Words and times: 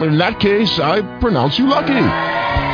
In 0.00 0.16
that 0.18 0.38
case, 0.38 0.78
I 0.78 1.02
pronounce 1.18 1.58
you 1.58 1.66
lucky. 1.66 1.86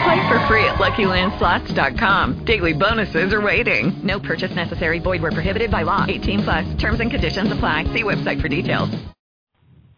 Play 0.05 0.29
for 0.29 0.39
free 0.47 0.65
at 0.69 0.77
LuckyLandSlots.com. 0.77 2.45
Daily 2.45 2.75
bonuses 2.75 3.33
are 3.33 3.41
waiting. 3.41 3.99
No 4.05 4.21
purchase 4.21 4.55
necessary. 4.55 4.99
Void 4.99 5.23
where 5.23 5.33
prohibited 5.33 5.71
by 5.71 5.83
law. 5.83 6.05
18 6.07 6.43
plus. 6.43 6.75
Terms 6.77 7.01
and 7.01 7.11
conditions 7.11 7.51
apply. 7.51 7.85
See 7.95 8.03
website 8.03 8.43
for 8.43 8.49
details. 8.49 8.91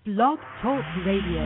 Blog 0.05 0.39
Talk 0.63 0.85
Radio. 1.05 1.43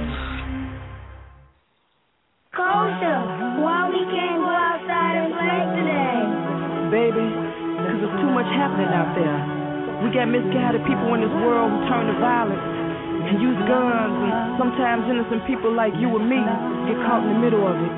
Kosha, 2.53 3.63
why 3.65 3.89
we 3.89 4.05
can't 4.13 4.37
go 4.37 4.53
outside 4.53 5.17
and 5.17 5.33
play 5.33 5.61
today? 5.81 6.13
Baby, 6.93 7.25
because 7.25 7.97
there's 8.05 8.21
too 8.21 8.33
much 8.37 8.51
happening 8.53 8.93
out 8.93 9.17
there. 9.17 10.05
We 10.05 10.13
got 10.13 10.29
misguided 10.29 10.85
people 10.85 11.15
in 11.15 11.25
this 11.25 11.33
world 11.41 11.73
who 11.73 11.89
turn 11.89 12.13
to 12.13 12.21
violence 12.21 12.81
and 13.31 13.39
use 13.39 13.55
guns, 13.71 14.17
and 14.27 14.59
sometimes 14.59 15.07
innocent 15.07 15.47
people 15.47 15.71
like 15.71 15.95
you 16.03 16.11
and 16.19 16.27
me 16.27 16.43
get 16.91 16.99
caught 17.07 17.23
in 17.23 17.31
the 17.31 17.39
middle 17.39 17.63
of 17.63 17.79
it. 17.79 17.95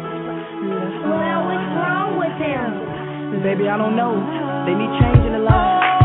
Well, 1.08 1.40
what's 1.48 1.68
wrong 1.72 2.20
with 2.20 2.36
them? 2.36 3.40
Baby, 3.40 3.68
I 3.68 3.80
don't 3.80 3.96
know. 3.96 4.12
They 4.68 4.76
need 4.76 4.92
change 5.00 5.24
in 5.24 5.32
their 5.32 5.40
lives. 5.40 6.01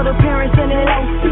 Of 0.00 0.16
the 0.16 0.16
parents 0.24 0.56
and 0.56 0.72
their 0.72 0.88
LC. 0.88 1.28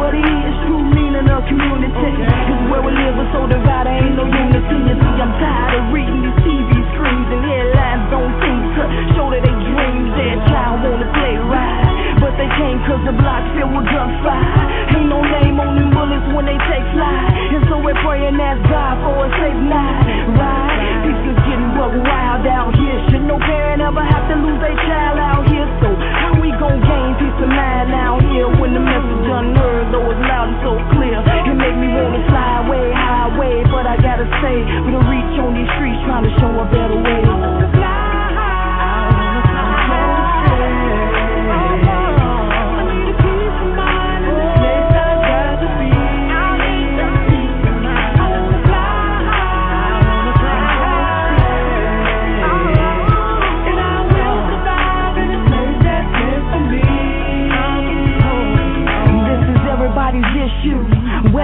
What 0.00 0.16
it 0.16 0.24
is, 0.24 0.54
true 0.64 0.80
meaning 0.80 1.28
of 1.28 1.44
community. 1.44 2.12
Is 2.16 2.60
where 2.72 2.80
we 2.80 2.96
live, 2.96 3.12
we're 3.12 3.28
so 3.36 3.44
divided, 3.44 3.92
ain't 3.92 4.16
no 4.16 4.24
unity. 4.24 4.78
You 4.88 4.96
see, 4.96 5.16
I'm 5.20 5.32
tired 5.36 5.74
of 5.76 5.84
reading 5.92 6.24
these 6.24 6.40
TV 6.40 6.70
screens 6.96 7.28
and 7.28 7.44
headlines 7.44 8.04
don't 8.08 8.32
seem 8.40 8.60
to 8.80 8.84
show 9.12 9.28
that 9.28 9.44
they 9.44 9.52
dreams. 9.52 10.08
Their 10.16 10.40
child 10.48 10.80
wanna 10.80 11.12
play 11.12 11.36
right, 11.44 12.16
but 12.24 12.32
they 12.40 12.48
can't 12.56 12.80
cause 12.88 13.04
the 13.04 13.12
block 13.20 13.44
filled 13.52 13.76
with 13.76 13.84
gunfire. 13.92 14.96
Ain't 14.96 15.08
no 15.12 15.20
name 15.20 15.60
on 15.60 15.76
them 15.76 15.92
bullets 15.92 16.24
when 16.32 16.48
they 16.48 16.56
take 16.72 16.86
flight. 16.96 17.28
And 17.52 17.68
so 17.68 17.84
we're 17.84 18.00
praying 18.00 18.40
ask 18.40 18.64
God 18.64 18.96
for 19.04 19.28
a 19.28 19.30
safe 19.44 19.60
night. 19.68 20.00
Right? 20.40 21.04
People 21.04 21.36
getting 21.44 21.70
buck 21.76 21.92
wild 22.00 22.48
out 22.48 22.72
here. 22.80 22.96
Should 23.12 23.28
no 23.28 23.36
parent 23.36 23.84
ever 23.84 24.00
have 24.00 24.24
to 24.32 24.36
lose 24.40 24.60
their 24.64 24.78
child 24.88 25.20
out 25.20 25.44
here? 25.52 25.68
So 25.84 25.88
how 25.92 26.40
we 26.40 26.48
gon' 26.56 26.80
gain 26.80 27.09
peace 27.30 27.42
of 27.42 27.48
mind 27.48 27.94
out 27.94 28.22
here 28.32 28.48
when 28.58 28.74
the 28.74 28.80
message 28.82 29.26
unheard, 29.30 29.94
though 29.94 30.10
it's 30.10 30.20
loud 30.26 30.50
and 30.50 30.58
so 30.66 30.72
clear? 30.94 31.18
It 31.22 31.54
make 31.54 31.76
me 31.78 31.88
wanna 31.94 32.26
fly 32.26 32.66
away, 32.66 32.90
highway, 32.90 33.62
but 33.70 33.86
I 33.86 33.96
gotta 34.02 34.26
say, 34.42 34.58
we 34.86 34.90
don't 34.90 35.06
reach 35.06 35.38
on 35.38 35.54
these 35.54 35.70
streets 35.78 36.00
trying 36.06 36.24
to 36.24 36.32
show 36.40 36.50
a 36.50 36.66
better 36.66 36.98
way. 36.98 37.69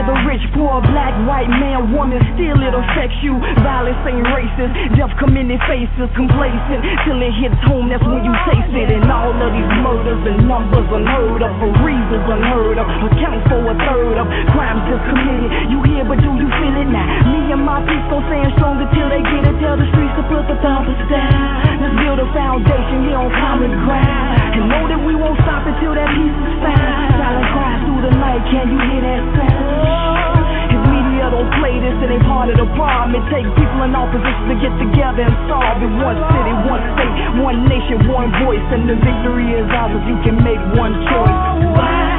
Whether 0.07 0.23
rich, 0.23 0.47
poor, 0.55 0.79
black, 0.87 1.19
white, 1.27 1.51
man, 1.51 1.91
woman, 1.91 2.23
still 2.39 2.63
it 2.63 2.71
affects 2.71 3.19
you. 3.27 3.35
Violence 3.59 3.99
ain't 4.07 4.23
racist. 4.31 4.71
Death 4.95 5.11
come 5.19 5.35
in 5.35 5.51
faces, 5.67 6.07
complacent. 6.15 6.79
Till 7.03 7.19
it 7.19 7.35
hits 7.43 7.59
home, 7.67 7.91
that's 7.91 8.07
when 8.07 8.23
you 8.23 8.31
taste 8.47 8.71
it. 8.71 8.87
And 8.87 9.11
all 9.11 9.35
of 9.35 9.51
these 9.51 9.67
murders 9.83 10.23
and 10.31 10.47
numbers 10.47 10.87
unheard 10.95 11.43
of, 11.43 11.51
for 11.59 11.75
reasons 11.83 12.23
unheard 12.23 12.79
of, 12.79 12.87
account 12.87 13.51
for 13.51 13.59
a 13.67 13.75
third 13.83 14.15
of 14.23 14.31
crimes 14.55 14.87
just 14.87 15.03
committed. 15.11 15.75
You 15.75 15.83
hear, 15.83 16.07
but 16.07 16.23
do 16.23 16.31
you 16.39 16.49
feel 16.55 16.77
it 16.87 16.87
now? 16.87 17.07
Me 17.27 17.51
and 17.51 17.67
my 17.67 17.83
gon' 17.83 18.23
stand 18.31 18.55
strong 18.63 18.79
until 18.79 19.11
they 19.11 19.27
get 19.27 19.43
it. 19.43 19.59
Tell 19.59 19.75
the 19.75 19.91
streets 19.91 20.15
to 20.15 20.25
put 20.31 20.47
the 20.47 20.55
thumpers 20.63 21.03
down. 21.11 21.76
Let's 21.87 22.03
build 22.03 22.19
a 22.19 22.27
foundation 22.35 23.07
here 23.07 23.15
on 23.15 23.31
common 23.31 23.71
ground. 23.87 24.59
And 24.59 24.67
know 24.67 24.91
that 24.91 24.99
we 25.07 25.15
won't 25.15 25.39
stop 25.47 25.63
until 25.71 25.95
that 25.95 26.11
peace 26.19 26.35
is 26.35 26.55
found. 26.59 27.15
Silent 27.15 27.47
cries 27.55 27.81
through 27.87 28.03
the 28.11 28.15
night, 28.19 28.43
can 28.51 28.75
you 28.75 28.81
hear 28.91 29.03
that 29.07 29.23
sound? 29.39 30.35
If 30.67 30.83
media 30.83 31.31
don't 31.31 31.47
play 31.63 31.79
this, 31.79 31.95
it 32.03 32.11
ain't 32.11 32.27
part 32.27 32.51
of 32.51 32.59
the 32.59 32.67
problem. 32.75 33.15
It 33.15 33.23
takes 33.31 33.47
people 33.55 33.87
in 33.87 33.95
opposition 33.95 34.51
to 34.51 34.57
get 34.59 34.75
together 34.83 35.31
and 35.31 35.37
solve 35.47 35.79
it. 35.79 35.93
One 36.03 36.19
city, 36.35 36.55
one 36.67 36.83
state, 36.99 37.15
one 37.39 37.59
nation, 37.71 38.11
one 38.11 38.35
voice. 38.35 38.67
And 38.75 38.91
the 38.91 38.99
victory 38.99 39.55
is 39.55 39.71
ours 39.71 39.95
if 39.95 40.11
you 40.11 40.19
can 40.27 40.43
make 40.43 40.59
one 40.75 40.91
choice. 40.91 41.39
Why 41.71 42.19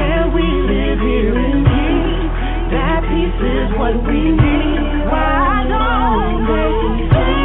can't 0.00 0.32
we 0.32 0.48
live 0.48 1.00
here 1.04 1.36
in 1.44 1.60
peace? 1.60 2.24
That 2.72 3.04
peace 3.04 3.36
is 3.52 3.68
what 3.76 4.00
we 4.00 4.32
need. 4.32 4.80
Why 5.12 5.68
don't 5.68 6.48
they 6.48 7.43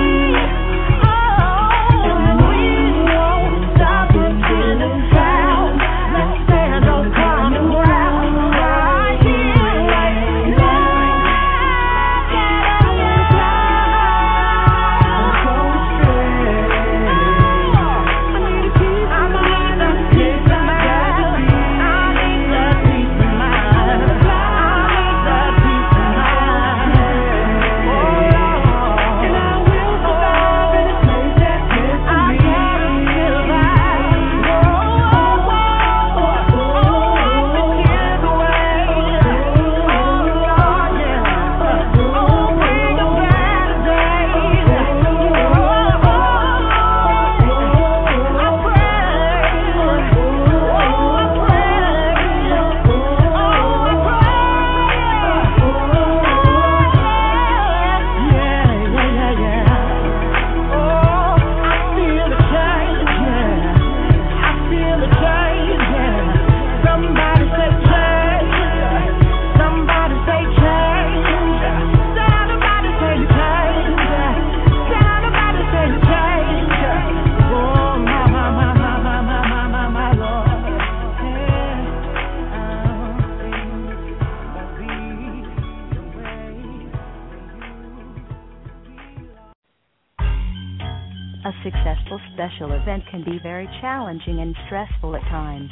can 93.12 93.24
be 93.24 93.40
very 93.42 93.68
challenging 93.82 94.40
and 94.40 94.56
stressful 94.66 95.16
at 95.16 95.22
times. 95.24 95.70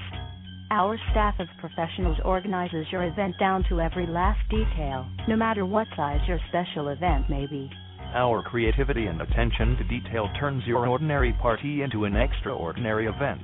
Our 0.70 1.00
staff 1.12 1.36
of 1.40 1.48
professionals 1.60 2.18
organizes 2.26 2.88
your 2.92 3.04
event 3.04 3.36
down 3.40 3.64
to 3.70 3.80
every 3.80 4.06
last 4.06 4.40
detail, 4.50 5.08
no 5.28 5.36
matter 5.38 5.66
what 5.66 5.88
size 5.96 6.20
your 6.28 6.40
special 6.50 6.90
event 6.90 7.30
may 7.30 7.48
be. 7.48 7.70
Our 8.14 8.42
creativity 8.44 9.06
and 9.06 9.22
attention 9.22 9.78
to 9.78 9.84
detail 9.86 10.30
turns 10.40 10.64
your 10.66 10.88
ordinary 10.88 11.34
party 11.34 11.84
into 11.84 12.06
an 12.06 12.16
extraordinary 12.16 13.08
event. 13.08 13.42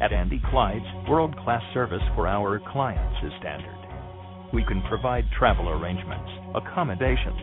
At 0.00 0.12
Andy 0.12 0.42
Clyde's, 0.50 1.08
world 1.08 1.36
class 1.44 1.62
service 1.72 2.02
for 2.14 2.26
our 2.26 2.60
clients 2.72 3.16
is 3.24 3.32
standard. 3.40 3.76
We 4.52 4.64
can 4.64 4.82
provide 4.82 5.24
travel 5.38 5.68
arrangements, 5.68 6.30
accommodations, 6.54 7.40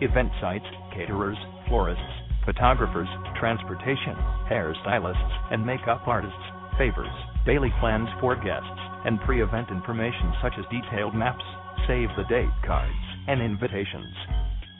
event 0.00 0.30
sites, 0.40 0.66
caterers, 0.94 1.38
florists, 1.68 2.02
photographers, 2.44 3.08
transportation, 3.38 4.16
hairstylists, 4.50 5.52
and 5.52 5.64
makeup 5.64 6.06
artists, 6.06 6.36
favors, 6.78 7.12
daily 7.46 7.72
plans 7.80 8.08
for 8.20 8.34
guests, 8.36 8.80
and 9.04 9.20
pre 9.20 9.42
event 9.42 9.68
information 9.70 10.32
such 10.42 10.54
as 10.58 10.64
detailed 10.70 11.14
maps, 11.14 11.44
save 11.86 12.08
the 12.16 12.24
date 12.28 12.48
cards, 12.66 12.92
and 13.28 13.40
invitations. 13.40 14.14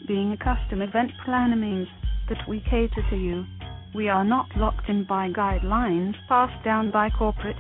Being 0.06 0.32
a 0.32 0.36
custom 0.36 0.82
event 0.82 1.12
planner 1.24 1.56
means 1.56 1.88
that 2.28 2.48
we 2.48 2.60
cater 2.60 3.02
to 3.10 3.16
you. 3.16 3.44
We 3.94 4.08
are 4.08 4.24
not 4.24 4.46
locked 4.56 4.88
in 4.88 5.04
by 5.04 5.28
guidelines 5.28 6.14
passed 6.28 6.64
down 6.64 6.90
by 6.90 7.10
corporate. 7.10 7.56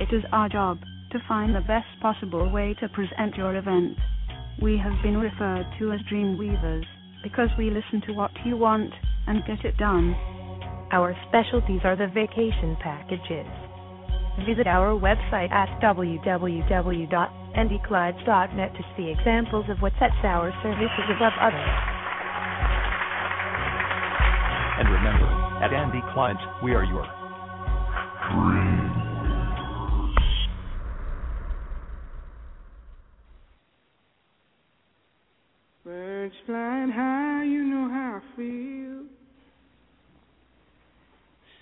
It 0.00 0.14
is 0.14 0.24
our 0.32 0.48
job 0.48 0.78
to 1.12 1.18
find 1.28 1.54
the 1.54 1.60
best 1.60 1.86
possible 2.00 2.50
way 2.50 2.74
to 2.80 2.88
present 2.88 3.36
your 3.36 3.54
event. 3.56 3.96
We 4.60 4.78
have 4.78 5.02
been 5.02 5.18
referred 5.18 5.66
to 5.78 5.92
as 5.92 6.00
dream 6.08 6.38
weavers 6.38 6.86
because 7.22 7.50
we 7.58 7.70
listen 7.70 8.02
to 8.06 8.12
what 8.12 8.30
you 8.44 8.56
want 8.56 8.92
and 9.26 9.44
get 9.46 9.64
it 9.64 9.76
done. 9.76 10.14
Our 10.92 11.16
specialties 11.28 11.80
are 11.84 11.96
the 11.96 12.08
vacation 12.08 12.76
packages. 12.82 13.46
Visit 14.46 14.66
our 14.66 14.98
website 14.98 15.50
at 15.50 15.80
www.andyclydes.net 15.80 18.74
to 18.74 18.82
see 18.96 19.08
examples 19.08 19.64
of 19.70 19.80
what 19.80 19.92
sets 19.98 20.12
our 20.22 20.52
services 20.62 21.10
above 21.16 21.32
others. 21.40 21.70
And 24.78 24.90
remember, 24.92 25.24
at 25.64 25.72
Andy 25.72 26.02
Clyde's, 26.12 26.38
we 26.62 26.74
are 26.74 26.84
your 26.84 27.06
Birds 35.82 36.34
flying 36.44 36.90
high, 36.90 37.44
you 37.44 37.64
know 37.64 37.88
how 37.88 38.20
I 38.20 38.22
feel. 38.36 38.95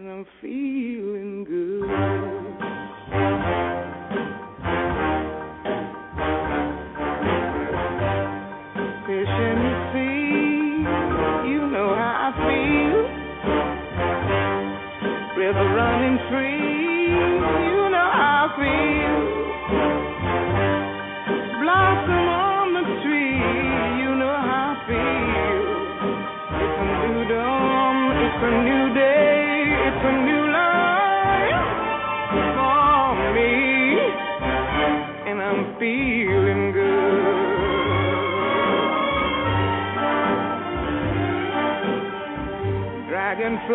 and 0.00 0.08
I'm 0.08 0.26
feeling 0.40 1.44
good. 1.44 1.90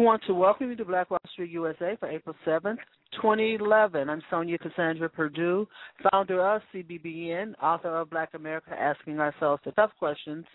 want 0.00 0.22
to 0.26 0.34
welcome 0.34 0.70
you 0.70 0.76
to 0.76 0.84
Black 0.84 1.10
Wall 1.10 1.20
Street 1.32 1.50
USA 1.50 1.96
for 1.98 2.08
April 2.08 2.34
7th, 2.46 2.78
2011. 3.16 4.08
I'm 4.08 4.22
Sonia 4.30 4.56
Cassandra 4.56 5.10
Purdue, 5.10 5.66
founder 6.10 6.40
of 6.40 6.62
CBBN, 6.74 7.54
author 7.62 7.98
of 7.98 8.08
Black 8.08 8.30
America 8.34 8.70
Asking 8.70 9.20
Ourselves 9.20 9.60
the 9.64 9.72
Tough 9.72 9.90
Questions, 9.98 10.46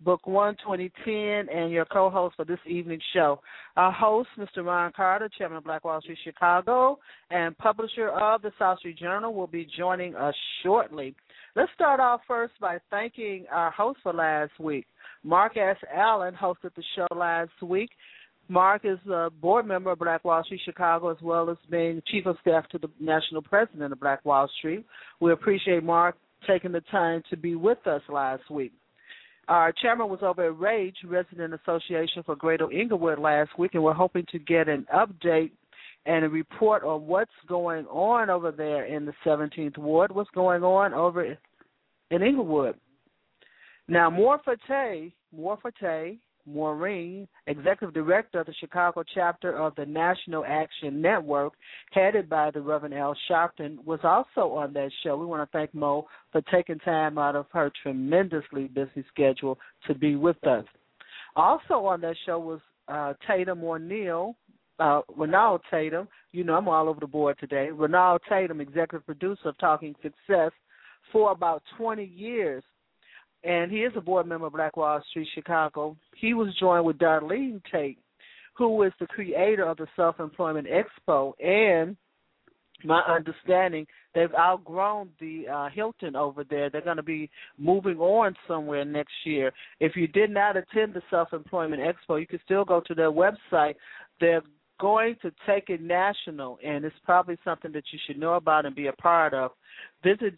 Book 0.00 0.26
1, 0.26 0.56
2010, 0.56 1.54
and 1.54 1.70
your 1.70 1.84
co 1.84 2.10
host 2.10 2.34
for 2.36 2.44
this 2.44 2.58
evening's 2.66 3.02
show. 3.12 3.40
Our 3.76 3.92
host, 3.92 4.30
Mr. 4.38 4.64
Ron 4.64 4.92
Carter, 4.96 5.28
Chairman 5.36 5.58
of 5.58 5.64
Black 5.64 5.84
Wall 5.84 6.00
Street 6.00 6.18
Chicago 6.24 6.98
and 7.30 7.56
publisher 7.58 8.08
of 8.08 8.42
the 8.42 8.50
South 8.58 8.78
Street 8.78 8.98
Journal, 8.98 9.34
will 9.34 9.46
be 9.46 9.68
joining 9.78 10.16
us 10.16 10.34
shortly. 10.62 11.14
Let's 11.54 11.70
start 11.74 12.00
off 12.00 12.22
first 12.26 12.54
by 12.60 12.78
thanking 12.90 13.44
our 13.52 13.70
host 13.70 14.00
for 14.02 14.12
last 14.12 14.58
week. 14.58 14.86
Mark 15.22 15.56
S. 15.56 15.76
Allen 15.94 16.34
hosted 16.34 16.74
the 16.74 16.82
show 16.96 17.06
last 17.14 17.62
week. 17.62 17.90
Mark 18.50 18.84
is 18.84 18.98
a 19.08 19.30
board 19.30 19.64
member 19.64 19.92
of 19.92 20.00
Black 20.00 20.24
Wall 20.24 20.42
Street 20.42 20.60
Chicago 20.64 21.10
as 21.10 21.16
well 21.22 21.50
as 21.50 21.56
being 21.70 22.02
chief 22.10 22.26
of 22.26 22.36
staff 22.40 22.68
to 22.70 22.78
the 22.78 22.90
national 22.98 23.42
president 23.42 23.92
of 23.92 24.00
Black 24.00 24.24
Wall 24.24 24.50
Street. 24.58 24.84
We 25.20 25.30
appreciate 25.30 25.84
Mark 25.84 26.16
taking 26.48 26.72
the 26.72 26.80
time 26.90 27.22
to 27.30 27.36
be 27.36 27.54
with 27.54 27.86
us 27.86 28.02
last 28.08 28.50
week. 28.50 28.72
Our 29.46 29.72
chairman 29.80 30.08
was 30.08 30.18
over 30.22 30.46
at 30.46 30.58
Rage 30.58 30.96
Resident 31.06 31.54
Association 31.54 32.24
for 32.24 32.34
Greater 32.34 32.70
Englewood 32.72 33.20
last 33.20 33.56
week, 33.56 33.74
and 33.74 33.84
we're 33.84 33.92
hoping 33.92 34.26
to 34.32 34.38
get 34.40 34.68
an 34.68 34.84
update 34.92 35.52
and 36.04 36.24
a 36.24 36.28
report 36.28 36.82
on 36.82 37.06
what's 37.06 37.30
going 37.48 37.86
on 37.86 38.30
over 38.30 38.50
there 38.50 38.84
in 38.86 39.06
the 39.06 39.14
17th 39.24 39.78
Ward. 39.78 40.10
What's 40.10 40.30
going 40.30 40.64
on 40.64 40.92
over 40.92 41.24
in 41.24 42.22
Englewood. 42.22 42.74
Now, 43.86 44.10
Moore 44.10 44.40
Forte, 44.44 45.12
Moore 45.32 45.58
Forte, 45.62 46.16
Maureen, 46.52 47.28
Executive 47.46 47.94
Director 47.94 48.40
of 48.40 48.46
the 48.46 48.54
Chicago 48.54 49.02
chapter 49.14 49.56
of 49.56 49.74
the 49.76 49.86
National 49.86 50.44
Action 50.46 51.00
Network, 51.00 51.54
headed 51.92 52.28
by 52.28 52.50
the 52.50 52.60
Reverend 52.60 52.94
Al 52.94 53.16
Sharpton, 53.28 53.84
was 53.84 54.00
also 54.02 54.52
on 54.54 54.72
that 54.74 54.90
show. 55.02 55.16
We 55.16 55.26
want 55.26 55.48
to 55.48 55.56
thank 55.56 55.74
Mo 55.74 56.06
for 56.32 56.42
taking 56.52 56.78
time 56.80 57.18
out 57.18 57.36
of 57.36 57.46
her 57.52 57.70
tremendously 57.82 58.68
busy 58.68 59.04
schedule 59.12 59.58
to 59.86 59.94
be 59.94 60.16
with 60.16 60.44
us. 60.46 60.64
Also 61.36 61.74
on 61.86 62.00
that 62.00 62.16
show 62.26 62.38
was 62.38 62.60
uh, 62.88 63.14
Tatum 63.26 63.62
O'Neill, 63.62 64.34
uh, 64.78 65.00
Tatum. 65.70 66.08
You 66.32 66.44
know, 66.44 66.54
I'm 66.54 66.68
all 66.68 66.88
over 66.88 67.00
the 67.00 67.06
board 67.06 67.36
today. 67.38 67.68
Renald 67.72 68.20
Tatum, 68.28 68.60
executive 68.60 69.06
producer 69.06 69.50
of 69.50 69.58
Talking 69.58 69.94
Success 70.02 70.52
for 71.12 71.32
about 71.32 71.62
20 71.76 72.04
years. 72.04 72.64
And 73.42 73.70
he 73.70 73.78
is 73.78 73.92
a 73.96 74.00
board 74.00 74.26
member 74.26 74.46
of 74.46 74.52
Black 74.52 74.76
Wall 74.76 75.02
Street 75.10 75.28
Chicago. 75.34 75.96
He 76.16 76.34
was 76.34 76.54
joined 76.58 76.84
with 76.84 76.98
Darlene 76.98 77.62
Tate, 77.72 77.98
who 78.54 78.82
is 78.82 78.92
the 79.00 79.06
creator 79.06 79.64
of 79.64 79.78
the 79.78 79.86
Self 79.96 80.20
Employment 80.20 80.68
Expo. 80.68 81.32
And 81.42 81.96
my 82.84 83.00
understanding, 83.02 83.86
they've 84.14 84.34
outgrown 84.34 85.10
the 85.20 85.48
uh, 85.48 85.68
Hilton 85.70 86.16
over 86.16 86.44
there. 86.44 86.70
They're 86.70 86.80
going 86.80 86.96
to 86.96 87.02
be 87.02 87.30
moving 87.58 87.98
on 87.98 88.34
somewhere 88.46 88.84
next 88.84 89.12
year. 89.24 89.52
If 89.80 89.96
you 89.96 90.06
did 90.06 90.30
not 90.30 90.56
attend 90.56 90.94
the 90.94 91.02
Self 91.10 91.32
Employment 91.32 91.82
Expo, 91.82 92.20
you 92.20 92.26
can 92.26 92.40
still 92.44 92.64
go 92.64 92.80
to 92.86 92.94
their 92.94 93.12
website. 93.12 93.74
They're 94.20 94.42
going 94.80 95.16
to 95.22 95.30
take 95.46 95.68
it 95.68 95.82
national, 95.82 96.58
and 96.64 96.84
it's 96.84 96.96
probably 97.04 97.38
something 97.44 97.72
that 97.72 97.84
you 97.92 97.98
should 98.06 98.18
know 98.18 98.34
about 98.34 98.66
and 98.66 98.74
be 98.74 98.86
a 98.86 98.92
part 98.94 99.34
of. 99.34 99.52
Visit 100.02 100.36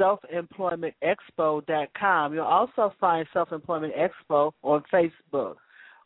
www.selfemploymentexpo.com. 0.00 2.34
You'll 2.34 2.44
also 2.44 2.92
find 3.00 3.26
Self 3.32 3.52
Employment 3.52 3.94
Expo 3.94 4.50
on 4.62 4.82
Facebook. 4.92 5.54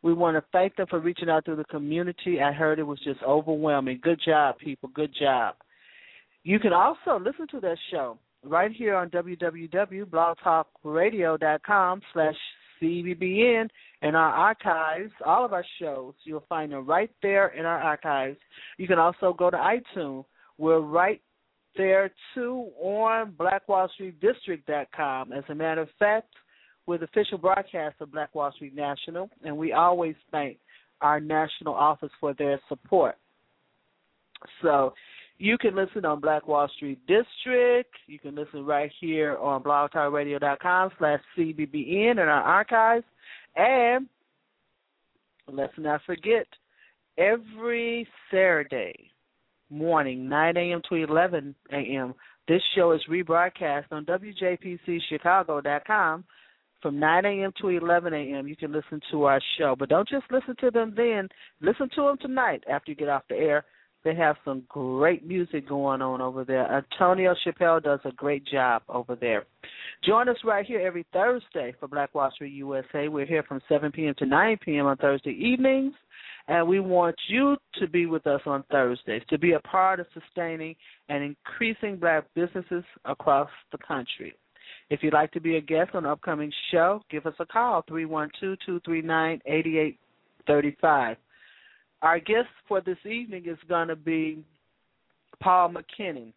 We 0.02 0.12
want 0.14 0.37
to 0.37 0.45
thank 0.52 0.76
them 0.76 0.87
for 0.88 1.00
reaching 1.00 1.28
out 1.28 1.45
to 1.47 1.57
the 1.57 1.64
community. 1.64 2.40
I 2.40 2.52
heard 2.52 2.78
it 2.78 2.85
was 2.85 3.00
just 3.00 3.21
overwhelming. 3.23 3.99
Good 4.02 4.21
job, 4.25 4.59
people. 4.59 4.88
Good 4.95 5.12
job. 5.18 5.57
You 6.45 6.61
can 6.61 6.73
also 6.73 7.18
listen 7.18 7.49
to 7.49 7.59
that 7.61 7.76
show 7.90 8.16
right 8.45 8.71
here 8.71 8.95
on 8.95 9.11
www.blogtalkradio.com 9.11 12.00
slash 12.12 12.37
CBBN 12.80 13.68
and 14.02 14.16
our 14.16 14.30
archives, 14.30 15.11
all 15.26 15.45
of 15.45 15.52
our 15.52 15.64
shows. 15.80 16.14
You'll 16.23 16.45
find 16.49 16.71
them 16.71 16.87
right 16.87 17.11
there 17.23 17.49
in 17.49 17.66
our 17.66 17.80
archives. 17.80 18.38
You 18.76 18.87
can 18.87 19.00
also 19.00 19.33
go 19.33 19.50
to 19.50 19.57
iTunes. 19.57 20.26
We're 20.59 20.78
right 20.78 21.21
there 21.78 22.11
too 22.35 22.68
on 22.78 23.32
blackwallstreetdistrict.com. 23.32 25.32
As 25.32 25.44
a 25.49 25.54
matter 25.54 25.80
of 25.80 25.88
fact, 25.99 26.28
we're 26.87 26.99
the 26.99 27.04
official 27.04 27.38
broadcast 27.38 27.97
of 28.00 28.12
Black 28.12 28.35
Wall 28.35 28.52
Street 28.52 28.75
National, 28.75 29.30
and 29.42 29.56
we 29.56 29.73
always 29.73 30.14
thank 30.30 30.58
our 31.00 31.20
national 31.20 31.73
office 31.73 32.11
for 32.20 32.35
their 32.35 32.61
support. 32.68 33.16
So 34.61 34.92
you 35.38 35.56
can 35.56 35.76
listen 35.76 36.04
on 36.04 36.20
Black 36.20 36.49
Wall 36.49 36.68
Street 36.76 36.99
District. 37.06 37.94
You 38.06 38.18
can 38.18 38.35
listen 38.35 38.66
right 38.66 38.90
here 39.00 39.38
on 39.38 39.62
blogtalkradio.com 39.62 40.90
slash 40.99 41.20
CBBN 41.37 42.12
in 42.12 42.18
our 42.18 42.42
archives. 42.42 43.04
And 43.56 44.08
let's 45.47 45.73
not 45.78 46.00
forget, 46.04 46.47
every 47.16 48.06
Saturday 48.30 49.12
morning, 49.71 50.29
9 50.29 50.57
a.m. 50.57 50.83
to 50.89 50.97
11 50.97 51.55
a.m., 51.73 52.15
this 52.47 52.63
show 52.75 52.93
is 52.93 53.01
rebroadcast 53.11 53.87
on 53.91 54.05
WJPCChicago.com 54.07 56.25
from 56.81 56.99
9 56.99 57.25
a.m. 57.25 57.53
to 57.61 57.69
11 57.69 58.15
a.m. 58.15 58.49
You 58.49 58.57
can 58.57 58.73
listen 58.73 59.01
to 59.11 59.25
our 59.25 59.41
show. 59.59 59.77
But 59.79 59.91
don't 59.91 60.09
just 60.09 60.25
listen 60.31 60.57
to 60.61 60.71
them 60.71 60.95
then. 60.97 61.29
Listen 61.61 61.91
to 61.95 62.03
them 62.03 62.17
tonight 62.19 62.65
after 62.71 62.93
you 62.93 62.97
get 62.97 63.11
off 63.11 63.25
the 63.29 63.37
air. 63.37 63.67
They 64.05 64.14
have 64.14 64.37
some 64.45 64.62
great 64.69 65.26
music 65.26 65.69
going 65.69 66.02
on 66.02 66.21
over 66.21 66.45
there. 66.45 66.71
Antonio 66.73 67.35
Chappelle 67.45 67.83
does 67.83 68.00
a 68.05 68.12
great 68.12 68.45
job 68.47 68.83
over 68.88 69.17
there. 69.17 69.45
Join 70.05 70.28
us 70.28 70.37
right 70.45 70.64
here 70.64 70.81
every 70.81 71.05
Thursday 71.12 71.75
for 71.78 71.88
Black 71.88 72.14
Wall 72.14 72.31
Street 72.31 72.52
USA. 72.52 73.09
We're 73.09 73.26
here 73.26 73.43
from 73.43 73.61
7 73.69 73.90
p.m. 73.90 74.14
to 74.19 74.26
9 74.26 74.59
p.m. 74.64 74.87
on 74.87 74.97
Thursday 74.99 75.33
evenings, 75.33 75.95
and 76.47 76.67
we 76.67 76.78
want 76.78 77.17
you 77.28 77.57
to 77.81 77.88
be 77.88 78.07
with 78.07 78.26
us 78.26 78.40
on 78.47 78.62
Thursdays 78.71 79.23
to 79.28 79.38
be 79.38 79.52
a 79.52 79.61
part 79.61 79.99
of 79.99 80.07
sustaining 80.14 80.76
and 81.09 81.25
increasing 81.25 81.97
black 81.97 82.25
businesses 82.35 82.85
across 83.05 83.50
the 83.73 83.78
country. 83.78 84.33
If 84.90 85.02
you'd 85.02 85.12
like 85.12 85.33
to 85.33 85.40
be 85.40 85.57
a 85.57 85.61
guest 85.61 85.90
on 85.95 86.05
an 86.05 86.11
upcoming 86.11 86.52
show, 86.71 87.02
give 87.11 87.26
us 87.26 87.35
a 87.40 87.47
call, 87.47 87.85
312 87.88 88.59
239 88.64 89.40
8835. 89.45 91.17
Our 92.02 92.21
guest 92.21 92.47
for 92.69 92.81
this 92.81 92.99
evening 93.05 93.47
is 93.47 93.59
going 93.69 93.88
to 93.88 93.97
be 93.97 94.45
Paul 95.40 95.75
McKinney. 95.75 96.33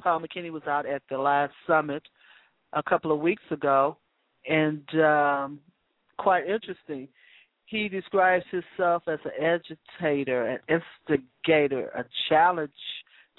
Paul 0.00 0.20
McKinney 0.20 0.50
was 0.50 0.62
out 0.66 0.86
at 0.86 1.02
the 1.10 1.18
last 1.18 1.52
summit 1.66 2.02
a 2.72 2.82
couple 2.82 3.12
of 3.12 3.20
weeks 3.20 3.42
ago, 3.50 3.98
and 4.48 4.82
um, 5.00 5.60
quite 6.18 6.48
interesting. 6.48 7.08
He 7.66 7.88
describes 7.88 8.46
himself 8.50 9.02
as 9.08 9.18
an 9.24 9.32
agitator, 10.00 10.46
an 10.46 10.60
instigator, 10.68 11.88
a 11.88 12.04
challenge 12.28 12.70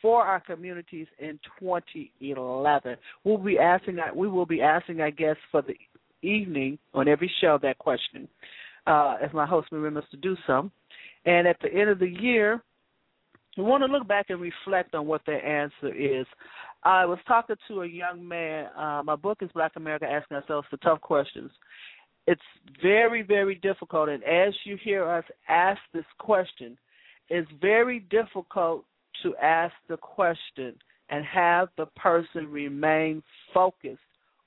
for 0.00 0.22
our 0.24 0.40
communities 0.40 1.08
in 1.18 1.38
2011? 1.58 2.96
We'll 3.24 3.38
be 3.38 3.58
asking. 3.58 3.98
We 4.14 4.28
will 4.28 4.46
be 4.46 4.62
asking, 4.62 5.00
I 5.00 5.10
guess, 5.10 5.36
for 5.50 5.62
the 5.62 5.74
evening 6.26 6.78
on 6.94 7.08
every 7.08 7.30
show 7.40 7.58
that 7.62 7.78
question, 7.78 8.28
uh, 8.86 9.16
as 9.22 9.32
my 9.32 9.46
host 9.46 9.68
remembers 9.72 10.04
to 10.12 10.16
do 10.16 10.36
so. 10.46 10.70
And 11.24 11.46
at 11.46 11.56
the 11.60 11.72
end 11.72 11.90
of 11.90 11.98
the 11.98 12.08
year, 12.08 12.62
we 13.56 13.64
want 13.64 13.82
to 13.82 13.92
look 13.92 14.08
back 14.08 14.26
and 14.30 14.40
reflect 14.40 14.94
on 14.94 15.06
what 15.06 15.22
their 15.26 15.44
answer 15.44 15.94
is. 15.94 16.26
I 16.84 17.04
was 17.04 17.18
talking 17.28 17.56
to 17.68 17.82
a 17.82 17.86
young 17.86 18.26
man. 18.26 18.66
Uh, 18.76 19.02
my 19.04 19.16
book 19.16 19.38
is 19.42 19.50
Black 19.54 19.72
America 19.76 20.06
Asking 20.06 20.38
Ourselves 20.38 20.66
the 20.70 20.78
Tough 20.78 21.00
Questions. 21.00 21.50
It's 22.26 22.40
very, 22.80 23.22
very 23.22 23.56
difficult. 23.56 24.08
And 24.08 24.22
as 24.24 24.54
you 24.64 24.78
hear 24.82 25.08
us 25.08 25.24
ask 25.48 25.80
this 25.92 26.04
question, 26.18 26.78
it's 27.28 27.50
very 27.60 28.00
difficult 28.10 28.84
to 29.22 29.36
ask 29.36 29.74
the 29.88 29.96
question 29.96 30.74
and 31.10 31.24
have 31.24 31.68
the 31.76 31.86
person 31.96 32.50
remain 32.50 33.22
focused 33.52 33.98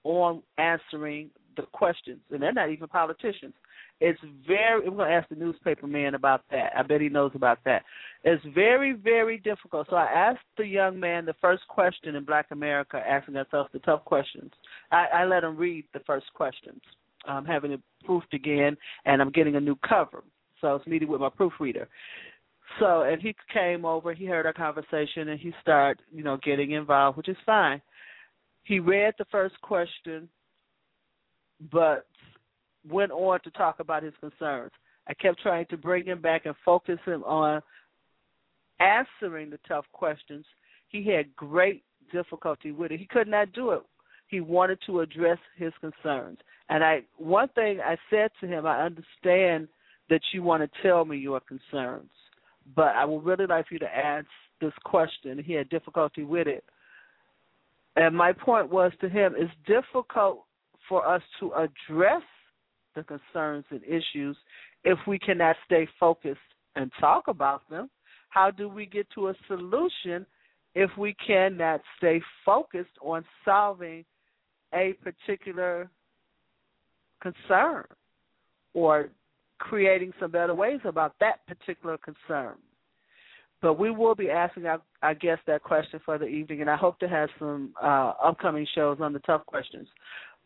on 0.03 0.41
answering 0.57 1.29
the 1.57 1.63
questions. 1.73 2.19
And 2.31 2.41
they're 2.41 2.53
not 2.53 2.69
even 2.69 2.87
politicians. 2.87 3.53
It's 4.01 4.19
very. 4.45 4.89
We're 4.89 4.97
going 4.97 5.09
to 5.09 5.15
ask 5.15 5.29
the 5.29 5.35
newspaper 5.35 5.87
man 5.87 6.15
about 6.15 6.41
that. 6.51 6.73
I 6.77 6.83
bet 6.83 7.01
he 7.01 7.09
knows 7.09 7.31
about 7.33 7.59
that. 7.65 7.83
It's 8.23 8.43
very, 8.53 8.93
very 8.93 9.37
difficult. 9.37 9.87
So 9.89 9.95
I 9.95 10.05
asked 10.05 10.45
the 10.57 10.65
young 10.65 10.99
man 10.99 11.25
the 11.25 11.35
first 11.39 11.67
question 11.69 12.15
in 12.15 12.25
Black 12.25 12.47
America, 12.51 12.97
asking 12.97 13.37
ourselves 13.37 13.69
the 13.71 13.79
tough 13.79 14.03
questions. 14.03 14.51
I, 14.91 15.05
I 15.13 15.25
let 15.25 15.43
him 15.43 15.55
read 15.55 15.85
the 15.93 16.01
first 16.01 16.25
questions. 16.33 16.81
I'm 17.25 17.45
having 17.45 17.71
it 17.71 17.81
proofed 18.03 18.33
again, 18.33 18.75
and 19.05 19.21
I'm 19.21 19.31
getting 19.31 19.55
a 19.55 19.61
new 19.61 19.77
cover. 19.87 20.23
So 20.59 20.67
I 20.67 20.73
was 20.73 20.85
meeting 20.85 21.07
with 21.07 21.21
my 21.21 21.29
proofreader. 21.29 21.87
So 22.79 23.03
and 23.03 23.21
he 23.21 23.35
came 23.53 23.85
over, 23.85 24.13
he 24.13 24.25
heard 24.25 24.45
our 24.45 24.53
conversation, 24.53 25.29
and 25.29 25.39
he 25.39 25.53
started, 25.61 26.03
you 26.13 26.23
know, 26.23 26.37
getting 26.43 26.71
involved, 26.71 27.17
which 27.17 27.29
is 27.29 27.37
fine. 27.45 27.81
He 28.63 28.79
read 28.79 29.13
the 29.17 29.25
first 29.31 29.59
question, 29.61 30.27
but 31.71 32.07
went 32.89 33.11
on 33.11 33.39
to 33.41 33.51
talk 33.51 33.79
about 33.79 34.03
his 34.03 34.13
concerns. 34.19 34.71
I 35.07 35.13
kept 35.13 35.41
trying 35.41 35.65
to 35.67 35.77
bring 35.77 36.05
him 36.05 36.21
back 36.21 36.45
and 36.45 36.55
focus 36.63 36.99
him 37.05 37.23
on 37.23 37.61
answering 38.79 39.49
the 39.49 39.59
tough 39.67 39.85
questions. 39.93 40.45
He 40.89 41.07
had 41.09 41.35
great 41.35 41.83
difficulty 42.11 42.71
with 42.71 42.91
it. 42.91 42.99
He 42.99 43.05
could 43.05 43.27
not 43.27 43.53
do 43.53 43.71
it. 43.71 43.81
He 44.27 44.41
wanted 44.41 44.79
to 44.87 45.01
address 45.01 45.37
his 45.55 45.71
concerns. 45.79 46.39
And 46.69 46.83
I 46.83 47.01
one 47.17 47.49
thing 47.49 47.79
I 47.83 47.97
said 48.09 48.31
to 48.41 48.47
him, 48.47 48.65
I 48.65 48.81
understand 48.81 49.67
that 50.09 50.21
you 50.33 50.41
want 50.41 50.63
to 50.63 50.81
tell 50.81 51.05
me 51.05 51.17
your 51.17 51.39
concerns, 51.41 52.09
but 52.75 52.95
I 52.95 53.05
would 53.05 53.23
really 53.23 53.45
like 53.45 53.67
for 53.67 53.75
you 53.75 53.79
to 53.79 53.97
ask 53.97 54.25
this 54.61 54.73
question. 54.83 55.41
He 55.43 55.53
had 55.53 55.69
difficulty 55.69 56.23
with 56.23 56.47
it. 56.47 56.63
And 57.95 58.15
my 58.15 58.33
point 58.33 58.69
was 58.69 58.91
to 59.01 59.09
him, 59.09 59.35
it's 59.37 59.51
difficult 59.67 60.43
for 60.89 61.07
us 61.07 61.21
to 61.39 61.53
address 61.53 62.23
the 62.95 63.03
concerns 63.03 63.65
and 63.69 63.81
issues 63.83 64.37
if 64.83 64.97
we 65.07 65.19
cannot 65.19 65.55
stay 65.65 65.87
focused 65.99 66.39
and 66.75 66.91
talk 66.99 67.27
about 67.27 67.61
them? 67.69 67.89
How 68.29 68.51
do 68.51 68.67
we 68.67 68.85
get 68.85 69.07
to 69.15 69.29
a 69.29 69.33
solution 69.47 70.25
if 70.73 70.89
we 70.97 71.15
cannot 71.25 71.81
stay 71.97 72.21
focused 72.45 72.97
on 73.01 73.23
solving 73.43 74.03
a 74.73 74.93
particular 75.03 75.89
concern 77.21 77.85
or 78.73 79.09
creating 79.57 80.11
some 80.19 80.31
better 80.31 80.53
ways 80.53 80.81
about 80.83 81.13
that 81.19 81.45
particular 81.47 81.97
concern? 81.97 82.55
But 83.61 83.79
we 83.79 83.89
will 83.89 84.15
be 84.15 84.29
asking 84.29 84.65
our, 84.65 84.81
our 85.01 85.15
guests 85.15 85.43
that 85.47 85.63
question 85.63 85.99
for 86.05 86.17
the 86.17 86.25
evening, 86.25 86.61
and 86.61 86.69
I 86.69 86.75
hope 86.75 86.99
to 86.99 87.07
have 87.07 87.29
some 87.39 87.73
uh, 87.81 88.13
upcoming 88.23 88.67
shows 88.75 88.97
on 88.99 89.13
the 89.13 89.19
tough 89.19 89.45
questions. 89.45 89.87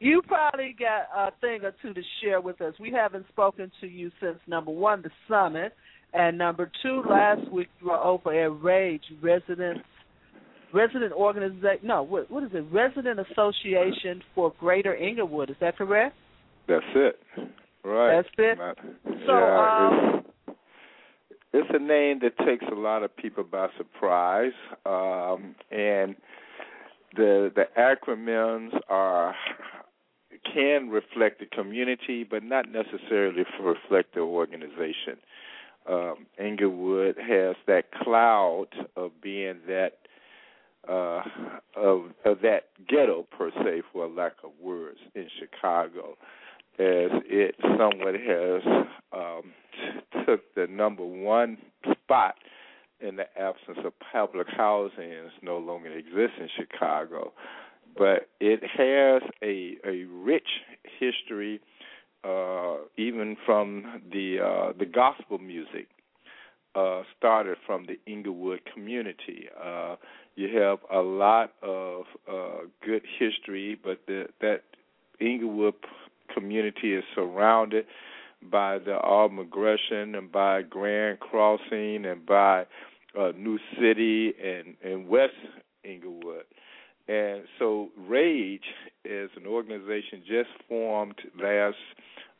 you 0.00 0.22
probably 0.22 0.74
got 0.78 1.06
a 1.16 1.30
thing 1.40 1.64
or 1.64 1.72
two 1.80 1.94
to 1.94 2.02
share 2.20 2.40
with 2.40 2.60
us. 2.60 2.74
We 2.80 2.90
haven't 2.90 3.26
spoken 3.28 3.70
to 3.80 3.86
you 3.86 4.10
since 4.20 4.38
number 4.46 4.70
one, 4.70 5.02
the 5.02 5.10
summit, 5.28 5.74
and 6.12 6.36
number 6.36 6.70
two, 6.82 7.02
last 7.08 7.50
week 7.50 7.68
you 7.80 7.88
were 7.88 7.96
over 7.96 8.32
at 8.32 8.62
Rage 8.62 9.02
Residents 9.22 9.80
Resident 10.72 11.12
Organization. 11.12 11.80
No, 11.82 12.02
what 12.02 12.30
what 12.30 12.42
is 12.44 12.50
it? 12.54 12.64
Resident 12.72 13.20
Association 13.20 14.22
for 14.34 14.52
Greater 14.58 14.96
Englewood. 14.96 15.50
Is 15.50 15.56
that 15.60 15.76
correct? 15.76 16.16
That's 16.66 16.84
it. 16.94 17.18
Right. 17.84 18.16
That's 18.16 18.28
it. 18.38 18.58
So, 19.26 19.32
yeah, 19.32 19.88
um, 19.90 20.24
it's, 21.28 21.38
it's 21.52 21.68
a 21.72 21.78
name 21.78 22.20
that 22.22 22.38
takes 22.46 22.64
a 22.70 22.74
lot 22.74 23.02
of 23.02 23.14
people 23.16 23.44
by 23.44 23.68
surprise, 23.76 24.52
um, 24.86 25.54
and 25.70 26.16
the 27.16 27.52
the 27.54 27.64
acronyms 27.78 28.78
are 28.88 29.34
can 30.52 30.88
reflect 30.88 31.40
the 31.40 31.46
community, 31.46 32.24
but 32.24 32.42
not 32.42 32.66
necessarily 32.70 33.44
reflect 33.60 34.14
the 34.14 34.20
organization. 34.20 35.18
Um, 35.88 36.26
Englewood 36.38 37.16
has 37.18 37.56
that 37.66 37.90
cloud 37.92 38.68
of 38.96 39.10
being 39.20 39.60
that 39.66 39.98
uh, 40.88 41.22
of, 41.76 42.06
of 42.24 42.40
that 42.42 42.64
ghetto 42.88 43.26
per 43.36 43.50
se, 43.50 43.82
for 43.92 44.08
lack 44.08 44.32
of 44.42 44.50
words, 44.60 44.98
in 45.14 45.28
Chicago, 45.38 46.16
as 46.78 47.10
it 47.26 47.54
somewhat 47.78 48.14
has 48.14 48.62
um, 49.12 49.52
t- 49.72 50.24
took 50.26 50.54
the 50.54 50.66
number 50.66 51.04
one 51.04 51.56
spot 51.92 52.34
in 53.00 53.16
the 53.16 53.26
absence 53.38 53.78
of 53.84 53.92
public 54.12 54.46
housing 54.48 55.12
and 55.12 55.30
no 55.42 55.58
longer 55.58 55.92
exists 55.92 56.36
in 56.40 56.48
Chicago. 56.56 57.32
But 57.96 58.28
it 58.40 58.62
has 58.62 59.22
a 59.42 59.76
a 59.86 60.04
rich 60.04 60.48
history, 60.98 61.60
uh, 62.24 62.76
even 62.96 63.36
from 63.44 64.02
the 64.12 64.38
uh, 64.40 64.72
the 64.78 64.86
gospel 64.86 65.38
music 65.38 65.88
uh, 66.74 67.02
started 67.18 67.58
from 67.66 67.86
the 67.86 67.98
Englewood 68.10 68.60
community. 68.72 69.48
Uh, 69.62 69.96
you 70.36 70.58
have 70.58 70.78
a 70.90 71.00
lot 71.00 71.52
of 71.62 72.04
uh, 72.30 72.58
good 72.84 73.02
history, 73.18 73.78
but 73.82 74.00
the, 74.06 74.26
that 74.40 74.62
Englewood 75.20 75.74
community 76.34 76.94
is 76.94 77.04
surrounded 77.14 77.84
by 78.50 78.78
the 78.78 78.98
Auburn 79.02 79.48
Gresham 79.50 80.14
and 80.14 80.32
by 80.32 80.62
Grand 80.62 81.20
Crossing 81.20 82.06
and 82.06 82.24
by 82.24 82.66
uh, 83.18 83.32
New 83.36 83.58
City 83.78 84.32
and, 84.42 84.74
and 84.82 85.08
West 85.08 85.34
Englewood. 85.84 86.44
And 87.08 87.42
so 87.58 87.88
Rage 87.96 88.64
is 89.04 89.30
an 89.36 89.46
organization 89.46 90.22
just 90.26 90.50
formed 90.68 91.16
last, 91.36 91.76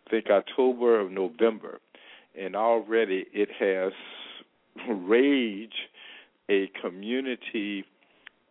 I 0.07 0.11
think, 0.11 0.27
October 0.31 1.05
or 1.05 1.11
November. 1.11 1.81
And 2.39 2.57
already 2.57 3.27
it 3.33 3.49
has 3.59 3.93
Rage 4.89 5.75
a 6.49 6.71
community 6.81 7.85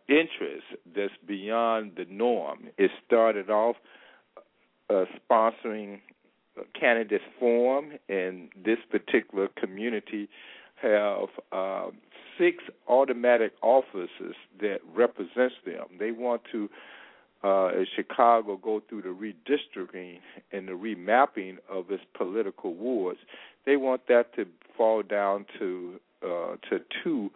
interest 0.08 0.64
that's 0.94 1.12
beyond 1.26 1.92
the 1.96 2.06
norm. 2.10 2.68
It 2.76 2.90
started 3.06 3.50
off 3.50 3.76
uh, 4.90 5.04
sponsoring 5.30 6.00
candidates 6.78 7.24
forum, 7.38 7.92
and 8.08 8.50
this 8.62 8.78
particular 8.90 9.48
community 9.56 10.28
have 10.82 11.28
uh, 11.52 11.90
six 12.38 12.64
automatic 12.88 13.52
officers 13.62 14.36
that 14.60 14.78
represents 14.94 15.54
them. 15.64 15.86
They 15.98 16.10
want 16.12 16.42
to 16.52 16.68
uh, 17.44 17.66
as 17.66 17.88
Chicago 17.96 18.56
go 18.56 18.80
through 18.88 19.02
the 19.02 19.08
redistricting 19.08 20.18
and 20.52 20.68
the 20.68 20.72
remapping 20.72 21.56
of 21.68 21.90
its 21.90 22.04
political 22.14 22.74
wards, 22.74 23.18
they 23.66 23.76
want 23.76 24.06
that 24.08 24.34
to 24.36 24.46
fall 24.76 25.02
down 25.02 25.44
to 25.58 26.00
uh, 26.24 26.54
to 26.70 26.78
two 27.02 27.30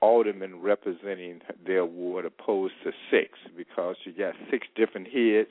aldermen 0.00 0.60
representing 0.60 1.40
their 1.64 1.86
ward 1.86 2.24
opposed 2.24 2.74
to 2.82 2.90
six 3.10 3.38
because 3.56 3.94
you 4.04 4.12
got 4.12 4.34
six 4.50 4.66
different 4.74 5.06
heads 5.06 5.48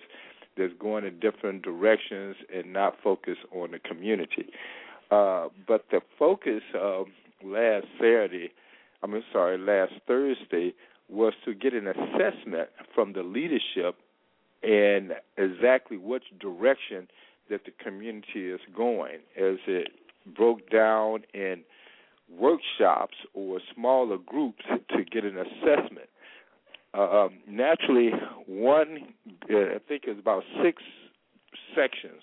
that's 0.58 0.74
going 0.80 1.06
in 1.06 1.17
different 1.19 1.62
directions 1.62 2.36
and 2.54 2.74
not 2.74 2.97
focus 3.02 3.38
on 3.54 3.71
the 3.71 3.80
community. 3.80 4.47
Uh, 5.12 5.50
but 5.67 5.86
the 5.91 6.00
focus 6.17 6.62
of 6.74 7.08
last 7.43 7.86
Saturday, 7.97 8.52
I 9.04 9.08
mean, 9.08 9.24
sorry, 9.32 9.58
last 9.58 9.93
Thursday 10.08 10.74
was 11.10 11.34
to 11.45 11.54
get 11.54 11.74
an 11.74 11.88
assessment 11.88 12.69
from 12.95 13.13
the 13.13 13.24
leadership 13.24 13.97
and 14.63 15.12
exactly 15.38 15.97
which 15.97 16.24
direction 16.39 17.08
that 17.50 17.65
the 17.65 17.71
community 17.84 18.50
is 18.50 18.62
going 18.76 19.17
as 19.38 19.58
it 19.67 19.89
broke 20.36 20.69
down 20.69 21.24
in 21.34 21.63
workshops 22.30 23.15
or 23.34 23.60
smaller 23.76 24.17
groups 24.17 24.63
to 24.89 25.04
get 25.04 25.26
an 25.26 25.38
assessment. 25.38 26.08
Um, 26.93 27.39
naturally, 27.47 28.12
one, 28.47 29.13
uh, 29.50 29.58
I 29.58 29.80
think, 29.88 30.04
is 30.08 30.19
about 30.19 30.43
six 30.63 30.82
sections, 31.76 32.21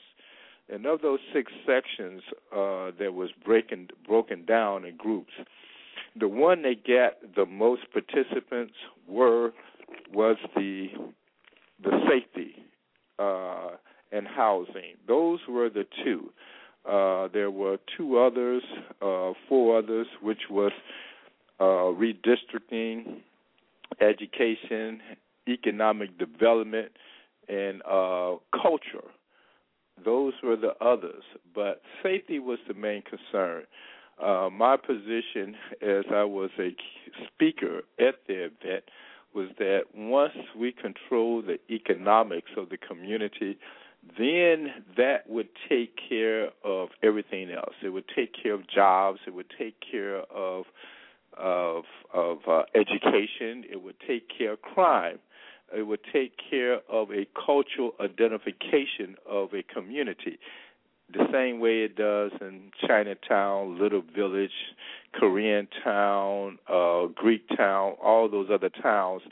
and 0.71 0.87
of 0.87 1.01
those 1.01 1.21
six 1.33 1.53
sections, 1.67 2.23
uh, 2.55 2.91
there 2.99 3.13
was 3.13 3.31
breaking 3.45 3.89
broken 4.07 4.45
down 4.45 4.85
in 4.85 4.97
groups. 4.97 5.33
The 6.19 6.29
one 6.29 6.63
that 6.63 6.87
got 6.87 7.35
the 7.35 7.47
most 7.47 7.83
participants 7.93 8.75
were 9.07 9.53
was 10.13 10.37
the 10.57 10.89
the 11.83 11.91
safety 12.09 12.57
uh, 13.19 13.71
and 14.13 14.27
housing. 14.27 14.97
Those 15.07 15.41
were 15.49 15.71
the 15.71 15.87
two. 16.05 16.31
Uh, 16.89 17.29
there 17.33 17.51
were 17.51 17.79
two 17.97 18.19
others, 18.19 18.63
uh, 19.03 19.33
four 19.49 19.79
others, 19.79 20.07
which 20.23 20.43
was 20.51 20.73
uh, 21.61 21.65
redistricting, 21.65 23.21
education, 24.01 25.01
economic 25.49 26.17
development, 26.19 26.93
and 27.49 27.83
uh, 27.83 28.37
culture. 28.53 29.09
Those 30.05 30.35
were 30.43 30.57
the 30.57 30.75
others, 30.81 31.23
but 31.55 31.83
safety 32.03 32.39
was 32.39 32.59
the 32.67 32.75
main 32.75 33.03
concern. 33.03 33.65
Uh, 34.23 34.49
my 34.51 34.77
position 34.77 35.55
as 35.81 36.05
I 36.13 36.25
was 36.25 36.51
a 36.59 36.75
speaker 37.27 37.83
at 38.01 38.17
the 38.27 38.47
event 38.47 38.85
was 39.35 39.49
that 39.59 39.83
once 39.95 40.33
we 40.59 40.73
control 40.73 41.43
the 41.43 41.59
economics 41.73 42.51
of 42.57 42.71
the 42.71 42.79
community, 42.79 43.59
then 44.19 44.85
that 44.97 45.29
would 45.29 45.49
take 45.69 45.95
care 46.09 46.51
of 46.65 46.89
everything 47.03 47.51
else. 47.51 47.75
It 47.83 47.91
would 47.91 48.09
take 48.15 48.33
care 48.41 48.55
of 48.55 48.69
jobs. 48.69 49.21
It 49.27 49.35
would 49.35 49.53
take 49.59 49.77
care 49.91 50.21
of 50.33 50.65
of 51.37 51.85
of 52.13 52.39
uh, 52.49 52.63
education. 52.75 53.65
It 53.71 53.83
would 53.83 53.97
take 54.07 54.29
care 54.37 54.53
of 54.53 54.63
crime. 54.63 55.19
It 55.77 55.83
would 55.83 56.01
take 56.13 56.33
care 56.51 56.81
of 56.89 57.11
a 57.11 57.27
cultural 57.35 57.93
identification 58.01 59.17
of 59.29 59.53
a 59.53 59.63
community, 59.63 60.39
the 61.13 61.27
same 61.33 61.59
way 61.59 61.83
it 61.83 61.97
does 61.97 62.33
in 62.41 62.71
Chinatown, 62.87 63.81
Little 63.81 64.03
Village, 64.15 64.51
Korean 65.15 65.67
Town, 65.83 66.59
uh, 66.69 67.07
Greek 67.15 67.45
Town, 67.57 67.95
all 68.03 68.29
those 68.29 68.49
other 68.53 68.69
towns 68.69 69.23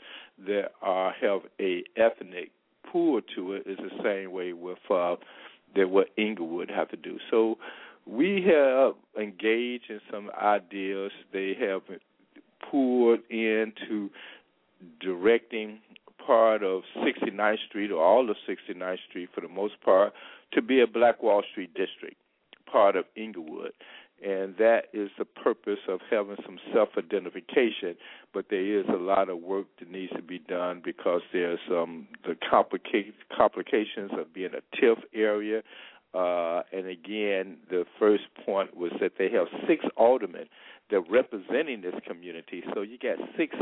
that 0.45 0.71
are 0.81 1.13
have 1.21 1.41
a 1.59 1.83
ethnic 1.95 2.51
pool 2.91 3.21
to 3.35 3.53
it 3.53 3.63
is 3.67 3.77
the 3.77 4.03
same 4.03 4.31
way 4.31 4.53
with 4.53 4.79
uh, 4.89 5.15
that 5.75 5.89
what 5.89 6.07
Englewood 6.17 6.71
have 6.71 6.89
to 6.89 6.97
do. 6.97 7.17
So 7.29 7.57
we 8.05 8.43
have 8.47 8.93
engaged 9.21 9.89
in 9.89 9.99
some 10.11 10.31
ideas. 10.41 11.11
They 11.33 11.55
have 11.59 11.81
poured 12.71 13.19
into 13.29 14.09
directing 14.99 15.79
part 16.27 16.61
of 16.63 16.83
69th 16.97 17.65
Street 17.69 17.91
or 17.91 18.03
all 18.03 18.29
of 18.29 18.35
69th 18.47 18.97
Street 19.09 19.29
for 19.33 19.41
the 19.41 19.47
most 19.47 19.81
part 19.81 20.13
to 20.51 20.61
be 20.61 20.81
a 20.81 20.87
Black 20.87 21.23
Wall 21.23 21.41
Street 21.51 21.73
district, 21.73 22.17
part 22.69 22.97
of 22.97 23.05
Englewood 23.15 23.71
and 24.23 24.55
that 24.57 24.85
is 24.93 25.09
the 25.19 25.25
purpose 25.25 25.79
of 25.87 25.99
having 26.09 26.37
some 26.45 26.57
self 26.73 26.89
identification. 26.97 27.95
But 28.33 28.45
there 28.49 28.79
is 28.79 28.85
a 28.89 28.97
lot 28.97 29.29
of 29.29 29.39
work 29.39 29.67
that 29.79 29.91
needs 29.91 30.11
to 30.13 30.21
be 30.21 30.39
done 30.39 30.81
because 30.83 31.21
there's 31.31 31.59
um, 31.69 32.07
the 32.25 32.35
complica- 32.35 33.13
complications 33.35 34.11
of 34.17 34.33
being 34.33 34.51
a 34.53 34.75
TIF 34.75 34.97
area. 35.13 35.61
Uh, 36.13 36.63
and 36.71 36.87
again, 36.87 37.57
the 37.69 37.85
first 37.99 38.23
point 38.43 38.75
was 38.75 38.91
that 38.99 39.13
they 39.19 39.29
have 39.29 39.47
six 39.67 39.85
aldermen 39.97 40.45
that 40.89 40.95
are 40.95 41.11
representing 41.11 41.81
this 41.81 41.93
community. 42.07 42.63
So 42.73 42.81
you 42.81 42.97
got 42.97 43.17
six 43.37 43.55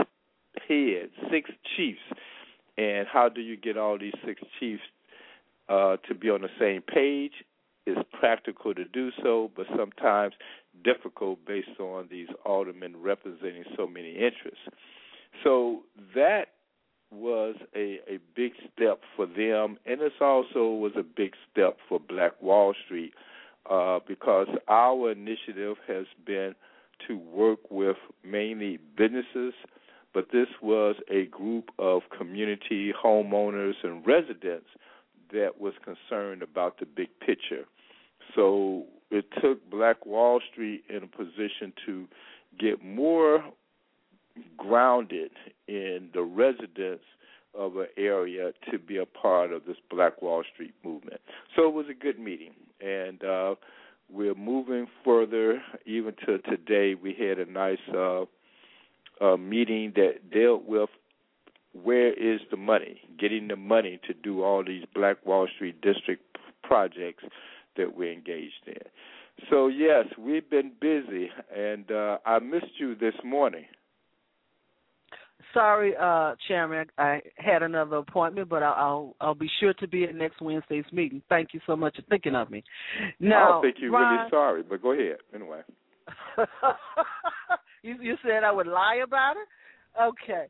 heads, 0.67 1.11
six 1.29 1.49
chiefs. 1.75 1.99
And 2.77 3.07
how 3.07 3.29
do 3.29 3.41
you 3.41 3.55
get 3.57 3.77
all 3.77 3.97
these 3.97 4.13
six 4.25 4.41
chiefs 4.59 4.83
uh, 5.69 5.97
to 6.07 6.15
be 6.15 6.29
on 6.29 6.41
the 6.41 6.49
same 6.59 6.81
page 6.81 7.33
It's 7.85 7.99
practical 8.19 8.73
to 8.73 8.85
do 8.85 9.11
so, 9.23 9.51
but 9.55 9.65
sometimes 9.77 10.33
difficult 10.83 11.39
based 11.45 11.79
on 11.79 12.07
these 12.09 12.27
aldermen 12.45 12.97
representing 13.01 13.63
so 13.77 13.87
many 13.87 14.11
interests. 14.11 14.67
So 15.43 15.81
that 16.15 16.45
was 17.11 17.55
a, 17.75 17.99
a 18.07 18.19
big 18.35 18.53
step 18.73 19.01
for 19.15 19.25
them, 19.25 19.77
and 19.85 20.01
it 20.01 20.11
also 20.19 20.69
was 20.69 20.91
a 20.97 21.03
big 21.03 21.33
step 21.51 21.77
for 21.87 21.99
Black 21.99 22.41
Wall 22.41 22.73
Street 22.85 23.13
uh, 23.69 23.99
because 24.07 24.47
our 24.67 25.11
initiative 25.11 25.77
has 25.87 26.05
been 26.25 26.55
to 27.07 27.17
work 27.17 27.59
with 27.69 27.97
mainly 28.23 28.79
businesses, 28.97 29.53
but 30.15 30.31
this 30.31 30.47
was 30.61 30.95
a 31.11 31.25
group 31.25 31.69
of 31.77 32.01
community 32.17 32.93
homeowners 32.93 33.73
and 33.83 34.07
residents 34.07 34.67
that 35.33 35.59
was 35.59 35.73
concerned 35.83 36.41
about 36.41 36.79
the 36.79 36.85
big 36.85 37.09
picture. 37.19 37.65
So 38.33 38.85
it 39.11 39.25
took 39.41 39.69
Black 39.69 40.05
Wall 40.05 40.39
Street 40.51 40.85
in 40.89 41.03
a 41.03 41.07
position 41.07 41.73
to 41.85 42.07
get 42.57 42.83
more 42.83 43.43
grounded 44.57 45.31
in 45.67 46.09
the 46.13 46.23
residents 46.23 47.03
of 47.53 47.75
an 47.75 47.87
area 47.97 48.51
to 48.71 48.79
be 48.79 48.97
a 48.97 49.05
part 49.05 49.51
of 49.51 49.65
this 49.65 49.77
Black 49.89 50.21
Wall 50.21 50.43
Street 50.53 50.73
movement. 50.83 51.19
So 51.55 51.67
it 51.67 51.73
was 51.73 51.87
a 51.89 51.93
good 51.93 52.19
meeting, 52.19 52.53
and 52.79 53.21
uh, 53.23 53.55
we're 54.09 54.35
moving 54.35 54.87
further. 55.03 55.61
Even 55.85 56.13
to 56.25 56.37
today, 56.39 56.95
we 56.95 57.13
had 57.13 57.39
a 57.39 57.51
nice 57.51 57.77
uh, 57.93 58.25
uh, 59.21 59.37
meeting 59.37 59.93
that 59.95 60.31
dealt 60.31 60.65
with 60.65 60.89
where 61.73 62.13
is 62.13 62.39
the 62.51 62.57
money, 62.57 63.01
getting 63.19 63.47
the 63.47 63.55
money 63.55 63.99
to 64.07 64.13
do 64.13 64.43
all 64.43 64.63
these 64.63 64.83
Black 64.93 65.25
Wall 65.25 65.47
Street 65.55 65.81
district 65.81 66.23
projects 66.63 67.23
that 67.77 67.95
we're 67.95 68.11
engaged 68.11 68.53
in. 68.67 68.73
So 69.49 69.67
yes, 69.67 70.05
we've 70.17 70.49
been 70.49 70.71
busy, 70.79 71.29
and 71.55 71.89
uh, 71.91 72.17
I 72.25 72.39
missed 72.39 72.79
you 72.79 72.95
this 72.95 73.15
morning. 73.23 73.65
Sorry, 75.53 75.93
uh, 75.95 76.35
Chairman, 76.47 76.87
I 76.97 77.21
had 77.37 77.63
another 77.63 77.97
appointment, 77.97 78.49
but 78.49 78.63
I'll 78.63 79.15
I'll 79.21 79.35
be 79.35 79.49
sure 79.59 79.73
to 79.75 79.87
be 79.87 80.03
at 80.05 80.15
next 80.15 80.41
Wednesday's 80.41 80.85
meeting. 80.91 81.21
Thank 81.29 81.53
you 81.53 81.59
so 81.65 81.75
much 81.75 81.95
for 81.95 82.01
thinking 82.03 82.35
of 82.35 82.49
me. 82.49 82.63
Now, 83.19 83.43
I 83.43 83.47
don't 83.51 83.61
think 83.61 83.75
you're 83.79 83.91
Ron, 83.91 84.17
really 84.17 84.29
sorry, 84.29 84.63
but 84.63 84.81
go 84.81 84.91
ahead 84.91 85.17
anyway. 85.33 85.61
you 87.85 87.95
you 88.01 88.15
said 88.23 88.43
I 88.43 88.51
would 88.51 88.67
lie 88.67 88.99
about 89.03 89.35
it. 89.37 89.47
Okay. 90.01 90.45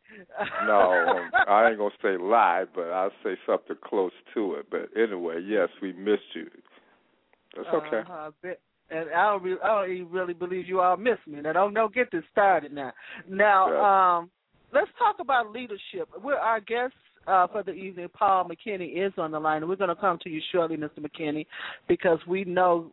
no, 0.66 1.28
I 1.48 1.70
ain't 1.70 1.78
gonna 1.78 1.90
say 2.02 2.18
lie, 2.18 2.66
but 2.74 2.90
I'll 2.90 3.12
say 3.24 3.36
something 3.46 3.76
close 3.84 4.12
to 4.34 4.56
it. 4.56 4.68
But 4.72 4.90
anyway, 5.00 5.42
yes, 5.46 5.70
we 5.82 5.94
missed 5.94 6.34
you. 6.34 6.50
That's 7.56 7.68
okay. 7.74 8.00
Uh-huh. 8.00 8.32
And 8.92 9.10
I 9.10 9.32
don't, 9.32 9.42
really, 9.42 9.62
I 9.64 9.68
don't 9.68 9.92
even 9.92 10.12
really 10.12 10.34
believe 10.34 10.68
you 10.68 10.80
all 10.80 10.98
miss 10.98 11.18
me. 11.28 11.42
Now 11.42 11.54
don't 11.54 11.74
don't 11.74 11.94
get 11.94 12.12
this 12.12 12.24
started 12.32 12.74
now. 12.74 12.94
Now, 13.28 13.72
yeah. 13.72 14.18
um, 14.18 14.30
let's 14.74 14.92
talk 14.98 15.18
about 15.20 15.52
leadership. 15.52 16.10
We're 16.24 16.36
our 16.36 16.60
guest 16.60 16.94
uh, 17.28 17.48
for 17.48 17.64
the 17.64 17.72
evening, 17.72 18.08
Paul 18.14 18.50
McKinney, 18.50 19.06
is 19.06 19.14
on 19.18 19.32
the 19.32 19.40
line, 19.40 19.58
and 19.58 19.70
we're 19.70 19.76
going 19.76 19.90
to 19.90 19.96
come 19.96 20.20
to 20.24 20.30
you 20.30 20.42
shortly, 20.52 20.78
Mr. 20.78 21.00
McKinney, 21.00 21.46
because 21.88 22.20
we 22.28 22.44
know 22.44 22.92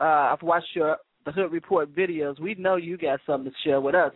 uh, 0.00 0.32
I've 0.32 0.42
watched 0.42 0.74
your 0.74 0.96
the 1.24 1.32
Hood 1.32 1.52
Report 1.52 1.94
videos. 1.94 2.38
We 2.40 2.54
know 2.54 2.76
you 2.76 2.96
got 2.96 3.20
something 3.26 3.50
to 3.50 3.56
share 3.68 3.80
with 3.80 3.94
us. 3.94 4.12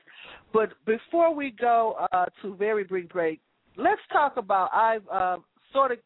But 0.53 0.71
before 0.87 1.35
we 1.35 1.51
go 1.51 2.07
uh, 2.13 2.27
to 2.43 2.55
very 2.57 2.85
brief 2.85 3.09
break, 3.09 3.41
let's 3.77 4.01
talk 4.13 4.37
about 4.37 4.71
I've 4.73 5.09
uh, 5.13 5.37
sort 5.73 5.93
of 5.93 5.99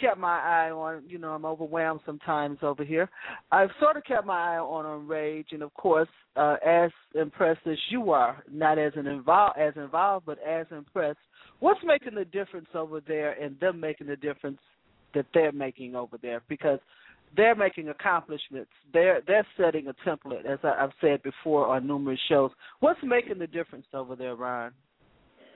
kept 0.00 0.18
my 0.18 0.38
eye 0.38 0.70
on. 0.70 1.02
You 1.08 1.18
know, 1.18 1.30
I'm 1.30 1.44
overwhelmed 1.44 2.00
sometimes 2.04 2.58
over 2.62 2.84
here. 2.84 3.08
I've 3.50 3.70
sort 3.80 3.96
of 3.96 4.04
kept 4.04 4.26
my 4.26 4.56
eye 4.56 4.58
on 4.58 4.86
on 4.86 5.06
Rage, 5.08 5.48
and 5.52 5.62
of 5.62 5.72
course, 5.74 6.08
uh, 6.36 6.56
as 6.64 6.90
impressed 7.14 7.66
as 7.66 7.78
you 7.90 8.10
are, 8.10 8.42
not 8.50 8.78
as 8.78 8.92
an 8.96 9.06
involved 9.06 9.58
as 9.58 9.72
involved, 9.76 10.26
but 10.26 10.38
as 10.46 10.66
impressed. 10.70 11.18
What's 11.60 11.80
making 11.84 12.14
the 12.14 12.24
difference 12.26 12.68
over 12.74 13.00
there, 13.00 13.32
and 13.42 13.58
them 13.60 13.80
making 13.80 14.08
the 14.08 14.16
difference 14.16 14.58
that 15.14 15.26
they're 15.32 15.52
making 15.52 15.94
over 15.94 16.18
there? 16.20 16.42
Because 16.48 16.78
they're 17.36 17.54
making 17.54 17.88
accomplishments. 17.88 18.70
They're 18.92 19.22
they're 19.26 19.46
setting 19.56 19.88
a 19.88 19.94
template, 20.08 20.46
as 20.46 20.58
I, 20.62 20.84
I've 20.84 20.92
said 21.00 21.22
before 21.22 21.66
on 21.66 21.86
numerous 21.86 22.20
shows. 22.28 22.50
What's 22.80 23.00
making 23.02 23.38
the 23.38 23.46
difference 23.46 23.86
over 23.92 24.16
there, 24.16 24.34
Ron? 24.34 24.72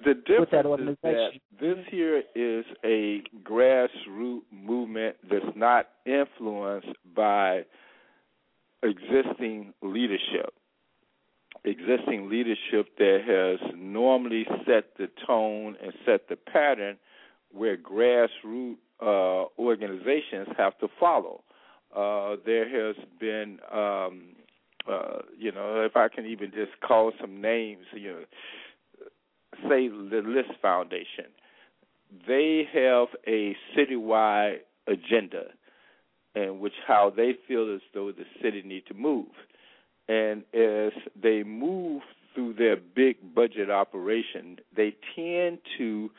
The 0.05 0.15
difference 0.15 0.49
that 0.53 0.67
is 0.67 0.97
that 1.03 1.31
this 1.61 1.77
here 1.91 2.23
is 2.35 2.65
a 2.85 3.23
grassroots 3.43 4.41
movement 4.51 5.17
that's 5.31 5.55
not 5.55 5.89
influenced 6.07 6.89
by 7.15 7.65
existing 8.83 9.75
leadership. 9.83 10.55
Existing 11.65 12.31
leadership 12.31 12.97
that 12.97 13.19
has 13.27 13.73
normally 13.77 14.47
set 14.67 14.97
the 14.97 15.09
tone 15.27 15.77
and 15.83 15.93
set 16.07 16.29
the 16.31 16.37
pattern 16.37 16.97
where 17.53 17.77
grassroots 17.77 18.77
uh, 19.03 19.45
organizations 19.59 20.49
have 20.57 20.79
to 20.79 20.89
follow. 20.99 21.43
Uh, 21.95 22.37
there 22.47 22.69
has 22.69 22.97
been, 23.19 23.59
um, 23.73 24.23
uh, 24.89 25.23
you 25.39 25.51
know, 25.53 25.83
if 25.85 25.97
I 25.97 26.09
can 26.09 26.27
even 26.27 26.51
just 26.51 26.81
call 26.87 27.13
some 27.21 27.41
names, 27.41 27.85
you 27.93 28.13
know, 28.13 28.25
say 29.69 29.89
the 29.89 30.23
List 30.25 30.59
Foundation, 30.63 31.27
they 32.27 32.65
have 32.73 33.09
a 33.27 33.57
citywide 33.77 34.59
agenda 34.87 35.45
in 36.35 36.61
which 36.61 36.73
how 36.87 37.13
they 37.15 37.33
feel 37.49 37.75
as 37.75 37.81
though 37.93 38.13
the 38.13 38.25
city 38.43 38.63
need 38.65 38.87
to 38.87 38.95
move. 38.95 39.27
And 40.09 40.43
as 40.55 40.93
they 41.21 41.43
move 41.43 42.03
through 42.35 42.55
their 42.55 42.77
big 42.77 43.35
budget 43.35 43.71
operation, 43.71 44.59
they 44.77 44.95
tend 45.17 45.59
to 45.79 46.11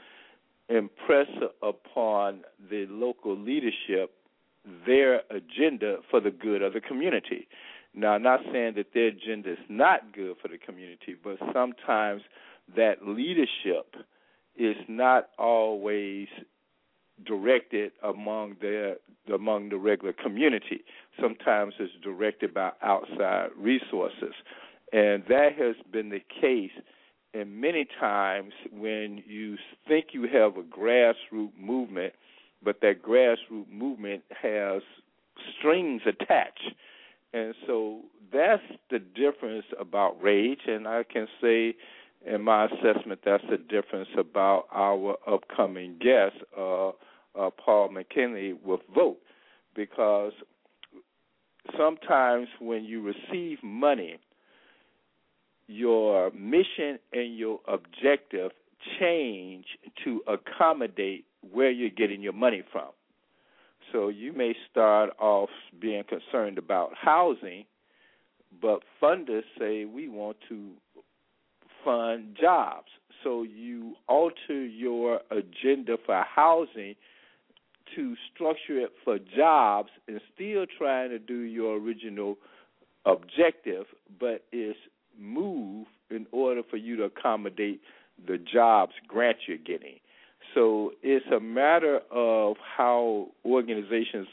impress 0.69 1.27
upon 1.61 2.41
the 2.69 2.85
local 2.89 3.37
leadership 3.37 4.13
their 4.85 5.21
agenda 5.29 5.97
for 6.09 6.19
the 6.19 6.31
good 6.31 6.61
of 6.61 6.73
the 6.73 6.81
community. 6.81 7.47
Now, 7.93 8.13
I'm 8.13 8.23
not 8.23 8.41
saying 8.51 8.73
that 8.75 8.93
their 8.93 9.07
agenda 9.07 9.53
is 9.53 9.59
not 9.69 10.13
good 10.13 10.37
for 10.41 10.47
the 10.47 10.57
community, 10.57 11.15
but 11.21 11.37
sometimes 11.53 12.21
that 12.75 13.05
leadership 13.05 13.95
is 14.55 14.75
not 14.87 15.29
always 15.37 16.27
directed 17.25 17.91
among 18.03 18.55
the 18.61 18.97
among 19.33 19.69
the 19.69 19.77
regular 19.77 20.13
community. 20.13 20.83
Sometimes 21.19 21.73
it's 21.79 21.93
directed 22.03 22.53
by 22.53 22.71
outside 22.81 23.49
resources, 23.57 24.33
and 24.91 25.23
that 25.29 25.49
has 25.57 25.75
been 25.91 26.09
the 26.09 26.21
case. 26.41 26.71
And 27.33 27.61
many 27.61 27.87
times, 27.99 28.51
when 28.73 29.23
you 29.25 29.57
think 29.87 30.07
you 30.11 30.23
have 30.23 30.57
a 30.57 30.63
grassroots 30.63 31.57
movement, 31.57 32.13
but 32.63 32.81
that 32.81 33.01
grassroots 33.01 33.69
movement 33.71 34.23
has 34.41 34.81
strings 35.57 36.01
attached, 36.05 36.71
and 37.33 37.55
so 37.65 38.01
that's 38.33 38.63
the 38.89 38.99
difference 38.99 39.65
about 39.79 40.21
rage. 40.21 40.61
And 40.67 40.87
I 40.87 41.03
can 41.03 41.27
say 41.41 41.75
in 42.25 42.43
my 42.43 42.65
assessment, 42.65 43.21
that's 43.25 43.43
the 43.49 43.57
difference 43.57 44.09
about 44.17 44.67
our 44.71 45.17
upcoming 45.27 45.97
guest, 45.99 46.35
uh, 46.57 46.89
uh, 46.89 47.49
Paul 47.63 47.89
McKinley, 47.89 48.53
with 48.53 48.81
Vote, 48.93 49.17
because 49.75 50.33
sometimes 51.77 52.47
when 52.59 52.83
you 52.83 53.01
receive 53.01 53.59
money, 53.63 54.17
your 55.67 56.31
mission 56.31 56.99
and 57.13 57.37
your 57.37 57.59
objective 57.67 58.51
change 58.99 59.65
to 60.03 60.21
accommodate 60.27 61.25
where 61.49 61.71
you're 61.71 61.89
getting 61.89 62.21
your 62.21 62.33
money 62.33 62.63
from. 62.71 62.89
So 63.91 64.09
you 64.09 64.31
may 64.33 64.55
start 64.69 65.11
off 65.19 65.49
being 65.79 66.03
concerned 66.03 66.57
about 66.57 66.91
housing, 66.99 67.65
but 68.61 68.83
funders 69.01 69.43
say 69.59 69.85
we 69.85 70.07
want 70.07 70.37
to 70.49 70.71
fund 71.83 72.37
jobs. 72.39 72.87
So 73.23 73.43
you 73.43 73.95
alter 74.07 74.65
your 74.65 75.21
agenda 75.29 75.97
for 76.05 76.23
housing 76.23 76.95
to 77.95 78.15
structure 78.33 78.79
it 78.79 78.91
for 79.03 79.17
jobs 79.19 79.89
and 80.07 80.21
still 80.33 80.65
trying 80.77 81.09
to 81.09 81.19
do 81.19 81.39
your 81.39 81.77
original 81.77 82.37
objective, 83.05 83.85
but 84.19 84.43
it's 84.51 84.79
moved 85.19 85.89
in 86.09 86.25
order 86.31 86.61
for 86.69 86.77
you 86.77 86.95
to 86.97 87.03
accommodate 87.03 87.81
the 88.27 88.37
jobs 88.37 88.93
grant 89.07 89.37
you're 89.47 89.57
getting. 89.57 89.99
So 90.53 90.91
it's 91.01 91.25
a 91.31 91.39
matter 91.39 92.01
of 92.11 92.57
how 92.77 93.27
organizations 93.45 94.27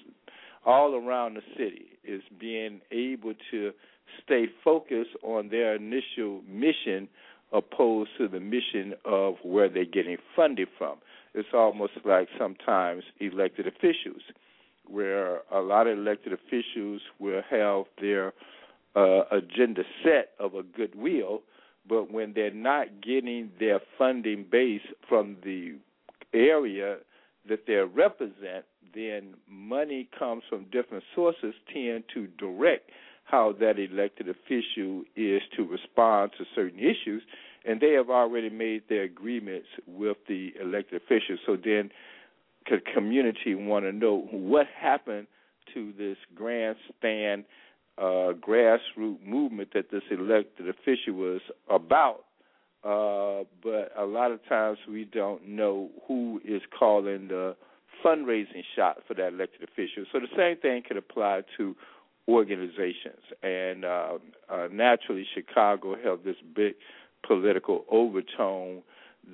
all 0.66 0.94
around 0.94 1.34
the 1.34 1.42
city 1.56 1.86
is 2.04 2.22
being 2.38 2.80
able 2.90 3.34
to 3.50 3.72
stay 4.24 4.46
focused 4.64 5.10
on 5.22 5.48
their 5.48 5.76
initial 5.76 6.42
mission 6.48 7.08
opposed 7.52 8.10
to 8.18 8.28
the 8.28 8.40
mission 8.40 8.94
of 9.04 9.36
where 9.42 9.68
they're 9.68 9.84
getting 9.84 10.18
funded 10.34 10.68
from. 10.76 10.98
It's 11.34 11.48
almost 11.54 11.92
like 12.04 12.28
sometimes 12.38 13.04
elected 13.20 13.66
officials, 13.66 14.22
where 14.86 15.40
a 15.52 15.60
lot 15.60 15.86
of 15.86 15.98
elected 15.98 16.32
officials 16.32 17.02
will 17.18 17.42
have 17.50 17.84
their 18.00 18.32
uh, 18.96 19.22
agenda 19.30 19.82
set 20.02 20.30
of 20.38 20.54
a 20.54 20.62
goodwill, 20.62 21.42
but 21.88 22.10
when 22.12 22.32
they're 22.34 22.52
not 22.52 22.86
getting 23.02 23.50
their 23.60 23.80
funding 23.96 24.44
base 24.50 24.82
from 25.08 25.36
the 25.44 25.76
area 26.32 26.98
that 27.48 27.66
they 27.66 27.74
represent, 27.74 28.64
then 28.94 29.34
money 29.48 30.08
comes 30.18 30.42
from 30.48 30.64
different 30.70 31.04
sources 31.14 31.54
tend 31.72 32.04
to 32.14 32.26
direct 32.38 32.90
how 33.24 33.54
that 33.60 33.78
elected 33.78 34.28
official 34.28 35.02
is 35.14 35.42
to 35.56 35.66
respond 35.66 36.32
to 36.38 36.44
certain 36.54 36.78
issues, 36.78 37.22
and 37.66 37.80
they 37.80 37.92
have 37.92 38.08
already 38.08 38.48
made 38.48 38.82
their 38.88 39.02
agreements 39.02 39.66
with 39.86 40.16
the 40.28 40.52
elected 40.60 41.02
officials. 41.02 41.38
So 41.44 41.56
then, 41.56 41.90
the 42.70 42.78
community 42.94 43.54
want 43.54 43.84
to 43.84 43.92
know 43.92 44.28
what 44.30 44.66
happened 44.78 45.26
to 45.74 45.92
this 45.98 46.16
grandstand 46.34 47.44
uh, 47.98 48.32
grassroots 48.40 49.24
movement 49.24 49.70
that 49.74 49.90
this 49.90 50.02
elected 50.10 50.68
official 50.68 51.14
was 51.14 51.40
about. 51.68 52.24
Uh, 52.84 53.44
but 53.62 53.92
a 53.98 54.04
lot 54.04 54.30
of 54.30 54.40
times 54.48 54.78
we 54.88 55.04
don't 55.04 55.46
know 55.46 55.90
who 56.06 56.40
is 56.44 56.62
calling 56.78 57.28
the 57.28 57.56
fundraising 58.04 58.62
shot 58.76 58.98
for 59.06 59.14
that 59.14 59.28
elected 59.28 59.62
official. 59.62 60.04
So 60.12 60.20
the 60.20 60.28
same 60.36 60.56
thing 60.60 60.82
could 60.86 60.96
apply 60.96 61.42
to 61.56 61.74
organizations. 62.28 63.22
And 63.42 63.84
uh, 63.84 64.18
uh, 64.48 64.68
naturally, 64.70 65.26
Chicago 65.34 65.96
have 66.04 66.22
this 66.24 66.36
big 66.54 66.74
political 67.26 67.84
overtone 67.90 68.82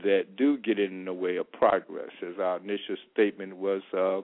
that 0.02 0.37
do 0.37 0.57
get 0.59 0.78
in 0.78 1.04
the 1.04 1.12
way 1.12 1.37
of 1.37 1.50
progress. 1.52 2.11
As 2.22 2.38
our 2.40 2.59
initial 2.59 2.96
statement 3.12 3.57
was, 3.57 3.83
uh, 3.92 4.18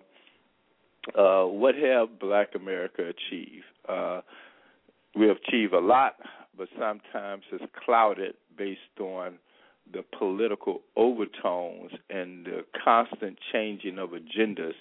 uh, 1.19 1.47
what 1.47 1.75
have 1.75 2.19
Black 2.19 2.55
America 2.55 3.03
achieved? 3.03 3.65
Uh, 3.89 4.21
we 5.15 5.27
have 5.29 5.37
achieved 5.47 5.75
a 5.75 5.81
lot, 5.81 6.17
but 6.61 6.69
sometimes 6.79 7.43
it's 7.53 7.65
clouded 7.87 8.35
based 8.59 9.01
on 9.01 9.39
the 9.95 10.05
political 10.19 10.83
overtones 10.95 11.91
and 12.11 12.45
the 12.45 12.67
constant 12.85 13.39
changing 13.51 13.99
of 13.99 14.11
agendas 14.11 14.75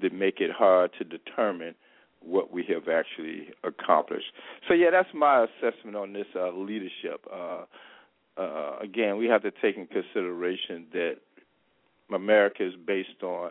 that 0.00 0.12
make 0.12 0.38
it 0.38 0.52
hard 0.52 0.92
to 0.96 1.02
determine 1.02 1.74
what 2.20 2.52
we 2.52 2.64
have 2.68 2.86
actually 2.88 3.48
accomplished. 3.64 4.26
So 4.68 4.74
yeah, 4.74 4.90
that's 4.92 5.08
my 5.12 5.44
assessment 5.44 5.96
on 5.96 6.12
this 6.12 6.28
uh, 6.36 6.52
leadership. 6.52 7.26
Uh, 7.28 7.64
uh, 8.36 8.78
again, 8.80 9.16
we 9.16 9.26
have 9.26 9.42
to 9.42 9.50
take 9.50 9.76
in 9.76 9.88
consideration 9.88 10.86
that 10.92 11.16
America 12.14 12.64
is 12.64 12.74
based 12.86 13.24
on 13.24 13.50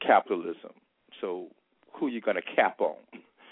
capitalism. 0.00 0.72
So 1.20 1.48
who 1.92 2.06
are 2.06 2.10
you 2.10 2.22
going 2.22 2.38
to 2.38 2.56
cap 2.56 2.80
on? 2.80 2.96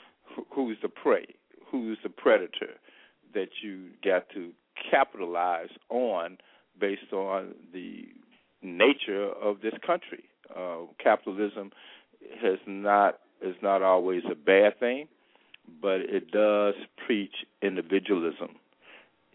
Who's 0.54 0.78
the 0.80 0.88
prey? 0.88 1.26
Who's 1.70 1.98
the 2.02 2.08
predator 2.08 2.78
that 3.34 3.48
you 3.62 3.88
got 4.04 4.28
to 4.34 4.50
capitalize 4.90 5.70
on 5.88 6.38
based 6.78 7.12
on 7.12 7.54
the 7.72 8.08
nature 8.62 9.30
of 9.30 9.60
this 9.60 9.74
country? 9.86 10.24
Uh, 10.54 10.86
capitalism 11.02 11.70
has 12.42 12.58
not 12.66 13.20
is 13.42 13.54
not 13.62 13.82
always 13.82 14.22
a 14.30 14.34
bad 14.34 14.78
thing, 14.80 15.06
but 15.80 16.00
it 16.00 16.30
does 16.30 16.74
preach 17.06 17.34
individualism. 17.62 18.56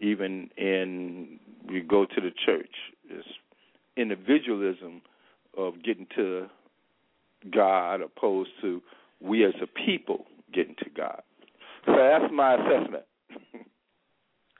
Even 0.00 0.50
in 0.56 1.38
we 1.68 1.80
go 1.80 2.04
to 2.04 2.20
the 2.20 2.32
church, 2.44 2.74
it's 3.08 3.28
individualism 3.96 5.00
of 5.56 5.82
getting 5.82 6.06
to 6.16 6.46
God 7.50 8.00
opposed 8.00 8.50
to 8.60 8.82
we 9.20 9.44
as 9.44 9.54
a 9.62 9.66
people 9.66 10.26
getting 10.52 10.74
to 10.80 10.90
God. 10.90 11.22
So 11.86 11.92
that's 11.96 12.32
my 12.32 12.54
assessment. 12.54 13.04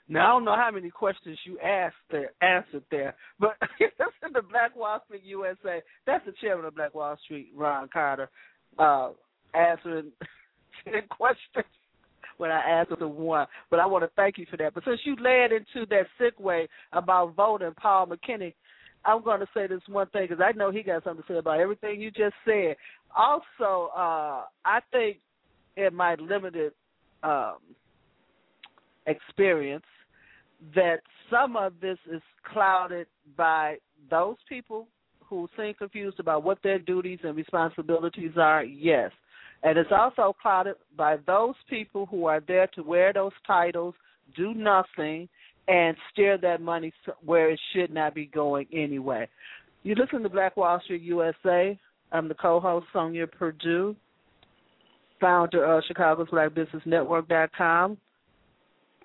Now 0.07 0.27
I 0.27 0.31
don't 0.33 0.45
know 0.45 0.55
how 0.55 0.69
many 0.71 0.89
questions 0.91 1.37
you 1.45 1.59
asked 1.59 1.95
there, 2.11 2.31
answered 2.41 2.83
there, 2.91 3.15
but 3.39 3.57
in 3.79 4.33
the 4.33 4.41
Black 4.41 4.75
Wall 4.75 5.01
Street 5.05 5.23
USA. 5.25 5.81
That's 6.05 6.25
the 6.25 6.33
chairman 6.41 6.65
of 6.65 6.75
Black 6.75 6.93
Wall 6.93 7.17
Street, 7.23 7.51
Ron 7.55 7.89
Carter, 7.91 8.29
uh, 8.77 9.09
answering 9.53 10.11
questions 11.09 11.65
when 12.37 12.51
I 12.51 12.59
asked 12.59 12.91
the 12.99 13.07
one. 13.07 13.47
But 13.69 13.79
I 13.79 13.85
want 13.85 14.03
to 14.03 14.11
thank 14.15 14.37
you 14.37 14.45
for 14.49 14.57
that. 14.57 14.73
But 14.73 14.83
since 14.85 14.99
you 15.05 15.15
led 15.15 15.51
into 15.51 15.87
that 15.89 16.07
segue 16.19 16.67
about 16.91 17.35
voting 17.35 17.73
Paul 17.81 18.07
McKinney, 18.07 18.53
I'm 19.05 19.23
going 19.23 19.39
to 19.39 19.47
say 19.53 19.67
this 19.67 19.81
one 19.87 20.07
thing 20.07 20.27
because 20.27 20.43
I 20.43 20.57
know 20.57 20.71
he 20.71 20.83
got 20.83 21.03
something 21.03 21.23
to 21.27 21.33
say 21.33 21.37
about 21.37 21.59
everything 21.59 22.01
you 22.01 22.09
just 22.11 22.35
said. 22.43 22.75
Also, 23.15 23.91
uh, 23.95 24.43
I 24.65 24.79
think 24.91 25.17
in 25.77 25.93
my 25.93 26.15
limited 26.15 26.73
um, 27.23 27.57
experience 29.05 29.85
that 30.73 30.97
some 31.29 31.55
of 31.55 31.73
this 31.81 31.97
is 32.11 32.21
clouded 32.51 33.07
by 33.37 33.77
those 34.09 34.37
people 34.47 34.87
who 35.23 35.47
seem 35.57 35.73
confused 35.73 36.19
about 36.19 36.43
what 36.43 36.59
their 36.63 36.79
duties 36.79 37.19
and 37.23 37.35
responsibilities 37.35 38.31
are, 38.37 38.63
yes. 38.63 39.11
And 39.63 39.77
it's 39.77 39.91
also 39.91 40.35
clouded 40.39 40.75
by 40.95 41.17
those 41.25 41.55
people 41.69 42.05
who 42.05 42.25
are 42.25 42.41
there 42.47 42.67
to 42.75 42.83
wear 42.83 43.11
those 43.11 43.31
titles, 43.47 43.95
do 44.35 44.53
nothing, 44.53 45.27
and 45.67 45.97
steer 46.11 46.37
that 46.37 46.61
money 46.61 46.93
where 47.23 47.49
it 47.49 47.59
should 47.73 47.91
not 47.91 48.13
be 48.13 48.27
going 48.27 48.67
anyway. 48.71 49.27
You 49.83 49.95
listen 49.95 50.21
to 50.23 50.29
Black 50.29 50.55
Wall 50.57 50.79
Street 50.83 51.01
USA. 51.01 51.77
I'm 52.11 52.27
the 52.27 52.35
co-host 52.35 52.85
Sonia 52.93 53.25
Perdue, 53.25 53.95
founder 55.19 55.65
of 55.65 55.83
Chicago's 55.87 56.29
Black 56.29 56.53
Business 56.53 56.83
Network.com, 56.85 57.97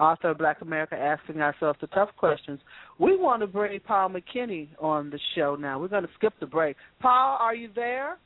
author 0.00 0.30
of 0.30 0.38
Black 0.38 0.62
America 0.62 0.96
Asking 0.96 1.40
Ourselves 1.40 1.78
the 1.80 1.86
Tough 1.88 2.10
Questions. 2.16 2.58
We 2.98 3.16
want 3.16 3.42
to 3.42 3.46
bring 3.46 3.78
Paul 3.80 4.10
McKinney 4.10 4.68
on 4.80 5.10
the 5.10 5.20
show 5.34 5.54
now. 5.54 5.78
We're 5.78 5.88
going 5.88 6.04
to 6.04 6.10
skip 6.16 6.32
the 6.40 6.46
break. 6.46 6.76
Paul, 7.00 7.36
are 7.38 7.54
you 7.54 7.68
there? 7.74 8.18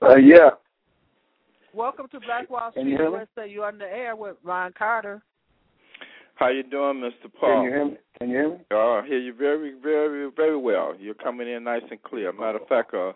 Uh, 0.00 0.16
yeah. 0.16 0.50
Welcome 1.74 2.06
to 2.12 2.20
Black 2.20 2.48
Wall 2.50 2.70
Street 2.70 2.86
you 2.86 2.98
USA. 2.98 3.50
You're 3.50 3.66
on 3.66 3.78
the 3.78 3.84
air 3.84 4.14
with 4.14 4.36
Ron 4.44 4.72
Carter. 4.78 5.22
How 6.34 6.48
you 6.48 6.62
doing, 6.62 6.96
Mr. 6.96 7.30
Paul? 7.38 7.56
Can 7.56 7.64
you 7.64 7.70
hear 7.70 7.84
me? 7.84 7.96
Can 8.18 8.30
you 8.30 8.36
hear 8.36 8.50
me? 8.50 8.56
Oh, 8.72 9.00
I 9.02 9.06
hear 9.06 9.18
you 9.18 9.34
very, 9.34 9.74
very, 9.82 10.30
very 10.34 10.56
well. 10.56 10.94
You're 10.98 11.14
coming 11.14 11.48
in 11.48 11.64
nice 11.64 11.82
and 11.90 12.02
clear. 12.02 12.32
Matter 12.32 12.58
of 12.58 12.68
fact, 12.68 12.94
uh, 12.94 13.12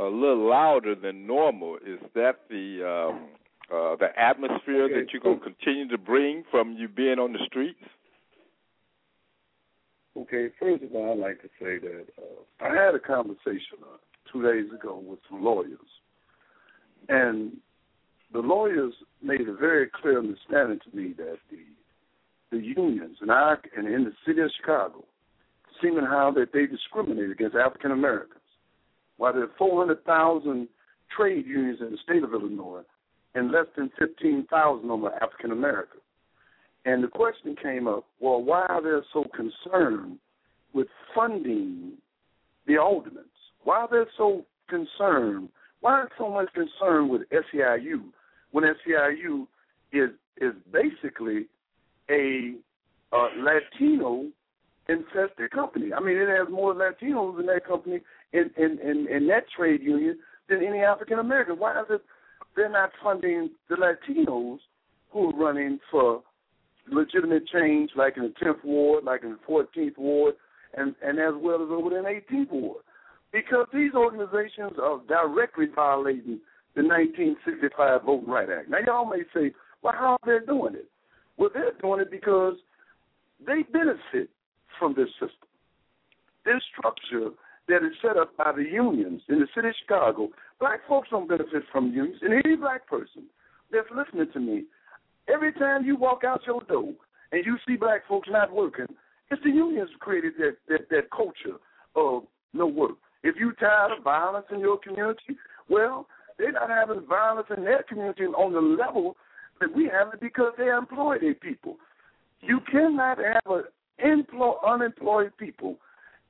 a 0.00 0.04
little 0.04 0.48
louder 0.48 0.94
than 0.94 1.26
normal. 1.26 1.76
Is 1.76 2.00
that 2.14 2.40
the 2.48 3.08
um, 3.10 3.28
uh, 3.72 3.96
the 3.96 4.08
atmosphere 4.16 4.84
Okay, 4.84 4.94
that 4.94 5.12
you're 5.12 5.22
going 5.22 5.38
to 5.38 5.44
continue 5.44 5.88
to 5.88 5.98
bring 5.98 6.44
from 6.50 6.72
you 6.72 6.88
being 6.88 7.18
on 7.18 7.32
the 7.32 7.38
streets? 7.46 7.78
Okay, 10.16 10.48
first 10.58 10.82
of 10.82 10.92
all, 10.94 11.12
I'd 11.12 11.18
like 11.18 11.42
to 11.42 11.48
say 11.60 11.78
that 11.78 12.06
uh, 12.18 12.64
I 12.64 12.74
had 12.74 12.94
a 12.94 12.98
conversation 12.98 13.78
uh, 13.82 13.98
two 14.32 14.42
days 14.42 14.70
ago 14.72 14.98
with 14.98 15.20
some 15.30 15.44
lawyers, 15.44 15.78
and 17.08 17.52
the 18.32 18.40
lawyers 18.40 18.94
made 19.22 19.48
a 19.48 19.54
very 19.54 19.88
clear 19.88 20.18
understanding 20.18 20.80
to 20.90 20.96
me 20.96 21.14
that 21.18 21.38
the 21.50 21.58
the 22.50 22.58
unions 22.58 23.18
and 23.20 23.30
I 23.30 23.56
and 23.76 23.86
in 23.86 24.04
the 24.04 24.12
city 24.26 24.40
of 24.40 24.50
Chicago, 24.58 25.04
seeming 25.82 26.04
how 26.04 26.32
that 26.34 26.52
they 26.52 26.66
discriminate 26.66 27.30
against 27.30 27.54
African 27.54 27.92
Americans, 27.92 28.40
while 29.18 29.32
there 29.32 29.42
are 29.42 29.50
400,000 29.58 30.68
trade 31.14 31.46
unions 31.46 31.78
in 31.80 31.90
the 31.90 31.98
state 32.02 32.22
of 32.22 32.32
Illinois, 32.32 32.82
and 33.34 33.50
less 33.50 33.66
than 33.76 33.90
15,000 33.98 34.84
of 34.84 34.88
them 34.88 35.04
are 35.04 35.22
African 35.22 35.52
American. 35.52 36.00
And 36.84 37.04
the 37.04 37.08
question 37.08 37.54
came 37.62 37.86
up, 37.86 38.06
well, 38.20 38.42
why 38.42 38.64
are 38.66 38.82
they 38.82 39.06
so 39.12 39.24
concerned 39.34 40.18
with 40.72 40.86
funding 41.14 41.92
the 42.66 42.78
aldermen? 42.78 43.24
Why 43.64 43.80
are 43.80 43.88
they 43.90 44.10
so 44.16 44.44
concerned? 44.68 45.48
Why 45.80 45.92
are 45.92 46.08
so 46.18 46.30
much 46.30 46.48
concern 46.54 47.08
with 47.08 47.22
SEIU 47.30 48.04
when 48.52 48.64
SEIU 48.64 49.46
is 49.92 50.10
is 50.40 50.52
basically 50.72 51.46
a 52.10 52.54
uh, 53.12 53.28
Latino 53.36 54.26
infested 54.88 55.50
company? 55.50 55.92
I 55.92 56.00
mean, 56.00 56.16
it 56.16 56.28
has 56.28 56.48
more 56.50 56.74
Latinos 56.74 57.38
in 57.38 57.46
that 57.46 57.66
company 57.66 58.00
in 58.32 58.50
in, 58.56 58.78
in, 58.80 59.06
in 59.08 59.26
that 59.28 59.44
trade 59.56 59.82
union 59.82 60.18
than 60.48 60.64
any 60.64 60.78
African 60.78 61.18
American. 61.18 61.58
Why 61.58 61.80
is 61.80 61.86
it 61.90 62.02
they're 62.58 62.68
not 62.68 62.90
funding 63.02 63.50
the 63.68 63.76
Latinos 63.76 64.58
who 65.10 65.30
are 65.30 65.36
running 65.36 65.78
for 65.90 66.22
legitimate 66.90 67.46
change, 67.48 67.90
like 67.96 68.16
in 68.16 68.24
the 68.24 68.44
10th 68.44 68.64
ward, 68.64 69.04
like 69.04 69.22
in 69.22 69.30
the 69.30 69.38
14th 69.48 69.96
ward, 69.96 70.34
and 70.76 70.94
and 71.02 71.18
as 71.18 71.34
well 71.36 71.62
as 71.62 71.68
over 71.70 71.96
in 71.96 72.04
the 72.04 72.36
18th 72.36 72.50
ward, 72.50 72.82
because 73.32 73.66
these 73.72 73.92
organizations 73.94 74.72
are 74.82 75.00
directly 75.08 75.66
violating 75.74 76.40
the 76.74 76.82
1965 76.82 78.02
Voting 78.04 78.28
Rights 78.28 78.50
Act. 78.58 78.70
Now 78.70 78.78
y'all 78.86 79.06
may 79.06 79.22
say, 79.34 79.52
well, 79.82 79.94
how 79.96 80.18
are 80.22 80.40
they 80.40 80.44
doing 80.44 80.74
it? 80.74 80.88
Well, 81.36 81.50
they're 81.52 81.72
doing 81.80 82.00
it 82.00 82.10
because 82.10 82.54
they 83.46 83.62
benefit 83.72 84.30
from 84.78 84.94
this 84.94 85.08
system. 85.12 85.48
This 86.44 86.62
structure 86.76 87.30
that 87.68 87.84
is 87.84 87.92
set 88.02 88.16
up 88.16 88.36
by 88.36 88.52
the 88.52 88.64
unions 88.64 89.22
in 89.28 89.38
the 89.40 89.46
city 89.54 89.68
of 89.68 89.74
Chicago, 89.80 90.28
black 90.58 90.80
folks 90.88 91.08
don't 91.10 91.28
benefit 91.28 91.62
from 91.70 91.92
unions. 91.92 92.18
And 92.22 92.32
any 92.44 92.56
black 92.56 92.86
person 92.86 93.24
that's 93.70 93.88
listening 93.94 94.32
to 94.32 94.40
me, 94.40 94.64
every 95.32 95.52
time 95.52 95.84
you 95.84 95.96
walk 95.96 96.24
out 96.24 96.40
your 96.46 96.62
door 96.62 96.92
and 97.32 97.44
you 97.44 97.56
see 97.66 97.76
black 97.76 98.06
folks 98.08 98.28
not 98.30 98.52
working, 98.52 98.86
it's 99.30 99.42
the 99.42 99.50
unions 99.50 99.90
created 100.00 100.34
that 100.38 100.56
that, 100.68 100.88
that 100.90 101.10
culture 101.10 101.58
of 101.94 102.22
no 102.54 102.66
work. 102.66 102.96
If 103.22 103.36
you 103.38 103.52
tired 103.52 103.92
of 103.96 104.04
violence 104.04 104.46
in 104.50 104.60
your 104.60 104.78
community, 104.78 105.36
well, 105.68 106.06
they're 106.38 106.52
not 106.52 106.70
having 106.70 107.04
violence 107.06 107.48
in 107.54 107.64
their 107.64 107.82
community 107.82 108.24
on 108.24 108.52
the 108.52 108.60
level 108.60 109.16
that 109.60 109.74
we 109.74 109.84
have 109.92 110.14
it 110.14 110.20
because 110.20 110.52
they 110.56 110.68
employ 110.68 111.18
their 111.20 111.34
people. 111.34 111.76
You 112.40 112.60
cannot 112.70 113.18
have 113.18 113.42
an 113.46 113.64
employ, 113.98 114.52
unemployed 114.66 115.32
people 115.36 115.76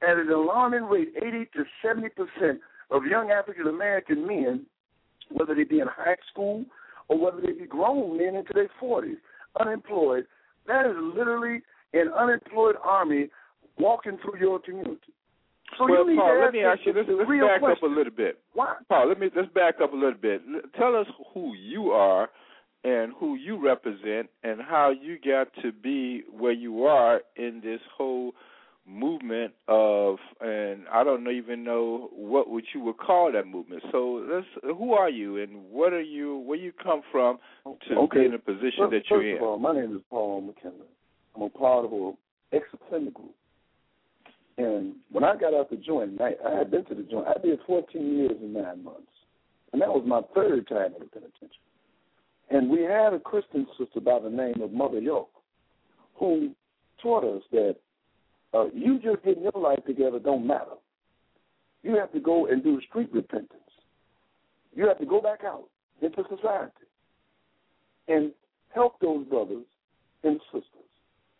at 0.02 0.16
an 0.16 0.30
alarming 0.30 0.84
rate, 0.84 1.12
80 1.16 1.46
to 1.56 1.64
70 1.82 2.08
percent 2.10 2.60
of 2.90 3.04
young 3.04 3.30
African 3.30 3.66
American 3.66 4.26
men, 4.26 4.66
whether 5.30 5.54
they 5.54 5.64
be 5.64 5.80
in 5.80 5.88
high 5.88 6.16
school 6.30 6.64
or 7.08 7.18
whether 7.18 7.40
they 7.40 7.52
be 7.52 7.66
grown 7.66 8.18
men 8.18 8.34
into 8.34 8.52
their 8.52 8.70
40s, 8.80 9.16
unemployed. 9.60 10.26
That 10.66 10.86
is 10.86 10.96
literally 11.16 11.62
an 11.94 12.10
unemployed 12.18 12.76
army 12.82 13.28
walking 13.78 14.18
through 14.22 14.38
your 14.38 14.58
community. 14.58 15.12
So 15.78 15.84
well, 15.84 16.04
you 16.04 16.12
need 16.12 16.16
Paul, 16.18 16.40
let 16.42 16.52
me 16.52 16.62
ask 16.62 16.80
you. 16.84 16.92
Let's, 16.94 17.08
let's 17.08 17.28
back 17.28 17.62
up 17.62 17.82
a 17.82 17.86
little 17.86 18.12
bit. 18.12 18.38
Why? 18.54 18.74
Paul, 18.88 19.08
let 19.08 19.20
me 19.20 19.28
let's 19.34 19.52
back 19.52 19.76
up 19.82 19.92
a 19.92 19.96
little 19.96 20.18
bit. 20.20 20.42
Tell 20.78 20.96
us 20.96 21.06
who 21.34 21.54
you 21.54 21.90
are 21.90 22.28
and 22.84 23.12
who 23.18 23.34
you 23.34 23.62
represent, 23.62 24.28
and 24.44 24.60
how 24.62 24.90
you 24.90 25.18
got 25.18 25.48
to 25.62 25.72
be 25.72 26.22
where 26.30 26.52
you 26.52 26.84
are 26.86 27.20
in 27.36 27.60
this 27.62 27.80
whole 27.96 28.32
movement 28.88 29.52
of, 29.68 30.16
and 30.40 30.82
I 30.92 31.04
don't 31.04 31.28
even 31.30 31.62
know 31.62 32.08
what 32.12 32.48
would 32.50 32.64
you 32.74 32.80
would 32.82 32.98
call 32.98 33.30
that 33.32 33.46
movement. 33.46 33.82
So 33.92 34.24
let's. 34.30 34.46
Who 34.62 34.94
are 34.94 35.10
you, 35.10 35.36
and 35.42 35.70
what 35.70 35.92
are 35.92 36.00
you? 36.02 36.38
Where 36.38 36.58
you 36.58 36.72
come 36.82 37.02
from 37.12 37.38
to 37.64 37.94
Okay. 37.94 38.20
be 38.20 38.26
in 38.26 38.32
the 38.32 38.38
position 38.38 38.78
First, 38.78 38.92
that 38.92 39.02
you're 39.10 39.20
first 39.20 39.28
in? 39.30 39.36
of 39.36 39.42
all, 39.42 39.58
my 39.58 39.74
name 39.74 39.94
is 39.94 40.02
Paul 40.10 40.40
McKinley. 40.40 40.86
I'm 41.36 41.42
a 41.42 41.48
part 41.50 41.84
of 41.84 41.92
a 41.92 42.12
ex-offender 42.52 43.10
group. 43.10 43.34
And 44.56 44.94
when 45.12 45.22
I 45.22 45.36
got 45.36 45.54
out 45.54 45.70
the 45.70 45.76
joint, 45.76 46.20
I, 46.20 46.32
I 46.44 46.56
had 46.58 46.70
been 46.70 46.84
to 46.86 46.94
the 46.94 47.02
joint. 47.02 47.28
I 47.28 47.38
did 47.40 47.60
14 47.66 48.16
years 48.16 48.32
and 48.40 48.54
nine 48.54 48.82
months, 48.82 49.12
and 49.72 49.80
that 49.80 49.88
was 49.88 50.02
my 50.06 50.22
third 50.34 50.66
time 50.66 50.94
in 50.94 51.00
the 51.00 51.06
penitentiary. 51.06 51.50
And 52.50 52.68
we 52.70 52.82
had 52.82 53.12
a 53.12 53.20
Christian 53.20 53.66
sister 53.78 54.00
by 54.00 54.18
the 54.18 54.30
name 54.30 54.60
of 54.62 54.72
Mother 54.72 54.98
York, 54.98 55.28
who 56.16 56.50
taught 57.02 57.22
us 57.22 57.42
that 57.52 57.76
uh, 58.54 58.66
you 58.72 58.98
just 58.98 59.22
getting 59.24 59.42
your 59.42 59.52
life 59.56 59.84
together 59.86 60.18
don't 60.18 60.46
matter. 60.46 60.76
You 61.82 61.96
have 61.96 62.12
to 62.12 62.20
go 62.20 62.46
and 62.46 62.62
do 62.62 62.80
street 62.88 63.10
repentance. 63.12 63.52
You 64.74 64.86
have 64.88 64.98
to 64.98 65.06
go 65.06 65.20
back 65.20 65.40
out 65.44 65.64
into 66.02 66.22
society 66.28 66.72
and 68.08 68.32
help 68.74 68.98
those 69.00 69.26
brothers 69.26 69.64
and 70.24 70.40
sisters 70.52 70.64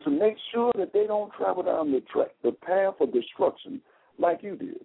to 0.05 0.11
make 0.11 0.37
sure 0.53 0.73
that 0.79 0.93
they 0.93 1.07
don't 1.07 1.33
travel 1.33 1.63
down 1.63 1.91
the 1.91 2.01
track, 2.13 2.29
the 2.43 2.53
path 2.53 2.95
of 3.01 3.13
destruction 3.13 3.81
like 4.19 4.43
you 4.43 4.57
did. 4.57 4.85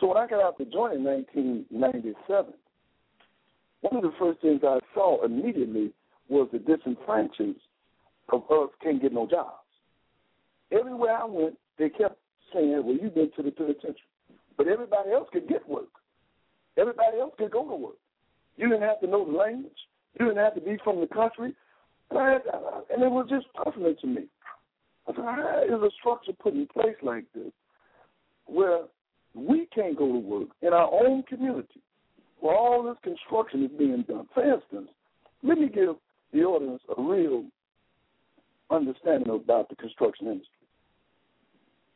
So 0.00 0.06
when 0.06 0.16
I 0.16 0.26
got 0.26 0.42
out 0.42 0.58
the 0.58 0.64
joint 0.64 0.94
in 0.94 1.04
1997, 1.04 2.52
one 3.80 3.96
of 3.96 4.02
the 4.02 4.16
first 4.18 4.40
things 4.40 4.60
I 4.64 4.78
saw 4.94 5.24
immediately 5.24 5.92
was 6.28 6.48
the 6.52 6.58
disenfranchised 6.58 7.58
of 8.32 8.42
us 8.50 8.70
can't 8.82 9.00
get 9.00 9.12
no 9.12 9.26
jobs. 9.26 9.67
Everywhere 10.72 11.16
I 11.16 11.24
went, 11.24 11.58
they 11.78 11.88
kept 11.88 12.18
saying, 12.52 12.82
well, 12.84 12.96
you've 13.00 13.14
been 13.14 13.30
to 13.36 13.42
the 13.42 13.50
penitentiary. 13.50 13.96
But 14.56 14.68
everybody 14.68 15.12
else 15.12 15.28
could 15.32 15.48
get 15.48 15.68
work. 15.68 15.88
Everybody 16.76 17.18
else 17.20 17.32
could 17.38 17.50
go 17.50 17.68
to 17.68 17.74
work. 17.74 17.96
You 18.56 18.68
didn't 18.68 18.82
have 18.82 19.00
to 19.00 19.06
know 19.06 19.24
the 19.24 19.36
language. 19.36 19.72
You 20.18 20.26
didn't 20.26 20.42
have 20.42 20.54
to 20.54 20.60
be 20.60 20.78
from 20.82 21.00
the 21.00 21.06
country. 21.06 21.54
And, 22.10 22.18
I, 22.18 22.38
and 22.92 23.02
it 23.02 23.10
was 23.10 23.26
just 23.28 23.46
puzzling 23.52 23.96
to 24.00 24.06
me. 24.06 24.26
I 25.06 25.12
said, 25.12 25.24
how 25.24 25.62
is 25.64 25.82
a 25.82 25.90
structure 25.98 26.32
put 26.38 26.54
in 26.54 26.66
place 26.66 26.96
like 27.02 27.24
this 27.34 27.52
where 28.46 28.80
we 29.34 29.66
can't 29.74 29.96
go 29.96 30.12
to 30.12 30.18
work 30.18 30.48
in 30.62 30.72
our 30.72 30.90
own 30.92 31.22
community 31.24 31.80
where 32.40 32.54
all 32.54 32.82
this 32.82 32.96
construction 33.02 33.64
is 33.64 33.70
being 33.78 34.04
done? 34.08 34.26
For 34.34 34.42
instance, 34.42 34.88
let 35.42 35.58
me 35.58 35.68
give 35.68 35.96
the 36.32 36.42
audience 36.42 36.82
a 36.96 37.00
real 37.00 37.44
understanding 38.70 39.30
about 39.34 39.68
the 39.68 39.76
construction 39.76 40.26
industry. 40.26 40.57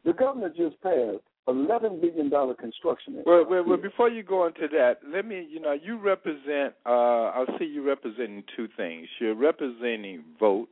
The 0.05 0.13
governor 0.13 0.49
just 0.49 0.81
passed 0.83 1.23
eleven 1.49 2.01
billion 2.01 2.29
dollar 2.29 2.55
construction. 2.55 3.23
Well, 3.27 3.45
well, 3.49 3.65
well, 3.67 3.77
before 3.77 4.09
you 4.09 4.23
go 4.23 4.47
into 4.47 4.69
that, 4.73 4.99
let 5.07 5.27
me, 5.27 5.47
you 5.51 5.61
know, 5.61 5.73
you 5.73 5.99
represent. 5.99 6.75
Uh, 6.87 7.31
I'll 7.35 7.59
see 7.59 7.65
you 7.65 7.87
representing 7.87 8.45
two 8.57 8.69
things. 8.77 9.09
You're 9.21 9.35
representing 9.35 10.25
vote, 10.39 10.69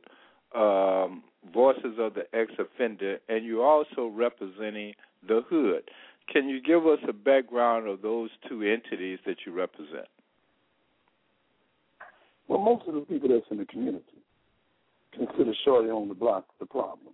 um, 0.55 1.23
voices 1.53 1.97
of 1.97 2.13
the 2.13 2.23
ex-offender, 2.33 3.19
and 3.29 3.45
you're 3.45 3.65
also 3.65 4.07
representing 4.07 4.93
the 5.27 5.41
hood. 5.49 5.83
Can 6.31 6.47
you 6.47 6.61
give 6.61 6.85
us 6.87 6.99
a 7.07 7.13
background 7.13 7.87
of 7.87 8.01
those 8.01 8.29
two 8.47 8.63
entities 8.63 9.19
that 9.25 9.37
you 9.45 9.51
represent? 9.51 10.07
Well, 12.47 12.59
most 12.59 12.87
of 12.87 12.93
the 12.93 13.01
people 13.01 13.29
that's 13.29 13.45
in 13.49 13.57
the 13.57 13.65
community 13.65 14.05
consider 15.13 15.53
Shorty 15.65 15.89
on 15.89 16.07
the 16.07 16.13
block 16.13 16.45
the 16.59 16.65
problem. 16.65 17.13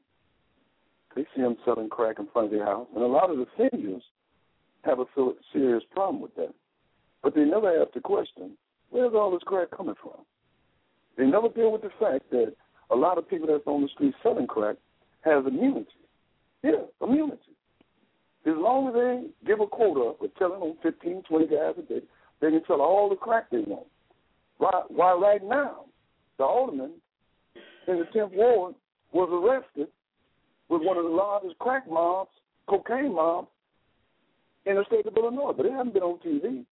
They 1.18 1.26
see 1.36 1.42
him 1.42 1.58
selling 1.66 1.90
crack 1.90 2.20
in 2.20 2.28
front 2.32 2.46
of 2.46 2.52
their 2.52 2.64
house, 2.64 2.86
and 2.94 3.04
a 3.04 3.08
lot 3.08 3.32
of 3.32 3.38
the 3.38 3.48
seniors 3.58 4.04
have 4.84 5.00
a 5.00 5.06
serious 5.52 5.82
problem 5.90 6.22
with 6.22 6.36
that. 6.36 6.54
But 7.24 7.34
they 7.34 7.44
never 7.44 7.82
ask 7.82 7.92
the 7.96 8.02
question, 8.02 8.52
where's 8.92 9.16
all 9.16 9.32
this 9.32 9.42
crack 9.44 9.72
coming 9.76 9.96
from? 10.00 10.24
They 11.18 11.26
never 11.26 11.50
deal 11.50 11.72
with 11.72 11.82
the 11.82 11.90
fact 12.00 12.30
that 12.30 12.54
a 12.92 12.96
lot 12.96 13.18
of 13.18 13.28
people 13.28 13.48
that's 13.48 13.66
on 13.66 13.82
the 13.82 13.88
street 13.96 14.14
selling 14.22 14.46
crack 14.46 14.76
have 15.22 15.48
immunity. 15.48 15.88
Yeah, 16.64 16.86
immunity. 17.02 17.42
As 18.46 18.54
long 18.56 18.90
as 18.90 18.94
they 18.94 19.48
give 19.48 19.60
a 19.60 19.66
quota 19.66 20.24
of 20.24 20.36
telling 20.38 20.60
them 20.60 20.78
15, 20.84 21.24
20 21.28 21.48
guys 21.48 21.74
a 21.80 21.82
day, 21.82 22.02
they 22.42 22.52
can 22.52 22.62
sell 22.68 22.82
all 22.82 23.10
the 23.10 23.16
crack 23.16 23.50
they 23.50 23.62
want. 23.62 23.88
Why, 24.60 24.84
why 24.90 25.14
right 25.14 25.44
now, 25.44 25.86
the 26.38 26.44
alderman 26.44 26.92
in 27.88 27.98
the 27.98 28.06
10th 28.16 28.36
ward 28.36 28.76
was 29.12 29.30
arrested 29.32 29.88
with 30.70 30.82
one 30.82 30.98
of 30.98 31.04
the 31.04 31.10
largest 31.10 31.58
crack 31.60 31.90
mobs, 31.90 32.32
cocaine 32.68 33.16
mobs, 33.16 33.48
in 34.66 34.76
the 34.76 34.84
state 34.86 35.06
of 35.06 35.16
Illinois, 35.16 35.54
but 35.56 35.66
it 35.66 35.72
hasn't 35.72 35.94
been 35.94 36.04
on 36.04 36.20
TV. 36.20 36.66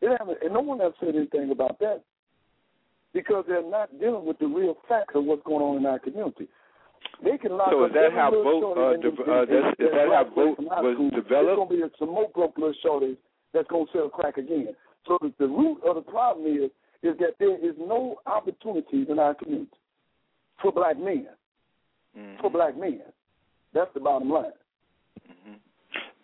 It 0.00 0.16
haven't, 0.18 0.38
and 0.42 0.54
no 0.54 0.60
one 0.60 0.80
has 0.80 0.92
said 0.98 1.14
anything 1.14 1.50
about 1.50 1.78
that 1.80 2.02
because 3.12 3.44
they're 3.46 3.68
not 3.68 3.90
dealing 4.00 4.24
with 4.24 4.38
the 4.38 4.46
real 4.46 4.76
facts 4.88 5.12
of 5.14 5.24
what's 5.24 5.42
going 5.44 5.62
on 5.62 5.76
in 5.76 5.86
our 5.86 5.98
community. 5.98 6.48
They 7.22 7.36
can 7.36 7.56
lock 7.56 7.68
so 7.70 7.84
up 7.84 7.90
is 7.90 7.94
that 7.94 8.12
how 8.14 8.30
vote 8.30 8.72
uh, 8.72 8.96
de- 8.96 9.08
uh, 9.08 9.44
that's, 9.44 9.76
is 9.78 9.88
that 9.92 10.08
how 10.08 10.24
vote 10.34 10.56
was 10.58 10.94
school. 10.94 11.10
developed? 11.10 11.28
There's 11.28 11.56
going 11.56 11.68
to 11.68 11.88
be 11.88 11.94
some 11.98 12.08
more 12.08 12.28
broke 12.32 12.56
little 12.56 12.74
shorties 12.84 13.16
that's 13.52 13.68
going 13.68 13.86
to 13.86 13.92
sell 13.92 14.08
crack 14.08 14.38
again. 14.38 14.68
So 15.06 15.18
the, 15.20 15.32
the 15.38 15.46
root 15.46 15.80
of 15.84 15.96
the 15.96 16.02
problem 16.02 16.46
is 16.46 16.70
is 17.02 17.16
that 17.18 17.36
there 17.38 17.56
is 17.56 17.74
no 17.78 18.16
opportunities 18.26 19.06
in 19.08 19.18
our 19.18 19.34
community 19.34 19.70
for 20.60 20.72
black 20.72 20.98
men. 20.98 21.28
Mm-hmm. 22.18 22.40
For 22.40 22.50
black 22.50 22.76
men, 22.76 23.00
that's 23.72 23.92
the 23.94 24.00
bottom 24.00 24.30
line. 24.30 24.52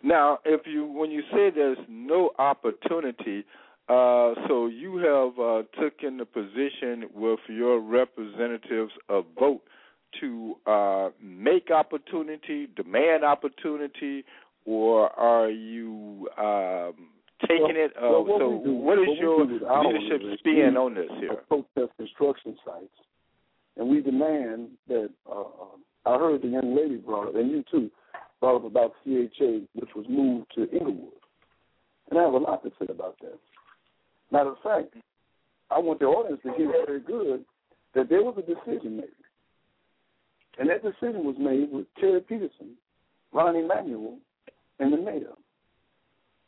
Now, 0.03 0.39
if 0.45 0.61
you 0.65 0.85
when 0.85 1.09
you 1.11 1.21
say 1.31 1.49
there's 1.53 1.77
no 1.89 2.31
opportunity, 2.37 3.43
uh, 3.89 4.33
so 4.47 4.67
you 4.67 4.97
have 4.97 5.39
uh, 5.39 5.63
taken 5.81 6.17
the 6.17 6.25
position 6.25 7.09
with 7.15 7.39
your 7.49 7.79
representatives 7.81 8.91
of 9.09 9.25
vote 9.39 9.61
to 10.21 10.55
uh, 10.65 11.09
make 11.21 11.71
opportunity, 11.71 12.67
demand 12.75 13.23
opportunity, 13.25 14.23
or 14.65 15.09
are 15.19 15.49
you 15.49 16.29
um, 16.37 16.93
taking 17.47 17.63
Well- 17.63 17.75
it? 17.75 17.91
Uh, 17.97 18.01
well, 18.01 18.25
what 18.25 18.39
so, 18.39 18.61
do- 18.63 18.71
what 18.73 18.99
is 18.99 19.07
what 19.07 19.17
your 19.17 19.45
do 19.45 19.53
leadership 19.53 19.69
organization, 19.69 20.37
spin 20.39 20.77
on 20.77 20.93
this 20.93 21.09
here? 21.19 21.35
Protest 21.47 21.97
construction 21.97 22.55
sites, 22.63 22.93
and 23.77 23.89
we 23.89 24.01
demand 24.01 24.69
that. 24.87 25.09
Uh, 25.29 25.43
I 26.05 26.17
heard 26.17 26.41
the 26.41 26.47
young 26.47 26.73
lady 26.73 26.95
brought 26.95 27.27
up, 27.27 27.35
and 27.35 27.51
you 27.51 27.65
too, 27.69 27.91
brought 28.39 28.55
up 28.55 28.65
about 28.65 28.93
CHA, 29.03 29.65
which 29.73 29.89
was 29.93 30.05
moved 30.07 30.47
to 30.55 30.63
Englewood, 30.71 31.11
and 32.09 32.19
I 32.19 32.23
have 32.23 32.33
a 32.33 32.37
lot 32.37 32.63
to 32.63 32.71
say 32.79 32.85
about 32.89 33.17
that. 33.21 33.37
Matter 34.31 34.51
of 34.51 34.57
fact, 34.63 34.93
I 35.69 35.79
want 35.79 35.99
the 35.99 36.05
audience 36.05 36.39
to 36.43 36.53
hear 36.53 36.71
very 36.85 37.01
good 37.01 37.43
that 37.93 38.09
there 38.09 38.23
was 38.23 38.35
a 38.37 38.41
decision 38.41 38.97
made, 38.97 39.05
and 40.59 40.69
that 40.69 40.81
decision 40.81 41.25
was 41.25 41.35
made 41.37 41.71
with 41.71 41.87
Terry 41.99 42.21
Peterson, 42.21 42.77
Rahm 43.33 43.61
Emanuel, 43.61 44.17
and 44.79 44.93
the 44.93 44.97
mayor 44.97 45.33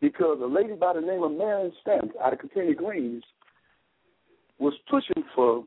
because 0.02 0.40
a 0.42 0.46
lady 0.46 0.74
by 0.74 0.94
the 0.94 1.02
name 1.02 1.24
of 1.24 1.32
Marion 1.32 1.72
Stamps 1.82 2.16
out 2.24 2.34
of 2.34 2.40
Cabrini 2.40 2.76
Greens 2.76 3.24
was 4.58 4.74
pushing 4.90 5.24
for 5.36 5.64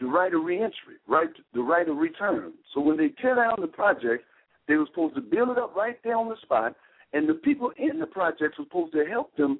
the 0.00 0.06
right 0.06 0.32
of 0.34 0.44
reentry, 0.44 0.96
right 1.08 1.28
the 1.54 1.62
right 1.62 1.88
of 1.88 1.96
return. 1.96 2.52
So 2.74 2.80
when 2.80 2.96
they 2.96 3.08
tear 3.20 3.36
down 3.36 3.56
the 3.60 3.66
project, 3.66 4.24
they 4.68 4.74
were 4.74 4.86
supposed 4.86 5.14
to 5.14 5.20
build 5.20 5.50
it 5.50 5.58
up 5.58 5.74
right 5.74 5.98
there 6.04 6.16
on 6.16 6.28
the 6.28 6.36
spot, 6.42 6.74
and 7.12 7.28
the 7.28 7.34
people 7.34 7.72
in 7.78 7.98
the 7.98 8.06
project 8.06 8.58
were 8.58 8.64
supposed 8.64 8.92
to 8.92 9.04
help 9.06 9.34
them 9.36 9.58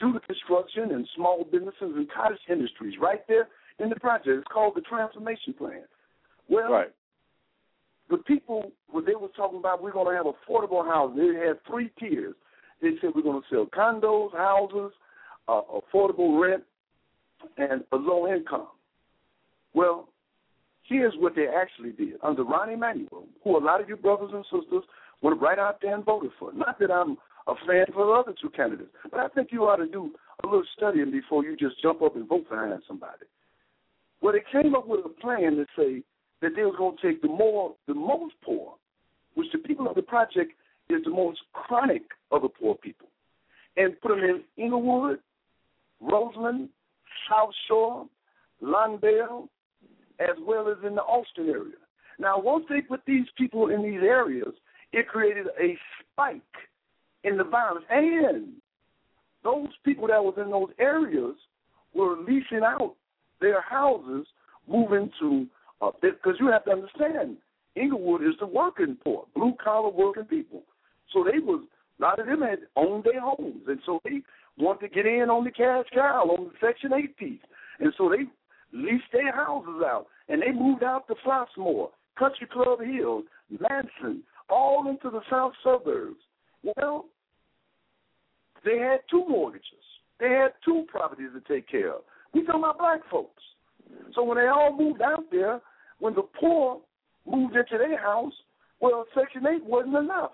do 0.00 0.12
the 0.12 0.20
construction 0.20 0.92
and 0.92 1.08
small 1.16 1.44
businesses 1.44 1.74
and 1.80 2.10
cottage 2.10 2.38
industries 2.50 2.94
right 3.00 3.26
there 3.28 3.48
in 3.78 3.88
the 3.88 3.96
project. 3.96 4.28
It's 4.28 4.46
called 4.52 4.74
the 4.74 4.82
transformation 4.82 5.54
plan. 5.54 5.82
Well, 6.48 6.70
right. 6.70 6.92
the 8.10 8.18
people 8.18 8.72
when 8.90 9.04
they 9.04 9.14
were 9.14 9.28
talking 9.36 9.58
about 9.58 9.82
we're 9.82 9.92
going 9.92 10.06
to 10.06 10.16
have 10.16 10.26
affordable 10.26 10.86
housing, 10.86 11.18
they 11.18 11.46
had 11.46 11.58
three 11.66 11.90
tiers. 11.98 12.34
They 12.80 12.90
said 13.00 13.10
we're 13.14 13.22
going 13.22 13.42
to 13.42 13.48
sell 13.50 13.66
condos, 13.66 14.32
houses, 14.32 14.92
uh, 15.48 15.62
affordable 15.80 16.40
rent, 16.40 16.62
and 17.56 17.82
a 17.92 17.96
low 17.96 18.32
income. 18.32 18.68
Well, 19.76 20.08
here's 20.88 21.12
what 21.18 21.34
they 21.36 21.46
actually 21.46 21.92
did 21.92 22.14
under 22.22 22.42
Rahm 22.42 22.72
Emanuel, 22.72 23.26
who 23.44 23.58
a 23.58 23.60
lot 23.60 23.82
of 23.82 23.90
you 23.90 23.96
brothers 23.96 24.30
and 24.32 24.42
sisters 24.44 24.82
went 25.20 25.38
right 25.38 25.58
out 25.58 25.80
there 25.82 25.94
and 25.94 26.02
voted 26.02 26.30
for. 26.38 26.50
Not 26.54 26.78
that 26.78 26.90
I'm 26.90 27.18
a 27.46 27.54
fan 27.66 27.84
for 27.92 28.06
the 28.06 28.12
other 28.12 28.34
two 28.40 28.48
candidates, 28.48 28.88
but 29.10 29.20
I 29.20 29.28
think 29.28 29.48
you 29.52 29.64
ought 29.64 29.76
to 29.76 29.86
do 29.86 30.12
a 30.42 30.46
little 30.46 30.64
studying 30.74 31.10
before 31.10 31.44
you 31.44 31.58
just 31.58 31.80
jump 31.82 32.00
up 32.00 32.16
and 32.16 32.26
vote 32.26 32.48
behind 32.48 32.80
somebody. 32.88 33.26
Well, 34.22 34.32
they 34.32 34.42
came 34.50 34.74
up 34.74 34.88
with 34.88 35.00
a 35.04 35.10
plan 35.10 35.56
to 35.56 35.66
say 35.76 36.02
that 36.40 36.52
they 36.56 36.62
was 36.62 36.74
going 36.78 36.96
to 36.96 37.06
take 37.06 37.20
the 37.20 37.28
more, 37.28 37.74
the 37.86 37.94
most 37.94 38.34
poor, 38.42 38.76
which 39.34 39.48
the 39.52 39.58
people 39.58 39.86
of 39.86 39.94
the 39.94 40.02
project 40.02 40.52
is 40.88 41.04
the 41.04 41.10
most 41.10 41.40
chronic 41.52 42.02
of 42.30 42.40
the 42.40 42.48
poor 42.48 42.76
people, 42.76 43.08
and 43.76 44.00
put 44.00 44.08
them 44.08 44.20
in 44.20 44.42
Englewood, 44.56 45.18
Roseland, 46.00 46.70
South 47.28 47.50
Shore, 47.68 48.06
Lawndale, 48.62 49.48
as 50.20 50.36
well 50.46 50.68
as 50.68 50.76
in 50.86 50.94
the 50.94 51.02
Austin 51.02 51.48
area. 51.48 51.76
Now, 52.18 52.38
once 52.38 52.64
they 52.68 52.80
put 52.80 53.00
these 53.06 53.26
people 53.36 53.68
in 53.68 53.82
these 53.82 54.02
areas, 54.02 54.52
it 54.92 55.08
created 55.08 55.46
a 55.60 55.76
spike 56.12 56.40
in 57.24 57.36
the 57.36 57.44
violence, 57.44 57.84
and 57.90 58.52
those 59.44 59.68
people 59.84 60.06
that 60.08 60.22
was 60.22 60.34
in 60.42 60.50
those 60.50 60.70
areas 60.78 61.34
were 61.94 62.16
leasing 62.18 62.62
out 62.64 62.94
their 63.40 63.60
houses, 63.60 64.26
moving 64.68 65.10
to 65.20 65.46
uh, 65.80 65.90
because 66.00 66.34
you 66.40 66.46
have 66.46 66.64
to 66.64 66.70
understand, 66.70 67.36
Englewood 67.76 68.22
is 68.22 68.34
the 68.40 68.46
working 68.46 68.96
poor, 69.04 69.24
blue 69.34 69.52
collar 69.62 69.90
working 69.90 70.24
people. 70.24 70.62
So 71.12 71.22
they 71.24 71.38
was 71.38 71.62
a 71.98 72.02
lot 72.02 72.18
of 72.18 72.26
them 72.26 72.42
had 72.42 72.60
owned 72.76 73.04
their 73.04 73.20
homes, 73.20 73.62
and 73.66 73.80
so 73.84 74.00
they 74.04 74.22
wanted 74.58 74.88
to 74.88 74.94
get 74.94 75.06
in 75.06 75.30
on 75.30 75.44
the 75.44 75.50
cash 75.50 75.86
cow 75.94 76.24
on 76.24 76.46
the 76.46 76.66
Section 76.66 76.92
Eight 76.92 77.16
piece, 77.16 77.40
and 77.80 77.92
so 77.96 78.08
they 78.08 78.24
leased 78.76 79.10
their 79.12 79.34
houses 79.34 79.82
out, 79.84 80.06
and 80.28 80.42
they 80.42 80.52
moved 80.52 80.82
out 80.82 81.06
to 81.08 81.14
Flossmoor, 81.24 81.90
Country 82.18 82.46
Club 82.50 82.80
Hills, 82.80 83.24
Matteson, 83.52 84.20
all 84.48 84.88
into 84.88 85.10
the 85.10 85.20
south 85.30 85.52
suburbs. 85.62 86.20
Well, 86.62 87.06
they 88.64 88.78
had 88.78 89.00
two 89.10 89.24
mortgages. 89.28 89.64
They 90.18 90.30
had 90.30 90.52
two 90.64 90.84
properties 90.88 91.30
to 91.34 91.52
take 91.52 91.68
care 91.68 91.92
of. 91.94 92.00
We 92.32 92.44
talking 92.44 92.60
about 92.60 92.78
black 92.78 93.00
folks. 93.10 93.42
So 94.14 94.24
when 94.24 94.38
they 94.38 94.46
all 94.46 94.76
moved 94.76 95.02
out 95.02 95.24
there, 95.30 95.60
when 95.98 96.14
the 96.14 96.22
poor 96.22 96.80
moved 97.26 97.56
into 97.56 97.78
their 97.78 97.98
house, 97.98 98.32
well, 98.80 99.06
Section 99.14 99.46
8 99.46 99.64
wasn't 99.64 99.96
enough. 99.96 100.32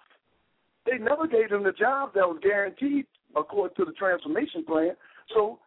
They 0.87 0.99
never 0.99 1.27
gave 1.27 1.51
them 1.51 1.63
the 1.63 1.73
job 1.73 2.13
that 2.15 2.27
was 2.27 2.41
guaranteed 2.43 3.07
according 3.37 3.77
to 3.77 3.85
the 3.85 3.93
transformation 3.93 4.65
plan. 4.65 4.97
So 5.35 5.59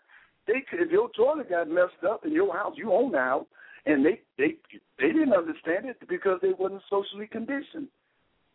they 0.47 0.63
could, 0.69 0.81
if 0.81 0.91
your 0.91 1.09
toilet 1.09 1.49
got 1.49 1.69
messed 1.69 2.03
up 2.07 2.25
in 2.25 2.31
your 2.31 2.53
house, 2.53 2.73
you 2.75 2.91
own 2.91 3.11
the 3.11 3.19
house, 3.19 3.45
and 3.85 4.05
they 4.05 4.21
they 4.37 4.55
they 4.99 5.07
didn't 5.07 5.33
understand 5.33 5.85
it 5.85 5.97
because 6.07 6.39
they 6.41 6.53
wasn't 6.57 6.81
socially 6.89 7.27
conditioned. 7.27 7.87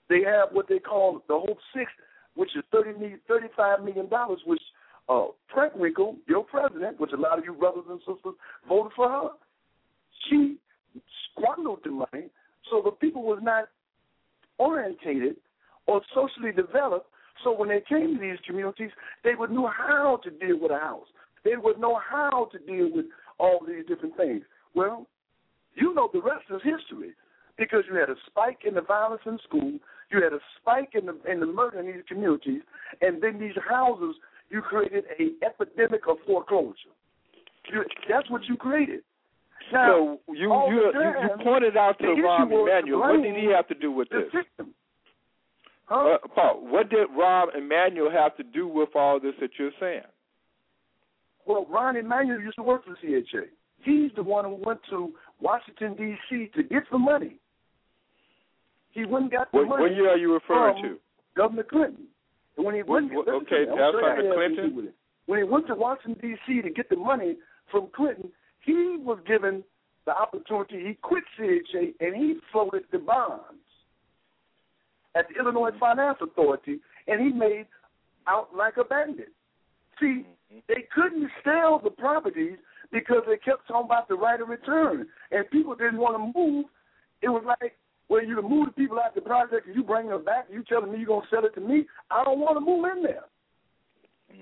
They 0.09 0.23
have 0.23 0.49
what 0.53 0.69
they 0.69 0.79
call 0.79 1.23
the 1.29 1.39
Hope 1.39 1.59
Six 1.75 1.91
which 2.35 2.57
is 2.57 2.65
thirty 2.73 2.93
thirty-five 3.29 3.85
million 3.85 4.09
dollars, 4.09 4.41
which 4.47 4.63
uh, 5.09 5.27
Preckwinkle, 5.55 6.17
your 6.29 6.45
president, 6.45 7.01
which 7.01 7.13
a 7.13 7.17
lot 7.17 7.39
of 7.39 7.45
you 7.45 7.55
brothers 7.55 7.85
and 7.89 7.99
sisters 8.01 8.35
voted 8.69 8.93
for 8.95 9.09
her. 9.09 9.29
She 10.29 10.57
squandered 11.31 11.83
the 11.85 11.91
money, 11.91 12.29
so 12.71 12.83
the 12.85 12.93
people 12.93 13.23
was 13.23 13.41
not 13.43 13.65
orientated 14.59 15.37
or 15.87 16.03
socially 16.15 16.53
developed. 16.53 17.09
So 17.43 17.53
when 17.53 17.71
they 17.71 17.83
came 17.89 18.15
to 18.15 18.21
these 18.21 18.39
communities, 18.47 18.91
they 19.25 19.35
would 19.35 19.51
know 19.51 19.67
how 19.67 20.21
to 20.23 20.31
deal 20.31 20.59
with 20.61 20.71
a 20.71 20.79
house. 20.79 21.07
They 21.45 21.57
would 21.57 21.79
know 21.79 21.99
how 21.99 22.49
to 22.53 22.59
deal 22.59 22.91
with 22.93 23.07
all 23.39 23.61
these 23.67 23.87
different 23.87 24.17
things. 24.17 24.43
Well, 24.75 25.07
you 25.75 25.95
know 25.95 26.09
the 26.13 26.21
rest 26.21 26.45
is 26.51 26.61
history 26.63 27.13
because 27.57 27.85
you 27.91 27.97
had 27.97 28.11
a 28.11 28.17
spike 28.27 28.61
in 28.67 28.75
the 28.75 28.81
violence 28.81 29.23
in 29.27 29.39
school, 29.47 29.79
you 30.11 30.23
had 30.23 30.33
a 30.33 30.41
spike 30.61 30.91
in 30.95 31.07
the 31.07 31.17
in 31.31 31.41
the 31.41 31.47
murder 31.47 31.81
in 31.81 31.87
these 31.87 32.05
communities, 32.09 32.63
and 33.01 33.23
then 33.23 33.39
these 33.39 33.55
houses 33.69 34.17
you 34.51 34.61
created 34.61 35.05
a 35.19 35.45
epidemic 35.45 36.03
of 36.09 36.17
foreclosure. 36.27 36.95
You, 37.73 37.85
that's 38.09 38.29
what 38.31 38.43
you 38.49 38.57
created. 38.57 39.03
Now, 39.73 40.19
so 40.27 40.33
you 40.33 40.49
you, 40.49 40.93
time, 40.93 41.15
you 41.29 41.39
you 41.39 41.45
pointed 41.45 41.77
out 41.77 41.99
to 41.99 42.07
Rahm 42.07 42.51
Emanuel. 42.51 43.01
What 43.01 43.23
did 43.23 43.37
he 43.37 43.51
have 43.55 43.69
to 43.69 43.75
do 43.75 43.93
with 43.93 44.09
this? 44.09 44.25
System. 44.25 44.75
Huh? 45.85 46.15
Uh, 46.15 46.29
Paul, 46.35 46.67
what 46.67 46.89
did 46.89 47.09
Rahm 47.11 47.57
Emanuel 47.57 48.11
have 48.11 48.37
to 48.37 48.43
do 48.43 48.67
with 48.67 48.91
all 48.95 49.21
this 49.21 49.35
that 49.41 49.51
you're 49.59 49.71
saying? 49.79 50.03
Well, 51.51 51.67
Rahm 51.67 51.99
Emanuel 51.99 52.41
used 52.41 52.55
to 52.57 52.63
work 52.63 52.85
for 52.85 52.95
CHA. 52.95 53.47
He's 53.83 54.13
the 54.15 54.23
one 54.23 54.45
who 54.45 54.55
went 54.65 54.79
to 54.91 55.13
Washington 55.41 55.97
D.C. 55.97 56.51
to 56.55 56.63
get 56.63 56.85
the 56.93 56.99
money. 56.99 57.39
He 58.93 59.05
went 59.05 59.25
and 59.25 59.33
got 59.33 59.51
the 59.51 59.59
what, 59.59 59.69
money. 59.69 59.83
What 59.83 59.95
year 59.97 60.11
are 60.11 60.17
you 60.17 60.33
referring 60.33 60.81
to? 60.83 60.97
Governor 61.37 61.65
Clinton. 61.65 62.05
And 62.57 62.65
when 62.65 62.77
he 62.77 62.85
went, 62.85 63.13
what, 63.13 63.27
listen 63.27 63.43
okay, 63.47 63.65
that's 63.67 63.81
under 63.81 63.99
Clinton? 63.99 64.33
something 64.33 64.57
to 64.57 64.69
do 64.69 64.77
with 64.77 64.85
it. 64.87 64.95
When 65.27 65.39
he 65.41 65.45
went 65.45 65.67
to 65.67 65.75
Washington 65.75 66.21
D.C. 66.23 66.63
to 66.63 66.71
get 66.71 66.89
the 66.89 66.97
money 66.97 67.37
from 67.69 67.89
Clinton, 67.97 68.31
he 68.65 68.99
was 69.01 69.19
given 69.27 69.65
the 70.07 70.13
opportunity. 70.13 70.87
He 70.87 70.95
quit 71.03 71.25
CHA 71.37 72.05
and 72.05 72.15
he 72.15 72.35
floated 72.53 72.85
the 72.93 72.99
bonds 72.99 73.43
at 75.17 75.27
the 75.29 75.41
Illinois 75.41 75.71
Finance 75.81 76.19
Authority, 76.23 76.79
and 77.09 77.21
he 77.21 77.33
made 77.33 77.67
out 78.29 78.51
like 78.57 78.77
a 78.77 78.85
bandit. 78.85 79.33
See, 80.01 80.25
mm-hmm. 80.25 80.59
they 80.69 80.85
couldn't 80.95 81.31
sell 81.45 81.81
the 81.83 81.91
properties 81.91 82.59
because 82.93 83.23
they 83.27 83.37
kept 83.37 83.69
talking 83.69 83.87
about 83.87 84.09
the 84.09 84.17
right 84.17 84.41
of 84.41 84.49
return, 84.49 85.07
and 85.31 85.51
people 85.51 85.75
didn't 85.75 85.99
want 85.99 86.17
to 86.17 86.39
move. 86.39 86.65
It 87.23 87.29
was 87.29 87.45
like, 87.47 87.75
well, 88.09 88.25
you 88.25 88.41
move 88.43 88.67
the 88.67 88.73
people 88.73 88.99
out 88.99 89.15
the 89.15 89.21
project, 89.21 89.67
and 89.67 89.77
you 89.77 89.85
bring 89.85 90.09
them 90.09 90.25
back, 90.25 90.47
you 90.51 90.65
telling 90.65 90.91
me 90.91 90.99
you're 90.99 91.07
going 91.07 91.23
to 91.23 91.29
sell 91.31 91.45
it 91.45 91.55
to 91.55 91.61
me. 91.61 91.87
I 92.11 92.25
don't 92.25 92.41
want 92.41 92.57
to 92.57 92.61
move 92.61 92.85
in 92.97 93.03
there. 93.03 93.25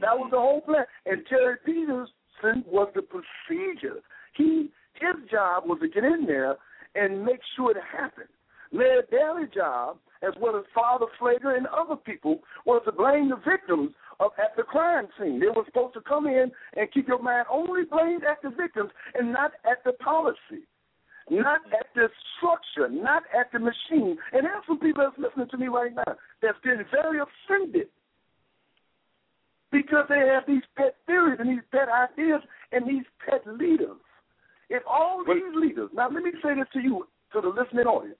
That 0.00 0.16
was 0.16 0.26
mm-hmm. 0.26 0.30
the 0.30 0.40
whole 0.40 0.60
plan. 0.62 0.84
And 1.06 1.26
Terry 1.28 1.56
Peterson 1.64 2.64
was 2.66 2.88
the 2.94 3.02
procedure. 3.02 4.00
He 4.34 4.70
his 4.94 5.30
job 5.30 5.64
was 5.66 5.78
to 5.80 5.88
get 5.88 6.04
in 6.04 6.26
there 6.26 6.56
and 6.94 7.24
make 7.24 7.40
sure 7.54 7.70
it 7.70 7.76
happened. 7.92 8.28
Larry 8.72 9.02
Daly's 9.10 9.50
job, 9.54 9.98
as 10.22 10.34
well 10.40 10.56
as 10.56 10.64
Father 10.74 11.06
Pfleger 11.20 11.56
and 11.56 11.66
other 11.68 11.96
people, 11.96 12.40
was 12.66 12.82
to 12.84 12.92
blame 12.92 13.30
the 13.30 13.36
victims 13.36 13.90
of 14.20 14.32
at 14.38 14.56
the 14.56 14.62
crime 14.62 15.08
scene. 15.18 15.40
They 15.40 15.46
were 15.46 15.64
supposed 15.66 15.94
to 15.94 16.00
come 16.00 16.26
in 16.26 16.50
and 16.76 16.92
keep 16.92 17.08
your 17.08 17.22
mind 17.22 17.46
only 17.50 17.84
blamed 17.84 18.24
at 18.24 18.42
the 18.42 18.50
victims 18.50 18.90
and 19.14 19.32
not 19.32 19.52
at 19.70 19.84
the 19.84 19.92
policy, 19.92 20.66
not 21.30 21.60
at 21.72 21.86
the 21.94 22.08
structure, 22.36 22.88
not 22.88 23.22
at 23.38 23.52
the 23.52 23.58
machine. 23.58 24.18
And 24.32 24.44
there's 24.44 24.64
some 24.66 24.78
people 24.78 25.04
that's 25.04 25.18
listening 25.18 25.48
to 25.50 25.58
me 25.58 25.68
right 25.68 25.94
now 25.94 26.16
that's 26.42 26.58
getting 26.64 26.84
very 26.90 27.18
offended 27.18 27.88
because 29.70 30.04
they 30.08 30.18
have 30.18 30.44
these 30.46 30.62
pet 30.76 30.96
theories 31.06 31.38
and 31.40 31.48
these 31.48 31.64
pet 31.70 31.88
ideas 31.88 32.40
and 32.72 32.88
these 32.88 33.04
pet 33.28 33.42
leaders. 33.46 33.96
If 34.70 34.82
all 34.86 35.24
these 35.24 35.54
leaders, 35.54 35.90
now 35.94 36.10
let 36.10 36.22
me 36.22 36.32
say 36.42 36.54
this 36.54 36.68
to 36.74 36.80
you, 36.80 37.06
to 37.32 37.40
the 37.40 37.48
listening 37.48 37.86
audience. 37.86 38.16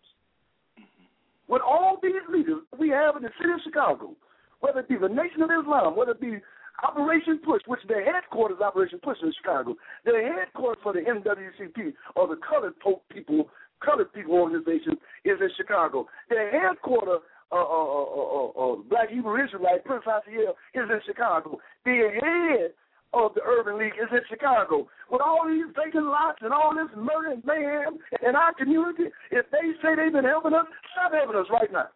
With 1.49 1.63
all 1.63 1.99
these 2.03 2.13
leaders 2.31 2.63
we 2.79 2.91
have 2.91 3.17
in 3.17 3.23
the 3.23 3.31
city 3.39 3.53
of 3.53 3.61
Chicago, 3.65 4.15
whether 4.61 4.81
it 4.81 4.89
be 4.89 4.97
the 4.97 5.09
Nation 5.09 5.43
of 5.43 5.51
Islam, 5.51 5.97
whether 5.97 6.13
it 6.13 6.21
be 6.21 6.39
Operation 6.83 7.41
Push, 7.45 7.63
which 7.67 7.81
their 7.89 8.05
headquarters 8.05 8.61
Operation 8.61 9.01
Push 9.03 9.19
in 9.23 9.33
Chicago, 9.41 9.75
their 10.05 10.39
headquarters 10.39 10.81
for 10.83 10.93
the 10.93 11.01
NAACP 11.01 11.93
or 12.15 12.29
the 12.29 12.37
Colored 12.37 12.75
People 13.11 13.49
Colored 13.85 14.13
People 14.13 14.35
Organization 14.35 14.99
is 15.25 15.39
in 15.41 15.51
Chicago. 15.57 16.07
Their 16.29 16.51
headquarters 16.51 17.21
uh, 17.51 17.57
uh, 17.57 17.61
uh, 17.63 18.49
uh, 18.51 18.77
Black 18.91 19.09
Hebrew 19.11 19.43
Israelite 19.43 19.85
Prince 19.85 20.05
Asiel 20.07 20.53
is 20.75 20.91
in 20.91 21.01
Chicago. 21.07 21.59
The 21.85 22.11
head 22.21 22.71
of 23.15 23.33
the 23.35 23.41
Urban 23.43 23.79
League 23.79 23.97
is 23.97 24.09
in 24.13 24.21
Chicago. 24.29 24.87
With 25.11 25.23
all 25.23 25.49
these 25.49 25.65
vacant 25.75 26.07
lots 26.07 26.39
and 26.43 26.53
all 26.53 26.75
this 26.75 26.93
murder 26.95 27.33
and 27.33 27.45
mayhem 27.45 27.99
in 28.27 28.37
our 28.37 28.53
community, 28.53 29.05
if 29.31 29.47
they 29.51 29.73
say 29.83 29.95
they've 29.97 30.13
been 30.13 30.25
helping 30.25 30.53
us, 30.53 30.67
stop 30.93 31.13
helping 31.13 31.41
us 31.41 31.47
right 31.51 31.73
now. 31.73 31.89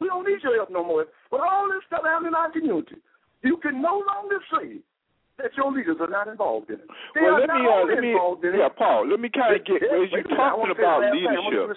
We 0.00 0.08
don't 0.08 0.26
need 0.28 0.42
your 0.42 0.56
help 0.56 0.70
no 0.70 0.84
more. 0.84 1.06
But 1.30 1.40
all 1.40 1.68
this 1.68 1.82
stuff 1.86 2.02
happening 2.04 2.28
in 2.28 2.34
our 2.34 2.52
community, 2.52 2.96
you 3.42 3.56
can 3.58 3.80
no 3.80 4.02
longer 4.06 4.38
say 4.52 4.80
that 5.38 5.50
your 5.56 5.72
leaders 5.72 5.96
are 6.00 6.08
not 6.08 6.28
involved 6.28 6.70
in 6.70 6.76
it. 6.76 6.88
They 7.14 7.22
well, 7.22 7.34
are 7.34 7.40
let 7.40 7.48
not 7.48 7.60
me, 7.60 7.68
uh, 7.68 7.94
let 7.94 8.00
me, 8.00 8.10
involved 8.12 8.44
in 8.44 8.54
yeah. 8.54 8.68
Paul, 8.68 9.08
let 9.08 9.20
me 9.20 9.28
kind 9.28 9.56
of 9.56 9.64
get, 9.64 9.82
as 9.82 10.08
you're 10.12 10.36
talking 10.36 10.72
about 10.72 11.12
leadership. 11.12 11.76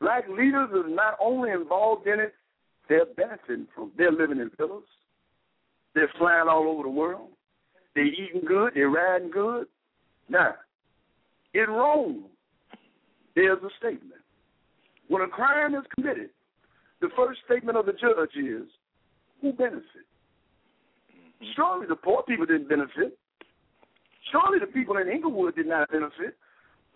Black 0.00 0.24
leaders 0.28 0.70
are 0.72 0.88
not 0.88 1.14
only 1.20 1.50
involved 1.50 2.06
in 2.06 2.20
it, 2.20 2.34
they're 2.88 3.04
benefiting 3.04 3.66
from 3.74 3.92
They're 3.96 4.12
living 4.12 4.38
in 4.38 4.50
villas. 4.56 4.84
They're 5.94 6.10
flying 6.18 6.48
all 6.48 6.68
over 6.68 6.84
the 6.84 6.88
world. 6.88 7.28
They're 7.94 8.06
eating 8.06 8.42
good. 8.46 8.72
They're 8.74 8.88
riding 8.88 9.30
good. 9.30 9.66
Now, 10.28 10.54
in 11.54 11.68
Rome, 11.68 12.24
there's 13.34 13.58
a 13.62 13.68
statement. 13.78 14.20
When 15.08 15.22
a 15.22 15.28
crime 15.28 15.74
is 15.74 15.82
committed, 15.94 16.30
the 17.00 17.08
first 17.16 17.40
statement 17.44 17.78
of 17.78 17.86
the 17.86 17.92
judge 17.92 18.36
is, 18.36 18.68
who 19.40 19.52
benefits? 19.52 20.08
Surely 21.56 21.86
the 21.86 21.96
poor 21.96 22.22
people 22.22 22.46
didn't 22.46 22.68
benefit. 22.68 23.18
Surely 24.30 24.58
the 24.58 24.66
people 24.66 24.98
in 24.98 25.08
Englewood 25.08 25.56
did 25.56 25.66
not 25.66 25.90
benefit. 25.90 26.36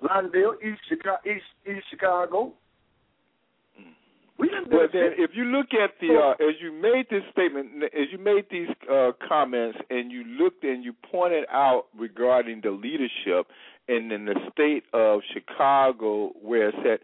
Lawndale, 0.02 0.54
East 0.62 0.80
Chicago, 0.88 1.18
East, 1.24 1.44
East 1.66 1.86
Chicago. 1.90 2.52
We 4.38 4.48
didn't 4.48 4.68
benefit. 4.68 4.92
then, 4.92 5.12
if 5.16 5.30
you 5.34 5.44
look 5.44 5.68
at 5.72 5.92
the 6.00 6.14
uh, 6.14 6.32
as 6.44 6.56
you 6.60 6.72
made 6.72 7.06
this 7.10 7.22
statement, 7.32 7.84
as 7.84 8.08
you 8.12 8.18
made 8.18 8.44
these 8.50 8.68
uh, 8.90 9.12
comments, 9.26 9.78
and 9.88 10.10
you 10.12 10.24
looked 10.24 10.64
and 10.64 10.84
you 10.84 10.92
pointed 11.10 11.44
out 11.50 11.86
regarding 11.96 12.60
the 12.62 12.70
leadership 12.70 13.46
and 13.88 14.12
in 14.12 14.24
the 14.24 14.34
state 14.52 14.84
of 14.92 15.20
Chicago, 15.32 16.32
where 16.42 16.68
it's 16.68 16.78
at, 16.84 17.00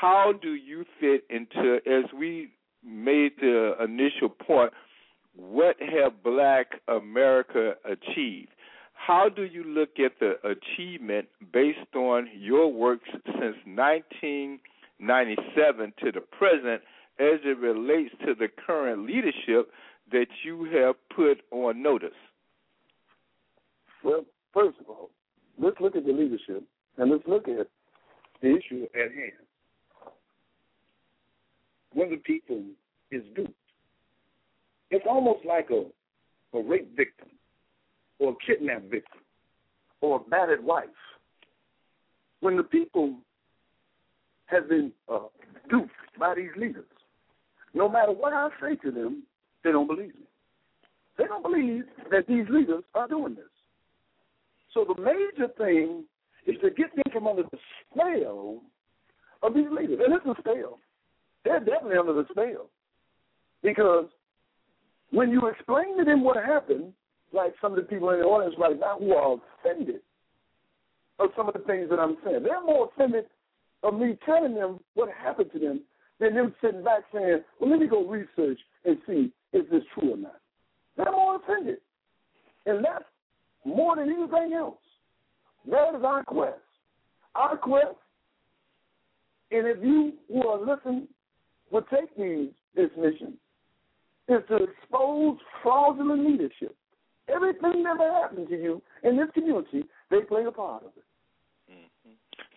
how 0.00 0.32
do 0.40 0.54
you 0.54 0.84
fit 1.00 1.24
into 1.28 1.80
as 1.86 2.04
we 2.16 2.52
made 2.84 3.32
the 3.40 3.74
initial 3.82 4.28
point? 4.28 4.72
What 5.34 5.74
have 5.80 6.22
Black 6.22 6.80
America 6.86 7.74
achieved? 7.84 8.50
How 8.92 9.28
do 9.28 9.42
you 9.42 9.64
look 9.64 9.98
at 9.98 10.20
the 10.20 10.38
achievement 10.44 11.26
based 11.52 11.96
on 11.96 12.28
your 12.36 12.72
works 12.72 13.08
since 13.24 13.56
1997 13.64 15.92
to 16.00 16.12
the 16.12 16.20
present 16.20 16.80
as 17.18 17.40
it 17.44 17.58
relates 17.58 18.14
to 18.24 18.34
the 18.34 18.46
current 18.66 19.04
leadership 19.04 19.72
that 20.12 20.28
you 20.44 20.62
have 20.72 20.94
put 21.14 21.42
on 21.50 21.82
notice? 21.82 22.14
Well, 24.04 24.24
first 24.54 24.78
of 24.80 24.88
all, 24.88 25.10
let's 25.58 25.80
look 25.80 25.96
at 25.96 26.04
the 26.04 26.12
leadership 26.12 26.62
and 26.98 27.10
let's 27.10 27.26
look 27.26 27.48
at 27.48 27.66
the 28.40 28.56
issue 28.56 28.86
at 28.94 29.10
hand. 29.12 29.47
When 31.98 32.10
the 32.10 32.18
people 32.18 32.62
is 33.10 33.22
duped, 33.34 33.52
it's 34.92 35.04
almost 35.10 35.44
like 35.44 35.68
a, 35.70 35.82
a 36.56 36.62
rape 36.62 36.96
victim 36.96 37.26
or 38.20 38.30
a 38.30 38.34
kidnap 38.46 38.82
victim 38.82 39.18
or 40.00 40.20
a 40.20 40.30
battered 40.30 40.62
wife. 40.62 40.86
When 42.38 42.56
the 42.56 42.62
people 42.62 43.16
have 44.46 44.68
been 44.68 44.92
uh, 45.12 45.26
duped 45.68 45.90
by 46.16 46.36
these 46.36 46.52
leaders, 46.56 46.84
no 47.74 47.88
matter 47.88 48.12
what 48.12 48.32
I 48.32 48.48
say 48.62 48.76
to 48.76 48.92
them, 48.92 49.24
they 49.64 49.72
don't 49.72 49.88
believe 49.88 50.14
me. 50.14 50.28
They 51.18 51.24
don't 51.24 51.42
believe 51.42 51.82
that 52.12 52.28
these 52.28 52.44
leaders 52.48 52.84
are 52.94 53.08
doing 53.08 53.34
this. 53.34 53.50
So 54.72 54.86
the 54.86 55.02
major 55.02 55.52
thing 55.58 56.04
is 56.46 56.54
to 56.62 56.70
get 56.70 56.94
them 56.94 57.12
from 57.12 57.26
under 57.26 57.42
the 57.42 57.58
spell 57.90 58.62
of 59.42 59.52
these 59.52 59.66
leaders. 59.68 59.98
And 60.04 60.14
it's 60.14 60.24
a 60.26 60.40
spell. 60.40 60.78
They're 61.44 61.60
definitely 61.60 61.98
under 61.98 62.12
the 62.12 62.26
spell. 62.30 62.70
Because 63.62 64.06
when 65.10 65.30
you 65.30 65.46
explain 65.48 65.98
to 65.98 66.04
them 66.04 66.22
what 66.22 66.36
happened, 66.36 66.92
like 67.32 67.54
some 67.60 67.72
of 67.72 67.76
the 67.76 67.82
people 67.82 68.10
in 68.10 68.20
the 68.20 68.26
audience 68.26 68.54
right 68.58 68.78
now 68.78 68.98
who 68.98 69.14
are 69.14 69.36
offended 69.60 70.00
of 71.18 71.30
some 71.36 71.48
of 71.48 71.54
the 71.54 71.60
things 71.60 71.90
that 71.90 71.98
I'm 71.98 72.16
saying, 72.24 72.42
they're 72.42 72.64
more 72.64 72.90
offended 72.94 73.24
of 73.82 73.94
me 73.94 74.18
telling 74.24 74.54
them 74.54 74.80
what 74.94 75.08
happened 75.10 75.50
to 75.52 75.58
them 75.58 75.80
than 76.20 76.34
them 76.34 76.54
sitting 76.60 76.82
back 76.82 77.02
saying, 77.12 77.42
well, 77.60 77.70
let 77.70 77.80
me 77.80 77.86
go 77.86 78.06
research 78.06 78.58
and 78.84 78.98
see 79.06 79.32
if 79.52 79.68
this 79.70 79.82
true 79.94 80.14
or 80.14 80.16
not. 80.16 80.40
They're 80.96 81.12
more 81.12 81.36
offended. 81.36 81.78
And 82.66 82.84
that's 82.84 83.04
more 83.64 83.96
than 83.96 84.10
anything 84.10 84.52
else. 84.52 84.78
That 85.70 85.94
is 85.96 86.04
our 86.04 86.24
quest. 86.24 86.58
Our 87.34 87.56
quest, 87.56 87.96
and 89.50 89.66
if 89.66 89.78
you 89.82 90.14
who 90.28 90.46
are 90.46 90.58
listening 90.58 91.08
will 91.70 91.82
take 91.82 92.14
these, 92.16 92.50
this 92.74 92.90
mission, 92.96 93.34
is 94.28 94.42
to 94.48 94.56
expose 94.56 95.38
fraudulent 95.62 96.26
leadership. 96.26 96.74
Everything 97.28 97.82
that 97.84 97.98
happened 98.22 98.48
to 98.48 98.54
you 98.54 98.82
in 99.02 99.16
this 99.16 99.28
community, 99.34 99.84
they 100.10 100.20
play 100.20 100.44
a 100.44 100.52
part 100.52 100.82
of 100.84 100.90
it. 100.96 101.04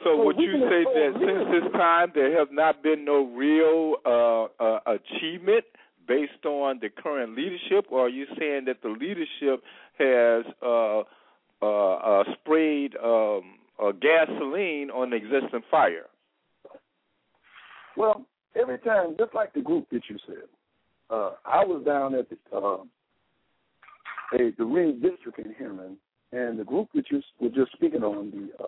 So, 0.04 0.18
So 0.18 0.24
would 0.24 0.38
you 0.40 0.54
say 0.54 0.84
that 0.84 1.14
expose 1.14 1.20
since 1.20 1.64
this 1.64 1.72
time 1.74 2.12
there 2.16 2.38
has 2.40 2.48
not 2.52 2.82
been 2.82 3.06
no 3.06 3.26
real 3.26 3.96
uh, 4.06 4.64
uh, 4.64 4.80
achievement 4.88 5.66
based 6.08 6.46
on 6.46 6.80
the 6.82 6.90
current 6.90 7.36
leadership, 7.36 7.86
or 7.92 8.06
are 8.06 8.10
you 8.10 8.26
saying 8.38 8.66
that 8.66 8.82
the 8.82 8.90
leadership 8.90 9.64
has 10.00 10.46
uh, 10.64 11.04
uh, 11.62 11.94
uh, 11.96 12.24
sprayed 12.34 12.96
um, 13.04 13.60
uh, 13.82 13.92
gasoline 13.92 14.90
on 14.90 15.12
the 15.12 15.18
existing 15.18 15.62
fire? 15.70 16.08
Well, 17.96 18.26
every 18.60 18.80
time, 18.80 19.16
just 19.18 19.34
like 19.34 19.54
the 19.54 19.62
group 19.62 19.88
that 19.92 20.02
you 20.10 20.18
said, 20.26 20.48
uh, 21.10 21.32
I 21.46 21.64
was 21.66 21.84
down 21.86 22.16
at 22.16 22.28
the 22.30 22.38
uh, 22.56 22.84
a, 24.34 24.52
the 24.58 24.66
Reed 24.66 25.02
District 25.02 25.40
in 25.40 25.54
Herman, 25.54 25.98
and 26.32 26.58
the 26.58 26.64
group 26.64 26.90
that 26.96 27.06
you 27.12 27.22
were 27.40 27.50
just 27.50 27.74
speaking 27.74 28.04
on, 28.04 28.32
the 28.32 28.64
uh, 28.64 28.68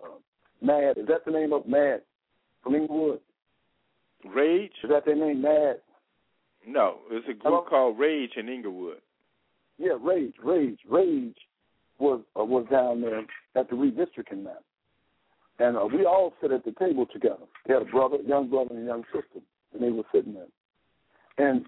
MAD, 0.60 0.98
is 0.98 1.06
that 1.08 1.24
the 1.24 1.30
name 1.30 1.52
of 1.52 1.66
MAD 1.66 2.02
from 2.62 2.74
Englewood? 2.74 3.20
Rage? 4.34 4.72
Is 4.82 4.90
that 4.90 5.04
their 5.04 5.16
name, 5.16 5.42
MAD? 5.42 5.76
No, 6.66 6.98
it's 7.10 7.26
a 7.26 7.32
group 7.32 7.42
Hello? 7.42 7.66
called 7.68 7.98
Rage 7.98 8.32
in 8.36 8.48
Englewood. 8.48 9.00
Yeah, 9.78 9.94
Rage, 10.00 10.34
Rage, 10.42 10.78
Rage 10.88 11.36
was 11.98 12.20
uh, 12.38 12.44
was 12.44 12.66
down 12.70 13.00
there 13.00 13.20
at 13.56 13.68
the 13.68 13.76
redistricting 13.76 14.44
map, 14.44 14.62
and 15.58 15.76
uh, 15.76 15.86
we 15.86 16.04
all 16.04 16.32
sit 16.40 16.52
at 16.52 16.64
the 16.64 16.72
table 16.72 17.06
together. 17.12 17.44
They 17.66 17.74
had 17.74 17.82
a 17.82 17.86
brother, 17.86 18.18
young 18.26 18.48
brother, 18.48 18.74
and 18.74 18.84
a 18.84 18.86
young 18.86 19.04
sister, 19.12 19.40
and 19.74 19.82
they 19.82 19.90
were 19.90 20.04
sitting 20.12 20.34
there. 20.34 21.46
And 21.46 21.66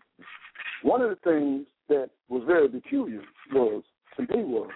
one 0.82 1.00
of 1.02 1.10
the 1.10 1.16
things 1.16 1.66
that 1.88 2.10
was 2.28 2.42
very 2.46 2.68
peculiar 2.68 3.22
was 3.52 3.82
to 4.16 4.22
me 4.22 4.44
was 4.44 4.70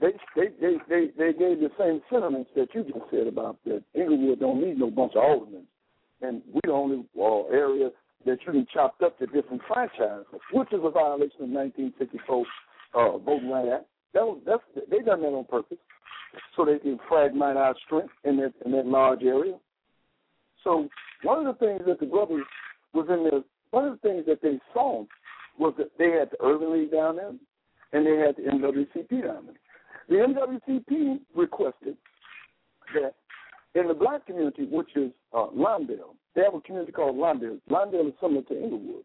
they 0.00 0.12
they 0.36 0.48
they 0.60 0.76
they, 0.88 1.06
they 1.16 1.32
gave 1.32 1.60
the 1.60 1.70
same 1.78 2.00
sentiments 2.10 2.50
that 2.56 2.68
you 2.74 2.84
just 2.84 3.10
said 3.10 3.26
about 3.26 3.58
that 3.64 3.82
Englewood 3.94 4.40
don't 4.40 4.60
need 4.60 4.78
no 4.78 4.90
bunch 4.90 5.12
of 5.14 5.22
aldermen, 5.22 5.64
and 6.20 6.42
we 6.52 6.60
the 6.64 6.72
only 6.72 7.04
uh, 7.18 7.46
area 7.54 7.90
that 8.26 8.38
you 8.46 8.52
can 8.52 8.66
chopped 8.72 9.02
up 9.02 9.18
to 9.18 9.26
different 9.26 9.62
franchises, 9.66 10.26
which 10.52 10.72
is 10.72 10.80
a 10.82 10.90
violation 10.90 11.42
of 11.42 11.50
1954 11.50 12.46
uh, 12.94 13.18
Voting 13.18 13.50
Right 13.50 13.68
Act. 13.68 13.86
That 14.14 14.22
was 14.22 14.40
that's 14.44 14.62
they 14.90 14.98
done 14.98 15.22
that 15.22 15.28
on 15.28 15.44
purpose, 15.44 15.78
so 16.56 16.64
they 16.64 16.78
can 16.78 16.98
fragment 17.08 17.56
our 17.56 17.74
strength 17.86 18.12
in 18.24 18.36
that 18.38 18.52
in 18.64 18.72
that 18.72 18.86
large 18.86 19.22
area. 19.22 19.54
So 20.64 20.88
one 21.22 21.46
of 21.46 21.58
the 21.58 21.66
things 21.66 21.82
that 21.86 22.00
the 22.00 22.06
brothers 22.06 22.44
was 22.92 23.06
in 23.08 23.24
there, 23.24 23.42
one 23.70 23.84
of 23.86 24.00
the 24.00 24.08
things 24.08 24.24
that 24.26 24.42
they 24.42 24.58
saw 24.72 25.04
was 25.58 25.74
that 25.78 25.90
they 25.98 26.10
had 26.10 26.30
the 26.30 26.42
Urban 26.42 26.72
League 26.72 26.92
down 26.92 27.16
there, 27.16 27.32
and 27.92 28.06
they 28.06 28.16
had 28.16 28.36
the 28.36 28.42
NAACP 28.42 29.24
down 29.24 29.46
there. 29.46 29.56
The 30.08 30.16
NAACP 30.16 31.20
requested 31.34 31.96
that 32.94 33.14
in 33.74 33.88
the 33.88 33.94
black 33.94 34.26
community, 34.26 34.66
which 34.70 34.90
is 34.96 35.10
uh, 35.32 35.46
Lawndale, 35.56 36.14
they 36.34 36.42
have 36.42 36.54
a 36.54 36.60
community 36.60 36.92
called 36.92 37.16
Lawndale. 37.16 37.60
Lawndale 37.70 38.08
is 38.08 38.14
similar 38.20 38.42
to 38.42 38.54
Englewood 38.54 39.04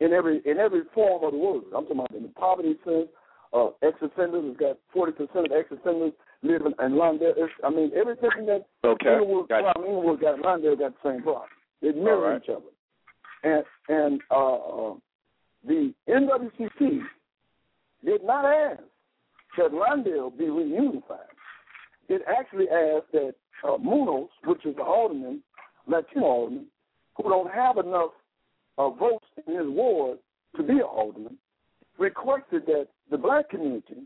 in 0.00 0.12
every 0.12 0.42
in 0.44 0.58
every 0.58 0.82
form 0.94 1.24
of 1.24 1.32
the 1.32 1.38
word. 1.38 1.64
I'm 1.76 1.84
talking 1.84 1.98
about 1.98 2.14
in 2.14 2.22
the 2.22 2.28
poverty 2.30 2.76
sense. 2.84 3.08
Uh, 3.52 3.68
ex-offenders 3.82 4.44
has 4.44 4.56
got 4.56 4.76
40% 4.96 5.46
of 5.46 5.52
ex-offenders 5.52 6.12
living 6.44 6.74
in 6.78 6.92
Lawndale. 6.92 7.32
It's, 7.36 7.52
I 7.64 7.70
mean, 7.70 7.90
everything 7.96 8.46
that 8.46 8.64
Okay, 8.84 9.14
Englewood, 9.14 9.48
gotcha. 9.48 9.72
well, 9.76 9.86
Englewood 9.86 10.20
got, 10.20 10.38
Lawndale 10.38 10.78
got 10.78 10.92
the 11.02 11.10
same 11.10 11.22
problem. 11.22 11.48
They 11.82 11.92
mirror 11.92 12.32
right. 12.32 12.42
each 12.42 12.48
other. 12.48 12.62
And 13.42 13.64
and 13.88 14.20
uh, 14.30 14.54
uh, 14.54 14.94
the 15.66 15.92
NAACP 16.08 17.00
did 18.04 18.24
not 18.24 18.44
ask 18.44 18.82
that 19.58 19.72
Lawndale 19.72 20.36
be 20.36 20.44
reunified. 20.44 21.32
It 22.08 22.22
actually 22.28 22.68
asked 22.68 23.12
that 23.12 23.34
uh, 23.66 23.78
Munoz, 23.78 24.28
which 24.44 24.64
is 24.66 24.76
the 24.76 24.82
alderman, 24.82 25.42
Latino 25.86 26.24
alderman, 26.24 26.66
who 27.16 27.24
don't 27.24 27.52
have 27.52 27.78
enough 27.78 28.10
uh, 28.78 28.90
votes 28.90 29.26
in 29.46 29.54
his 29.54 29.66
ward 29.66 30.18
to 30.56 30.62
be 30.62 30.74
an 30.74 30.82
alderman, 30.82 31.38
requested 31.98 32.66
that 32.66 32.88
the 33.10 33.18
black 33.18 33.48
community 33.50 34.02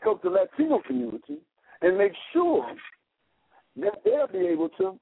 help 0.00 0.22
the 0.22 0.30
Latino 0.30 0.80
community 0.86 1.38
and 1.82 1.96
make 1.96 2.12
sure 2.32 2.66
that 3.76 3.94
they'll 4.04 4.26
be 4.26 4.46
able 4.48 4.68
to 4.70 4.98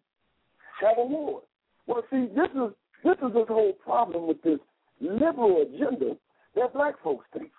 have 0.81 0.99
a 0.99 1.05
ward. 1.05 1.45
Well, 1.87 2.03
see, 2.11 2.27
this 2.35 2.51
is 2.55 2.73
this 3.05 3.17
is 3.27 3.35
this 3.35 3.49
whole 3.49 3.73
problem 3.85 4.27
with 4.27 4.43
this 4.43 4.59
liberal 5.01 5.63
agenda 5.63 6.17
that 6.55 6.73
black 6.73 6.95
folks 7.03 7.25
think. 7.33 7.51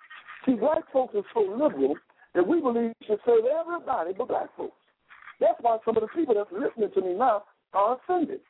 See, 0.46 0.54
black 0.54 0.84
folks 0.92 1.14
are 1.14 1.22
so 1.34 1.40
liberal 1.40 1.94
that 2.34 2.46
we 2.46 2.60
believe 2.60 2.92
we 3.00 3.06
should 3.06 3.20
serve 3.24 3.44
everybody 3.46 4.12
but 4.16 4.28
black 4.28 4.54
folks. 4.56 4.76
That's 5.40 5.58
why 5.60 5.78
some 5.84 5.96
of 5.96 6.02
the 6.02 6.08
people 6.08 6.34
that's 6.34 6.50
listening 6.52 6.90
to 6.94 7.00
me 7.00 7.14
now 7.14 7.44
are 7.72 7.96
offended. 7.96 8.40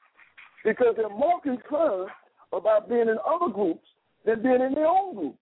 Because 0.65 0.95
they're 0.97 1.09
more 1.09 1.41
concerned 1.41 2.11
about 2.53 2.89
being 2.89 3.09
in 3.09 3.19
other 3.25 3.53
groups 3.53 3.87
than 4.25 4.43
being 4.43 4.61
in 4.61 4.75
their 4.75 4.87
own 4.87 5.15
group. 5.15 5.37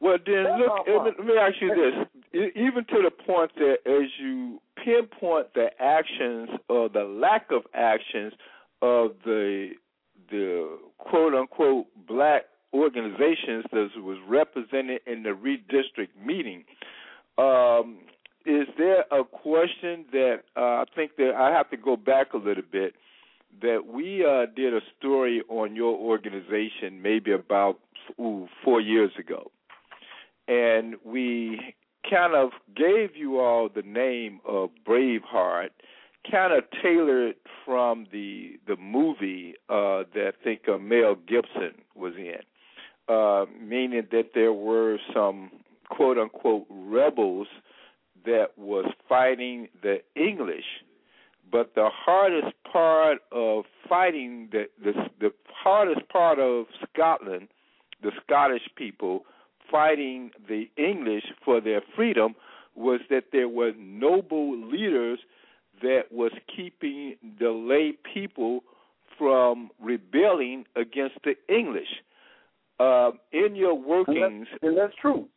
Well, 0.00 0.16
then 0.24 0.44
That's 0.44 0.58
look. 0.58 0.86
Let 0.86 1.04
me, 1.04 1.10
let 1.18 1.26
me 1.26 1.34
ask 1.38 1.54
you 1.60 1.68
this: 1.68 2.06
even 2.32 2.84
to 2.88 3.02
the 3.02 3.10
point 3.10 3.52
that 3.56 3.78
as 3.86 4.08
you 4.20 4.60
pinpoint 4.84 5.52
the 5.54 5.68
actions 5.80 6.48
or 6.68 6.88
the 6.88 7.02
lack 7.04 7.50
of 7.50 7.62
actions 7.74 8.32
of 8.82 9.12
the 9.24 9.70
the 10.30 10.78
quote 10.98 11.34
unquote 11.34 11.86
black 12.06 12.42
organizations 12.72 13.64
that 13.72 13.88
was 13.96 14.18
represented 14.28 15.00
in 15.06 15.24
the 15.24 15.30
redistrict 15.30 16.10
meeting, 16.24 16.64
um, 17.36 17.98
is 18.46 18.68
there 18.78 19.04
a 19.10 19.24
question 19.24 20.04
that 20.12 20.42
uh, 20.56 20.60
I 20.60 20.84
think 20.94 21.16
that 21.16 21.34
I 21.36 21.50
have 21.50 21.68
to 21.70 21.76
go 21.76 21.96
back 21.96 22.32
a 22.32 22.38
little 22.38 22.62
bit? 22.70 22.94
That 23.62 23.86
we 23.92 24.24
uh, 24.24 24.46
did 24.54 24.72
a 24.72 24.80
story 24.96 25.42
on 25.48 25.74
your 25.74 25.96
organization 25.98 27.02
maybe 27.02 27.32
about 27.32 27.80
ooh, 28.20 28.46
four 28.64 28.80
years 28.80 29.10
ago 29.18 29.50
and 30.50 30.96
we 31.04 31.74
kind 32.08 32.34
of 32.34 32.50
gave 32.74 33.16
you 33.16 33.40
all 33.40 33.68
the 33.68 33.82
name 33.82 34.40
of 34.46 34.70
Braveheart, 34.86 35.70
kind 36.30 36.52
of 36.52 36.64
tailored 36.82 37.34
from 37.64 38.06
the 38.12 38.58
the 38.66 38.76
movie 38.76 39.54
uh, 39.68 40.04
that 40.14 40.32
I 40.40 40.44
think 40.44 40.62
uh, 40.68 40.78
Mel 40.78 41.14
Gibson 41.14 41.74
was 41.94 42.14
in, 42.16 42.40
uh, 43.08 43.46
meaning 43.60 44.06
that 44.10 44.30
there 44.34 44.52
were 44.52 44.98
some 45.14 45.50
quote 45.88 46.18
unquote 46.18 46.66
rebels 46.70 47.48
that 48.24 48.48
was 48.56 48.86
fighting 49.08 49.68
the 49.82 49.98
English. 50.14 50.64
But 51.50 51.74
the 51.74 51.88
hardest 51.92 52.54
part 52.70 53.18
of 53.32 53.64
fighting 53.88 54.48
the 54.52 54.64
the, 54.82 54.92
the 55.20 55.32
hardest 55.52 56.08
part 56.08 56.38
of 56.38 56.66
Scotland, 56.92 57.48
the 58.02 58.12
Scottish 58.24 58.68
people 58.76 59.24
fighting 59.70 60.30
the 60.48 60.68
English 60.76 61.24
for 61.44 61.60
their 61.60 61.82
freedom 61.96 62.34
was 62.74 63.00
that 63.10 63.24
there 63.32 63.48
were 63.48 63.72
noble 63.78 64.56
leaders 64.70 65.18
that 65.82 66.04
was 66.10 66.32
keeping 66.54 67.16
the 67.38 67.50
lay 67.50 67.92
people 68.14 68.60
from 69.18 69.70
rebelling 69.80 70.64
against 70.76 71.16
the 71.24 71.34
English. 71.54 71.88
Uh, 72.78 73.10
in 73.32 73.54
your 73.54 73.74
workings, 73.74 74.46
and 74.62 74.76
that's 74.76 74.94
true. 75.00 75.28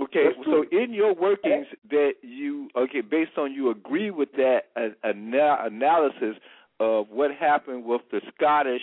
Okay, 0.00 0.24
That's 0.24 0.44
so 0.44 0.64
true. 0.64 0.84
in 0.84 0.92
your 0.92 1.14
workings 1.14 1.66
that 1.90 2.14
you 2.20 2.68
okay, 2.76 3.00
based 3.00 3.38
on 3.38 3.52
you 3.52 3.70
agree 3.70 4.10
with 4.10 4.32
that 4.32 4.62
uh, 4.76 4.88
ana- 5.04 5.58
analysis 5.62 6.36
of 6.80 7.06
what 7.08 7.30
happened 7.30 7.84
with 7.84 8.02
the 8.10 8.20
Scottish 8.34 8.82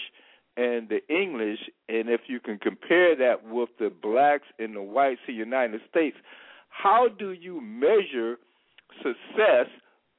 and 0.55 0.87
the 0.89 0.99
English, 1.09 1.59
and 1.89 2.09
if 2.09 2.21
you 2.27 2.39
can 2.39 2.59
compare 2.59 3.15
that 3.15 3.43
with 3.43 3.69
the 3.79 3.89
blacks 3.89 4.45
and 4.59 4.75
the 4.75 4.81
whites 4.81 5.21
in 5.27 5.33
the 5.33 5.39
United 5.39 5.81
States, 5.89 6.15
how 6.69 7.07
do 7.07 7.31
you 7.31 7.59
measure 7.61 8.37
success? 8.97 9.67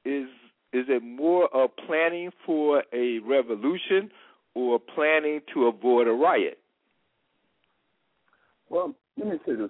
Is 0.03 0.27
is 0.73 0.85
it 0.89 1.01
more 1.03 1.47
of 1.55 1.69
planning 1.87 2.31
for 2.45 2.83
a 2.91 3.19
revolution 3.19 4.11
or 4.55 4.77
planning 4.77 5.39
to 5.53 5.67
avoid 5.67 6.07
a 6.07 6.11
riot? 6.11 6.59
Well, 8.69 8.93
let 9.17 9.27
me 9.27 9.37
say 9.45 9.55
this. 9.55 9.69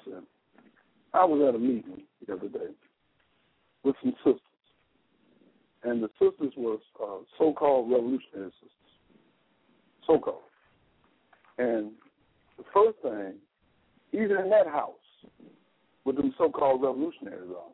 I 1.13 1.25
was 1.25 1.47
at 1.47 1.55
a 1.55 1.59
meeting 1.59 2.03
the 2.25 2.33
other 2.33 2.49
day 2.49 2.73
with 3.83 3.95
some 4.01 4.13
sisters, 4.23 4.41
and 5.83 6.01
the 6.01 6.09
sisters 6.19 6.53
were 6.57 6.77
uh, 7.01 7.19
so-called 7.37 7.91
revolutionary 7.91 8.51
sisters, 8.59 8.71
so-called. 10.07 10.41
And 11.57 11.91
the 12.57 12.63
first 12.73 12.97
thing, 13.01 13.35
even 14.11 14.37
in 14.37 14.49
that 14.49 14.67
house, 14.67 14.93
with 16.03 16.17
them 16.17 16.33
so-called 16.37 16.81
revolutionaries 16.81 17.49
on, 17.49 17.71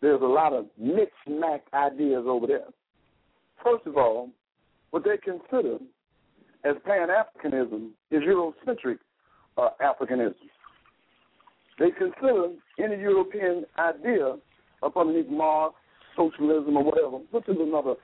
there's 0.00 0.22
a 0.22 0.26
lot 0.26 0.52
of 0.52 0.66
mixed-mack 0.78 1.62
ideas 1.74 2.24
over 2.26 2.46
there. 2.46 2.68
First 3.62 3.86
of 3.86 3.96
all, 3.96 4.30
what 4.90 5.04
they 5.04 5.18
consider 5.18 5.78
as 6.64 6.76
Pan-Africanism 6.84 7.90
is 8.10 8.22
Eurocentric 8.22 8.98
uh, 9.56 9.68
Africanism. 9.82 10.34
They 11.78 11.90
consider 11.90 12.48
any 12.78 13.00
European 13.00 13.64
idea 13.78 14.36
up 14.82 14.96
underneath 14.96 15.28
Marx, 15.28 15.74
socialism, 16.16 16.76
or 16.76 16.84
whatever, 16.84 17.22
which 17.30 17.48
is 17.48 17.56
another 17.58 17.94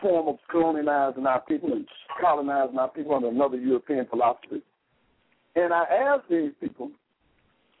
form 0.00 0.28
of 0.28 0.36
colonizing 0.50 1.26
our 1.26 1.40
people 1.42 1.72
and 1.72 1.86
colonizing 2.20 2.78
our 2.78 2.88
people 2.88 3.14
under 3.14 3.28
another 3.28 3.56
European 3.56 4.06
philosophy. 4.06 4.62
And 5.54 5.72
I 5.72 5.84
asked 5.84 6.28
these 6.28 6.52
people 6.60 6.90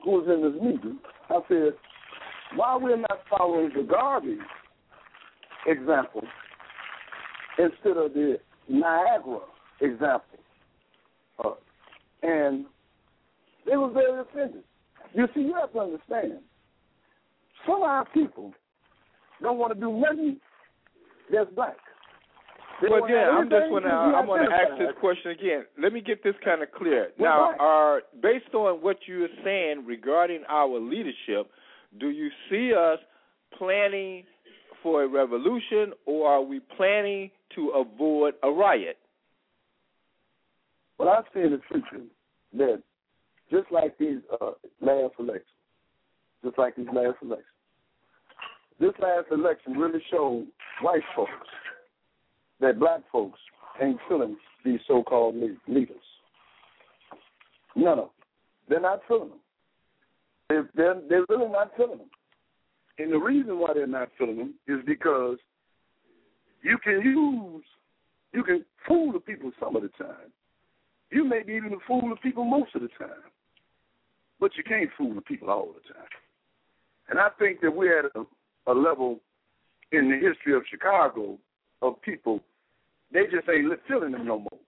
who 0.02 0.10
was 0.12 0.28
in 0.28 0.42
this 0.42 0.62
meeting, 0.62 0.98
I 1.28 1.40
said, 1.48 1.72
why 2.54 2.76
we're 2.76 2.96
not 2.96 3.20
following 3.28 3.70
the 3.76 3.82
Garvey 3.82 4.38
example 5.66 6.22
instead 7.58 7.96
of 7.96 8.14
the 8.14 8.38
Niagara 8.68 9.40
example. 9.80 10.38
Uh, 11.44 11.50
and 12.22 12.66
they 13.68 13.76
were 13.76 13.90
very 13.90 14.20
offended. 14.20 14.62
You 15.14 15.26
see, 15.34 15.40
you 15.40 15.54
have 15.54 15.72
to 15.72 15.80
understand, 15.80 16.38
some 17.66 17.76
of 17.76 17.82
our 17.82 18.04
people 18.14 18.52
don't 19.42 19.58
want 19.58 19.74
to 19.74 19.80
do 19.80 19.92
nothing 19.92 20.38
that's 21.32 21.50
black. 21.54 21.76
Well, 22.82 23.08
yeah, 23.08 23.30
I'm 23.30 23.48
just 23.48 23.70
want 23.70 23.84
to. 23.84 23.90
I'm 23.90 24.26
going 24.26 24.48
to 24.48 24.54
ask 24.54 24.78
this 24.78 24.94
question 25.00 25.30
again. 25.30 25.64
Let 25.80 25.92
me 25.92 26.00
get 26.00 26.22
this 26.22 26.34
kind 26.44 26.62
of 26.62 26.70
clear. 26.72 27.08
Well, 27.18 27.54
now, 27.58 27.64
are 27.64 28.02
based 28.22 28.54
on 28.54 28.82
what 28.82 28.98
you 29.06 29.24
are 29.24 29.28
saying 29.44 29.84
regarding 29.86 30.42
our 30.48 30.78
leadership, 30.78 31.50
do 31.98 32.10
you 32.10 32.28
see 32.50 32.72
us 32.74 32.98
planning 33.56 34.24
for 34.82 35.04
a 35.04 35.08
revolution, 35.08 35.92
or 36.04 36.28
are 36.28 36.42
we 36.42 36.60
planning 36.76 37.30
to 37.54 37.70
avoid 37.70 38.34
a 38.42 38.50
riot? 38.50 38.98
Well, 40.98 41.08
I 41.08 41.22
see 41.32 41.40
in 41.40 41.52
the 41.52 41.60
future 41.68 42.04
that 42.54 42.82
just 43.50 43.72
like 43.72 43.96
these 43.98 44.18
uh, 44.40 44.50
last 44.80 45.14
elections, 45.18 45.44
just 46.44 46.58
like 46.58 46.76
these 46.76 46.86
last 46.92 47.16
elections, 47.22 47.46
this 48.78 48.92
last 49.00 49.26
election 49.32 49.72
really 49.72 50.02
showed 50.10 50.46
white 50.82 51.02
folks 51.14 51.30
that 52.60 52.78
black 52.78 53.00
folks 53.10 53.38
ain't 53.82 53.98
feeling 54.08 54.36
these 54.64 54.80
so-called 54.86 55.34
leaders. 55.68 55.96
Of 57.76 57.84
them. 57.84 58.06
They're 58.68 58.80
not 58.80 59.00
feeling 59.06 59.30
them. 59.30 59.38
They're, 60.48 60.68
they're, 60.74 61.00
they're 61.08 61.26
really 61.28 61.50
not 61.50 61.72
feeling 61.76 61.98
them. 61.98 62.10
And 62.98 63.12
the 63.12 63.18
reason 63.18 63.58
why 63.58 63.72
they're 63.74 63.86
not 63.86 64.08
feeling 64.16 64.38
them 64.38 64.54
is 64.66 64.78
because 64.86 65.36
you 66.62 66.78
can 66.82 67.02
use, 67.02 67.64
you 68.32 68.42
can 68.42 68.64
fool 68.88 69.12
the 69.12 69.20
people 69.20 69.52
some 69.60 69.76
of 69.76 69.82
the 69.82 69.88
time. 70.02 70.32
You 71.10 71.24
may 71.24 71.42
be 71.42 71.52
even 71.52 71.78
fool 71.86 72.08
the 72.08 72.16
people 72.16 72.44
most 72.44 72.74
of 72.74 72.82
the 72.82 72.88
time. 72.98 73.30
But 74.40 74.52
you 74.56 74.64
can't 74.64 74.90
fool 74.96 75.14
the 75.14 75.20
people 75.20 75.50
all 75.50 75.66
the 75.68 75.94
time. 75.94 76.08
And 77.08 77.18
I 77.18 77.28
think 77.38 77.60
that 77.60 77.74
we're 77.74 78.00
at 78.00 78.12
a, 78.16 78.24
a 78.70 78.74
level 78.74 79.20
in 79.92 80.10
the 80.10 80.16
history 80.16 80.54
of 80.54 80.62
Chicago 80.68 81.38
of 81.88 82.02
people, 82.02 82.40
they 83.12 83.24
just 83.24 83.48
ain't 83.48 83.68
li- 83.68 83.76
feeling 83.88 84.12
them 84.12 84.26
no 84.26 84.38
more. 84.38 84.60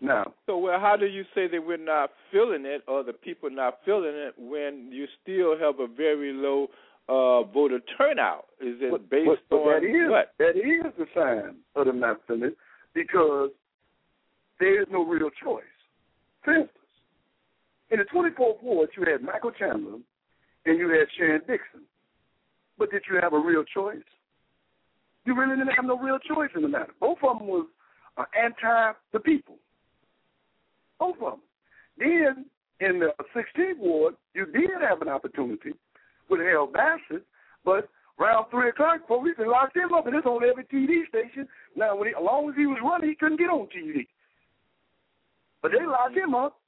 Now, 0.00 0.34
So, 0.44 0.58
well, 0.58 0.78
how 0.78 0.96
do 0.96 1.06
you 1.06 1.24
say 1.34 1.48
that 1.48 1.66
we're 1.66 1.78
not 1.78 2.10
feeling 2.30 2.66
it, 2.66 2.82
or 2.86 3.02
the 3.02 3.14
people 3.14 3.48
not 3.48 3.78
feeling 3.84 4.14
it, 4.14 4.34
when 4.36 4.90
you 4.92 5.06
still 5.22 5.58
have 5.58 5.80
a 5.80 5.86
very 5.86 6.32
low 6.34 6.68
uh, 7.08 7.42
voter 7.44 7.80
turnout? 7.96 8.46
Is 8.60 8.76
it 8.80 8.90
but, 8.90 9.08
based 9.08 9.26
but, 9.26 9.38
but 9.48 9.56
on 9.56 9.82
that 9.82 9.88
is, 9.88 10.10
what? 10.10 10.32
That 10.38 10.56
is 10.56 10.92
the 10.98 11.06
sign 11.14 11.56
of 11.74 11.86
them 11.86 12.00
not 12.00 12.20
feeling 12.26 12.44
it 12.44 12.56
because 12.92 13.50
there 14.60 14.80
is 14.82 14.86
no 14.90 15.02
real 15.02 15.30
choice. 15.42 15.64
For 16.44 16.54
instance, 16.54 16.78
in 17.90 17.98
the 17.98 18.04
24th 18.04 18.62
ward, 18.62 18.90
you 18.96 19.04
had 19.10 19.22
Michael 19.22 19.52
Chandler 19.52 19.98
and 20.66 20.78
you 20.78 20.88
had 20.90 21.06
Sharon 21.16 21.40
Dixon. 21.40 21.82
But 22.78 22.90
did 22.90 23.02
you 23.10 23.18
have 23.22 23.32
a 23.32 23.38
real 23.38 23.64
choice? 23.64 23.96
You 25.26 25.34
really 25.34 25.56
didn't 25.56 25.74
have 25.74 25.84
no 25.84 25.98
real 25.98 26.18
choice 26.18 26.50
in 26.54 26.62
the 26.62 26.68
matter. 26.68 26.94
Both 27.00 27.18
of 27.22 27.38
them 27.38 27.48
was 27.48 27.66
uh, 28.16 28.24
anti 28.40 28.92
the 29.12 29.20
people. 29.20 29.56
Both 30.98 31.16
of 31.16 31.32
them. 31.32 31.40
Then 31.98 32.46
in 32.80 33.00
the 33.00 33.10
16th 33.34 33.78
ward, 33.78 34.14
you 34.34 34.46
did 34.46 34.70
have 34.88 35.02
an 35.02 35.08
opportunity 35.08 35.72
with 36.30 36.40
Harold 36.40 36.72
Bassett, 36.72 37.24
but 37.64 37.88
around 38.20 38.50
three 38.50 38.68
o'clock, 38.68 39.06
police 39.06 39.34
had 39.36 39.48
locked 39.48 39.76
him 39.76 39.92
up, 39.92 40.06
and 40.06 40.14
it's 40.14 40.26
on 40.26 40.42
every 40.44 40.64
TV 40.64 41.06
station. 41.08 41.48
Now, 41.74 41.96
when 41.96 42.08
he, 42.08 42.14
as 42.14 42.22
long 42.22 42.48
as 42.48 42.56
he 42.56 42.66
was 42.66 42.78
running, 42.82 43.10
he 43.10 43.16
couldn't 43.16 43.38
get 43.38 43.50
on 43.50 43.66
TV. 43.66 44.06
But 45.60 45.72
they 45.72 45.84
locked 45.84 46.16
him 46.16 46.34
up, 46.34 46.58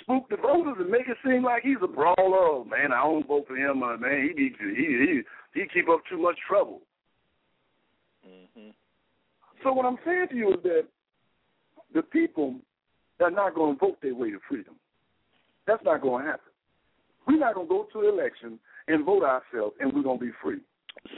spook 0.00 0.28
the 0.28 0.36
voters, 0.36 0.76
and 0.78 0.90
make 0.90 1.08
it 1.08 1.16
seem 1.24 1.42
like 1.42 1.62
he's 1.62 1.82
a 1.82 1.88
brawler. 1.88 2.14
Oh, 2.16 2.66
man, 2.68 2.92
I 2.92 3.02
don't 3.02 3.26
vote 3.26 3.46
for 3.48 3.56
him. 3.56 3.82
Uh, 3.82 3.96
man, 3.96 4.30
he 4.36 4.54
he 4.60 4.74
he 4.74 5.22
he 5.54 5.66
keep 5.72 5.88
up 5.88 6.00
too 6.08 6.20
much 6.20 6.36
trouble. 6.46 6.82
Mm-hmm. 8.26 8.70
So 9.62 9.72
what 9.72 9.86
I'm 9.86 9.98
saying 10.04 10.26
to 10.30 10.36
you 10.36 10.54
is 10.54 10.62
that 10.62 10.84
the 11.94 12.02
people 12.02 12.56
are 13.20 13.30
not 13.30 13.54
going 13.54 13.74
to 13.74 13.78
vote 13.78 13.98
their 14.02 14.14
way 14.14 14.30
to 14.30 14.38
freedom. 14.48 14.74
That's 15.66 15.82
not 15.84 16.02
going 16.02 16.24
to 16.24 16.30
happen. 16.30 16.52
We're 17.26 17.38
not 17.38 17.54
going 17.54 17.66
to 17.66 17.70
go 17.70 17.86
to 17.92 18.00
the 18.02 18.08
election 18.08 18.58
and 18.88 19.04
vote 19.04 19.22
ourselves, 19.22 19.74
and 19.80 19.92
we're 19.92 20.02
going 20.02 20.18
to 20.18 20.24
be 20.26 20.32
free. 20.42 20.58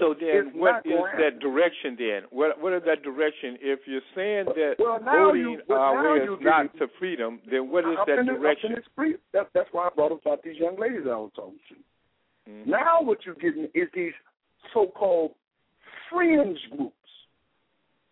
So 0.01 0.15
then, 0.19 0.49
It's 0.49 0.57
what 0.57 0.85
is 0.85 0.93
that 1.19 1.39
direction 1.39 1.97
then? 1.99 2.23
What 2.31 2.61
what 2.61 2.73
is 2.73 2.83
that 2.87 3.03
direction? 3.05 3.57
If 3.61 3.81
you're 3.87 4.01
saying 4.17 4.47
that 4.47 4.75
Well, 4.79 4.99
voting 4.99 5.61
you- 5.69 5.75
our 5.75 6.19
way 6.19 6.25
is 6.25 6.41
not 6.41 6.77
to 6.79 6.89
freedom, 6.99 7.41
then 7.49 7.71
what 7.71 7.85
is 7.85 7.97
I'm 7.99 8.17
that 8.17 8.27
direction? 8.27 8.83
free. 8.97 9.17
That, 9.33 9.49
that's 9.55 9.69
why 9.73 9.87
I 9.87 9.91
brought 9.95 10.13
up 10.13 10.23
about 10.23 10.43
these 10.43 10.57
young 10.57 10.77
ladies 10.77 11.03
I 11.05 11.17
was 11.17 11.31
talking 11.37 11.59
to. 11.69 12.51
Mm-hmm. 12.51 12.71
Now 12.71 13.01
what 13.03 13.25
you're 13.25 13.37
getting 13.37 13.69
is 13.75 13.89
these 13.95 14.13
so-called 14.75 15.33
fringe 16.11 16.59
groups. 16.77 16.95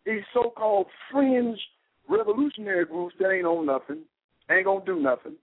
These 0.07 0.23
so-called 0.35 0.87
fringe 1.11 1.59
revolutionary 2.09 2.85
groups 2.85 3.15
that 3.19 3.31
ain't 3.31 3.47
on 3.47 3.67
nothing, 3.67 4.03
ain't 4.51 4.67
gonna 4.67 4.85
do 4.85 5.01
nothing. 5.01 5.35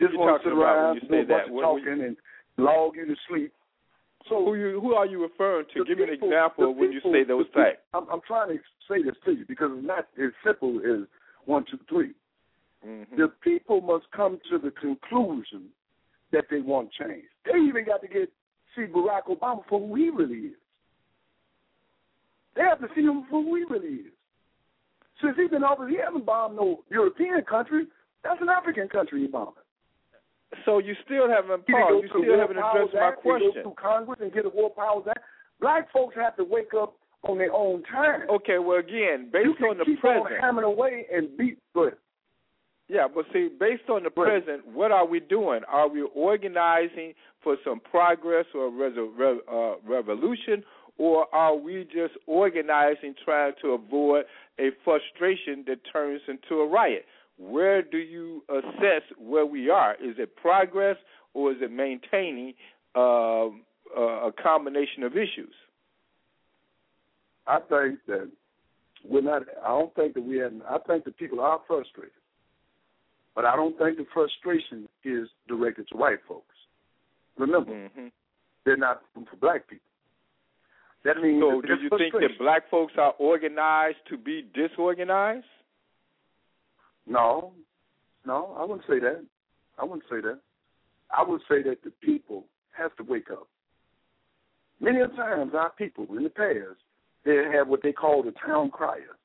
Just 0.00 0.16
want 0.16 0.42
to 0.42 0.48
sit 0.48 0.52
around, 0.52 1.00
do 1.00 1.06
a 1.06 1.10
say 1.10 1.24
that? 1.28 1.46
bunch 1.46 1.50
of 1.50 1.60
talking, 1.62 2.04
and 2.04 2.16
log 2.56 2.96
you 2.96 3.06
to 3.06 3.14
sleep. 3.28 3.52
So 4.28 4.44
who 4.44 4.54
you 4.54 4.80
who 4.80 4.94
are 4.94 5.06
you 5.06 5.22
referring 5.22 5.66
to? 5.74 5.84
Give 5.84 5.98
me 5.98 6.04
an 6.04 6.10
example 6.10 6.74
when 6.74 6.92
you 6.92 7.00
say 7.00 7.24
those 7.24 7.46
people- 7.46 7.64
things. 7.64 7.78
I'm, 7.94 8.08
I'm 8.10 8.20
trying 8.26 8.48
to 8.48 8.58
say 8.88 9.02
this 9.02 9.14
to 9.24 9.32
you 9.32 9.44
because 9.46 9.70
it's 9.76 9.86
not 9.86 10.08
as 10.22 10.32
simple 10.44 10.78
as 10.78 11.06
one, 11.44 11.64
two, 11.70 11.78
three. 11.88 12.12
Mm-hmm. 12.86 13.16
The 13.16 13.28
people 13.42 13.80
must 13.80 14.06
come 14.14 14.38
to 14.50 14.58
the 14.58 14.70
conclusion 14.70 15.68
that 16.32 16.44
they 16.50 16.60
want 16.60 16.90
change. 16.92 17.24
They 17.44 17.58
even 17.58 17.84
got 17.84 18.00
to 18.02 18.08
get 18.08 18.32
see 18.74 18.82
Barack 18.82 19.26
Obama 19.28 19.62
for 19.68 19.80
who 19.80 19.94
he 19.94 20.10
really 20.10 20.48
is. 20.48 20.56
They 22.60 22.66
have 22.68 22.80
to 22.80 22.88
see 22.94 23.00
him 23.00 23.24
for 23.30 23.42
who 23.42 23.56
he 23.56 23.64
really 23.64 24.04
is. 24.04 24.12
Since 25.22 25.36
he's 25.40 25.48
been 25.48 25.64
offered, 25.64 25.88
he 25.90 25.96
hasn't 25.96 26.26
bombed 26.26 26.56
no 26.56 26.84
European 26.90 27.40
country. 27.48 27.86
That's 28.22 28.40
an 28.42 28.50
African 28.50 28.86
country 28.88 29.22
he 29.22 29.26
bombed. 29.28 29.56
So 30.66 30.78
you 30.78 30.94
still 31.06 31.26
haven't, 31.28 31.64
He 31.66 31.72
didn't 31.72 31.88
Paul. 31.88 31.96
go 31.96 32.02
You 32.02 32.08
still 32.08 32.38
haven't 32.38 32.58
addressed 32.58 32.92
my 32.92 33.08
Act, 33.08 33.22
question. 33.22 33.52
Go 33.54 33.62
through 33.62 33.74
Congress 33.80 34.18
and 34.20 34.30
get 34.32 34.44
a 34.44 34.50
War 34.50 34.68
Powers 34.68 35.04
Act. 35.08 35.20
Black 35.60 35.90
folks 35.90 36.14
have 36.16 36.36
to 36.36 36.44
wake 36.44 36.74
up 36.76 36.96
on 37.22 37.38
their 37.38 37.52
own 37.52 37.82
time. 37.84 38.28
Okay, 38.28 38.58
well 38.58 38.78
again, 38.78 39.30
based 39.32 39.60
on 39.62 39.78
the 39.78 39.84
keep 39.86 40.00
present. 40.00 40.26
on 40.26 40.32
hammering 40.40 40.66
away 40.66 41.06
and 41.12 41.34
beat. 41.38 41.56
Good. 41.74 41.94
Yeah, 42.88 43.06
but 43.14 43.24
see, 43.32 43.48
based 43.58 43.88
on 43.88 44.02
the 44.02 44.10
Right. 44.16 44.42
present, 44.44 44.66
what 44.66 44.90
are 44.90 45.06
we 45.06 45.20
doing? 45.20 45.62
Are 45.68 45.86
we 45.88 46.02
organizing 46.02 47.14
for 47.40 47.56
some 47.64 47.78
progress 47.80 48.46
or 48.54 48.68
res- 48.68 48.96
re- 48.96 49.40
uh, 49.48 49.76
revolution, 49.84 50.64
or 51.00 51.34
are 51.34 51.56
we 51.56 51.84
just 51.84 52.12
organizing 52.26 53.14
trying 53.24 53.54
to 53.62 53.68
avoid 53.68 54.24
a 54.58 54.68
frustration 54.84 55.64
that 55.66 55.78
turns 55.90 56.20
into 56.28 56.60
a 56.60 56.68
riot? 56.68 57.06
Where 57.38 57.80
do 57.80 57.96
you 57.96 58.42
assess 58.50 59.02
where 59.18 59.46
we 59.46 59.70
are? 59.70 59.94
Is 59.94 60.16
it 60.18 60.36
progress 60.36 60.96
or 61.32 61.52
is 61.52 61.58
it 61.62 61.72
maintaining 61.72 62.52
uh, 62.94 63.48
a 63.96 64.30
combination 64.42 65.02
of 65.02 65.12
issues? 65.16 65.54
I 67.46 67.60
think 67.60 67.98
that 68.06 68.28
we're 69.08 69.22
not. 69.22 69.44
I 69.64 69.68
don't 69.68 69.94
think 69.94 70.12
that 70.14 70.22
we 70.22 70.36
have. 70.36 70.52
I 70.68 70.76
think 70.86 71.04
the 71.04 71.12
people 71.12 71.40
are 71.40 71.60
frustrated, 71.66 72.12
but 73.34 73.46
I 73.46 73.56
don't 73.56 73.76
think 73.78 73.96
the 73.96 74.04
frustration 74.12 74.86
is 75.02 75.28
directed 75.48 75.88
to 75.88 75.96
white 75.96 76.18
folks. 76.28 76.44
Remember, 77.38 77.72
Mm-hmm. 77.72 78.08
they're 78.66 78.76
not 78.76 79.00
for 79.14 79.36
black 79.40 79.66
people. 79.66 79.89
That 81.04 81.16
means 81.22 81.42
So, 81.42 81.60
do 81.62 81.74
you 81.82 81.88
think 81.96 82.12
that 82.12 82.38
black 82.38 82.70
folks 82.70 82.92
are 82.98 83.14
organized 83.18 83.98
to 84.10 84.18
be 84.18 84.46
disorganized? 84.54 85.46
No, 87.06 87.52
no, 88.26 88.54
I 88.58 88.64
wouldn't 88.64 88.86
say 88.86 88.98
that. 89.00 89.24
I 89.78 89.84
wouldn't 89.84 90.04
say 90.10 90.20
that. 90.20 90.40
I 91.16 91.22
would 91.22 91.40
say 91.48 91.62
that 91.62 91.82
the 91.82 91.90
people 92.02 92.44
have 92.72 92.94
to 92.96 93.02
wake 93.02 93.30
up. 93.30 93.48
Many 94.80 95.00
a 95.00 95.08
times, 95.08 95.52
our 95.54 95.70
people 95.70 96.06
in 96.16 96.24
the 96.24 96.30
past, 96.30 96.78
they 97.24 97.36
had 97.52 97.68
what 97.68 97.82
they 97.82 97.92
called 97.92 98.26
a 98.26 98.32
town 98.46 98.70
crier. 98.70 99.16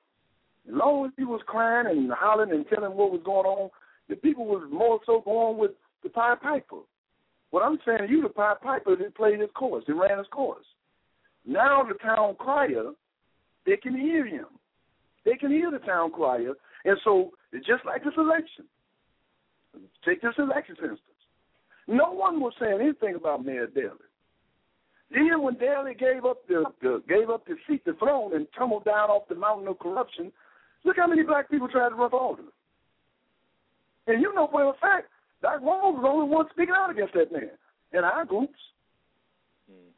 As 0.67 0.73
long 0.73 1.05
as 1.05 1.11
he 1.17 1.23
was 1.23 1.41
crying 1.45 1.87
and 1.87 2.11
hollering 2.11 2.51
and 2.51 2.65
telling 2.67 2.97
what 2.97 3.11
was 3.11 3.21
going 3.23 3.45
on, 3.45 3.69
the 4.09 4.15
people 4.15 4.45
was 4.45 4.67
more 4.71 4.99
so 5.05 5.21
going 5.21 5.57
with 5.57 5.71
the 6.03 6.09
Pied 6.09 6.41
Piper. 6.41 6.79
What 7.51 7.63
I'm 7.63 7.79
saying 7.85 8.09
you, 8.09 8.21
the 8.23 8.29
Pied 8.29 8.61
Piper, 8.61 8.95
they 8.95 9.09
played 9.15 9.39
his 9.39 9.49
course, 9.55 9.83
they 9.87 9.93
ran 9.93 10.17
his 10.17 10.27
course. 10.27 10.65
Now 11.45 11.83
the 11.83 11.95
town 11.95 12.35
crier, 12.37 12.91
they 13.65 13.77
can 13.77 13.95
hear 13.95 14.25
him. 14.25 14.45
They 15.25 15.35
can 15.35 15.51
hear 15.51 15.71
the 15.71 15.79
town 15.79 16.11
crier, 16.11 16.53
and 16.85 16.97
so 17.03 17.31
just 17.65 17.85
like 17.85 18.03
this 18.03 18.13
election. 18.17 18.65
Take 20.05 20.21
this 20.21 20.33
election, 20.37 20.75
for 20.75 20.85
instance. 20.85 21.01
No 21.87 22.11
one 22.11 22.39
was 22.39 22.53
saying 22.59 22.79
anything 22.81 23.15
about 23.15 23.45
Mayor 23.45 23.67
Daley. 23.67 23.89
Then 25.11 25.41
when 25.41 25.55
Daley 25.55 25.93
gave 25.93 26.25
up 26.25 26.47
the, 26.47 26.65
the 26.81 27.03
gave 27.07 27.29
up 27.29 27.45
the 27.45 27.55
seat, 27.67 27.85
the 27.85 27.93
throne, 27.93 28.35
and 28.35 28.47
tumbled 28.57 28.85
down 28.85 29.09
off 29.09 29.27
the 29.29 29.35
mountain 29.35 29.67
of 29.67 29.79
corruption, 29.79 30.31
look 30.83 30.97
how 30.97 31.07
many 31.07 31.23
black 31.23 31.49
people 31.49 31.67
tried 31.67 31.89
to 31.89 31.95
run 31.95 32.09
for 32.09 32.19
office. 32.19 32.45
And 34.07 34.21
you 34.21 34.33
know 34.33 34.47
for 34.51 34.69
a 34.69 34.73
fact, 34.73 35.09
Dock 35.41 35.61
Walls 35.61 35.95
was 35.95 36.01
the 36.03 36.07
only 36.07 36.29
one 36.29 36.45
speaking 36.51 36.75
out 36.75 36.89
against 36.89 37.13
that 37.13 37.31
man 37.31 37.51
in 37.93 38.03
our 38.03 38.25
groups. 38.25 38.59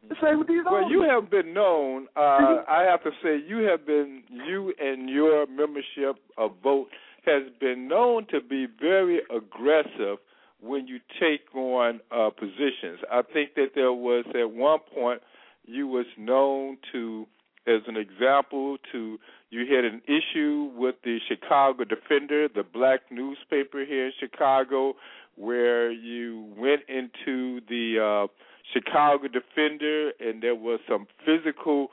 The 0.09 0.15
same 0.21 0.39
with 0.39 0.47
these 0.47 0.63
Well, 0.65 0.75
others. 0.77 0.91
you 0.91 1.01
have 1.01 1.29
been 1.29 1.53
known. 1.53 2.07
Uh, 2.15 2.63
I 2.67 2.83
have 2.89 3.03
to 3.03 3.11
say, 3.21 3.37
you 3.45 3.57
have 3.69 3.85
been 3.85 4.23
you 4.29 4.73
and 4.79 5.09
your 5.09 5.45
membership 5.47 6.15
of 6.37 6.51
Vote 6.63 6.87
has 7.25 7.43
been 7.59 7.87
known 7.89 8.25
to 8.27 8.39
be 8.39 8.67
very 8.79 9.19
aggressive 9.29 10.19
when 10.61 10.87
you 10.87 10.99
take 11.19 11.53
on 11.53 11.99
uh, 12.11 12.29
positions. 12.29 12.99
I 13.11 13.21
think 13.21 13.55
that 13.55 13.71
there 13.75 13.91
was 13.91 14.23
at 14.33 14.49
one 14.51 14.79
point 14.93 15.21
you 15.65 15.87
was 15.87 16.05
known 16.17 16.77
to, 16.93 17.27
as 17.67 17.81
an 17.87 17.97
example, 17.97 18.77
to 18.93 19.19
you 19.49 19.65
had 19.75 19.83
an 19.83 20.01
issue 20.07 20.71
with 20.75 20.95
the 21.03 21.19
Chicago 21.27 21.83
Defender, 21.83 22.47
the 22.47 22.63
black 22.63 23.01
newspaper 23.11 23.83
here 23.85 24.05
in 24.07 24.13
Chicago, 24.19 24.93
where 25.35 25.91
you 25.91 26.53
went 26.57 26.81
into 26.87 27.59
the 27.67 27.99
uh, 27.99 28.27
Chicago 28.73 29.27
Defender 29.27 30.11
and 30.19 30.41
there 30.41 30.55
was 30.55 30.79
some 30.89 31.07
physical 31.25 31.87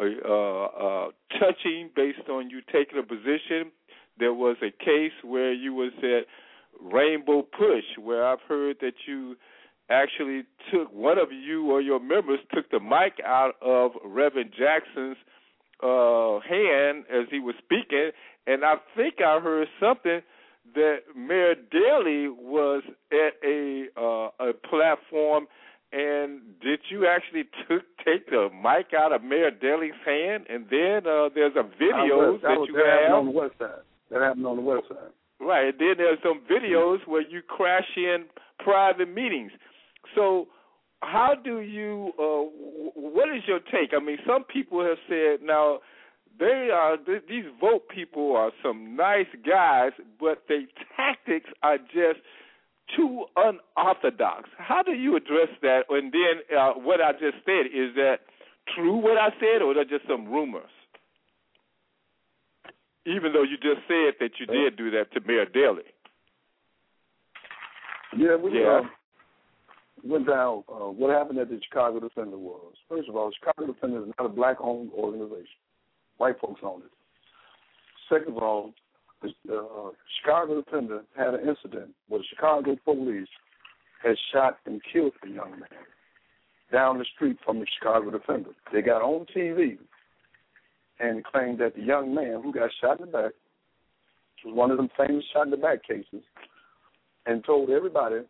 uh, 0.00 0.04
uh, 0.04 1.08
touching 1.38 1.90
based 1.94 2.28
on 2.30 2.50
you 2.50 2.60
taking 2.72 2.98
a 2.98 3.02
position. 3.02 3.70
There 4.18 4.34
was 4.34 4.56
a 4.62 4.70
case 4.70 5.12
where 5.22 5.52
you 5.52 5.74
was 5.74 5.92
at 6.02 6.26
Rainbow 6.80 7.42
Push, 7.42 7.84
where 8.02 8.26
I've 8.26 8.40
heard 8.48 8.76
that 8.80 8.94
you 9.06 9.36
actually 9.90 10.44
took 10.72 10.92
one 10.92 11.18
of 11.18 11.32
you 11.32 11.70
or 11.70 11.80
your 11.80 12.00
members 12.00 12.38
took 12.54 12.70
the 12.70 12.80
mic 12.80 13.14
out 13.24 13.54
of 13.60 13.92
Reverend 14.04 14.52
Jackson's 14.56 15.16
uh, 15.82 16.38
hand 16.40 17.04
as 17.10 17.26
he 17.30 17.40
was 17.40 17.54
speaking, 17.58 18.10
and 18.46 18.64
I 18.64 18.74
think 18.96 19.14
I 19.24 19.40
heard 19.40 19.66
something 19.80 20.20
that 20.74 20.98
Mayor 21.16 21.54
Daley 21.54 22.28
was 22.28 22.82
at 23.12 23.32
a 23.44 23.86
uh, 23.96 24.50
a 24.50 24.52
platform. 24.52 25.46
And 25.92 26.40
did 26.60 26.80
you 26.88 27.06
actually 27.06 27.44
took 27.68 27.82
take 28.04 28.30
the 28.30 28.48
mic 28.54 28.94
out 28.96 29.12
of 29.12 29.22
Mayor 29.22 29.50
Daley's 29.50 29.92
hand? 30.04 30.46
And 30.48 30.66
then 30.70 31.06
uh, 31.06 31.28
there's 31.34 31.56
a 31.56 31.64
video 31.78 32.38
that, 32.38 32.58
was, 32.58 32.68
you 32.68 32.76
that 32.76 32.86
happened 32.86 33.08
have. 33.08 33.18
on 33.18 33.24
the 33.26 33.32
west 33.32 33.54
side. 33.58 33.84
That 34.10 34.20
happened 34.22 34.46
on 34.46 34.56
the 34.56 34.62
west 34.62 34.88
side. 34.88 35.12
Right. 35.40 35.68
And 35.68 35.80
then 35.80 35.94
there's 35.96 36.18
some 36.22 36.42
videos 36.50 36.98
where 37.06 37.22
you 37.22 37.42
crash 37.42 37.88
in 37.96 38.26
private 38.58 39.12
meetings. 39.12 39.50
So 40.14 40.48
how 41.00 41.34
do 41.42 41.60
you 41.60 42.12
uh 42.18 42.44
what 42.94 43.28
is 43.34 43.42
your 43.46 43.60
take? 43.60 43.92
I 43.96 44.04
mean, 44.04 44.18
some 44.26 44.44
people 44.44 44.84
have 44.84 44.98
said 45.08 45.42
now 45.42 45.78
they 46.38 46.68
are 46.72 46.96
th- 46.96 47.22
these 47.28 47.44
vote 47.60 47.88
people 47.88 48.36
are 48.36 48.50
some 48.62 48.96
nice 48.96 49.26
guys, 49.46 49.92
but 50.20 50.42
their 50.48 50.66
tactics 50.96 51.50
are 51.62 51.78
just 51.78 52.20
too 52.96 53.24
unorthodox. 53.36 54.48
How 54.58 54.82
do 54.82 54.92
you 54.92 55.16
address 55.16 55.48
that? 55.62 55.82
And 55.90 56.12
then 56.12 56.58
uh, 56.58 56.72
what 56.72 57.00
I 57.00 57.12
just 57.12 57.44
said 57.44 57.66
is 57.66 57.94
that 57.96 58.20
true 58.74 58.96
what 58.96 59.16
I 59.16 59.30
said, 59.40 59.62
or 59.62 59.76
are 59.76 59.84
just 59.84 60.06
some 60.08 60.30
rumors? 60.30 60.70
Even 63.06 63.32
though 63.32 63.42
you 63.42 63.56
just 63.56 63.86
said 63.88 64.14
that 64.20 64.32
you 64.38 64.46
did 64.46 64.76
do 64.76 64.90
that 64.90 65.12
to 65.12 65.20
Mayor 65.26 65.46
Daley. 65.46 65.82
Yeah, 68.16 68.36
we 68.36 68.60
Yeah. 68.60 68.82
Uh, 68.84 68.88
went 70.04 70.26
down. 70.26 70.64
Uh, 70.68 70.90
what 70.90 71.10
happened 71.10 71.38
at 71.38 71.48
the 71.48 71.60
Chicago 71.68 72.00
Defender 72.00 72.38
was, 72.38 72.74
first 72.88 73.08
of 73.08 73.16
all, 73.16 73.30
Chicago 73.32 73.72
Defender 73.72 74.02
is 74.02 74.12
not 74.18 74.26
a 74.26 74.28
black-owned 74.28 74.90
organization. 74.92 75.46
White 76.18 76.38
folks 76.40 76.60
own 76.62 76.82
it. 76.82 76.90
Second 78.08 78.36
of 78.36 78.42
all, 78.42 78.74
the 79.22 79.56
uh, 79.56 79.90
Chicago 80.20 80.62
Defender 80.62 81.02
had 81.16 81.34
an 81.34 81.40
incident 81.48 81.90
where 82.08 82.20
the 82.20 82.26
Chicago 82.34 82.76
police 82.84 83.28
had 84.02 84.16
shot 84.32 84.58
and 84.66 84.80
killed 84.92 85.12
a 85.24 85.28
young 85.28 85.50
man 85.50 85.84
down 86.72 86.98
the 86.98 87.04
street 87.14 87.36
from 87.44 87.58
the 87.58 87.66
Chicago 87.78 88.10
Defender. 88.10 88.50
They 88.72 88.82
got 88.82 89.02
on 89.02 89.26
TV 89.36 89.78
and 90.98 91.24
claimed 91.24 91.58
that 91.58 91.74
the 91.74 91.82
young 91.82 92.14
man 92.14 92.40
who 92.42 92.52
got 92.52 92.70
shot 92.80 93.00
in 93.00 93.06
the 93.06 93.12
back 93.12 93.32
was 94.44 94.54
one 94.54 94.70
of 94.70 94.76
them 94.76 94.88
famous 94.96 95.24
shot 95.32 95.44
in 95.44 95.50
the 95.50 95.56
back 95.56 95.86
cases 95.86 96.22
and 97.26 97.44
told 97.44 97.70
everybody 97.70 98.20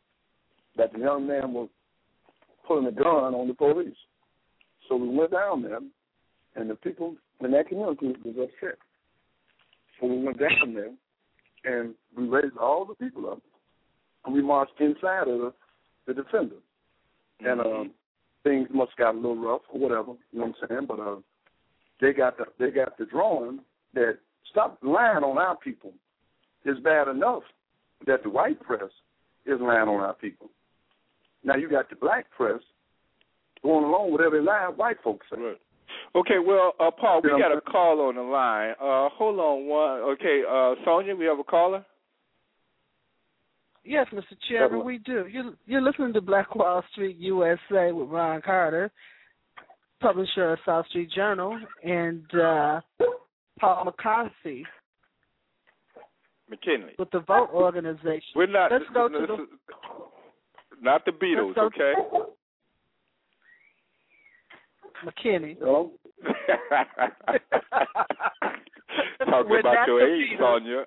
that 0.77 0.93
the 0.93 0.99
young 0.99 1.27
man 1.27 1.53
was 1.53 1.69
pulling 2.67 2.87
a 2.87 2.93
gun 2.93 3.35
on 3.35 3.49
the 3.49 3.55
police. 3.55 3.97
So 4.89 4.97
we 4.97 5.09
went 5.09 5.31
down 5.31 5.63
there, 5.63 5.79
and 6.57 6.71
the 6.71 6.75
people 6.75 7.15
in 7.41 7.53
that 7.53 7.69
community 7.69 8.15
was 8.25 8.49
upset. 8.49 8.79
So 10.01 10.07
we 10.07 10.23
went 10.23 10.39
down 10.39 10.75
there, 10.75 10.93
and 11.65 11.95
we 12.17 12.27
raised 12.27 12.57
all 12.57 12.85
the 12.85 12.95
people 12.95 13.31
up, 13.31 13.41
and 14.25 14.35
we 14.35 14.43
marched 14.43 14.81
inside 14.81 15.29
of 15.29 15.39
the, 15.39 15.53
the 16.07 16.15
defender. 16.15 16.57
And 17.41 17.61
um, 17.61 17.91
things 18.43 18.69
must 18.73 18.93
have 18.97 18.99
got 18.99 19.15
a 19.15 19.17
little 19.17 19.37
rough 19.37 19.63
or 19.73 19.81
whatever, 19.81 20.13
you 20.33 20.39
know 20.39 20.47
what 20.47 20.57
I'm 20.63 20.69
saying? 20.69 20.87
But 20.89 21.01
uh, 21.01 21.17
they 22.01 22.13
got 22.13 22.39
the 22.39 22.45
they 22.59 22.71
got 22.71 22.97
the 22.99 23.07
drawing 23.07 23.61
that 23.95 24.19
stop 24.51 24.79
lying 24.83 25.25
on 25.25 25.39
our 25.39 25.57
people. 25.57 25.93
It's 26.65 26.81
bad 26.81 27.09
enough 27.09 27.43
that 28.07 28.23
the 28.23 28.31
white 28.31 28.61
press 28.61 28.91
is 29.47 29.59
lying 29.61 29.89
on 29.89 30.01
our 30.01 30.15
people. 30.15 30.51
Now 31.45 31.57
you 31.57 31.69
got 31.71 31.89
the 31.89 31.97
black 31.97 32.31
press 32.31 32.61
going 33.63 33.85
along 33.85 34.13
with 34.13 34.21
every 34.21 34.43
lie 34.43 34.71
white 34.75 34.97
folks 35.03 35.27
say. 35.33 35.41
Right. 35.41 35.61
Okay, 36.15 36.39
well, 36.45 36.73
uh, 36.81 36.91
Paul, 36.91 37.21
we 37.23 37.31
got 37.31 37.57
a 37.57 37.61
call 37.61 38.01
on 38.09 38.17
the 38.17 38.23
line. 38.23 38.73
Uh, 38.81 39.09
hold 39.17 39.39
on 39.39 39.67
one. 39.67 40.01
Okay, 40.15 40.43
uh, 40.49 40.75
Sonia, 40.85 41.15
we 41.15 41.25
have 41.27 41.39
a 41.39 41.45
caller. 41.45 41.85
Yes, 43.85 44.07
Mr. 44.13 44.37
Chairman, 44.49 44.85
we 44.85 44.99
do. 44.99 45.27
You're, 45.31 45.55
you're 45.67 45.81
listening 45.81 46.13
to 46.13 46.21
Black 46.21 46.55
Wall 46.55 46.83
Street 46.93 47.17
USA 47.19 47.93
with 47.93 48.09
Ron 48.11 48.43
Carter, 48.43 48.91
publisher 50.01 50.53
of 50.53 50.59
South 50.67 50.87
Street 50.89 51.11
Journal, 51.15 51.59
and 51.83 52.25
uh, 52.35 52.81
Paul 53.59 53.85
McCarthy 53.87 54.65
McKinley. 56.51 56.93
with 56.99 57.11
the 57.13 57.21
Vote 57.21 57.51
Organization. 57.55 58.21
We're 58.37 58.47
not. 58.49 58.71
Let's 58.73 58.85
go 58.93 59.09
to 59.09 59.27
the- 59.27 59.43
is- 59.45 59.49
Not 60.83 61.05
the 61.05 61.13
Beatles, 61.13 61.55
Let's 61.57 61.75
okay? 61.75 61.93
McKinney. 65.05 65.57
Hello? 65.59 65.93
Talking 69.19 69.51
We're 69.51 69.61
about 69.61 69.87
your 69.87 70.01
age. 70.03 70.29
Sonia. 70.39 70.85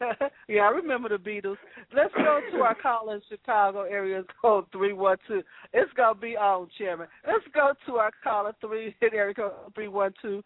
yeah, 0.48 0.62
I 0.62 0.68
remember 0.70 1.08
the 1.08 1.16
Beatles. 1.16 1.56
Let's 1.94 2.14
go 2.14 2.40
to 2.52 2.58
our 2.58 2.74
caller 2.82 3.16
in 3.16 3.22
Chicago 3.28 3.82
area 3.82 4.22
code 4.40 4.66
three 4.72 4.92
one 4.92 5.16
two. 5.26 5.42
It's 5.72 5.92
gonna 5.96 6.18
be 6.18 6.36
on, 6.36 6.68
Chairman. 6.78 7.08
Let's 7.26 7.44
go 7.54 7.72
to 7.86 7.92
our 7.96 8.12
caller 8.22 8.54
three 8.60 8.94
area 9.12 9.34
code 9.34 9.52
three 9.74 9.88
one 9.88 10.12
two. 10.22 10.42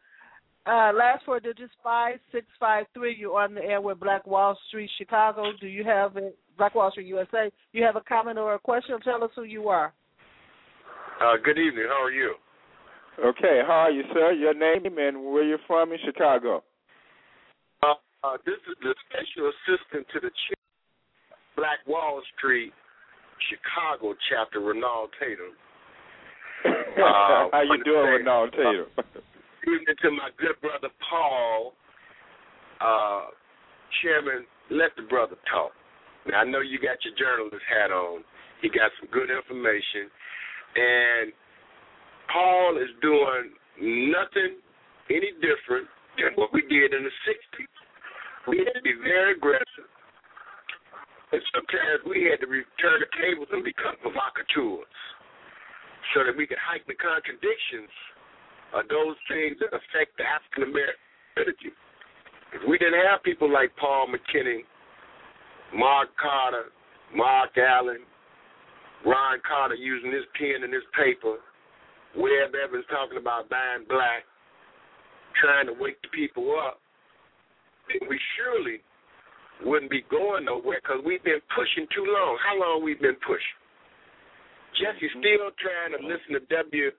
Uh, 0.65 0.93
last 0.95 1.25
four 1.25 1.41
digits 1.41 1.73
five 1.83 2.19
six 2.31 2.47
five 2.59 2.87
three. 2.95 3.17
You're 3.19 3.39
on 3.39 3.55
the 3.55 3.63
air 3.63 3.81
with 3.81 4.01
Black 4.01 4.27
Wall 4.27 4.57
Street, 4.69 4.91
Chicago. 4.97 5.53
Do 5.61 5.67
you 5.67 5.85
have 5.85 6.17
a 6.17 6.31
Black 6.57 6.75
Wall 6.75 6.91
Street 6.91 7.09
USA? 7.09 7.51
You 7.73 7.83
have 7.85 7.97
a 7.97 8.01
comment 8.01 8.39
or 8.39 8.55
a 8.55 8.59
question? 8.59 8.99
Tell 9.01 9.23
us 9.25 9.31
who 9.35 9.43
you 9.43 9.69
are. 9.69 9.93
Uh, 11.23 11.37
good 11.45 11.59
evening. 11.59 11.87
How 11.87 12.03
are 12.03 12.11
you? 12.11 12.35
Okay, 13.25 13.63
how 13.65 13.87
are 13.87 13.91
you, 13.93 14.03
sir? 14.13 14.33
Your 14.33 14.55
name 14.55 14.99
and 14.99 15.23
where 15.31 15.45
you're 15.45 15.63
from 15.69 15.93
in 15.93 15.99
Chicago? 16.05 16.65
Uh, 17.81 17.95
uh, 18.25 18.37
this 18.45 18.59
is 18.67 18.75
the 18.83 18.93
special 19.07 19.53
assistant 19.55 20.07
to 20.13 20.19
the 20.19 20.31
chair, 20.35 20.59
Black 21.55 21.79
Wall 21.87 22.21
Street, 22.37 22.73
Chicago 23.47 24.17
chapter, 24.29 24.59
Renald 24.61 25.09
Tatum. 25.21 25.55
Uh, 26.93 27.49
how 27.51 27.63
you 27.63 27.83
doing, 27.85 28.21
Renald 28.21 28.51
Tatum? 28.53 28.87
Good 29.65 29.81
evening 29.81 29.97
to 30.03 30.11
my 30.11 30.29
good 30.37 30.61
brother 30.61 30.91
Paul. 31.09 31.73
Uh, 32.81 33.31
chairman, 34.03 34.45
let 34.71 34.91
the 34.97 35.03
brother 35.09 35.37
talk. 35.51 35.73
Now 36.27 36.43
I 36.43 36.45
know 36.45 36.61
you 36.61 36.79
got 36.79 36.99
your 37.07 37.15
journalist 37.15 37.65
hat 37.65 37.91
on. 37.91 38.23
You 38.61 38.71
got 38.71 38.91
some 39.01 39.09
good 39.11 39.31
information, 39.31 40.11
and 40.77 41.33
Paul 42.33 42.79
is 42.81 42.89
doing 43.01 43.53
nothing 44.11 44.57
any 45.11 45.33
different 45.41 45.89
than 46.17 46.33
what 46.37 46.53
we 46.53 46.63
did 46.63 46.95
in 46.95 47.05
the 47.05 47.15
'60s. 47.29 47.75
We 48.49 48.59
had 48.59 48.73
to 48.75 48.83
be 48.83 48.95
very 49.05 49.37
aggressive, 49.37 49.91
and 51.33 51.43
sometimes 51.55 52.03
we 52.09 52.29
had 52.31 52.41
to 52.41 52.49
return 52.49 53.01
the 53.01 53.11
tables 53.21 53.49
and 53.53 53.63
become 53.63 53.97
provocateurs, 54.03 54.97
so 56.15 56.25
that 56.25 56.37
we 56.37 56.47
could 56.47 56.61
hike 56.61 56.87
the 56.87 56.99
contradictions 56.99 57.93
of 58.75 58.89
those 58.89 59.17
things 59.29 59.61
that 59.61 59.71
affect 59.71 60.17
the 60.17 60.25
African 60.25 60.73
American 60.73 61.05
community. 61.37 61.73
If 62.53 62.69
we 62.69 62.77
didn't 62.77 63.01
have 63.09 63.23
people 63.23 63.49
like 63.51 63.73
Paul 63.77 64.09
McKinney, 64.09 64.65
Mark 65.75 66.09
Carter, 66.21 66.69
Mark 67.15 67.57
Allen, 67.57 68.05
Ron 69.05 69.41
Carter 69.47 69.75
using 69.75 70.13
his 70.13 70.25
pen 70.39 70.63
and 70.63 70.73
his 70.73 70.87
paper, 70.95 71.39
Webb 72.17 72.55
Evans 72.55 72.85
talking 72.91 73.19
about 73.19 73.49
buying 73.49 73.85
black, 73.89 74.25
trying 75.41 75.67
to 75.67 75.75
wake 75.75 76.01
the 76.03 76.09
people 76.15 76.55
up, 76.55 76.79
then 77.89 78.09
we 78.09 78.19
surely 78.37 78.81
wouldn't 79.65 79.91
be 79.91 80.05
going 80.11 80.45
nowhere 80.45 80.81
because 80.83 81.03
we've 81.05 81.23
been 81.25 81.41
pushing 81.55 81.87
too 81.95 82.05
long. 82.07 82.39
How 82.43 82.59
long 82.59 82.85
we've 82.85 83.01
been 83.01 83.19
pushing? 83.27 83.59
Jesse's 84.79 85.11
mm-hmm. 85.13 85.21
still 85.21 85.51
trying 85.59 85.93
to 85.99 86.01
listen 86.07 86.35
to 86.39 86.43
WIIFM, 86.47 86.93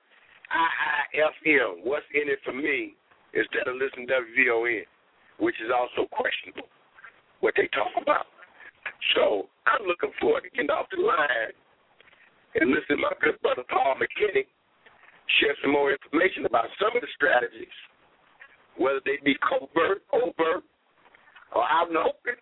what's 1.83 2.05
in 2.13 2.29
it 2.29 2.39
for 2.43 2.53
me, 2.53 2.95
instead 3.33 3.67
of 3.67 3.75
listening 3.79 4.07
to 4.07 4.19
WVON, 4.21 4.85
which 5.39 5.55
is 5.63 5.71
also 5.73 6.07
questionable, 6.11 6.69
what 7.39 7.53
they 7.57 7.67
talk 7.73 7.91
about. 7.99 8.27
So 9.15 9.49
I'm 9.65 9.87
looking 9.87 10.13
forward 10.21 10.43
to 10.45 10.49
getting 10.53 10.69
off 10.69 10.87
the 10.91 11.01
line 11.01 11.53
and 12.59 12.69
listen 12.71 13.01
my 13.01 13.13
good 13.21 13.39
brother 13.41 13.63
Paul 13.69 13.95
McKinney 13.97 14.45
share 15.39 15.55
some 15.61 15.71
more 15.71 15.91
information 15.91 16.45
about 16.45 16.67
some 16.77 16.93
of 16.95 17.01
the 17.01 17.11
strategies, 17.15 17.73
whether 18.77 18.99
they 19.05 19.17
be 19.23 19.35
covert, 19.41 20.03
overt, 20.11 20.63
or 21.55 21.63
out 21.63 21.87
in 21.87 21.95
the 21.95 22.03
open, 22.03 22.37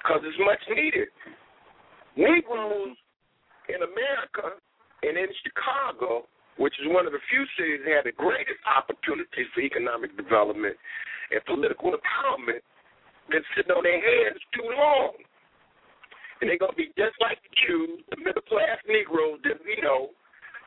because 0.00 0.20
it's 0.24 0.40
much 0.40 0.60
needed. 0.74 1.08
Negroes 2.16 2.96
in 3.70 3.80
America 3.80 4.58
and 5.06 5.16
in 5.16 5.30
Chicago, 5.46 6.26
which 6.58 6.74
is 6.82 6.90
one 6.90 7.06
of 7.06 7.12
the 7.12 7.22
few 7.30 7.44
cities 7.56 7.80
that 7.86 8.04
had 8.04 8.06
the 8.08 8.16
greatest 8.16 8.60
opportunities 8.66 9.48
for 9.54 9.62
economic 9.62 10.12
development 10.16 10.76
and 11.30 11.40
political 11.46 11.94
empowerment, 11.94 12.60
been 13.30 13.44
sitting 13.54 13.70
on 13.70 13.84
their 13.86 14.02
hands 14.02 14.42
too 14.52 14.66
long. 14.74 15.14
And 16.40 16.48
they're 16.48 16.60
going 16.60 16.72
to 16.72 16.80
be 16.80 16.88
just 16.96 17.16
like 17.20 17.36
the 17.44 17.52
Jews, 17.68 18.00
the 18.08 18.16
middle 18.16 18.44
class 18.48 18.80
Negroes 18.88 19.44
that 19.44 19.60
we 19.60 19.76
know 19.84 20.16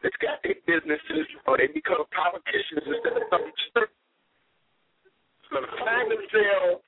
that's 0.06 0.16
got 0.22 0.38
their 0.46 0.60
businesses 0.70 1.26
or 1.50 1.58
they 1.58 1.68
become 1.68 2.06
politicians 2.14 2.86
instead 2.86 3.18
of 3.18 3.26
some 3.34 3.50
going 5.54 5.70
to 5.70 5.78
find 5.86 6.10
themselves 6.10 6.82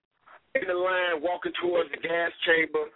in 0.58 0.66
the 0.68 0.74
line 0.74 1.22
walking 1.22 1.54
towards 1.62 1.90
the 1.94 2.02
gas 2.02 2.34
chamber 2.50 2.90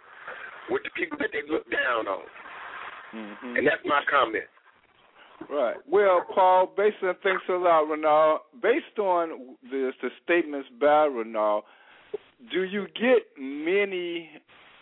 with 0.68 0.82
the 0.82 0.90
people 0.98 1.16
that 1.22 1.30
they 1.32 1.46
look 1.46 1.64
down 1.70 2.10
on. 2.10 2.26
Mm-hmm. 3.14 3.56
And 3.56 3.66
that's 3.66 3.82
my 3.86 4.02
comment. 4.10 4.50
Right. 5.48 5.76
Well, 5.88 6.26
Paul, 6.34 6.74
based 6.76 6.96
on 7.02 7.14
thanks 7.22 7.42
a 7.48 7.54
lot, 7.54 7.88
Renal. 7.88 8.40
Based 8.60 8.98
on 8.98 9.56
the, 9.70 9.92
the 10.02 10.10
statements 10.22 10.68
by 10.80 11.06
Renal, 11.06 11.62
do 12.52 12.64
you 12.64 12.86
get 12.94 13.24
many 13.38 14.28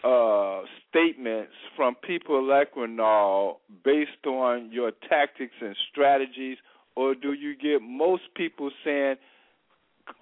uh, 0.05 0.63
statements 0.89 1.53
from 1.77 1.95
people 1.97 2.43
like 2.43 2.77
Renal 2.77 3.61
based 3.85 4.27
on 4.27 4.71
your 4.73 4.93
tactics 5.09 5.55
and 5.61 5.75
strategies, 5.91 6.57
or 6.95 7.15
do 7.15 7.33
you 7.33 7.57
get 7.57 7.83
most 7.83 8.23
people 8.37 8.71
saying, 8.85 9.17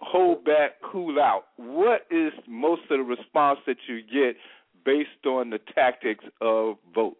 hold 0.00 0.44
back, 0.44 0.72
cool 0.82 1.20
out? 1.20 1.44
What 1.56 2.06
is 2.10 2.32
most 2.48 2.82
of 2.90 2.98
the 2.98 3.04
response 3.04 3.58
that 3.66 3.76
you 3.88 4.00
get 4.02 4.36
based 4.84 5.26
on 5.26 5.50
the 5.50 5.60
tactics 5.74 6.24
of 6.40 6.76
vote? 6.94 7.16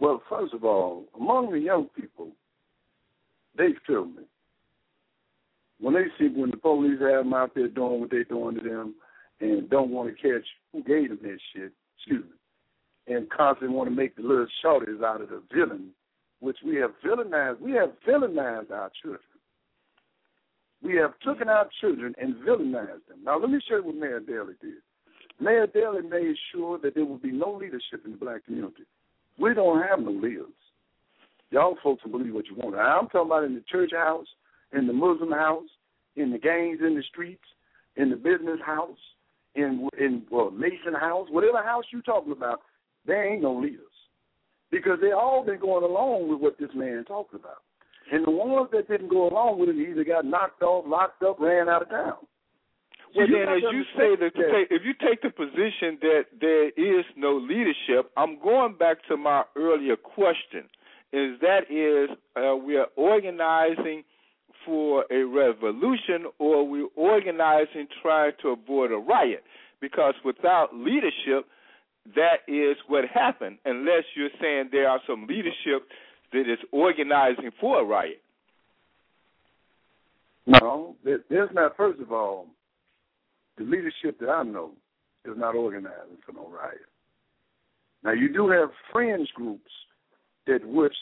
Well, 0.00 0.22
first 0.28 0.54
of 0.54 0.64
all, 0.64 1.04
among 1.14 1.52
the 1.52 1.60
young 1.60 1.88
people, 1.94 2.28
they 3.56 3.74
feel 3.86 4.06
me. 4.06 4.22
When 5.78 5.94
they 5.94 6.06
see 6.18 6.28
when 6.28 6.50
the 6.50 6.56
police 6.56 7.00
have 7.00 7.24
them 7.24 7.34
out 7.34 7.54
there 7.54 7.68
doing 7.68 8.00
what 8.00 8.10
they're 8.10 8.24
doing 8.24 8.56
to 8.56 8.60
them 8.60 8.94
and 9.40 9.68
don't 9.70 9.90
want 9.90 10.08
to 10.08 10.22
catch 10.22 10.46
who 10.72 10.82
gave 10.84 11.08
them 11.08 11.18
that 11.22 11.38
shit, 11.54 11.72
excuse 11.96 12.24
me, 12.24 13.14
and 13.14 13.30
constantly 13.30 13.74
want 13.74 13.88
to 13.88 13.94
make 13.94 14.16
the 14.16 14.22
little 14.22 14.46
shorties 14.64 15.02
out 15.02 15.20
of 15.20 15.28
the 15.28 15.42
villain, 15.54 15.90
which 16.40 16.58
we 16.64 16.76
have 16.76 16.90
villainized. 17.04 17.60
We 17.60 17.72
have 17.72 17.90
villainized 18.06 18.70
our 18.70 18.90
children. 19.02 19.22
We 20.82 20.96
have 20.96 21.12
taken 21.26 21.48
our 21.48 21.68
children 21.80 22.14
and 22.20 22.36
villainized 22.36 23.06
them. 23.08 23.18
Now, 23.24 23.38
let 23.38 23.50
me 23.50 23.60
show 23.68 23.76
you 23.76 23.84
what 23.84 23.96
Mayor 23.96 24.20
Daley 24.20 24.54
did. 24.60 24.74
Mayor 25.38 25.66
Daley 25.66 26.02
made 26.02 26.36
sure 26.52 26.78
that 26.78 26.94
there 26.94 27.04
would 27.04 27.22
be 27.22 27.32
no 27.32 27.52
leadership 27.52 28.04
in 28.04 28.12
the 28.12 28.16
black 28.16 28.44
community. 28.44 28.84
We 29.38 29.54
don't 29.54 29.82
have 29.82 30.00
no 30.00 30.10
leaders. 30.10 30.46
Y'all 31.50 31.76
folks 31.82 32.02
can 32.02 32.12
believe 32.12 32.34
what 32.34 32.46
you 32.46 32.56
want. 32.56 32.76
I'm 32.76 33.08
talking 33.08 33.26
about 33.26 33.44
in 33.44 33.54
the 33.54 33.64
church 33.70 33.90
house, 33.92 34.26
in 34.72 34.86
the 34.86 34.92
Muslim 34.92 35.32
house, 35.32 35.68
in 36.16 36.30
the 36.30 36.38
gangs 36.38 36.78
in 36.84 36.94
the 36.94 37.02
streets, 37.02 37.42
in 37.96 38.10
the 38.10 38.16
business 38.16 38.60
house, 38.64 38.98
in 39.54 39.88
in 39.98 40.22
well 40.30 40.50
Mason 40.50 40.94
house, 40.94 41.28
whatever 41.30 41.62
house 41.62 41.84
you 41.92 42.02
talking 42.02 42.32
about, 42.32 42.60
there 43.06 43.32
ain't 43.32 43.42
no 43.42 43.54
leaders 43.58 43.86
because 44.70 44.98
they 45.00 45.12
all 45.12 45.44
been 45.44 45.58
going 45.58 45.84
along 45.84 46.28
with 46.28 46.40
what 46.40 46.58
this 46.58 46.70
man 46.74 47.04
talking 47.06 47.40
about. 47.40 47.62
And 48.12 48.26
the 48.26 48.30
ones 48.30 48.68
that 48.72 48.88
didn't 48.88 49.08
go 49.08 49.28
along 49.28 49.60
with 49.60 49.68
it 49.68 49.76
either 49.76 50.04
got 50.04 50.24
knocked 50.24 50.62
off, 50.62 50.84
locked 50.86 51.22
up, 51.22 51.38
ran 51.38 51.68
out 51.68 51.82
of 51.82 51.90
town. 51.90 52.14
Well, 53.14 53.26
then, 53.26 53.48
as 53.48 53.62
you 53.72 53.82
say, 53.96 54.14
that 54.20 54.32
if 54.70 54.82
you 54.84 54.94
take 54.94 55.22
the 55.22 55.30
position 55.30 55.98
that 56.00 56.22
there 56.40 56.68
is 56.68 57.04
no 57.16 57.36
leadership, 57.36 58.10
I'm 58.16 58.40
going 58.40 58.76
back 58.76 58.98
to 59.08 59.16
my 59.16 59.42
earlier 59.56 59.96
question. 59.96 60.68
Is 61.12 61.40
that 61.40 61.66
is 61.68 62.16
uh, 62.36 62.54
we 62.54 62.76
are 62.76 62.86
organizing 62.94 64.04
for 64.64 65.04
a 65.10 65.22
revolution, 65.22 66.26
or 66.38 66.66
we're 66.66 66.88
organizing 66.96 67.86
trying 68.02 68.32
to 68.42 68.48
avoid 68.48 68.92
a 68.92 68.96
riot? 68.96 69.42
Because 69.80 70.14
without 70.24 70.74
leadership, 70.74 71.46
that 72.14 72.40
is 72.48 72.76
what 72.88 73.04
happened. 73.12 73.58
Unless 73.64 74.04
you're 74.14 74.30
saying 74.40 74.68
there 74.72 74.88
are 74.88 75.00
some 75.06 75.26
leadership 75.26 75.88
that 76.32 76.40
is 76.40 76.58
organizing 76.72 77.50
for 77.60 77.80
a 77.80 77.84
riot. 77.84 78.20
No, 80.46 80.96
there's 81.04 81.50
not. 81.52 81.76
First 81.76 82.00
of 82.00 82.12
all, 82.12 82.46
the 83.58 83.64
leadership 83.64 84.18
that 84.20 84.28
I 84.28 84.42
know 84.42 84.72
is 85.24 85.34
not 85.36 85.54
organizing 85.54 86.18
for 86.24 86.32
no 86.32 86.48
riot. 86.48 86.80
Now 88.02 88.12
you 88.12 88.32
do 88.32 88.48
have 88.48 88.70
fringe 88.90 89.28
groups 89.34 89.70
that 90.46 90.64
wish 90.64 90.94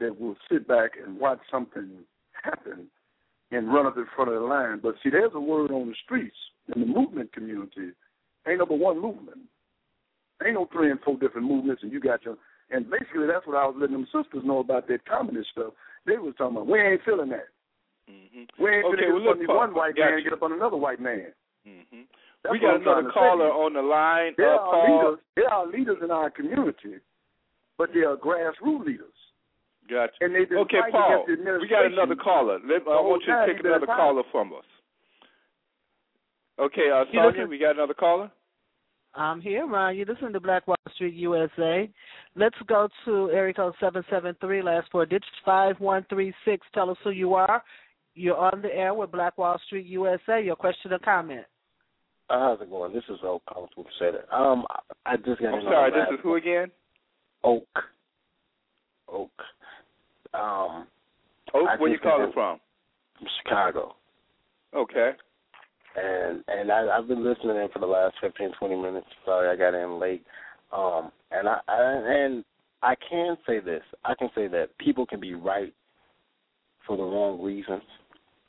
that 0.00 0.18
will 0.18 0.36
sit 0.50 0.66
back 0.66 0.92
and 1.04 1.18
watch 1.20 1.40
something 1.50 1.90
happen 2.42 2.86
and 3.52 3.72
run 3.72 3.86
up 3.86 3.96
in 3.96 4.06
front 4.14 4.30
of 4.30 4.40
the 4.40 4.46
line. 4.46 4.80
But 4.82 4.94
see, 5.02 5.10
there's 5.10 5.32
a 5.34 5.40
word 5.40 5.70
on 5.70 5.88
the 5.88 5.94
streets 6.04 6.36
in 6.74 6.80
the 6.80 6.86
movement 6.86 7.32
community. 7.32 7.92
Ain't 8.46 8.58
no 8.58 8.66
but 8.66 8.78
one 8.78 9.00
movement. 9.00 9.38
Ain't 10.44 10.54
no 10.54 10.68
three 10.72 10.90
and 10.90 11.00
four 11.00 11.18
different 11.18 11.46
movements, 11.46 11.82
and 11.82 11.92
you 11.92 12.00
got 12.00 12.24
your. 12.24 12.36
And 12.70 12.88
basically, 12.88 13.26
that's 13.26 13.46
what 13.46 13.56
I 13.56 13.66
was 13.66 13.74
letting 13.78 13.96
them 13.96 14.06
sisters 14.06 14.44
know 14.44 14.60
about 14.60 14.86
that 14.88 15.04
communist 15.04 15.50
stuff. 15.52 15.72
They 16.06 16.16
was 16.16 16.34
talking 16.38 16.56
about 16.56 16.68
we 16.68 16.80
ain't 16.80 17.02
feeling 17.04 17.28
that. 17.30 17.50
Mm-hmm. 18.08 18.62
We 18.62 18.70
ain't 18.70 18.84
okay, 18.86 18.96
feeling 19.04 19.24
well, 19.24 19.36
look, 19.36 19.50
up 19.50 19.56
one 19.56 19.74
white 19.74 19.94
man 19.98 20.18
you. 20.18 20.24
get 20.24 20.32
up 20.32 20.42
on 20.42 20.52
another 20.52 20.76
white 20.76 21.00
man. 21.00 21.32
Mm-hmm. 21.66 22.02
That's 22.42 22.52
We 22.52 22.60
got 22.60 22.80
another 22.80 23.10
caller 23.12 23.50
on 23.52 23.74
the 23.74 23.82
line. 23.82 24.32
There 24.36 24.54
uh, 24.54 24.58
are 24.58 24.86
Paul. 24.86 24.96
leaders. 24.96 25.18
There 25.36 25.52
are 25.52 25.66
leaders 25.66 25.98
in 26.02 26.10
our 26.10 26.30
community, 26.30 27.02
but 27.76 27.90
they 27.92 28.00
are 28.00 28.16
grassroots 28.16 28.86
leaders. 28.86 29.19
Gotcha. 29.90 30.12
And 30.20 30.34
they've 30.34 30.48
been 30.48 30.58
Okay, 30.58 30.78
Paul. 30.90 31.24
We 31.26 31.68
got 31.68 31.86
another 31.86 32.14
caller. 32.14 32.58
Let, 32.64 32.82
I 32.82 33.00
want 33.00 33.22
you 33.26 33.34
to 33.34 33.46
take 33.46 33.64
another 33.64 33.86
fighting. 33.86 33.96
caller 33.96 34.22
from 34.30 34.52
us. 34.52 34.64
Okay, 36.60 36.90
uh, 36.90 37.04
Sonia, 37.06 37.30
listen- 37.30 37.48
we 37.48 37.58
got 37.58 37.74
another 37.74 37.94
caller. 37.94 38.30
I'm 39.14 39.40
here, 39.40 39.66
Ron. 39.66 39.96
You 39.96 40.04
listen 40.04 40.32
to 40.32 40.38
Black 40.38 40.68
Wall 40.68 40.76
Street 40.94 41.14
USA. 41.14 41.90
Let's 42.36 42.56
go 42.68 42.88
to 43.04 43.30
area 43.30 43.52
code 43.52 43.74
773, 43.80 44.62
last 44.62 44.88
four 44.92 45.04
digits, 45.04 45.26
5136. 45.44 46.64
Tell 46.72 46.90
us 46.90 46.96
who 47.02 47.10
you 47.10 47.34
are. 47.34 47.60
You're 48.14 48.36
on 48.36 48.62
the 48.62 48.72
air 48.72 48.94
with 48.94 49.10
Black 49.10 49.36
Wall 49.36 49.58
Street 49.66 49.86
USA. 49.86 50.40
Your 50.44 50.54
question 50.54 50.92
or 50.92 51.00
comment? 51.00 51.44
Uh, 52.28 52.38
how's 52.38 52.60
it 52.60 52.70
going? 52.70 52.92
This 52.92 53.02
is 53.08 53.18
Oak 53.24 53.42
calling 53.52 53.68
from 53.74 53.84
Crusader. 53.84 54.32
Um, 54.32 54.64
I 55.04 55.16
just 55.16 55.40
got 55.40 55.54
I'm 55.54 55.62
sorry, 55.62 55.90
this 55.90 56.14
is 56.14 56.20
who 56.22 56.36
again? 56.36 56.70
Oak. 57.42 57.66
Oak. 59.08 59.32
Um, 60.34 60.86
Oak, 61.54 61.68
I 61.68 61.76
where 61.78 61.90
you 61.90 61.98
calling 61.98 62.32
from? 62.32 62.58
from 63.18 63.28
Chicago. 63.42 63.96
Okay. 64.74 65.12
and 65.96 66.44
and 66.48 66.70
I, 66.70 66.86
I've 66.96 67.08
been 67.08 67.24
listening 67.24 67.56
in 67.56 67.68
for 67.72 67.80
the 67.80 67.86
last 67.86 68.14
fifteen 68.20 68.52
twenty 68.58 68.76
minutes. 68.76 69.06
Sorry, 69.24 69.48
I 69.48 69.56
got 69.56 69.74
in 69.74 69.98
late. 69.98 70.24
Um, 70.72 71.10
and 71.32 71.48
I, 71.48 71.58
I 71.68 71.82
and 72.06 72.44
I 72.82 72.94
can 73.08 73.36
say 73.46 73.60
this. 73.60 73.82
I 74.04 74.14
can 74.14 74.30
say 74.34 74.46
that 74.48 74.76
people 74.78 75.06
can 75.06 75.20
be 75.20 75.34
right 75.34 75.74
for 76.86 76.96
the 76.96 77.02
wrong 77.02 77.42
reasons, 77.42 77.82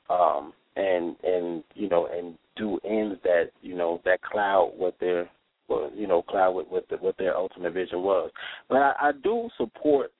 um, 0.10 0.54
and 0.76 1.16
and 1.24 1.64
you 1.74 1.90
know 1.90 2.08
and 2.08 2.38
do 2.56 2.80
ends 2.88 3.20
that 3.24 3.50
you 3.62 3.76
know 3.76 4.02
that 4.06 4.22
cloud 4.22 4.74
what 4.78 4.96
their 5.00 5.30
well, 5.68 5.92
you 5.96 6.08
know 6.08 6.22
cloud 6.22 6.52
what 6.52 6.72
what, 6.72 6.88
the, 6.90 6.98
what 6.98 7.18
their 7.18 7.36
ultimate 7.36 7.74
vision 7.74 8.04
was. 8.04 8.30
But 8.70 8.78
I, 8.78 8.94
I 9.02 9.12
do 9.24 9.50
support, 9.58 10.12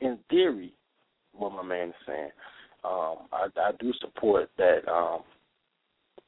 in 0.00 0.18
theory, 0.30 0.72
what 1.38 1.52
my 1.52 1.62
man 1.62 1.88
is 1.88 1.94
saying. 2.06 2.30
Um, 2.84 3.16
I, 3.32 3.48
I 3.56 3.70
do 3.80 3.92
support 4.00 4.48
that 4.58 4.88
um, 4.90 5.20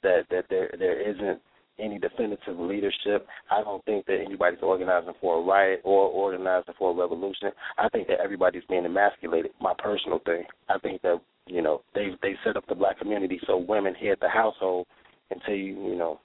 that 0.02 0.22
that 0.30 0.44
there 0.50 0.70
there 0.78 1.00
isn't 1.00 1.40
any 1.78 1.98
definitive 1.98 2.58
leadership. 2.58 3.26
I 3.50 3.62
don't 3.62 3.84
think 3.84 4.06
that 4.06 4.18
anybody's 4.24 4.58
organizing 4.62 5.12
for 5.20 5.38
a 5.38 5.42
riot 5.42 5.80
or 5.84 6.08
organizing 6.08 6.74
for 6.78 6.90
a 6.90 6.94
revolution. 6.94 7.50
I 7.78 7.88
think 7.88 8.08
that 8.08 8.20
everybody's 8.20 8.64
being 8.68 8.84
emasculated. 8.84 9.52
My 9.60 9.74
personal 9.78 10.20
thing. 10.24 10.44
I 10.68 10.78
think 10.78 11.02
that 11.02 11.20
you 11.46 11.62
know 11.62 11.82
they 11.94 12.10
they 12.22 12.34
set 12.44 12.56
up 12.56 12.66
the 12.68 12.74
black 12.74 12.98
community 12.98 13.40
so 13.46 13.56
women 13.56 13.94
head 13.94 14.18
the 14.20 14.28
household 14.28 14.86
until 15.30 15.54
you 15.54 15.90
you 15.90 15.96
know 15.96 16.20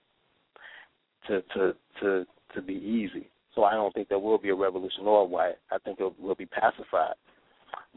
to 1.28 1.42
to 1.54 1.74
to 2.02 2.26
to 2.56 2.62
be 2.62 2.74
easy. 2.74 3.30
So 3.56 3.64
I 3.64 3.74
don't 3.74 3.94
think 3.94 4.10
there 4.10 4.20
will 4.20 4.40
be 4.40 4.50
a 4.50 4.56
revolution 4.56 5.06
or 5.06 5.26
a 5.26 5.30
riot. 5.30 5.60
I 5.72 5.78
think 5.80 6.00
it 6.00 6.20
will 6.20 6.36
be 6.36 6.48
pacified. 6.48 7.14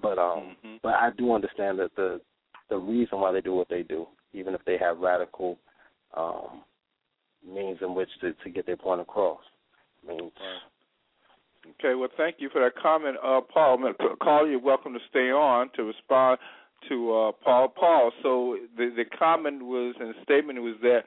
But 0.01 0.19
um 0.19 0.57
mm-hmm. 0.65 0.77
but 0.83 0.95
I 0.95 1.11
do 1.17 1.33
understand 1.33 1.79
that 1.79 1.95
the 1.97 2.21
the 2.69 2.77
reason 2.77 3.21
why 3.21 3.33
they 3.33 3.41
do 3.41 3.55
what 3.55 3.69
they 3.69 3.83
do, 3.83 4.07
even 4.33 4.55
if 4.55 4.61
they 4.65 4.79
have 4.79 4.99
radical 4.99 5.59
um 6.17 6.63
means 7.47 7.79
in 7.81 7.95
which 7.95 8.11
to, 8.21 8.33
to 8.33 8.51
get 8.51 8.67
their 8.67 8.77
point 8.77 9.01
across. 9.01 9.41
I 10.05 10.09
mean, 10.09 10.31
Okay, 11.81 11.95
well, 11.95 12.09
thank 12.17 12.37
you 12.39 12.49
for 12.49 12.61
that 12.63 12.81
comment, 12.81 13.17
uh, 13.25 13.41
Paul. 13.41 13.75
I'm 13.75 13.81
going 13.81 13.95
to 13.95 14.17
call 14.23 14.49
you. 14.49 14.59
Welcome 14.59 14.93
to 14.93 15.01
stay 15.11 15.31
on 15.33 15.69
to 15.75 15.83
respond 15.83 16.39
to 16.89 17.13
uh, 17.13 17.33
Paul. 17.43 17.69
Paul. 17.69 18.13
So 18.23 18.57
the 18.77 18.93
the 18.95 19.05
comment 19.05 19.63
was 19.63 19.97
and 19.99 20.11
the 20.11 20.23
statement 20.23 20.63
was 20.63 20.77
that 20.83 21.01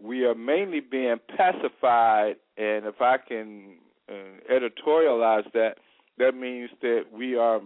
we 0.00 0.24
are 0.24 0.34
mainly 0.34 0.80
being 0.80 1.16
pacified, 1.36 2.36
and 2.56 2.86
if 2.86 3.00
I 3.00 3.16
can 3.18 3.76
uh, 4.08 4.52
editorialize 4.52 5.50
that, 5.52 5.74
that 6.18 6.34
means 6.36 6.70
that 6.82 7.04
we 7.12 7.36
are 7.36 7.60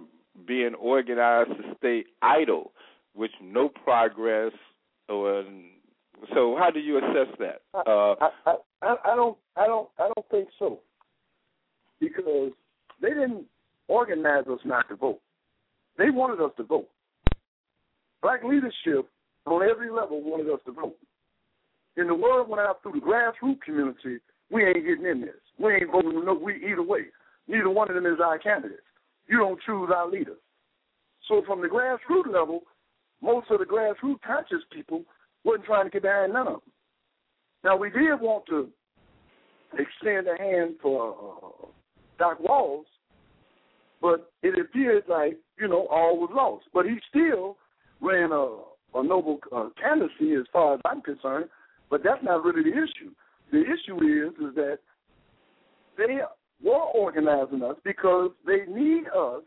being 0.47 0.75
organized 0.75 1.51
to 1.51 1.75
stay 1.79 2.05
idle, 2.23 2.73
with 3.15 3.33
no 3.43 3.69
progress 3.69 4.53
or 5.09 5.45
so 6.35 6.57
how 6.59 6.71
do 6.71 6.81
you 6.81 6.99
assess 6.99 7.35
that? 7.39 7.63
Uh, 7.75 8.15
I, 8.47 8.55
I, 8.83 8.97
I 9.05 9.17
don't 9.17 9.37
I 9.57 9.67
don't 9.67 9.89
I 9.99 10.11
don't 10.15 10.29
think 10.31 10.49
so. 10.59 10.81
Because 12.01 12.53
they 13.03 13.09
didn't 13.09 13.45
organize 13.89 14.45
us 14.51 14.61
not 14.65 14.89
to 14.89 14.97
vote. 14.97 15.21
They 15.97 16.11
wanted 16.11 16.43
us 16.45 16.53
to 16.59 16.63
vote. 16.63 16.89
Black 18.23 18.43
leadership 18.45 19.09
on 19.47 19.69
every 19.69 19.91
level 19.91 20.23
wanted 20.23 20.53
us 20.53 20.61
to 20.67 20.73
vote. 20.73 20.97
And 21.97 22.09
the 22.09 22.15
word 22.15 22.45
went 22.49 22.61
out 22.61 22.83
through 22.83 22.93
the 22.93 23.01
grassroots 23.01 23.61
community, 23.63 24.19
we 24.51 24.65
ain't 24.65 24.87
getting 24.87 25.07
in 25.07 25.21
this. 25.23 25.35
We 25.59 25.75
ain't 25.75 25.91
voting 25.91 26.25
no 26.25 26.35
we 26.35 26.55
either 26.71 26.83
way. 26.83 27.07
Neither 27.49 27.71
one 27.71 27.89
of 27.89 27.97
them 27.97 28.07
is 28.07 28.21
our 28.23 28.39
candidates. 28.39 28.83
You 29.29 29.39
don't 29.39 29.61
choose 29.65 29.91
our 29.95 30.09
leaders. 30.11 30.39
So 31.29 31.43
from 31.47 31.61
the 31.61 31.69
grassroots 31.69 32.33
level, 32.33 32.63
most 33.23 33.51
of 33.51 33.59
the 33.59 33.67
grassroots 33.67 34.21
conscious 34.27 34.65
people 34.73 35.05
wasn't 35.45 35.67
trying 35.67 35.85
to 35.85 35.91
get 35.91 36.03
behind 36.03 36.33
none 36.33 36.47
of 36.47 36.53
them. 36.55 36.73
Now 37.65 37.77
we 37.77 37.91
did 37.91 38.21
want 38.21 38.47
to 38.47 38.69
extend 39.75 40.27
a 40.29 40.41
hand 40.41 40.77
for 40.81 41.13
uh, 41.13 41.67
Dock 42.19 42.41
Walls, 42.41 42.87
but 44.01 44.31
it 44.43 44.59
appeared 44.59 45.05
like 45.09 45.37
you 45.59 45.69
know 45.69 45.87
all 45.91 46.19
was 46.19 46.31
lost. 46.33 46.67
But 46.73 46.87
he 46.87 46.97
still 47.09 47.57
ran 48.01 48.31
a, 48.33 48.57
a 48.95 49.03
noble 49.03 49.41
uh, 49.55 49.69
candidacy 49.81 50.35
as 50.35 50.47
far 50.53 50.75
as 50.75 50.81
I'm 50.85 51.03
concerned. 51.03 51.47
But 51.91 52.03
that's 52.05 52.23
not 52.23 52.45
really 52.45 52.63
the 52.63 52.77
issue. 52.77 53.11
The 53.51 53.63
issue 53.63 53.97
is 53.97 54.35
is 54.49 54.55
that 54.55 54.79
they 55.97 56.19
were 56.63 56.73
organizing 56.73 57.63
us 57.63 57.77
because 57.85 58.31
they 58.47 58.71
need 58.73 59.05
us 59.09 59.43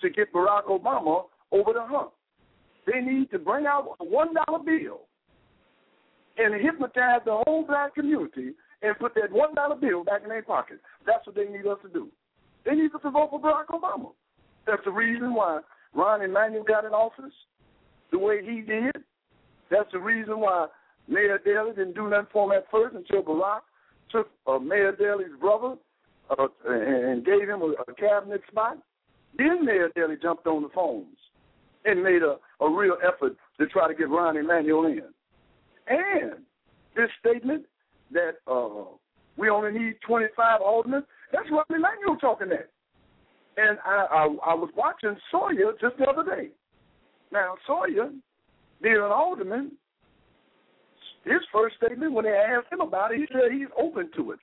to 0.00 0.10
get 0.10 0.32
Barack 0.32 0.64
Obama 0.64 1.24
over 1.52 1.72
the 1.72 1.84
hump. 1.84 2.12
They 2.86 3.00
need 3.00 3.30
to 3.30 3.38
bring 3.38 3.66
out 3.66 3.96
a 4.00 4.04
one 4.04 4.34
dollar 4.34 4.60
bill 4.64 5.00
and 6.38 6.54
hypnotize 6.54 7.20
the 7.24 7.42
whole 7.44 7.64
black 7.66 7.94
community 7.94 8.52
and 8.82 8.98
put 8.98 9.14
that 9.16 9.30
one 9.32 9.54
dollar 9.54 9.76
bill 9.76 10.04
back 10.04 10.22
in 10.22 10.28
their 10.28 10.42
pocket. 10.42 10.80
That's 11.06 11.26
what 11.26 11.36
they 11.36 11.44
need 11.44 11.66
us 11.66 11.78
to 11.82 11.88
do. 11.88 12.08
They 12.64 12.74
need 12.74 12.94
us 12.94 13.02
to 13.02 13.10
vote 13.10 13.30
for 13.30 13.40
Barack 13.40 13.66
Obama. 13.66 14.12
That's 14.66 14.82
the 14.84 14.90
reason 14.92 15.34
why 15.34 15.60
Rahm 15.96 16.24
Emanuel 16.24 16.64
got 16.64 16.84
in 16.84 16.92
office 16.92 17.32
the 18.12 18.18
way 18.18 18.40
he 18.44 18.60
did. 18.60 18.96
That's 19.70 19.90
the 19.92 19.98
reason 19.98 20.40
why 20.40 20.66
Mayor 21.08 21.38
Daley 21.44 21.70
didn't 21.70 21.94
do 21.94 22.08
nothing 22.08 22.26
for 22.32 22.46
him 22.46 22.58
at 22.58 22.70
first 22.70 22.94
until 22.94 23.22
Barack 23.22 23.60
took 24.10 24.28
uh, 24.46 24.58
Mayor 24.58 24.94
Daley's 24.96 25.38
brother 25.40 25.76
uh, 26.30 26.46
and 26.66 27.24
gave 27.24 27.48
him 27.48 27.62
a, 27.62 27.74
a 27.90 27.94
cabinet 27.94 28.42
spot. 28.50 28.78
Then 29.36 29.64
Mayor 29.64 29.90
Daley 29.94 30.16
jumped 30.20 30.46
on 30.46 30.62
the 30.62 30.68
phones 30.74 31.16
and 31.84 32.02
made 32.02 32.22
a, 32.22 32.36
a 32.64 32.70
real 32.70 32.96
effort 33.06 33.36
to 33.58 33.66
try 33.66 33.88
to 33.88 33.94
get 33.94 34.08
Rahm 34.08 34.38
Emanuel 34.38 34.86
in. 34.86 35.02
And 35.88 36.42
this 36.96 37.08
statement 37.20 37.64
that 38.12 38.34
uh, 38.46 38.84
we 39.36 39.48
only 39.48 39.78
need 39.78 39.94
25 40.06 40.60
aldermen, 40.60 41.04
that's 41.32 41.48
Rahm 41.50 41.64
Emanuel 41.70 42.16
talking 42.20 42.48
that. 42.48 42.70
And 43.56 43.78
I, 43.84 44.06
I, 44.10 44.52
I 44.52 44.54
was 44.54 44.70
watching 44.76 45.16
Sawyer 45.30 45.72
just 45.80 45.96
the 45.98 46.04
other 46.04 46.24
day. 46.24 46.50
Now, 47.32 47.54
Sawyer, 47.66 48.10
being 48.82 48.96
an 48.96 49.02
alderman, 49.02 49.72
his 51.24 51.40
first 51.52 51.76
statement 51.76 52.12
when 52.12 52.24
they 52.24 52.30
asked 52.30 52.72
him 52.72 52.80
about 52.80 53.12
it, 53.12 53.18
he 53.18 53.26
said 53.32 53.52
he's 53.52 53.68
open 53.78 54.10
to 54.16 54.32
it. 54.32 54.38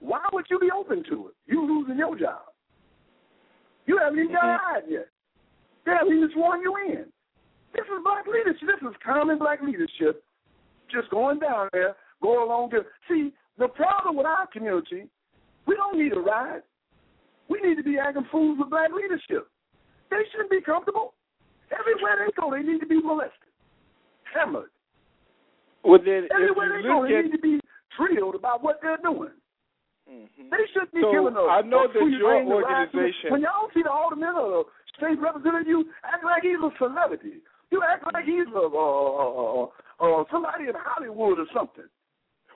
Why 0.00 0.20
would 0.32 0.46
you 0.50 0.58
be 0.58 0.70
open 0.70 1.02
to 1.10 1.28
it? 1.28 1.34
You 1.46 1.66
losing 1.66 1.98
your 1.98 2.16
job. 2.18 2.42
You 3.86 3.98
haven't 3.98 4.18
even 4.18 4.32
got 4.32 4.44
mm-hmm. 4.44 4.64
hired 4.64 4.84
yet. 4.88 5.08
They 5.86 5.92
haven't 5.92 6.16
even 6.16 6.30
sworn 6.32 6.60
you 6.60 6.74
in. 6.88 7.06
This 7.74 7.84
is 7.84 8.04
black 8.04 8.26
leadership. 8.26 8.60
This 8.62 8.90
is 8.90 8.96
common 9.04 9.38
black 9.38 9.60
leadership 9.62 10.22
just 10.90 11.10
going 11.10 11.38
down 11.38 11.68
there, 11.72 11.96
go 12.22 12.44
along 12.44 12.70
to 12.70 12.80
see 13.08 13.32
the 13.58 13.68
problem 13.68 14.16
with 14.16 14.26
our 14.26 14.46
community. 14.46 15.08
We 15.66 15.76
don't 15.76 15.98
need 15.98 16.12
a 16.16 16.20
ride. 16.20 16.62
We 17.48 17.60
need 17.60 17.76
to 17.76 17.82
be 17.82 17.98
acting 17.98 18.26
fools 18.30 18.58
with 18.58 18.70
black 18.70 18.90
leadership. 18.94 19.48
They 20.10 20.22
shouldn't 20.32 20.50
be 20.50 20.60
comfortable. 20.60 21.14
Everywhere 21.72 22.24
they 22.24 22.32
go, 22.40 22.50
they 22.50 22.62
need 22.62 22.80
to 22.80 22.86
be 22.86 23.00
molested, 23.02 23.52
hammered. 24.34 24.70
Well, 25.84 26.00
then, 26.02 26.28
everywhere 26.34 26.80
they 26.80 26.88
go, 26.88 27.04
at... 27.04 27.08
they 27.08 27.22
need 27.22 27.32
to 27.32 27.38
be 27.38 27.60
drilled 27.96 28.34
about 28.34 28.62
what 28.62 28.80
they're 28.82 28.98
doing. 29.02 29.36
Mm-hmm. 30.08 30.48
They 30.48 30.64
shouldn't 30.72 30.94
be 30.94 31.04
so 31.04 31.12
giving 31.12 31.36
a. 31.36 31.44
I 31.44 31.60
know 31.60 31.84
that 31.84 32.00
your 32.00 32.40
organization. 32.40 33.30
When 33.30 33.42
y'all 33.42 33.68
see 33.74 33.84
the 33.84 33.92
alderman 33.92 34.34
or 34.34 34.48
the 34.48 34.62
state 34.96 35.20
representative, 35.20 35.68
you 35.68 35.84
act 36.02 36.24
like 36.24 36.42
he's 36.42 36.56
a 36.56 36.72
celebrity. 36.80 37.44
You 37.70 37.84
act 37.84 38.04
like 38.12 38.24
he's 38.24 38.48
a, 38.56 38.64
uh, 38.64 39.68
uh, 40.00 40.24
somebody 40.32 40.64
in 40.64 40.74
Hollywood 40.74 41.38
or 41.38 41.46
something. 41.52 41.84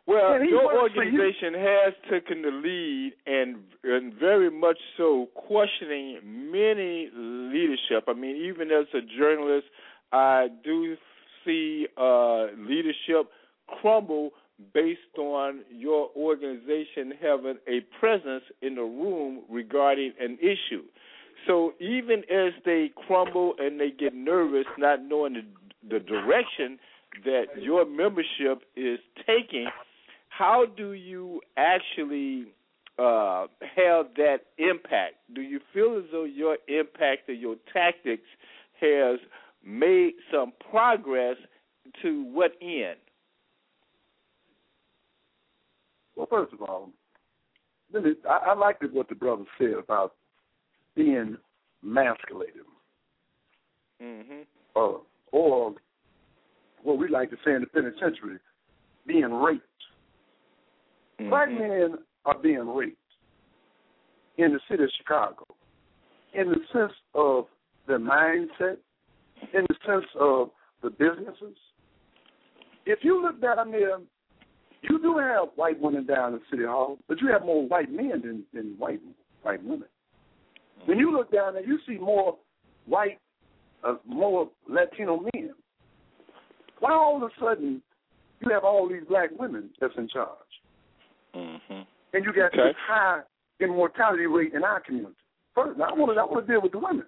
Well, 0.06 0.42
your 0.42 0.80
organization 0.80 1.54
has 1.54 1.94
taken 2.10 2.42
the 2.42 2.50
lead 2.50 3.12
and 3.26 3.56
and 3.84 4.12
very 4.14 4.50
much 4.50 4.78
so 4.96 5.28
questioning 5.34 6.18
many 6.24 7.08
leadership. 7.14 8.08
I 8.08 8.14
mean, 8.14 8.36
even 8.36 8.72
as 8.72 8.86
a 8.94 9.00
journalist, 9.18 9.66
I 10.10 10.48
do 10.64 10.96
see 11.44 11.86
uh, 11.96 12.46
leadership 12.58 13.30
crumble 13.80 14.30
based 14.72 15.00
on 15.18 15.60
your 15.70 16.10
organization 16.16 17.12
having 17.20 17.56
a 17.68 17.80
presence 17.98 18.44
in 18.60 18.74
the 18.74 18.82
room 18.82 19.42
regarding 19.50 20.12
an 20.20 20.38
issue. 20.40 20.82
So 21.46 21.72
even 21.80 22.20
as 22.30 22.52
they 22.64 22.90
crumble 23.06 23.54
and 23.58 23.80
they 23.80 23.90
get 23.90 24.14
nervous, 24.14 24.66
not 24.78 25.02
knowing 25.02 25.34
the, 25.34 25.42
the 25.88 26.00
direction 26.00 26.78
that 27.24 27.46
your 27.60 27.84
membership 27.84 28.62
is 28.76 28.98
taking, 29.26 29.66
how 30.28 30.64
do 30.76 30.92
you 30.92 31.40
actually 31.56 32.46
uh, 32.98 33.46
have 33.60 34.06
that 34.16 34.38
impact? 34.58 35.14
Do 35.34 35.42
you 35.42 35.60
feel 35.74 35.98
as 35.98 36.04
though 36.12 36.24
your 36.24 36.56
impact 36.68 37.28
or 37.28 37.34
your 37.34 37.56
tactics 37.72 38.28
has 38.80 39.18
made 39.64 40.12
some 40.32 40.52
progress 40.70 41.36
to 42.02 42.24
what 42.32 42.52
end? 42.62 42.98
Well, 46.22 46.44
first 46.44 46.52
of 46.52 46.62
all, 46.62 46.90
I, 47.92 48.50
I 48.50 48.54
liked 48.54 48.84
what 48.92 49.08
the 49.08 49.14
brother 49.16 49.42
said 49.58 49.72
about 49.72 50.14
being 50.94 51.36
masculated. 51.82 52.62
Mm-hmm. 54.00 54.42
Uh, 54.76 54.98
or 55.32 55.74
what 56.84 56.98
we 56.98 57.08
like 57.08 57.30
to 57.30 57.36
say 57.44 57.54
in 57.54 57.62
the 57.62 57.66
penitentiary, 57.66 58.38
being 59.04 59.32
raped. 59.32 59.64
Mm-hmm. 61.20 61.28
Black 61.28 61.50
men 61.50 61.96
are 62.24 62.38
being 62.38 62.68
raped 62.68 62.98
in 64.38 64.52
the 64.52 64.60
city 64.70 64.84
of 64.84 64.90
Chicago 64.98 65.44
in 66.34 66.50
the 66.50 66.60
sense 66.72 66.92
of 67.16 67.46
the 67.88 67.94
mindset, 67.94 68.76
in 69.52 69.66
the 69.68 69.74
sense 69.84 70.06
of 70.20 70.50
the 70.84 70.90
businesses. 70.90 71.56
If 72.86 73.00
you 73.02 73.20
look 73.20 73.40
down 73.42 73.72
there, 73.72 73.98
you 74.82 74.98
do 75.00 75.18
have 75.18 75.48
white 75.56 75.80
women 75.80 76.06
down 76.06 76.34
in 76.34 76.40
City 76.50 76.64
Hall, 76.64 76.98
but 77.08 77.20
you 77.20 77.28
have 77.28 77.42
more 77.42 77.66
white 77.66 77.90
men 77.90 78.20
than, 78.24 78.44
than 78.52 78.74
white 78.78 79.00
white 79.42 79.62
women. 79.64 79.88
When 80.86 80.98
you 80.98 81.12
look 81.12 81.30
down 81.32 81.54
there, 81.54 81.64
you 81.64 81.78
see 81.86 81.94
more 81.96 82.36
white, 82.86 83.18
uh, 83.84 83.94
more 84.06 84.50
Latino 84.68 85.24
men. 85.34 85.50
Why 86.80 86.92
all 86.92 87.16
of 87.16 87.22
a 87.22 87.28
sudden 87.40 87.80
you 88.40 88.50
have 88.52 88.64
all 88.64 88.88
these 88.88 89.02
black 89.08 89.30
women 89.38 89.70
that's 89.80 89.94
in 89.96 90.08
charge, 90.08 90.28
Mm-hmm. 91.34 91.80
and 92.12 92.24
you 92.24 92.32
got 92.32 92.46
Okay. 92.52 92.68
this 92.68 92.76
high 92.86 93.20
immortality 93.60 94.26
rate 94.26 94.52
in 94.54 94.64
our 94.64 94.80
community? 94.80 95.14
First, 95.54 95.80
I 95.80 95.92
want 95.92 96.14
to 96.14 96.20
I 96.20 96.24
want 96.24 96.46
to 96.46 96.52
deal 96.52 96.60
with 96.62 96.72
the 96.72 96.78
women. 96.78 97.06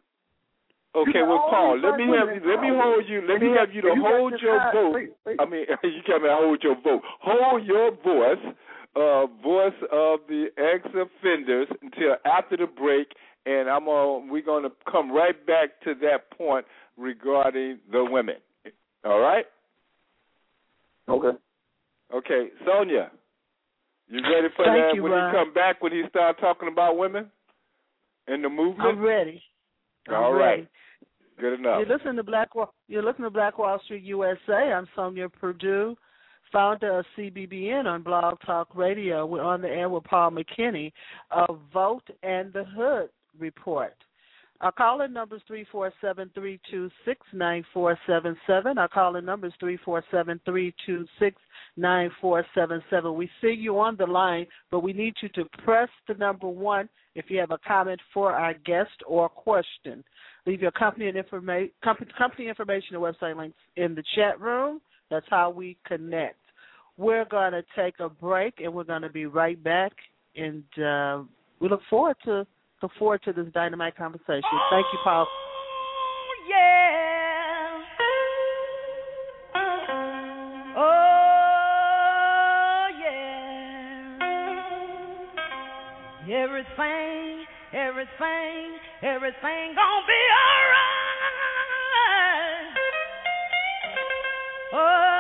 Okay, 0.95 1.23
well, 1.23 1.47
Paul, 1.51 1.81
let 1.83 1.97
me 1.99 2.07
women 2.07 2.29
have 2.29 2.43
you. 2.43 2.51
Let 2.51 2.61
me 2.61 2.69
hold 2.71 3.05
you. 3.09 3.21
Let 3.27 3.41
me 3.41 3.51
have 3.59 3.75
you 3.75 3.83
to 3.83 3.89
and 3.89 3.97
you 3.97 4.03
got 4.03 4.13
hold 4.13 4.35
your 4.41 4.73
vote. 4.73 4.95
wait, 4.95 5.11
wait. 5.27 5.37
I 5.41 5.45
mean, 5.45 5.65
you 5.83 6.03
can't 6.07 6.23
hold 6.23 6.63
your 6.63 6.77
vote. 6.81 7.03
Hold 7.21 7.67
your 7.67 7.91
voice, 7.91 8.55
uh, 8.95 9.27
voice 9.43 9.75
of 9.91 10.21
the 10.29 10.47
ex-offenders 10.57 11.67
until 11.83 12.15
after 12.25 12.57
the 12.57 12.67
break, 12.67 13.09
and 13.45 13.69
I'm 13.69 13.89
on. 13.89 14.31
We're 14.31 14.43
going 14.43 14.63
to 14.63 14.71
come 14.91 15.11
right 15.11 15.35
back 15.45 15.81
to 15.83 15.95
that 16.03 16.31
point 16.37 16.65
regarding 16.97 17.81
the 17.91 18.05
women. 18.05 18.37
All 19.05 19.19
right? 19.19 19.47
Okay. 21.09 21.37
Okay, 22.15 22.49
Sonia, 22.65 23.11
you 24.09 24.21
ready 24.23 24.49
for 24.55 24.65
Thank 24.65 24.77
that 24.77 24.95
you, 24.95 25.03
when 25.03 25.13
Ron. 25.13 25.35
he 25.35 25.39
come 25.39 25.53
back 25.53 25.83
when 25.83 25.91
he 25.91 26.03
start 26.09 26.39
talking 26.39 26.69
about 26.69 26.97
women 26.97 27.27
and 28.29 28.45
the 28.45 28.49
movement? 28.49 28.89
I'm 28.89 29.01
ready. 29.01 29.43
I'm 30.09 30.15
All 30.15 30.33
right. 30.33 30.69
Good 31.39 31.59
enough. 31.59 31.81
You're 31.81 31.97
listening 31.97 32.17
to 32.17 32.23
Black. 32.23 32.51
You're 32.89 33.03
listening 33.03 33.27
to 33.27 33.31
Black 33.31 33.59
Wall 33.59 33.81
Street 33.85 34.05
USA. 34.05 34.73
I'm 34.73 34.87
Sonia 34.95 35.29
Purdue, 35.29 35.97
founder 36.53 37.01
of 37.01 37.05
CBBN 37.19 37.87
on 37.87 38.03
Blog 38.03 38.39
Talk 38.47 38.75
Radio. 38.75 39.27
We're 39.27 39.43
on 39.43 39.61
the 39.61 39.69
air 39.69 39.89
with 39.89 40.05
Paul 40.05 40.31
McKinney 40.31 40.93
of 41.31 41.59
Vote 41.73 42.05
and 42.23 42.53
the 42.53 42.65
Hood 42.65 43.09
Report. 43.39 43.95
Our 44.61 44.73
calling 44.73 45.13
number 45.13 45.37
is 45.37 45.43
three 45.47 45.67
four 45.71 45.93
seven 46.01 46.31
three 46.35 46.61
two 46.71 46.89
six 47.05 47.21
nine 47.33 47.65
four 47.75 47.99
seven 48.07 48.37
seven. 48.47 48.79
Our 48.79 48.89
calling 48.89 49.25
number 49.25 49.49
is 49.49 49.53
three 49.59 49.79
four 49.85 50.05
seven 50.11 50.41
three 50.45 50.73
two 50.87 51.07
six 51.19 51.37
nine 51.77 52.11
four 52.21 52.47
seven 52.55 52.83
seven. 52.89 53.15
We 53.15 53.29
see 53.41 53.53
you 53.53 53.79
on 53.81 53.97
the 53.97 54.07
line, 54.07 54.47
but 54.71 54.81
we 54.81 54.93
need 54.93 55.15
you 55.21 55.29
to 55.31 55.45
press 55.65 55.89
the 56.07 56.15
number 56.15 56.49
one 56.49 56.89
if 57.15 57.27
you 57.29 57.39
have 57.41 57.51
a 57.51 57.59
comment 57.67 58.01
for 58.13 58.33
our 58.33 58.55
guest 58.65 59.03
or 59.07 59.29
question. 59.29 60.05
Leave 60.47 60.61
your 60.61 60.73
company 60.73 61.09
and 61.09 61.17
informa- 61.17 61.71
company, 61.83 62.11
company 62.19 62.49
information 62.49 62.97
and 62.97 63.03
website 63.03 63.37
links 63.37 63.57
in 63.77 63.95
the 63.95 64.03
chat 64.15 64.39
room. 64.41 64.81
That's 65.11 65.27
how 65.31 65.51
we 65.51 65.77
connect. 65.87 66.37
We're 66.97 67.25
going 67.25 67.53
to 67.53 67.63
take 67.75 67.99
a 68.01 68.09
break 68.09 68.61
and 68.63 68.73
we're 68.73 68.85
going 68.85 69.03
to 69.03 69.09
be 69.09 69.27
right 69.27 69.63
back. 69.63 69.93
And 70.37 70.65
uh, 70.79 71.23
we 71.61 71.69
look 71.69 71.81
forward 71.89 72.17
to 72.25 72.47
look 72.83 72.93
forward 72.99 73.23
to 73.25 73.33
this 73.33 73.47
dynamite 73.55 73.97
conversation. 73.97 74.43
Thank 74.71 74.87
you, 74.93 74.99
Paul. 75.03 75.27
yeah. 76.51 77.81
Oh, 80.77 82.89
yeah. 83.01 83.95
Everything, 86.45 87.44
everything, 87.75 88.79
everything 89.03 89.75
gonna 89.75 90.07
be 90.07 90.23
alright. 90.31 90.95
Oh, 94.73 95.14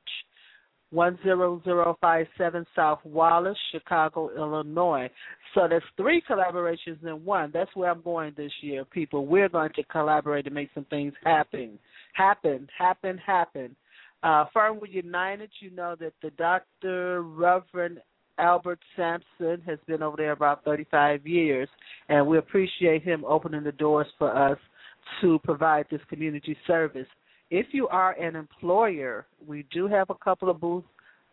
10057 0.93 2.65
South 2.75 2.99
Wallace, 3.03 3.57
Chicago, 3.71 4.29
Illinois. 4.35 5.09
So 5.53 5.67
there's 5.67 5.83
three 5.95 6.21
collaborations 6.29 7.03
in 7.03 7.25
one. 7.25 7.51
That's 7.53 7.73
where 7.75 7.91
I'm 7.91 8.01
going 8.01 8.33
this 8.37 8.51
year, 8.61 8.85
people. 8.85 9.25
We're 9.25 9.49
going 9.49 9.71
to 9.75 9.83
collaborate 9.83 10.45
to 10.45 10.51
make 10.51 10.69
some 10.73 10.85
things 10.85 11.13
happen. 11.23 11.79
Happen, 12.13 12.67
happen, 12.77 13.17
happen. 13.17 13.75
Uh, 14.23 14.45
United, 14.89 15.49
you 15.59 15.69
know 15.71 15.95
that 15.99 16.13
the 16.21 16.31
Dr. 16.31 17.21
Reverend 17.21 17.99
Albert 18.39 18.79
Sampson 18.95 19.61
has 19.65 19.79
been 19.87 20.03
over 20.03 20.17
there 20.17 20.31
about 20.31 20.63
35 20.63 21.25
years, 21.25 21.69
and 22.09 22.25
we 22.25 22.37
appreciate 22.37 23.03
him 23.03 23.25
opening 23.25 23.63
the 23.63 23.71
doors 23.71 24.07
for 24.17 24.35
us 24.35 24.57
to 25.21 25.39
provide 25.39 25.85
this 25.89 26.01
community 26.09 26.57
service. 26.65 27.07
If 27.49 27.67
you 27.71 27.87
are 27.87 28.11
an 28.13 28.35
employer, 28.35 29.25
we 29.45 29.65
do 29.71 29.87
have 29.87 30.09
a 30.09 30.15
couple 30.15 30.49
of 30.49 30.59
booths 30.59 30.87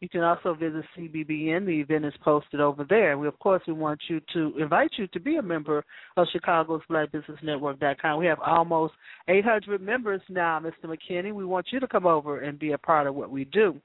You 0.00 0.08
can 0.10 0.22
also 0.22 0.54
visit 0.54 0.84
CBBN. 0.96 1.64
The 1.64 1.80
event 1.80 2.04
is 2.04 2.12
posted 2.22 2.60
over 2.60 2.84
there. 2.86 3.16
We, 3.16 3.26
of 3.26 3.38
course, 3.38 3.62
we 3.66 3.72
want 3.72 3.98
you 4.08 4.20
to 4.34 4.52
invite 4.58 4.90
you 4.98 5.06
to 5.08 5.20
be 5.20 5.36
a 5.36 5.42
member 5.42 5.82
of 6.18 6.26
Chicago's 6.32 6.82
Black 6.88 7.10
Business 7.12 7.38
Network.com. 7.42 8.18
We 8.18 8.26
have 8.26 8.40
almost 8.40 8.92
800 9.28 9.80
members 9.80 10.20
now, 10.28 10.60
Mr. 10.60 10.84
McKinney. 10.84 11.32
We 11.32 11.46
want 11.46 11.68
you 11.72 11.80
to 11.80 11.88
come 11.88 12.06
over 12.06 12.40
and 12.40 12.58
be 12.58 12.72
a 12.72 12.78
part 12.78 13.06
of 13.06 13.14
what 13.14 13.30
we 13.30 13.46
do. 13.46 13.80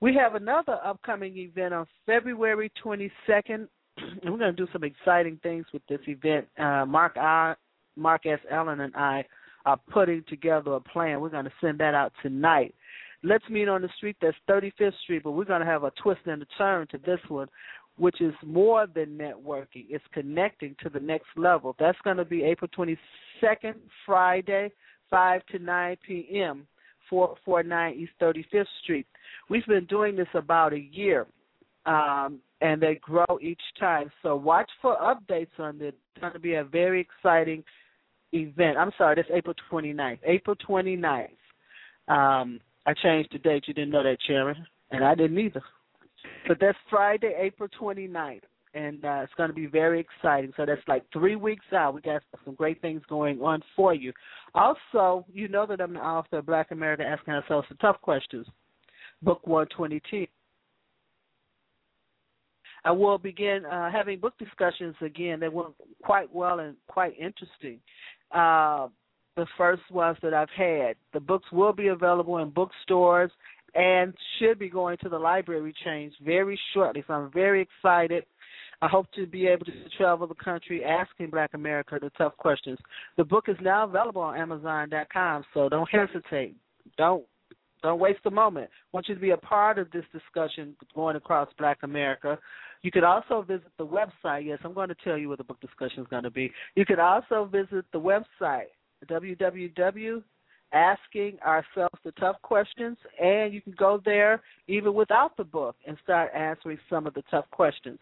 We 0.00 0.14
have 0.14 0.34
another 0.34 0.78
upcoming 0.84 1.38
event 1.38 1.72
on 1.72 1.86
February 2.04 2.70
22nd, 2.84 3.10
and 3.96 4.30
we're 4.30 4.38
going 4.38 4.54
to 4.54 4.64
do 4.64 4.66
some 4.72 4.84
exciting 4.84 5.38
things 5.42 5.64
with 5.72 5.82
this 5.88 6.00
event. 6.06 6.46
Uh, 6.58 6.84
Mark 6.84 7.16
I, 7.16 7.54
Mark 7.96 8.26
S. 8.26 8.40
Allen 8.50 8.80
and 8.80 8.94
I 8.94 9.24
are 9.64 9.78
putting 9.90 10.22
together 10.28 10.74
a 10.74 10.80
plan. 10.80 11.20
We're 11.20 11.30
going 11.30 11.46
to 11.46 11.52
send 11.62 11.78
that 11.78 11.94
out 11.94 12.12
tonight. 12.22 12.74
Let's 13.22 13.48
meet 13.48 13.68
on 13.68 13.80
the 13.80 13.88
street. 13.96 14.16
That's 14.20 14.36
35th 14.48 14.92
Street, 15.02 15.22
but 15.24 15.32
we're 15.32 15.44
going 15.44 15.60
to 15.60 15.66
have 15.66 15.84
a 15.84 15.92
twist 16.02 16.20
and 16.26 16.42
a 16.42 16.46
turn 16.58 16.86
to 16.88 16.98
this 16.98 17.18
one, 17.28 17.48
which 17.96 18.20
is 18.20 18.34
more 18.44 18.86
than 18.86 19.16
networking. 19.16 19.86
It's 19.88 20.04
connecting 20.12 20.76
to 20.82 20.90
the 20.90 21.00
next 21.00 21.28
level. 21.36 21.74
That's 21.78 21.98
going 22.04 22.18
to 22.18 22.24
be 22.26 22.44
April 22.44 22.70
22nd, 22.76 23.76
Friday, 24.04 24.70
5 25.08 25.46
to 25.52 25.58
9 25.58 25.96
p.m., 26.06 26.66
449 27.08 27.94
East 27.94 28.12
35th 28.20 28.66
Street. 28.82 29.06
We've 29.48 29.66
been 29.66 29.86
doing 29.86 30.16
this 30.16 30.28
about 30.34 30.72
a 30.72 30.80
year, 30.80 31.26
um, 31.84 32.40
and 32.60 32.80
they 32.80 32.98
grow 33.00 33.38
each 33.40 33.60
time. 33.78 34.10
So 34.22 34.36
watch 34.36 34.70
for 34.82 34.96
updates 34.96 35.58
on 35.58 35.78
this. 35.78 35.92
It's 36.14 36.20
going 36.20 36.32
to 36.32 36.38
be 36.38 36.54
a 36.54 36.64
very 36.64 37.00
exciting 37.00 37.62
event. 38.32 38.76
I'm 38.76 38.92
sorry, 38.98 39.16
that's 39.16 39.28
April 39.32 39.54
29th. 39.70 40.18
April 40.24 40.56
29th. 40.68 41.28
Um, 42.08 42.60
I 42.86 42.94
changed 43.02 43.30
the 43.32 43.38
date. 43.38 43.64
You 43.66 43.74
didn't 43.74 43.90
know 43.90 44.02
that, 44.02 44.18
Chairman, 44.26 44.66
and 44.90 45.04
I 45.04 45.14
didn't 45.14 45.38
either. 45.38 45.62
But 46.46 46.58
that's 46.60 46.78
Friday, 46.88 47.34
April 47.38 47.68
29th, 47.80 48.42
and 48.74 49.04
uh, 49.04 49.20
it's 49.24 49.32
going 49.36 49.48
to 49.48 49.54
be 49.54 49.66
very 49.66 50.00
exciting. 50.00 50.52
So 50.56 50.64
that's 50.64 50.86
like 50.86 51.04
three 51.12 51.36
weeks 51.36 51.64
out. 51.72 51.94
We 51.94 52.00
got 52.00 52.22
some 52.44 52.54
great 52.54 52.80
things 52.80 53.02
going 53.08 53.40
on 53.40 53.62
for 53.74 53.94
you. 53.94 54.12
Also, 54.54 55.26
you 55.32 55.48
know 55.48 55.66
that 55.66 55.80
I'm 55.80 55.94
the 55.94 56.00
author 56.00 56.38
of 56.38 56.46
Black 56.46 56.70
America 56.70 57.04
Asking 57.04 57.34
Ourselves 57.34 57.66
the 57.68 57.76
Tough 57.76 58.00
Questions, 58.00 58.46
Book 59.22 59.46
122. 59.46 60.26
I 62.84 62.90
will 62.92 63.18
begin 63.18 63.64
uh, 63.64 63.90
having 63.90 64.20
book 64.20 64.34
discussions 64.38 64.94
again. 65.00 65.40
They 65.40 65.48
went 65.48 65.74
quite 66.04 66.32
well 66.32 66.60
and 66.60 66.76
quite 66.86 67.14
interesting. 67.18 67.80
Uh, 68.30 68.88
the 69.36 69.46
first 69.58 69.82
ones 69.90 70.16
that 70.22 70.32
I've 70.32 70.50
had. 70.56 70.96
The 71.12 71.20
books 71.20 71.46
will 71.52 71.72
be 71.72 71.88
available 71.88 72.38
in 72.38 72.50
bookstores 72.50 73.30
and 73.74 74.14
should 74.38 74.58
be 74.58 74.70
going 74.70 74.96
to 75.02 75.08
the 75.08 75.18
library 75.18 75.74
chains 75.84 76.14
very 76.24 76.58
shortly. 76.72 77.04
So 77.06 77.14
I'm 77.14 77.30
very 77.32 77.60
excited. 77.60 78.24
I 78.82 78.88
hope 78.88 79.06
to 79.12 79.26
be 79.26 79.46
able 79.46 79.66
to 79.66 79.72
travel 79.96 80.26
the 80.26 80.34
country 80.34 80.84
asking 80.84 81.30
Black 81.30 81.50
America 81.54 81.98
the 82.00 82.10
tough 82.16 82.36
questions. 82.36 82.78
The 83.16 83.24
book 83.24 83.46
is 83.48 83.56
now 83.60 83.84
available 83.84 84.22
on 84.22 84.36
Amazon.com, 84.36 85.44
so 85.54 85.68
don't 85.68 85.88
hesitate. 85.90 86.56
Don't 86.96 87.24
don't 87.86 88.00
waste 88.00 88.20
a 88.26 88.30
moment. 88.30 88.68
I 88.70 88.88
want 88.92 89.08
you 89.08 89.14
to 89.14 89.20
be 89.20 89.30
a 89.30 89.36
part 89.36 89.78
of 89.78 89.90
this 89.90 90.04
discussion 90.12 90.74
going 90.94 91.16
across 91.16 91.48
Black 91.58 91.78
America. 91.82 92.38
You 92.82 92.90
could 92.90 93.04
also 93.04 93.42
visit 93.42 93.70
the 93.78 93.86
website. 93.86 94.46
Yes, 94.46 94.58
I'm 94.64 94.74
going 94.74 94.88
to 94.88 94.96
tell 95.04 95.16
you 95.16 95.28
what 95.28 95.38
the 95.38 95.44
book 95.44 95.60
discussion 95.60 96.00
is 96.02 96.08
going 96.08 96.24
to 96.24 96.30
be. 96.30 96.52
You 96.74 96.84
could 96.84 96.98
also 96.98 97.48
visit 97.50 97.84
the 97.92 98.00
website 98.00 98.66
www 99.10 100.22
asking 100.72 101.38
ourselves 101.46 101.94
the 102.04 102.10
tough 102.12 102.36
questions 102.42 102.96
and 103.22 103.54
you 103.54 103.60
can 103.60 103.74
go 103.78 104.00
there 104.04 104.42
even 104.66 104.94
without 104.94 105.36
the 105.36 105.44
book 105.44 105.76
and 105.86 105.96
start 106.02 106.30
answering 106.34 106.78
some 106.90 107.06
of 107.06 107.14
the 107.14 107.22
tough 107.30 107.44
questions. 107.50 107.98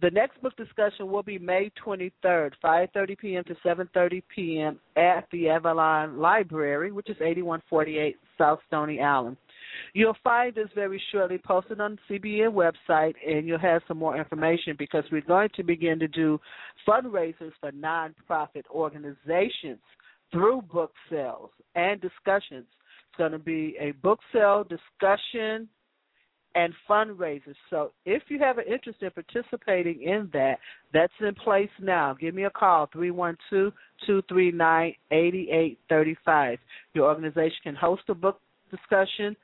The 0.00 0.10
next 0.10 0.42
book 0.42 0.56
discussion 0.56 1.10
will 1.10 1.22
be 1.22 1.38
May 1.38 1.70
23rd, 1.84 2.52
5:30 2.62 3.18
p.m. 3.18 3.44
to 3.44 3.54
7:30 3.64 4.22
p.m. 4.34 4.80
at 4.96 5.26
the 5.30 5.48
Avalon 5.48 6.18
Library, 6.18 6.90
which 6.90 7.08
is 7.08 7.16
8148 7.16 8.16
South 8.36 8.58
Stony 8.66 9.00
Island. 9.00 9.36
You'll 9.92 10.16
find 10.24 10.54
this 10.54 10.68
very 10.74 11.00
shortly 11.12 11.38
posted 11.38 11.80
on 11.80 11.98
the 12.08 12.18
CBN 12.18 12.52
website, 12.52 13.14
and 13.26 13.46
you'll 13.46 13.58
have 13.58 13.82
some 13.86 13.98
more 13.98 14.16
information 14.16 14.74
because 14.78 15.04
we're 15.12 15.22
going 15.22 15.50
to 15.54 15.62
begin 15.62 15.98
to 16.00 16.08
do 16.08 16.40
fundraisers 16.86 17.52
for 17.60 17.70
nonprofit 17.72 18.64
organizations 18.70 19.80
through 20.32 20.62
book 20.62 20.92
sales 21.08 21.50
and 21.76 22.00
discussions. 22.00 22.66
It's 23.08 23.18
going 23.18 23.32
to 23.32 23.38
be 23.38 23.76
a 23.80 23.92
book 23.92 24.18
sale 24.32 24.64
discussion 24.64 25.68
and 26.54 26.72
fundraisers. 26.88 27.56
So 27.70 27.92
if 28.04 28.22
you 28.28 28.38
have 28.38 28.58
an 28.58 28.64
interest 28.70 29.02
in 29.02 29.10
participating 29.10 30.02
in 30.02 30.28
that, 30.32 30.58
that's 30.92 31.12
in 31.20 31.34
place 31.34 31.70
now. 31.80 32.14
Give 32.18 32.34
me 32.34 32.44
a 32.44 32.50
call, 32.50 32.88
312-239-8835. 34.08 36.58
Your 36.94 37.06
organization 37.06 37.58
can 37.62 37.74
host 37.74 38.02
a 38.08 38.14
book 38.14 38.40
discussion. 38.70 39.36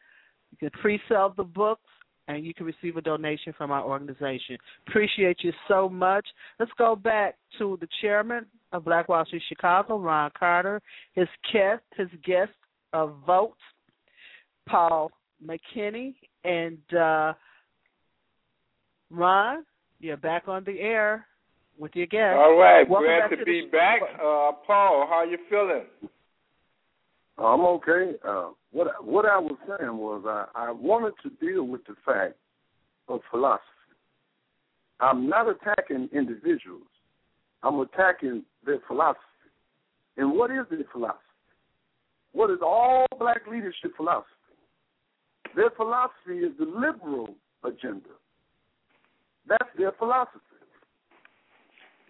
You 0.52 0.58
can 0.58 0.70
pre-sell 0.80 1.34
the 1.36 1.44
books 1.44 1.82
and 2.28 2.44
you 2.44 2.54
can 2.54 2.66
receive 2.66 2.96
a 2.96 3.00
donation 3.00 3.52
from 3.58 3.72
our 3.72 3.82
organization. 3.82 4.56
Appreciate 4.86 5.38
you 5.42 5.52
so 5.66 5.88
much. 5.88 6.26
Let's 6.60 6.70
go 6.78 6.94
back 6.94 7.34
to 7.58 7.76
the 7.80 7.88
chairman 8.00 8.46
of 8.72 8.84
Black 8.84 9.08
Wall 9.08 9.24
Street 9.24 9.42
Chicago, 9.48 9.98
Ron 9.98 10.30
Carter, 10.38 10.80
his 11.14 11.26
guest, 11.52 11.82
his 11.96 12.08
guest 12.24 12.52
of 12.92 13.16
Vote, 13.26 13.56
Paul 14.68 15.10
McKinney, 15.44 16.14
and 16.44 16.78
uh, 16.96 17.32
Ron, 19.10 19.64
you're 20.00 20.16
back 20.16 20.48
on 20.48 20.64
the 20.64 20.78
air 20.80 21.26
with 21.78 21.94
your 21.94 22.06
guest. 22.06 22.36
All 22.36 22.56
right, 22.58 22.88
Welcome 22.88 23.06
glad 23.08 23.28
to, 23.28 23.36
to 23.36 23.44
be 23.44 23.68
back. 23.70 24.00
Uh, 24.14 24.52
Paul, 24.66 25.06
how 25.08 25.24
you 25.28 25.38
feeling? 25.48 25.84
I'm 27.38 27.60
okay. 27.62 28.12
Uh, 28.26 28.50
what 28.70 28.88
I- 28.88 29.00
what 29.02 29.24
I 29.24 29.38
was 29.38 29.56
saying 29.66 29.96
was 29.96 30.24
I, 30.26 30.46
I 30.54 30.70
wanted 30.72 31.14
to 31.22 31.30
deal 31.44 31.64
with 31.64 31.84
the 31.86 31.94
fact 32.04 32.34
of 33.08 33.20
philosophy. 33.30 33.64
I'm 35.00 35.28
not 35.28 35.46
attacking 35.48 36.10
individuals. 36.12 36.82
I'm 37.62 37.80
attacking 37.80 38.44
their 38.64 38.80
philosophy. 38.86 39.20
And 40.18 40.32
what 40.32 40.50
is 40.50 40.66
their 40.70 40.84
philosophy? 40.92 41.18
What 42.32 42.50
is 42.50 42.58
all 42.62 43.06
black 43.18 43.46
leadership 43.50 43.96
philosophy? 43.96 44.28
Their 45.56 45.70
philosophy 45.70 46.38
is 46.38 46.52
the 46.58 46.64
liberal 46.66 47.34
agenda. 47.64 48.10
That's 49.48 49.70
their 49.76 49.92
philosophy. 49.92 50.38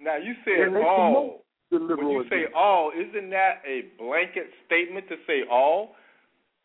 Now 0.02 0.16
you 0.16 0.34
said 0.44 0.74
all. 0.82 1.42
When 1.70 2.08
you 2.10 2.24
say 2.28 2.46
all, 2.54 2.90
isn't 2.90 3.30
that 3.30 3.62
a 3.66 3.82
blanket 3.96 4.50
statement 4.66 5.08
to 5.08 5.16
say 5.26 5.42
all? 5.50 5.94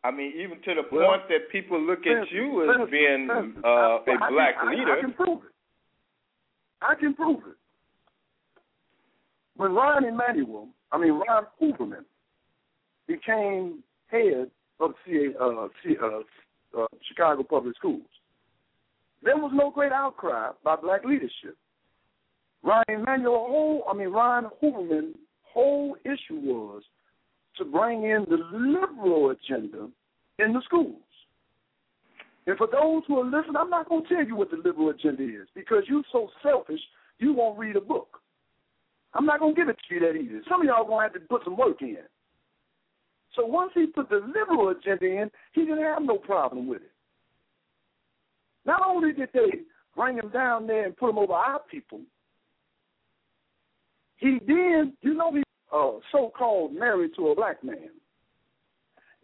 I 0.03 0.11
mean, 0.11 0.33
even 0.35 0.61
to 0.63 0.81
the 0.81 0.95
Well, 0.95 1.09
point 1.09 1.27
that 1.29 1.49
people 1.51 1.79
look 1.79 2.05
at 2.07 2.31
you 2.31 2.61
as 2.63 2.75
Francis, 2.75 2.91
being 2.91 3.27
Francis, 3.27 3.63
uh, 3.63 3.67
I- 3.67 4.03
a 4.07 4.23
I 4.23 4.29
black 4.29 4.59
can, 4.59 4.67
I- 4.69 4.71
leader. 4.73 4.93
I 4.93 5.01
can 5.01 5.13
prove 5.13 5.43
it. 5.45 5.51
I 6.81 6.95
can 6.95 7.13
prove 7.13 7.39
it. 7.47 7.57
When 9.55 9.71
Rahm 9.71 10.07
Emanuel, 10.07 10.69
I 10.91 10.97
mean 10.97 11.13
Ron 11.13 11.47
Huberman, 11.61 12.05
became 13.07 13.83
head 14.07 14.49
of 14.79 14.93
CA, 15.05 15.35
uh, 15.39 15.67
C, 15.83 15.97
uh, 15.97 16.19
uh, 16.77 16.87
Chicago 17.07 17.43
Public 17.43 17.75
Schools, 17.75 18.05
there 19.23 19.37
was 19.37 19.51
no 19.53 19.71
great 19.71 19.91
outcry 19.91 20.51
by 20.63 20.75
black 20.75 21.03
leadership. 21.03 21.57
Rahm 22.65 22.83
Emanuel, 22.89 23.45
whole, 23.47 23.83
I 23.89 23.93
mean 23.93 24.09
Ron 24.09 24.49
Huberman, 24.61 25.13
whole 25.43 25.95
issue 26.03 26.39
was 26.41 26.83
to 27.57 27.65
bring 27.65 28.03
in 28.03 28.25
the 28.29 28.37
liberal 28.51 29.31
agenda 29.31 29.89
in 30.39 30.53
the 30.53 30.61
schools. 30.65 31.01
And 32.47 32.57
for 32.57 32.67
those 32.67 33.03
who 33.07 33.19
are 33.19 33.25
listening, 33.25 33.55
I'm 33.57 33.69
not 33.69 33.89
going 33.89 34.03
to 34.03 34.09
tell 34.09 34.25
you 34.25 34.35
what 34.35 34.51
the 34.51 34.57
liberal 34.57 34.89
agenda 34.89 35.23
is 35.23 35.47
because 35.55 35.83
you're 35.87 36.03
so 36.11 36.29
selfish, 36.43 36.81
you 37.17 37.33
won't 37.33 37.57
read 37.57 37.75
a 37.75 37.81
book. 37.81 38.19
I'm 39.13 39.25
not 39.25 39.39
going 39.39 39.55
to 39.55 39.59
give 39.59 39.69
it 39.69 39.77
to 39.87 39.95
you 39.95 40.01
that 40.01 40.15
easy. 40.15 40.41
Some 40.49 40.61
of 40.61 40.67
y'all 40.67 40.85
going 40.85 41.07
to 41.07 41.13
have 41.13 41.13
to 41.13 41.27
put 41.27 41.43
some 41.43 41.57
work 41.57 41.81
in. 41.81 41.97
So 43.35 43.45
once 43.45 43.71
he 43.73 43.87
put 43.87 44.09
the 44.09 44.21
liberal 44.25 44.69
agenda 44.69 45.05
in, 45.05 45.31
he 45.53 45.61
didn't 45.61 45.83
have 45.83 46.03
no 46.03 46.17
problem 46.17 46.67
with 46.67 46.81
it. 46.81 46.91
Not 48.65 48.81
only 48.85 49.13
did 49.13 49.29
they 49.33 49.59
bring 49.95 50.17
him 50.17 50.29
down 50.29 50.67
there 50.67 50.85
and 50.85 50.97
put 50.97 51.09
him 51.09 51.17
over 51.17 51.33
our 51.33 51.59
people, 51.69 52.01
he 54.17 54.39
then, 54.47 54.93
you 55.01 55.13
know, 55.13 55.33
he 55.33 55.43
uh, 55.73 55.99
so-called 56.11 56.73
married 56.73 57.11
to 57.17 57.27
a 57.27 57.35
black 57.35 57.63
man. 57.63 57.89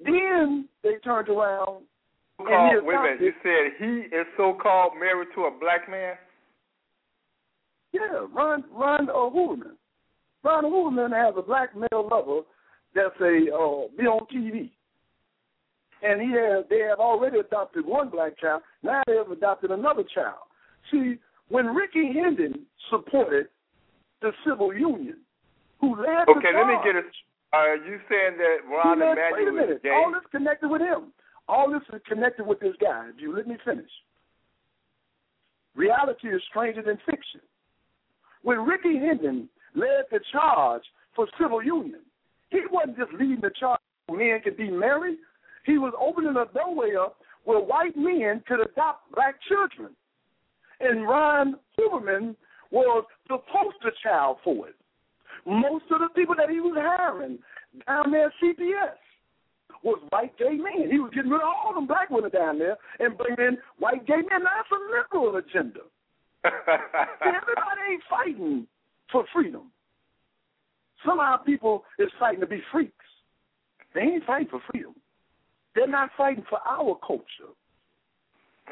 Then 0.03 0.67
they 0.83 0.95
turned 1.03 1.29
around 1.29 1.83
and 2.39 2.47
he 2.47 2.79
Called, 2.79 2.85
wait 2.85 2.95
a 2.95 3.01
minute, 3.01 3.21
you 3.21 3.33
said 3.43 3.71
he 3.77 4.15
is 4.15 4.25
so-called 4.35 4.93
married 4.99 5.29
to 5.35 5.41
a 5.45 5.51
black 5.51 5.89
man. 5.89 6.15
Yeah, 7.93 8.25
Ron 8.33 8.63
Ron 8.71 9.09
uh, 9.09 9.13
Huberman. 9.13 9.75
Ron 10.43 10.63
Huberman 10.65 11.13
has 11.13 11.35
a 11.37 11.41
black 11.41 11.75
male 11.75 12.07
lover 12.09 12.41
that's 12.95 13.15
a 13.21 13.35
uh, 13.53 13.87
be 13.97 14.03
on 14.05 14.25
TV, 14.33 14.69
and 16.03 16.21
he 16.21 16.31
has 16.31 16.65
they 16.69 16.79
have 16.79 16.99
already 16.99 17.39
adopted 17.39 17.85
one 17.85 18.09
black 18.09 18.37
child. 18.39 18.61
Now 18.83 19.01
they 19.07 19.15
have 19.15 19.31
adopted 19.31 19.71
another 19.71 20.03
child. 20.13 20.43
See, 20.91 21.15
when 21.49 21.67
Rickey 21.67 22.11
Hendon 22.13 22.65
supported 22.89 23.47
the 24.21 24.31
civil 24.45 24.73
union, 24.73 25.17
who 25.79 25.95
led 25.95 26.25
the 26.27 26.31
Okay, 26.37 26.49
let 26.55 26.67
me 26.67 26.75
get 26.83 26.95
it. 26.95 27.05
Are 27.53 27.75
you 27.75 27.99
saying 28.09 28.37
that 28.37 28.57
Ron 28.69 28.99
led- 28.99 29.17
wait 29.17 29.47
a 29.47 29.49
Emanuel 29.49 29.63
is 29.63 29.67
minute. 29.67 29.83
gay? 29.83 29.89
All 29.89 30.11
this 30.11 30.23
connected 30.31 30.69
with 30.69 30.81
him. 30.81 31.11
All 31.49 31.69
this 31.71 31.81
is 31.93 32.01
connected 32.07 32.45
with 32.47 32.59
this 32.59 32.75
guy. 32.79 33.09
If 33.13 33.19
you 33.21 33.35
let 33.35 33.47
me 33.47 33.57
finish. 33.65 33.89
Reality 35.75 36.27
is 36.29 36.41
stranger 36.49 36.81
than 36.81 36.97
fiction. 37.05 37.41
When 38.43 38.59
Rickey 38.59 38.97
Hendon 38.97 39.49
led 39.75 40.05
the 40.11 40.19
charge 40.31 40.83
for 41.15 41.27
civil 41.39 41.63
union, 41.63 42.01
he 42.51 42.59
wasn't 42.71 42.97
just 42.97 43.13
leading 43.13 43.41
the 43.41 43.51
charge 43.57 43.79
so 44.09 44.15
men 44.15 44.39
could 44.43 44.57
be 44.57 44.69
married. 44.69 45.17
He 45.65 45.77
was 45.77 45.93
opening 45.99 46.35
a 46.35 46.45
doorway 46.53 46.95
up 46.99 47.17
where 47.45 47.59
white 47.59 47.95
men 47.95 48.43
could 48.47 48.59
adopt 48.59 49.11
black 49.13 49.35
children. 49.47 49.95
And 50.79 51.07
Ron 51.07 51.55
Huberman 51.77 52.35
was 52.71 53.05
the 53.29 53.37
poster 53.37 53.95
child 54.03 54.37
for 54.43 54.67
it. 54.67 54.75
Most 55.45 55.85
of 55.91 55.99
the 55.99 56.09
people 56.15 56.35
that 56.37 56.49
he 56.49 56.59
was 56.59 56.75
hiring 56.77 57.39
down 57.87 58.11
there 58.11 58.27
at 58.27 58.33
CPS 58.43 58.97
was 59.83 59.99
white 60.09 60.37
gay 60.37 60.57
men. 60.57 60.91
He 60.91 60.99
was 60.99 61.11
getting 61.13 61.31
rid 61.31 61.41
of 61.41 61.47
all 61.47 61.73
them 61.73 61.87
black 61.87 62.09
women 62.09 62.31
down 62.31 62.59
there 62.59 62.77
and 62.99 63.17
bringing 63.17 63.39
in 63.39 63.57
white 63.79 64.05
gay 64.05 64.21
men. 64.29 64.43
Now, 64.43 64.49
that's 64.57 64.69
a 64.71 65.17
liberal 65.17 65.37
agenda. 65.37 65.81
Everybody 66.45 67.81
ain't 67.91 68.03
fighting 68.09 68.67
for 69.11 69.25
freedom. 69.33 69.71
Some 71.05 71.19
of 71.19 71.25
our 71.25 71.43
people 71.43 71.83
is 71.99 72.09
fighting 72.19 72.41
to 72.41 72.47
be 72.47 72.61
freaks. 72.71 72.93
They 73.93 74.01
ain't 74.01 74.25
fighting 74.25 74.47
for 74.49 74.61
freedom. 74.71 74.93
They're 75.75 75.87
not 75.87 76.09
fighting 76.17 76.43
for 76.49 76.59
our 76.67 76.97
culture. 77.05 77.51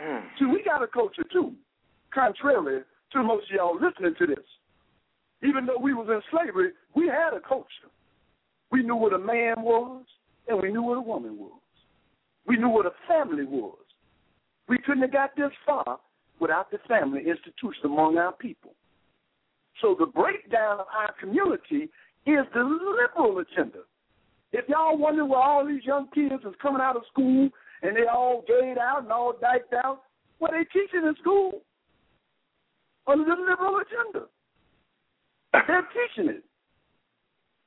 Mm. 0.01 0.23
See, 0.37 0.45
we 0.45 0.63
got 0.63 0.83
a 0.83 0.87
culture 0.87 1.23
too, 1.31 1.53
contrary 2.13 2.83
to 3.11 3.23
most 3.23 3.49
of 3.49 3.55
y'all 3.55 3.75
listening 3.75 4.15
to 4.19 4.27
this. 4.27 4.45
Even 5.41 5.65
though 5.65 5.79
we 5.79 5.93
was 5.93 6.07
in 6.09 6.21
slavery, 6.31 6.71
we 6.95 7.07
had 7.07 7.33
a 7.33 7.39
culture. 7.39 7.89
We 8.71 8.83
knew 8.83 8.95
what 8.95 9.13
a 9.13 9.17
man 9.17 9.55
was, 9.57 10.03
and 10.47 10.61
we 10.61 10.71
knew 10.71 10.83
what 10.83 10.97
a 10.97 11.01
woman 11.01 11.37
was. 11.37 11.59
We 12.45 12.57
knew 12.57 12.69
what 12.69 12.85
a 12.85 12.91
family 13.07 13.45
was. 13.45 13.77
We 14.67 14.77
couldn't 14.79 15.01
have 15.01 15.13
got 15.13 15.35
this 15.35 15.51
far 15.65 15.99
without 16.39 16.71
the 16.71 16.77
family 16.87 17.21
institution 17.21 17.85
among 17.85 18.17
our 18.17 18.33
people. 18.33 18.73
So 19.81 19.95
the 19.97 20.05
breakdown 20.05 20.79
of 20.79 20.87
our 20.93 21.13
community 21.19 21.89
is 22.25 22.45
the 22.53 22.63
liberal 22.63 23.39
agenda. 23.39 23.79
If 24.51 24.67
y'all 24.67 24.97
wonder 24.97 25.25
where 25.25 25.39
all 25.39 25.65
these 25.65 25.83
young 25.83 26.07
kids 26.13 26.43
is 26.45 26.53
coming 26.61 26.81
out 26.81 26.95
of 26.95 27.03
school 27.11 27.49
and 27.81 27.95
they 27.95 28.07
all 28.11 28.43
gayed 28.47 28.77
out 28.77 29.03
and 29.03 29.11
all 29.11 29.33
diked 29.39 29.73
out, 29.73 30.01
what 30.39 30.51
they 30.51 30.63
teaching 30.65 31.05
in 31.05 31.15
school 31.21 31.61
under 33.07 33.23
the 33.25 33.41
liberal 33.41 33.79
agenda. 33.79 34.27
They're 35.53 35.87
teaching 35.93 36.29
it. 36.29 36.43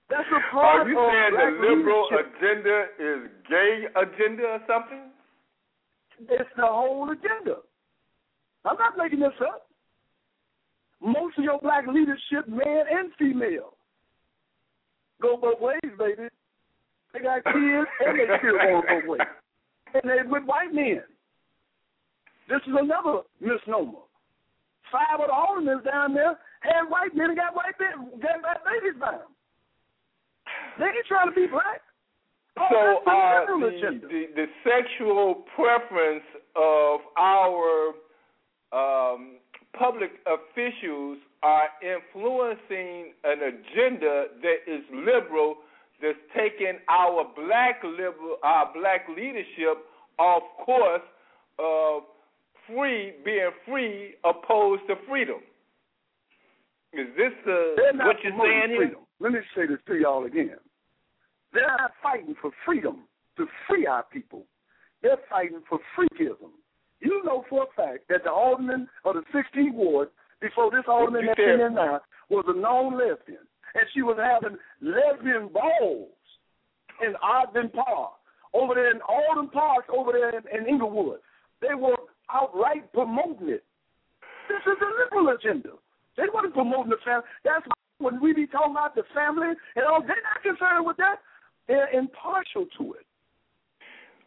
That's 0.08 0.28
a 0.28 0.52
part 0.52 0.86
Are 0.86 0.90
you 0.90 0.96
saying 0.96 1.34
the 1.34 1.66
liberal 1.68 2.06
leadership. 2.10 2.34
agenda 2.36 2.84
is 2.98 3.30
gay 3.48 3.84
agenda 3.96 4.42
or 4.44 4.60
something? 4.66 5.10
It's 6.28 6.50
the 6.56 6.66
whole 6.66 7.10
agenda. 7.10 7.56
I'm 8.64 8.76
not 8.76 8.96
making 8.96 9.20
this 9.20 9.32
up. 9.40 9.66
Most 11.00 11.38
of 11.38 11.44
your 11.44 11.58
black 11.60 11.86
leadership, 11.88 12.46
man 12.46 12.84
and 12.90 13.10
female, 13.18 13.74
go 15.22 15.36
both 15.36 15.60
ways, 15.60 15.92
baby. 15.98 16.28
They 17.14 17.20
got 17.20 17.44
kids 17.44 17.88
and 18.04 18.18
they 18.18 18.26
still 18.38 18.58
going 18.58 18.82
both 18.88 19.08
ways. 19.08 19.28
And 19.94 20.02
they 20.04 20.26
with 20.26 20.44
white 20.44 20.74
men. 20.74 21.02
This 22.48 22.60
is 22.66 22.74
another 22.74 23.22
misnomer. 23.40 24.02
Five 24.90 25.20
of 25.20 25.26
the 25.28 25.32
aldermen 25.32 25.80
down 25.84 26.12
there 26.12 26.36
had 26.60 26.84
white 26.88 27.14
men 27.14 27.30
and 27.30 27.38
got 27.38 27.54
white 27.54 27.78
men, 27.78 28.20
got 28.20 28.42
white 28.42 28.60
babies 28.66 28.98
by 29.00 29.12
them. 29.12 29.32
They 30.78 30.86
ain't 30.86 31.06
trying 31.06 31.28
to 31.28 31.34
be 31.34 31.46
black. 31.46 31.80
So 32.56 33.00
uh, 33.06 33.46
the, 33.46 34.00
the 34.02 34.24
the 34.36 34.46
sexual 34.60 35.44
preference 35.56 36.24
of 36.54 37.00
our 37.16 37.94
um, 38.72 39.38
public 39.78 40.10
officials 40.26 41.18
are 41.42 41.68
influencing 41.82 43.12
an 43.24 43.38
agenda 43.42 44.26
that 44.42 44.58
is 44.66 44.82
liberal, 44.92 45.56
that's 46.00 46.18
taking 46.36 46.78
our 46.88 47.26
black 47.34 47.82
liberal, 47.84 48.36
our 48.42 48.72
black 48.72 49.06
leadership 49.08 49.84
off 50.18 50.42
course 50.64 51.02
of 51.58 52.02
free 52.66 53.12
being 53.24 53.50
free 53.66 54.14
opposed 54.24 54.82
to 54.88 54.94
freedom. 55.08 55.40
Is 56.92 57.06
this 57.16 57.32
the 57.46 57.74
what 57.96 58.16
you're 58.22 58.32
saying 58.32 58.70
here? 58.70 58.94
Let 59.20 59.32
me 59.32 59.38
say 59.56 59.66
this 59.66 59.78
to 59.86 59.94
y'all 59.94 60.26
again. 60.26 60.58
They're 61.52 61.66
not 61.78 61.92
fighting 62.02 62.34
for 62.40 62.50
freedom 62.64 63.04
to 63.36 63.46
free 63.68 63.86
our 63.86 64.04
people. 64.12 64.44
They're 65.02 65.18
fighting 65.30 65.62
for 65.68 65.78
freakism. 65.96 66.50
You 67.02 67.22
know 67.24 67.44
for 67.50 67.64
a 67.64 67.66
fact 67.76 68.08
that 68.08 68.22
the 68.24 68.30
alderman 68.30 68.88
of 69.04 69.16
the 69.16 69.22
16th 69.34 69.74
ward, 69.74 70.08
before 70.40 70.70
this 70.70 70.84
alderman 70.86 71.26
that's 71.26 71.38
in 71.38 71.58
there 71.58 71.70
now, 71.70 72.00
was 72.30 72.44
a 72.48 72.58
known 72.58 72.94
lesbian, 72.94 73.42
and 73.74 73.84
she 73.92 74.02
was 74.02 74.16
having 74.18 74.56
lesbian 74.80 75.48
balls 75.48 76.08
in 77.04 77.14
Ogden 77.22 77.70
Park, 77.70 78.12
over 78.54 78.74
there 78.74 78.90
in 78.90 79.00
Alden 79.08 79.50
Park, 79.50 79.86
over 79.92 80.12
there 80.12 80.30
in, 80.30 80.44
in 80.54 80.68
Englewood. 80.68 81.18
They 81.60 81.74
were 81.74 81.96
outright 82.30 82.92
promoting 82.92 83.48
it. 83.48 83.64
This 84.48 84.62
is 84.66 84.78
a 84.80 84.90
liberal 85.02 85.34
agenda. 85.34 85.70
They 86.16 86.24
wasn't 86.32 86.54
promoting 86.54 86.90
the 86.90 87.02
family. 87.04 87.24
That's 87.44 87.66
why 87.66 87.74
when 87.98 88.20
we 88.20 88.32
be 88.32 88.46
talking 88.46 88.72
about 88.72 88.94
the 88.94 89.04
family 89.14 89.54
and 89.76 89.84
all, 89.86 90.02
they're 90.02 90.22
not 90.22 90.42
concerned 90.42 90.86
with 90.86 90.96
that. 90.98 91.16
They're 91.66 91.90
impartial 91.90 92.66
to 92.78 92.94
it. 92.94 93.06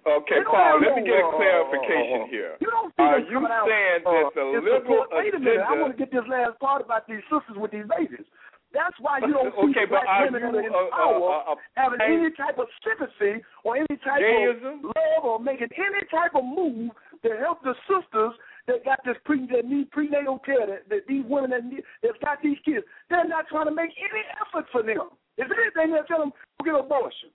Okay, 0.06 0.38
They 0.38 0.45
Paul, 0.45 0.86
let 0.86 0.94
me 0.94 1.02
get 1.02 1.18
a 1.18 1.26
uh, 1.26 1.34
clarification 1.34 2.30
uh, 2.30 2.30
here. 2.30 2.53
You 2.61 2.69
don't 2.69 2.94
see 2.94 3.02
Are 3.02 3.18
you 3.26 3.41
out, 3.41 3.65
saying 3.65 4.06
uh, 4.06 4.14
that 4.14 4.38
the 4.38 4.45
liberal 4.53 4.77
support. 4.86 5.10
Wait 5.18 5.34
a 5.34 5.41
minute, 5.41 5.65
I 5.65 5.73
want 5.82 5.98
to 5.98 5.99
get 5.99 6.14
this 6.14 6.22
last 6.30 6.61
part 6.61 6.86
about 6.86 7.10
these 7.10 7.26
sisters 7.26 7.57
with 7.57 7.73
these 7.73 7.90
babies. 7.90 8.22
That's 8.69 8.94
why 9.02 9.18
you 9.26 9.34
don't 9.34 9.49
see 9.56 9.72
Okay, 9.73 9.90
but 9.90 10.06
black 10.06 10.30
women 10.30 10.61
you, 10.61 10.69
in 10.69 10.73
uh, 10.76 10.77
uh, 10.77 10.94
power 10.94 11.32
uh, 11.48 11.53
uh, 11.53 11.61
having 11.73 12.03
any 12.06 12.30
type 12.38 12.61
of 12.61 12.69
sympathy 12.86 13.41
or 13.65 13.82
any 13.82 13.95
type 14.03 14.22
Gayism? 14.22 14.84
of 14.84 14.94
love 14.94 15.23
or 15.23 15.40
making 15.40 15.73
any 15.73 16.03
type 16.11 16.36
of 16.36 16.44
move 16.44 16.91
to 17.23 17.30
help 17.41 17.64
the 17.64 17.73
sisters 17.90 18.36
that 18.68 18.84
got 18.84 18.99
this 19.07 19.15
pre 19.26 19.48
that 19.57 19.65
need 19.65 19.90
prenatal 19.90 20.38
care 20.38 20.68
that, 20.68 20.86
that 20.91 21.07
these 21.07 21.23
women 21.26 21.49
that 21.49 21.65
need, 21.65 21.82
that's 22.03 22.19
got 22.22 22.44
these 22.44 22.60
kids. 22.61 22.86
They're 23.10 23.26
not 23.26 23.48
trying 23.48 23.72
to 23.72 23.73
make 23.73 23.95
any 23.95 24.22
effort 24.38 24.69
for 24.69 24.84
them. 24.84 25.10
If 25.40 25.48
anything, 25.49 25.95
they're 25.95 26.06
telling 26.06 26.30
them 26.30 26.38
go 26.60 26.65
get 26.65 26.76
an 26.76 26.86
abortion. 26.86 27.32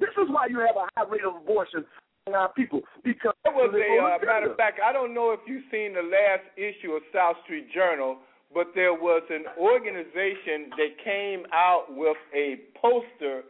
This 0.00 0.10
is 0.16 0.28
why 0.28 0.46
you 0.48 0.58
have 0.60 0.76
a 0.76 0.88
high 0.96 1.08
rate 1.08 1.24
of 1.24 1.36
abortion 1.36 1.84
in 2.26 2.34
our 2.34 2.52
people 2.52 2.80
because 3.04 3.34
There 3.44 3.52
was 3.52 3.72
a 3.74 4.02
uh, 4.02 4.24
matter 4.24 4.50
of 4.50 4.56
fact. 4.56 4.80
I 4.84 4.92
don't 4.92 5.14
know 5.14 5.32
if 5.32 5.40
you've 5.46 5.64
seen 5.70 5.94
the 5.94 6.02
last 6.02 6.44
issue 6.56 6.92
of 6.92 7.02
South 7.12 7.36
Street 7.44 7.68
Journal, 7.72 8.18
but 8.52 8.68
there 8.74 8.94
was 8.94 9.22
an 9.30 9.44
organization 9.58 10.72
that 10.76 10.96
came 11.04 11.44
out 11.52 11.86
with 11.90 12.16
a 12.34 12.60
poster 12.80 13.42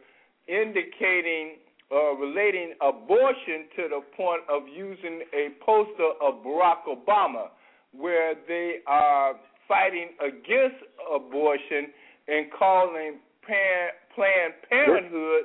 indicating 0.47 1.57
uh, 1.91 2.15
relating 2.15 2.73
abortion 2.81 3.67
to 3.75 3.83
the 3.89 4.01
point 4.15 4.41
of 4.49 4.63
using 4.67 5.21
a 5.33 5.49
poster 5.63 6.11
of 6.21 6.35
Barack 6.43 6.87
Obama, 6.87 7.47
where 7.91 8.35
they 8.47 8.77
are 8.87 9.35
fighting 9.67 10.09
against 10.19 10.77
abortion 11.13 11.91
and 12.27 12.47
calling 12.57 13.19
Pan- 13.45 13.91
Planned 14.15 14.53
Parenthood 14.69 15.43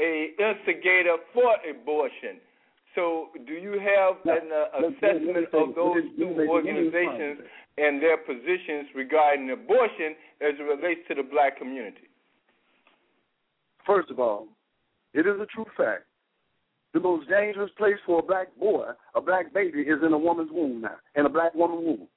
a 0.00 0.30
instigator 0.38 1.16
for 1.32 1.56
abortion. 1.68 2.40
So, 2.94 3.28
do 3.46 3.52
you 3.52 3.72
have 3.72 4.16
an 4.24 4.48
uh, 4.50 4.88
assessment 4.88 5.48
of 5.52 5.74
those 5.74 6.02
two 6.16 6.28
let 6.28 6.36
me- 6.36 6.36
let 6.36 6.36
me 6.38 6.48
organizations 6.48 7.40
and 7.76 8.00
their 8.02 8.16
positions 8.16 8.88
regarding 8.94 9.50
abortion 9.50 10.16
as 10.40 10.54
it 10.58 10.62
relates 10.62 11.00
to 11.08 11.14
the 11.14 11.22
black 11.22 11.58
community? 11.58 12.08
First 13.86 14.10
of 14.10 14.18
all, 14.18 14.48
it 15.12 15.26
is 15.26 15.38
a 15.40 15.46
true 15.46 15.66
fact. 15.76 16.04
The 16.94 17.00
most 17.00 17.28
dangerous 17.28 17.70
place 17.76 17.96
for 18.06 18.20
a 18.20 18.22
black 18.22 18.48
boy, 18.58 18.90
a 19.14 19.20
black 19.20 19.52
baby, 19.52 19.82
is 19.82 20.02
in 20.02 20.12
a 20.14 20.18
woman's 20.18 20.50
womb 20.50 20.80
now, 20.80 20.96
in 21.14 21.26
a 21.26 21.28
black 21.28 21.54
woman's 21.54 21.84
womb. 21.84 22.08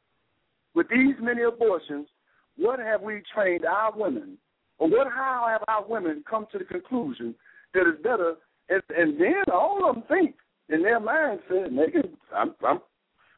With 0.74 0.88
these 0.90 1.16
many 1.20 1.42
abortions, 1.44 2.08
what 2.56 2.80
have 2.80 3.02
we 3.02 3.22
trained 3.34 3.66
our 3.66 3.92
women, 3.94 4.38
or 4.78 4.88
what 4.88 5.08
how 5.08 5.46
have 5.50 5.64
our 5.68 5.86
women 5.86 6.24
come 6.30 6.48
to 6.54 6.58
the 6.58 6.64
conclusion 6.64 7.36
that 7.74 7.88
it's 7.88 8.02
better? 8.02 8.36
And, 8.70 8.82
and 8.96 9.20
then 9.20 9.44
all 9.54 9.90
of 9.90 9.96
them 9.96 10.04
think 10.08 10.36
in 10.70 10.84
their 10.84 10.98
and 10.98 11.78
they 11.78 11.92
can, 11.92 12.18
I'm, 12.36 12.54
I'm 12.66 12.80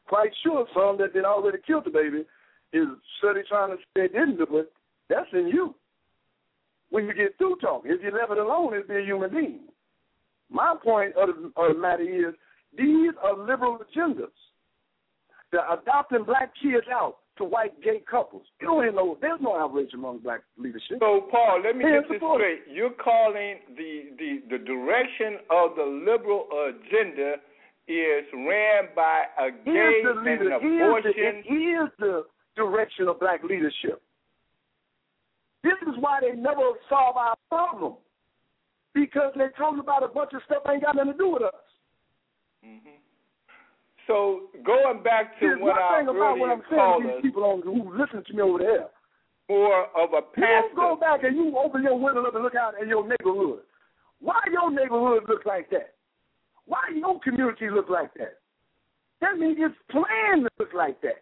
quite 0.07 0.31
sure 0.43 0.65
some 0.73 0.97
that 0.97 1.13
did 1.13 1.25
already 1.25 1.59
killed 1.65 1.85
the 1.85 1.89
baby 1.89 2.25
is 2.73 2.87
study 3.19 3.41
trying 3.47 3.71
to 3.71 3.77
say 3.77 4.07
they 4.07 4.07
didn't 4.07 4.37
do 4.37 4.57
it. 4.57 4.71
That's 5.09 5.27
in 5.33 5.47
you 5.47 5.75
when 6.89 7.05
you 7.05 7.13
get 7.13 7.37
through 7.37 7.57
talking. 7.61 7.91
If 7.91 8.01
you 8.03 8.11
left 8.11 8.31
it 8.31 8.37
alone, 8.37 8.73
it'd 8.73 8.87
be 8.87 8.97
a 8.97 9.05
human 9.05 9.31
being. 9.31 9.59
My 10.49 10.75
point 10.81 11.13
of 11.15 11.29
the, 11.29 11.61
of 11.61 11.75
the 11.75 11.81
matter 11.81 12.03
is 12.03 12.35
these 12.77 13.11
are 13.23 13.37
liberal 13.37 13.79
agendas. 13.79 14.27
They're 15.51 15.73
adopting 15.73 16.23
black 16.23 16.51
kids 16.61 16.87
out 16.91 17.17
to 17.37 17.43
white 17.45 17.79
gay 17.81 18.01
couples. 18.09 18.43
You 18.59 18.67
don't 18.67 18.95
know 18.95 19.17
there's 19.21 19.39
no 19.41 19.57
outrage 19.57 19.93
among 19.93 20.19
black 20.19 20.41
leadership. 20.57 20.97
So, 20.99 21.27
Paul, 21.31 21.61
let 21.63 21.75
me 21.75 21.85
They 21.85 21.91
get 21.91 22.09
this 22.09 22.17
straight. 22.17 22.61
You're 22.69 22.91
calling 22.91 23.55
the, 23.77 24.11
the, 24.17 24.57
the 24.57 24.63
direction 24.63 25.39
of 25.49 25.75
the 25.75 25.83
liberal 25.83 26.47
agenda 26.69 27.35
is 27.87 28.25
ran 28.33 28.89
by 28.95 29.23
a 29.39 29.51
gay 29.51 30.01
the 30.03 30.11
and 30.11 30.27
an 30.27 30.61
Here's 30.61 30.87
abortion. 30.87 31.13
the, 31.15 31.41
here's 31.47 31.89
the 31.99 32.25
direction 32.55 33.07
of 33.07 33.19
black 33.19 33.43
leadership. 33.43 34.01
This 35.63 35.77
is 35.83 35.95
why 35.99 36.19
they 36.21 36.35
never 36.35 36.73
solve 36.89 37.17
our 37.17 37.35
problem. 37.49 37.95
Because 38.93 39.31
they're 39.35 39.51
talking 39.51 39.79
about 39.79 40.03
a 40.03 40.09
bunch 40.09 40.31
of 40.33 40.41
stuff 40.45 40.63
ain't 40.69 40.83
got 40.83 40.95
nothing 40.95 41.13
to 41.13 41.17
do 41.17 41.29
with 41.29 41.43
us. 41.43 41.53
Mm-hmm. 42.65 42.99
So 44.07 44.49
going 44.65 45.03
back 45.03 45.39
to 45.39 45.45
Here's 45.45 45.61
what 45.61 45.75
thing 45.97 46.07
about 46.07 46.37
what 46.39 46.49
I'm 46.49 46.63
saying 46.69 47.01
to 47.01 47.07
these 47.15 47.21
people 47.21 47.43
on, 47.45 47.61
who 47.61 47.93
listen 47.97 48.23
to 48.25 48.33
me 48.33 48.41
over 48.41 48.59
there. 48.59 48.87
more 49.49 49.85
of 49.95 50.13
a 50.13 50.21
You 50.37 50.43
don't 50.47 50.75
go 50.75 50.95
back 50.99 51.23
and 51.23 51.35
you 51.35 51.57
open 51.57 51.83
your 51.83 51.99
window 51.99 52.25
up 52.25 52.35
and 52.35 52.43
look 52.43 52.55
out 52.55 52.73
in 52.81 52.89
your 52.89 53.07
neighborhood. 53.07 53.61
Why 54.19 54.39
your 54.51 54.71
neighborhood 54.71 55.23
look 55.27 55.45
like 55.45 55.69
that? 55.71 55.93
Why 56.65 56.79
your 56.95 57.19
community 57.19 57.69
look 57.69 57.89
like 57.89 58.13
that? 58.15 58.39
That 59.19 59.37
means 59.37 59.57
it's 59.59 59.75
planned 59.91 60.45
to 60.45 60.49
look 60.57 60.73
like 60.73 61.01
that. 61.01 61.21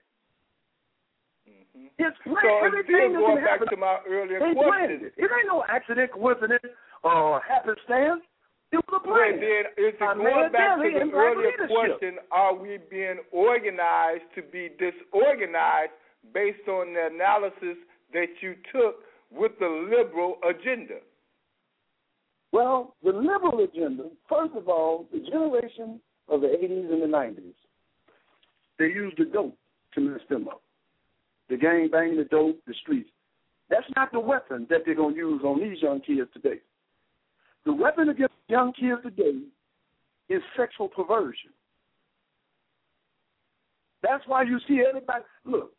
Mm-hmm. 1.50 1.88
It's 1.98 2.18
planned. 2.24 2.40
So 2.44 2.66
Everything 2.68 3.12
still 3.12 3.14
that 3.14 3.20
going 3.20 3.44
back 3.44 3.60
happen, 3.60 3.68
to 3.70 3.78
my 3.78 3.98
earlier 4.08 4.40
they 4.40 4.54
planned 4.54 5.00
question. 5.00 5.02
it. 5.06 5.14
It 5.18 5.30
ain't 5.32 5.48
no 5.48 5.64
accident, 5.68 6.12
coincidence, 6.12 6.64
or 7.04 7.42
happenstance. 7.42 8.24
It 8.72 8.78
was 8.78 9.02
a 9.04 9.08
Well, 9.08 9.18
plan. 9.18 9.40
then, 9.40 9.64
it's 9.78 9.98
it 9.98 10.00
going 10.00 10.52
back 10.52 10.78
to 10.78 10.84
the 10.84 11.12
earlier 11.12 11.52
leadership. 11.52 11.70
question, 11.70 12.20
are 12.32 12.54
we 12.54 12.78
being 12.90 13.20
organized 13.32 14.26
to 14.36 14.42
be 14.44 14.70
disorganized 14.78 15.92
based 16.34 16.68
on 16.68 16.94
the 16.94 17.08
analysis 17.08 17.78
that 18.14 18.30
you 18.42 18.56
took 18.72 19.04
with 19.32 19.58
the 19.60 19.68
liberal 19.68 20.38
agenda? 20.48 21.00
Well, 22.52 22.96
the 23.04 23.12
liberal 23.12 23.60
agenda, 23.64 24.10
first 24.28 24.56
of 24.56 24.68
all, 24.68 25.08
the 25.12 25.20
generation 25.20 26.00
of 26.28 26.42
the 26.42 26.48
80s 26.48 26.92
and 26.92 27.02
the 27.02 27.08
90s, 27.08 27.54
they 28.78 28.86
used 28.88 29.18
the 29.18 29.26
dope 29.26 29.58
to 29.94 30.02
mess 30.02 30.22
them 30.30 30.48
up. 30.48 30.62
The 31.50 31.58
gang 31.58 31.90
bang, 31.92 32.16
the 32.18 32.24
dope, 32.26 32.60
the 32.66 32.74
streets. 32.76 33.10
That's 33.70 33.86
not 33.96 34.12
the 34.12 34.20
weapon 34.20 34.66
that 34.70 34.82
they're 34.86 34.96
going 34.96 35.14
to 35.16 35.20
use 35.20 35.42
on 35.44 35.60
these 35.60 35.82
young 35.82 36.02
kids 36.02 36.30
today. 36.34 36.60
The 37.70 37.76
weapon 37.76 38.10
against 38.10 38.34
young 38.48 38.74
kids 38.74 39.00
today 39.04 39.42
is 40.28 40.42
sexual 40.58 40.88
perversion. 40.88 41.52
That's 44.02 44.24
why 44.26 44.42
you 44.42 44.60
see 44.68 44.82
everybody. 44.90 45.24
Look, 45.46 45.72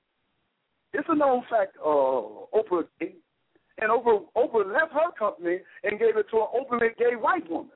it's 0.92 1.08
a 1.08 1.16
known 1.16 1.42
fact. 1.50 1.76
Uh, 1.84 2.46
Oprah 2.54 2.84
and 3.00 3.90
Oprah, 3.90 4.22
Oprah 4.36 4.72
left 4.72 4.92
her 4.92 5.10
company 5.18 5.58
and 5.82 5.98
gave 5.98 6.16
it 6.16 6.26
to 6.30 6.36
an 6.36 6.46
openly 6.54 6.90
gay 6.96 7.16
white 7.16 7.50
woman. 7.50 7.74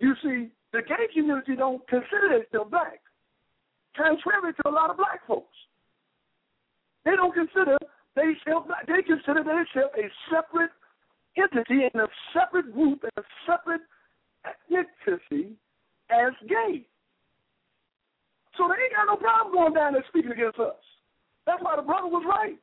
You 0.00 0.12
see, 0.22 0.50
the 0.74 0.82
gay 0.82 1.08
community 1.14 1.56
don't 1.56 1.80
consider 1.88 2.28
themselves 2.28 2.70
black, 2.70 3.00
contrary 3.96 4.52
to 4.52 4.68
a 4.68 4.70
lot 4.70 4.90
of 4.90 4.98
black 4.98 5.26
folks. 5.26 5.56
They 7.06 7.16
don't 7.16 7.32
consider 7.32 7.78
they 8.16 8.34
self 8.46 8.66
they 8.86 9.00
consider 9.00 9.42
themselves 9.42 9.96
a 9.96 10.12
separate 10.28 10.72
entity 11.36 11.88
and 11.92 12.02
a 12.02 12.08
separate 12.32 12.72
group 12.72 13.02
and 13.02 13.12
a 13.16 13.24
separate 13.46 13.82
ethnicity 14.46 15.52
as 16.10 16.32
gay. 16.48 16.86
So 18.56 18.68
they 18.70 18.78
ain't 18.78 18.94
got 18.94 19.10
no 19.10 19.16
problem 19.16 19.54
going 19.54 19.74
down 19.74 19.94
there 19.94 20.04
speaking 20.08 20.30
against 20.30 20.58
us. 20.58 20.78
That's 21.46 21.62
why 21.62 21.76
the 21.76 21.82
brother 21.82 22.08
was 22.08 22.24
right. 22.26 22.56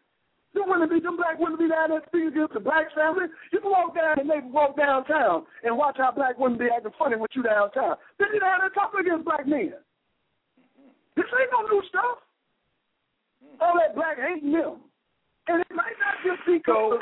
Them 0.54 0.68
women 0.68 0.90
be 0.90 1.00
them 1.00 1.16
black 1.16 1.40
women 1.40 1.60
be 1.60 1.70
down 1.72 1.96
there 1.96 2.04
speaking 2.08 2.36
against 2.36 2.54
the 2.54 2.60
black 2.60 2.92
family. 2.96 3.32
You 3.52 3.60
can 3.60 3.72
walk 3.72 3.96
down 3.96 4.20
and 4.20 4.28
maybe 4.28 4.48
walk 4.48 4.76
downtown 4.76 5.48
and 5.64 5.78
watch 5.78 5.96
how 5.98 6.12
black 6.12 6.38
women 6.38 6.60
be 6.60 6.68
acting 6.68 6.92
funny 7.00 7.16
with 7.16 7.32
you 7.36 7.44
downtown. 7.44 7.96
Then 8.20 8.30
you 8.34 8.40
down 8.40 8.60
there 8.60 8.76
talking 8.76 9.00
against 9.00 9.24
black 9.24 9.48
men. 9.48 9.74
This 11.16 11.26
ain't 11.40 11.52
no 11.52 11.68
new 11.68 11.84
stuff. 11.88 12.20
All 13.60 13.76
that 13.80 13.96
black 13.96 14.18
hating 14.20 14.52
them. 14.52 14.84
And 15.48 15.62
it 15.62 15.72
might 15.72 15.96
not 16.00 16.20
just 16.24 16.46
be 16.46 16.60
do 16.66 17.00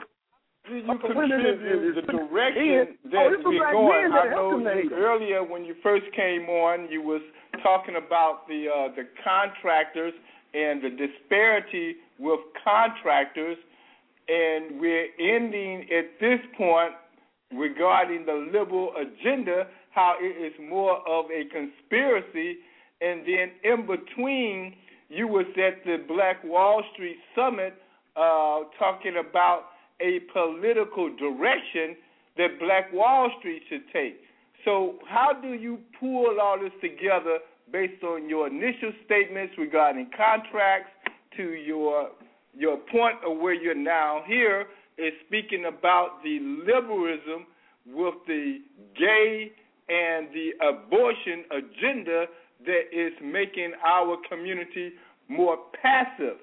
you 0.68 0.84
contribute 0.84 1.96
the 1.96 2.02
direction 2.02 2.98
oh, 3.06 3.10
that 3.12 3.44
we're 3.44 3.72
going? 3.72 4.12
I 4.12 4.30
know 4.30 4.62
earlier 4.94 5.44
when 5.44 5.66
you 5.66 5.76
first 5.82 6.06
came 6.16 6.44
on, 6.50 6.90
you 6.92 7.02
was 7.02 7.22
talking 7.64 7.96
about 7.96 8.48
the 8.48 8.68
uh, 8.68 8.96
the 8.96 9.04
contractors 9.24 10.14
and 10.54 10.82
the 10.82 10.90
disparity 10.90 11.96
with 12.18 12.40
contractors, 12.64 13.58
and 14.28 14.80
we're 14.80 15.08
ending 15.20 15.88
at 15.92 16.20
this 16.20 16.40
point 16.58 16.94
regarding 17.54 18.26
the 18.26 18.48
liberal 18.52 18.94
agenda, 18.96 19.68
how 19.92 20.16
it 20.20 20.26
is 20.26 20.54
more 20.70 20.98
of 21.08 21.26
a 21.32 21.46
conspiracy, 21.50 22.58
and 23.02 23.22
then 23.22 23.52
in 23.64 23.88
between, 23.88 24.76
you 25.10 25.28
was 25.28 25.46
at 25.58 25.84
the 25.86 25.98
Black 26.08 26.44
Wall 26.44 26.84
Street 26.94 27.18
Summit 27.36 27.74
uh, 28.16 28.62
talking 28.78 29.16
about 29.18 29.64
a 30.02 30.20
political 30.32 31.10
direction 31.16 31.96
that 32.38 32.60
Black 32.60 32.92
Wall 32.94 33.32
Street 33.40 33.62
should 33.70 33.84
take. 33.92 34.22
So, 34.66 34.96
how 35.08 35.32
do 35.42 35.54
you 35.54 35.80
pull 36.00 36.38
all 36.42 36.60
this 36.60 36.72
together 36.82 37.40
based 37.72 38.04
on 38.04 38.30
your 38.30 38.48
initial 38.48 38.92
statements 39.06 39.54
regarding 39.58 40.10
contracts 40.16 40.92
to 41.38 41.44
your 41.44 42.10
your 42.58 42.78
point 42.92 43.16
of 43.26 43.38
where 43.38 43.54
you're 43.54 43.76
now 43.76 44.24
here 44.28 44.66
is 44.98 45.14
speaking 45.28 45.66
about 45.66 46.22
the 46.24 46.40
liberalism 46.66 47.46
with 47.86 48.16
the 48.28 48.58
gay 48.98 49.52
and 49.88 50.28
the 50.34 50.52
abortion 50.68 51.46
agenda 51.52 52.26
that 52.66 52.84
is 52.92 53.14
making 53.24 53.72
our 53.86 54.18
community 54.30 54.92
more 55.30 55.58
passive. 55.82 56.38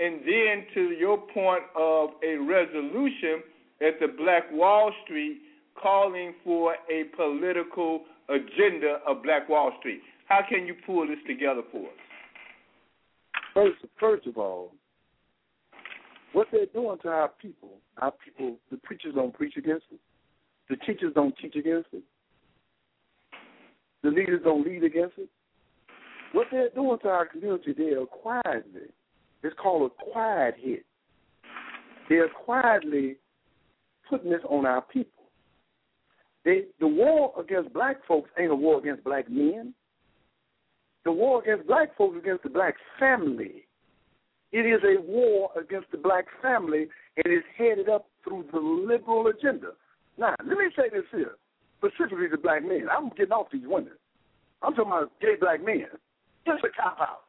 And 0.00 0.20
then 0.20 0.64
to 0.74 0.80
your 0.92 1.18
point 1.18 1.64
of 1.76 2.10
a 2.24 2.36
resolution 2.36 3.42
at 3.82 4.00
the 4.00 4.08
Black 4.16 4.50
Wall 4.50 4.90
Street 5.04 5.40
calling 5.80 6.34
for 6.42 6.74
a 6.90 7.04
political 7.16 8.02
agenda 8.28 8.98
of 9.06 9.22
Black 9.22 9.48
Wall 9.48 9.72
Street. 9.78 10.00
How 10.26 10.40
can 10.48 10.66
you 10.66 10.74
pull 10.86 11.06
this 11.06 11.18
together 11.26 11.62
for 11.70 11.86
us? 11.86 11.94
First, 13.52 13.76
first 13.98 14.26
of 14.26 14.38
all, 14.38 14.72
what 16.32 16.46
they're 16.52 16.66
doing 16.66 16.96
to 17.02 17.08
our 17.08 17.30
people, 17.42 17.78
our 17.98 18.12
people, 18.24 18.56
the 18.70 18.76
preachers 18.78 19.14
don't 19.14 19.34
preach 19.34 19.56
against 19.56 19.86
it. 19.92 19.98
The 20.68 20.76
teachers 20.76 21.12
don't 21.14 21.36
teach 21.42 21.56
against 21.56 21.88
it. 21.92 22.02
The 24.02 24.10
leaders 24.10 24.40
don't 24.44 24.64
lead 24.64 24.84
against 24.84 25.18
it. 25.18 25.28
What 26.32 26.46
they're 26.52 26.70
doing 26.70 26.98
to 27.02 27.08
our 27.08 27.26
community, 27.26 27.74
they 27.76 27.92
are 27.94 28.06
quietly, 28.06 28.88
it's 29.42 29.56
called 29.60 29.90
a 29.90 30.12
quiet 30.12 30.54
hit. 30.58 30.84
They're 32.08 32.28
quietly 32.28 33.16
putting 34.08 34.30
this 34.30 34.42
on 34.48 34.66
our 34.66 34.82
people. 34.82 35.24
They, 36.44 36.64
the 36.80 36.86
war 36.86 37.32
against 37.38 37.72
black 37.72 37.96
folks 38.06 38.30
ain't 38.38 38.50
a 38.50 38.54
war 38.54 38.78
against 38.78 39.04
black 39.04 39.30
men. 39.30 39.74
The 41.04 41.12
war 41.12 41.42
against 41.42 41.66
black 41.66 41.96
folks 41.96 42.16
is 42.16 42.22
against 42.22 42.42
the 42.42 42.50
black 42.50 42.74
family. 42.98 43.66
It 44.52 44.66
is 44.66 44.80
a 44.82 45.00
war 45.00 45.50
against 45.58 45.90
the 45.92 45.98
black 45.98 46.26
family, 46.42 46.88
and 47.16 47.26
it's 47.26 47.46
headed 47.56 47.88
up 47.88 48.06
through 48.24 48.46
the 48.52 48.58
liberal 48.58 49.26
agenda. 49.28 49.72
Now, 50.18 50.34
let 50.44 50.58
me 50.58 50.66
say 50.76 50.90
this 50.92 51.04
here, 51.12 51.36
specifically 51.78 52.28
to 52.28 52.36
black 52.36 52.62
men. 52.62 52.86
I'm 52.90 53.10
getting 53.10 53.32
off 53.32 53.46
these 53.52 53.62
women. 53.64 53.92
I'm 54.62 54.74
talking 54.74 54.92
about 54.92 55.12
gay 55.20 55.36
black 55.40 55.64
men. 55.64 55.86
It's 56.46 56.64
a 56.64 56.82
cop 56.82 56.98
out. 57.00 57.20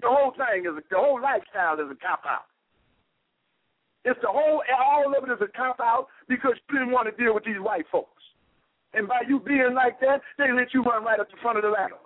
The 0.00 0.08
whole 0.08 0.30
thing 0.30 0.62
is 0.62 0.74
a, 0.78 0.82
the 0.90 0.98
whole 0.98 1.20
lifestyle 1.20 1.74
is 1.82 1.90
a 1.90 1.98
cop 1.98 2.22
out. 2.22 2.46
It's 4.06 4.18
the 4.22 4.30
whole 4.30 4.62
all 4.62 5.10
of 5.10 5.26
it 5.26 5.32
is 5.32 5.42
a 5.42 5.50
cop 5.50 5.82
out 5.82 6.06
because 6.30 6.54
you 6.70 6.78
didn't 6.78 6.94
want 6.94 7.10
to 7.10 7.14
deal 7.18 7.34
with 7.34 7.44
these 7.44 7.58
white 7.58 7.86
folks. 7.90 8.22
And 8.94 9.10
by 9.10 9.26
you 9.26 9.42
being 9.42 9.74
like 9.74 10.00
that, 10.00 10.22
they 10.38 10.48
let 10.54 10.72
you 10.72 10.82
run 10.86 11.04
right 11.04 11.20
up 11.20 11.28
the 11.28 11.36
front 11.42 11.58
of 11.58 11.66
the 11.66 11.74
ladder. 11.74 11.98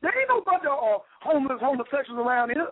There 0.00 0.14
ain't 0.14 0.30
no 0.30 0.40
bunch 0.40 0.64
of 0.64 0.72
uh, 0.72 1.04
homeless 1.20 1.60
homosexuals 1.60 2.22
around 2.22 2.54
here. 2.54 2.70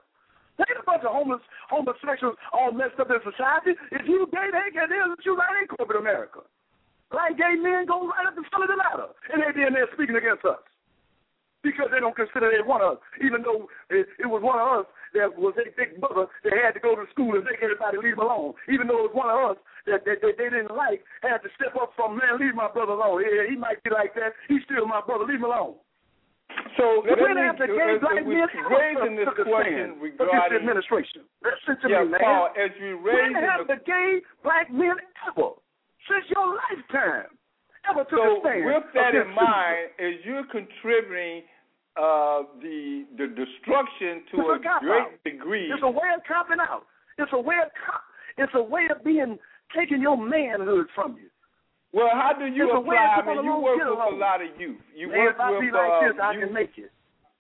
There 0.57 0.67
ain't 0.71 0.81
a 0.81 0.87
bunch 0.87 1.05
of 1.05 1.13
homeless 1.13 1.43
homosexuals 1.69 2.39
all 2.55 2.73
messed 2.73 2.97
up 3.03 3.11
in 3.11 3.21
society. 3.27 3.77
If 3.93 4.09
you 4.09 4.31
gay, 4.33 4.49
they 4.49 4.73
can 4.73 4.89
deal 4.89 5.11
with 5.11 5.21
you 5.27 5.37
right 5.37 5.59
in 5.61 5.69
corporate 5.69 6.01
America. 6.01 6.47
Like 7.13 7.37
gay 7.37 7.59
men 7.59 7.85
go 7.85 8.09
right 8.09 8.25
up 8.25 8.39
the 8.39 8.47
front 8.49 8.65
of 8.65 8.71
the 8.73 8.79
ladder, 8.79 9.11
and 9.35 9.43
they 9.43 9.53
be 9.53 9.67
in 9.67 9.75
there 9.75 9.91
speaking 9.93 10.17
against 10.17 10.47
us 10.47 10.63
because 11.63 11.91
they 11.91 12.01
don't 12.01 12.15
consider 12.15 12.51
they 12.51 12.63
one 12.63 12.83
of 12.83 12.99
us, 12.99 13.03
even 13.25 13.43
though 13.43 13.67
it, 13.91 14.07
it 14.19 14.29
was 14.29 14.43
one 14.43 14.59
of 14.59 14.85
us 14.85 14.87
that 15.15 15.33
was 15.35 15.55
a 15.59 15.67
big 15.75 15.99
brother 15.99 16.29
that 16.45 16.53
had 16.53 16.77
to 16.77 16.83
go 16.83 16.95
to 16.95 17.09
school 17.11 17.35
and 17.35 17.45
make 17.45 17.59
everybody 17.63 17.99
leave 17.99 18.19
alone. 18.19 18.55
Even 18.69 18.87
though 18.87 19.03
it 19.05 19.11
was 19.11 19.17
one 19.17 19.33
of 19.33 19.41
us 19.55 19.59
that, 19.89 20.05
that, 20.05 20.21
that 20.21 20.37
they 20.37 20.51
didn't 20.53 20.75
like, 20.75 21.03
had 21.25 21.41
to 21.43 21.51
step 21.57 21.75
up 21.81 21.97
from, 21.97 22.21
man, 22.21 22.39
leave 22.39 22.55
my 22.55 22.69
brother 22.71 22.93
alone. 22.93 23.25
Yeah, 23.25 23.49
he 23.49 23.57
might 23.57 23.83
be 23.83 23.91
like 23.91 24.15
that. 24.15 24.37
He's 24.47 24.63
still 24.69 24.87
my 24.87 25.01
brother. 25.01 25.25
Leave 25.25 25.41
him 25.41 25.49
alone. 25.49 25.81
So 26.77 27.05
let 27.05 27.19
me, 27.19 27.43
after 27.43 27.67
gay 27.67 28.01
black 28.01 28.25
men 28.25 28.49
raising 28.71 29.17
this 29.17 29.29
question 29.37 30.01
regarding 30.01 30.49
the 30.53 30.57
administration. 30.57 31.23
Listen 31.45 31.77
to 31.83 31.87
yeah, 31.89 32.05
me, 32.05 32.17
man. 32.17 32.21
Paul, 32.25 32.49
as 32.57 32.71
we 32.81 32.97
raise 32.97 33.35
when 33.35 33.45
have 33.45 33.67
the, 33.67 33.77
the 33.77 33.81
gay 33.85 34.21
black 34.43 34.73
men 34.73 34.97
ever 35.29 35.59
since 36.09 36.25
your 36.31 36.57
lifetime 36.57 37.38
ever 37.91 38.05
took 38.05 38.21
so 38.21 38.37
a 38.37 38.41
stand? 38.41 38.65
with 38.65 38.87
that 38.95 39.15
in 39.15 39.29
mind, 39.35 39.93
as 39.99 40.15
you're 40.25 40.47
contributing 40.53 41.43
uh, 41.99 42.47
the 42.63 43.05
the 43.19 43.27
destruction 43.35 44.23
to 44.31 44.35
it's 44.39 44.49
a, 44.49 44.59
a 44.63 44.81
great 44.81 45.03
out. 45.03 45.25
degree. 45.25 45.67
It's 45.67 45.83
a 45.83 45.91
way 45.91 46.09
of 46.15 46.23
copping 46.29 46.63
out. 46.63 46.87
It's 47.19 47.33
a 47.35 47.41
way 47.41 47.59
of 47.59 47.71
cop. 47.75 48.03
It's 48.39 48.55
a 48.55 48.63
way 48.63 48.87
of 48.91 49.03
being 49.03 49.39
taking 49.75 50.01
your 50.01 50.17
manhood 50.17 50.87
from 50.95 51.19
you. 51.19 51.29
Well, 51.93 52.13
how 52.13 52.37
do 52.39 52.47
you 52.47 52.69
it's 52.69 52.79
apply? 52.79 52.95
I 52.95 53.25
mean, 53.25 53.45
you 53.45 53.59
work 53.59 53.81
with 53.81 53.89
a 53.89 54.17
lot 54.17 54.45
of 54.45 54.49
youth. 54.61 54.79
You 54.95 55.09
man, 55.09 55.19
work 55.19 55.35
if 55.35 55.41
I 55.41 55.51
with 55.51 55.61
be 55.61 55.71
like 55.73 55.91
uh, 55.91 56.01
this, 56.07 56.17
I 56.21 56.33
can 56.37 56.53
make 56.53 56.77
it. 56.77 56.93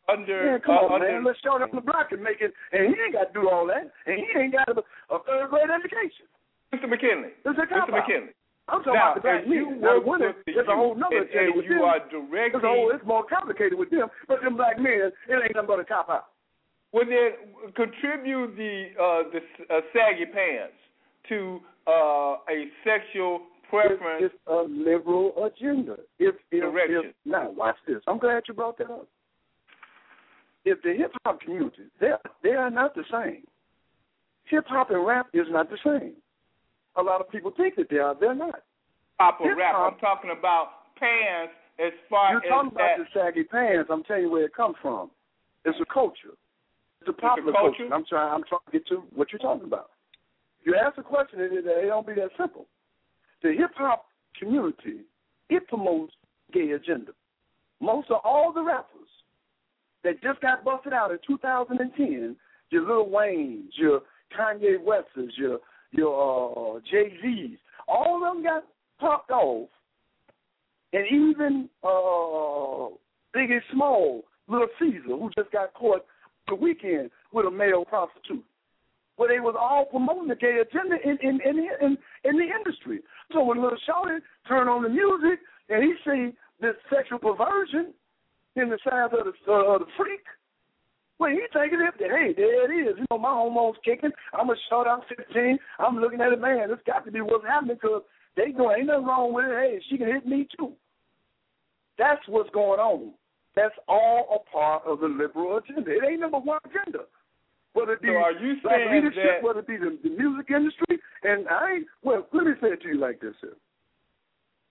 Under, 0.09 0.57
man, 0.57 0.61
come 0.65 0.75
uh, 0.75 0.89
on, 0.89 1.05
under, 1.05 1.12
man. 1.12 1.25
Let's 1.25 1.39
show 1.45 1.61
up 1.61 1.70
the 1.70 1.85
block 1.85 2.11
and 2.16 2.25
make 2.25 2.41
it. 2.41 2.57
And 2.73 2.89
he 2.89 2.97
ain't 2.97 3.12
got 3.12 3.29
to 3.29 3.35
do 3.37 3.47
all 3.47 3.69
that. 3.69 3.93
And 4.09 4.16
he 4.16 4.27
ain't 4.41 4.57
got 4.57 4.73
a, 4.73 4.81
a 5.12 5.20
third 5.23 5.53
grade 5.53 5.69
education. 5.69 6.25
Mr. 6.73 6.89
McKinney. 6.89 7.37
Mr. 7.45 7.69
McKinney. 7.69 8.33
I'm 8.69 8.85
talking 8.85 8.95
now, 8.95 9.12
about 9.12 9.15
the 9.16 9.20
black 9.23 9.49
men. 9.49 9.81
now, 9.81 10.01
women, 10.05 10.28
with 10.36 10.45
the 10.45 10.53
it's 10.61 10.69
a 10.69 10.77
whole 10.77 10.95
nother 10.95 11.24
and, 11.24 11.31
and 11.32 11.57
with 11.57 11.65
you 11.65 11.81
them. 11.81 11.89
are 11.89 11.97
It's, 11.97 12.11
directing. 12.12 12.61
a 12.61 12.69
whole, 12.69 12.90
it's 12.93 13.05
more 13.07 13.24
complicated 13.24 13.78
with 13.78 13.90
them. 13.90 14.09
But 14.28 14.43
them 14.43 14.57
black 14.57 14.78
men, 14.78 15.11
it 15.28 15.32
ain't 15.32 15.55
nothing 15.55 15.66
but 15.66 15.81
a 15.81 15.85
cop 15.85 16.09
out. 16.09 16.27
Well, 16.93 17.05
then 17.05 17.73
contribute 17.74 18.57
the 18.57 18.93
uh, 19.01 19.23
the 19.32 19.40
uh, 19.74 19.81
saggy 19.93 20.27
pants 20.27 20.77
to 21.28 21.61
uh, 21.86 22.45
a 22.49 22.69
sexual 22.85 23.40
preference. 23.69 24.24
It's, 24.24 24.35
it's 24.35 24.43
a 24.47 24.65
liberal 24.69 25.32
agenda. 25.45 25.97
If, 26.19 26.35
if, 26.51 26.62
direction. 26.62 27.03
If, 27.11 27.15
now, 27.24 27.51
watch 27.51 27.77
this. 27.86 27.99
I'm 28.07 28.19
glad 28.19 28.45
you 28.49 28.55
brought 28.55 28.78
that 28.78 28.90
up. 28.90 29.09
If 30.65 30.82
the 30.82 30.95
hip 30.97 31.12
hop 31.24 31.40
community, 31.40 31.85
they 32.01 32.11
they 32.43 32.51
are 32.51 32.70
not 32.70 32.95
the 32.95 33.05
same. 33.11 33.45
Hip 34.51 34.65
hop 34.66 34.90
and 34.90 35.07
rap 35.07 35.27
is 35.35 35.47
not 35.51 35.69
the 35.70 35.78
same. 35.85 36.15
A 36.99 37.03
lot 37.03 37.20
of 37.20 37.31
people 37.31 37.53
think 37.57 37.77
that 37.77 37.89
they 37.91 37.99
are. 37.99 38.15
They're 38.19 38.35
not. 38.35 38.62
Pop 39.19 39.41
or 39.41 39.57
rap. 39.57 39.75
I'm 39.75 39.99
talking 39.99 40.31
about 40.37 40.95
pants 40.99 41.55
as 41.79 41.93
far 42.11 42.37
as. 42.37 42.43
You're 42.43 42.45
as 42.45 42.49
talking 42.51 42.70
that. 42.77 42.95
about 42.95 42.99
the 42.99 43.20
saggy 43.20 43.45
pants. 43.45 43.89
I'm 43.91 44.05
telling 44.05 44.23
you 44.25 44.31
where 44.31 44.45
it 44.45 44.55
comes 44.55 44.77
from. 44.83 45.11
It's 45.65 45.79
a 45.81 45.93
culture. 45.93 46.35
It's 47.01 47.09
a 47.09 47.12
popular 47.12 47.53
culture? 47.53 47.89
I'm 47.93 48.05
trying. 48.05 48.35
I'm 48.35 48.45
trying 48.49 48.61
to 48.66 48.73
get 48.73 48.87
to 48.89 49.03
what 49.15 49.33
you're 49.33 49.39
talking 49.39 49.66
about. 49.66 49.91
You 50.65 50.75
ask 50.75 50.99
a 50.99 51.03
question, 51.03 51.41
it, 51.41 51.53
it 51.53 51.87
don't 51.87 52.07
be 52.07 52.15
that 52.15 52.31
simple. 52.39 52.66
The 53.43 53.53
hip 53.57 53.70
hop 53.77 54.07
community 54.39 55.05
it 55.49 55.66
promotes 55.69 56.12
gay 56.53 56.73
agenda. 56.73 57.12
Most 57.81 58.11
of 58.11 58.20
all 58.25 58.53
the 58.53 58.62
rappers 58.62 59.09
that 60.05 60.23
just 60.23 60.41
got 60.41 60.65
busted 60.65 60.93
out 60.93 61.11
in 61.11 61.19
2010, 61.27 62.37
your 62.70 62.87
Lil 62.87 63.09
Wayne's, 63.09 63.73
your 63.77 64.03
Kanye 64.37 64.83
West's, 64.83 65.37
your 65.37 65.59
your 65.93 66.77
uh, 66.77 66.81
Jay 66.90 67.12
Z's, 67.23 67.59
all 67.86 68.16
of 68.16 68.35
them 68.35 68.43
got 68.43 68.65
popped 68.98 69.31
off, 69.31 69.69
and 70.93 71.05
even 71.06 71.69
uh, 71.82 72.94
Biggie 73.35 73.60
Small, 73.73 74.23
Little 74.48 74.69
Caesar, 74.78 75.09
who 75.09 75.31
just 75.36 75.51
got 75.52 75.74
caught 75.74 76.05
the 76.48 76.55
weekend 76.55 77.10
with 77.32 77.47
a 77.47 77.51
male 77.51 77.85
prostitute. 77.85 78.44
Where 79.16 79.28
they 79.28 79.40
was 79.40 79.56
all 79.59 79.85
promoting 79.86 80.28
the 80.28 80.36
gay 80.36 80.59
agenda 80.62 80.97
in 81.05 81.19
in 81.20 81.40
in 81.44 81.59
in, 81.82 81.98
in 82.24 82.39
the 82.39 82.44
industry. 82.44 83.01
So 83.32 83.43
when 83.43 83.60
Little 83.60 83.78
Shorty 83.85 84.24
turn 84.47 84.69
on 84.69 84.85
the 84.85 84.89
music 84.89 85.40
and 85.69 85.82
he 85.82 85.94
see 86.05 86.36
this 86.60 86.77
sexual 86.89 87.19
perversion 87.19 87.93
in 88.55 88.69
the 88.70 88.78
size 88.85 89.10
of 89.12 89.27
the 89.27 89.52
uh, 89.52 89.74
of 89.74 89.81
the 89.81 89.86
freak, 89.97 90.23
Well, 91.19 91.31
he 91.31 91.40
taking 91.53 91.81
it. 91.81 91.95
Hey, 91.99 92.32
there 92.36 92.70
it 92.70 92.89
is. 92.89 92.97
You 92.99 93.07
know, 93.11 93.19
my 93.19 93.31
hormones 93.31 93.77
kicking. 93.85 94.11
I'm 94.32 94.51
a 94.51 94.55
short 94.70 94.86
out 94.86 95.03
15. 95.09 95.59
I'm 95.78 95.97
looking 95.97 96.20
at 96.20 96.32
it, 96.32 96.40
man. 96.40 96.69
This 96.69 96.78
got 96.86 97.05
to 97.05 97.11
be 97.11 97.20
what's 97.20 97.45
happening 97.45 97.77
because 97.81 98.03
they 98.36 98.53
going 98.53 98.78
ain't 98.78 98.86
nothing 98.86 99.07
wrong 99.07 99.35
with 99.35 99.47
it. 99.47 99.51
Hey, 99.51 99.82
she 99.90 99.99
can 99.99 100.07
hit 100.07 100.27
me 100.27 100.47
too. 100.57 100.73
That's 101.99 102.23
what's 102.28 102.51
going 102.51 102.78
on. 102.78 103.12
That's 103.57 103.74
all 103.89 104.40
a 104.47 104.51
part 104.53 104.85
of 104.86 105.01
the 105.01 105.09
liberal 105.09 105.59
agenda. 105.59 105.90
It 105.90 106.05
ain't 106.09 106.20
number 106.20 106.39
one 106.39 106.61
agenda. 106.65 107.05
Whether 107.73 107.95
it 107.95 108.03
be 108.03 108.09
so 108.09 108.15
are 108.15 108.32
you 108.32 108.55
saying 108.65 108.95
leadership, 108.95 109.23
that, 109.40 109.43
whether 109.43 109.61
it 109.61 109.66
be 109.66 109.77
the, 109.77 109.99
the 110.03 110.11
music 110.11 110.51
industry, 110.51 110.99
and 111.24 111.49
I 111.49 111.73
ain't, 111.73 111.86
well, 112.03 112.27
let 112.32 112.45
me 112.45 112.53
say 112.61 112.69
it 112.69 112.82
to 112.82 112.89
you 112.89 112.99
like 112.99 113.20
this. 113.20 113.35
Sir. 113.40 113.53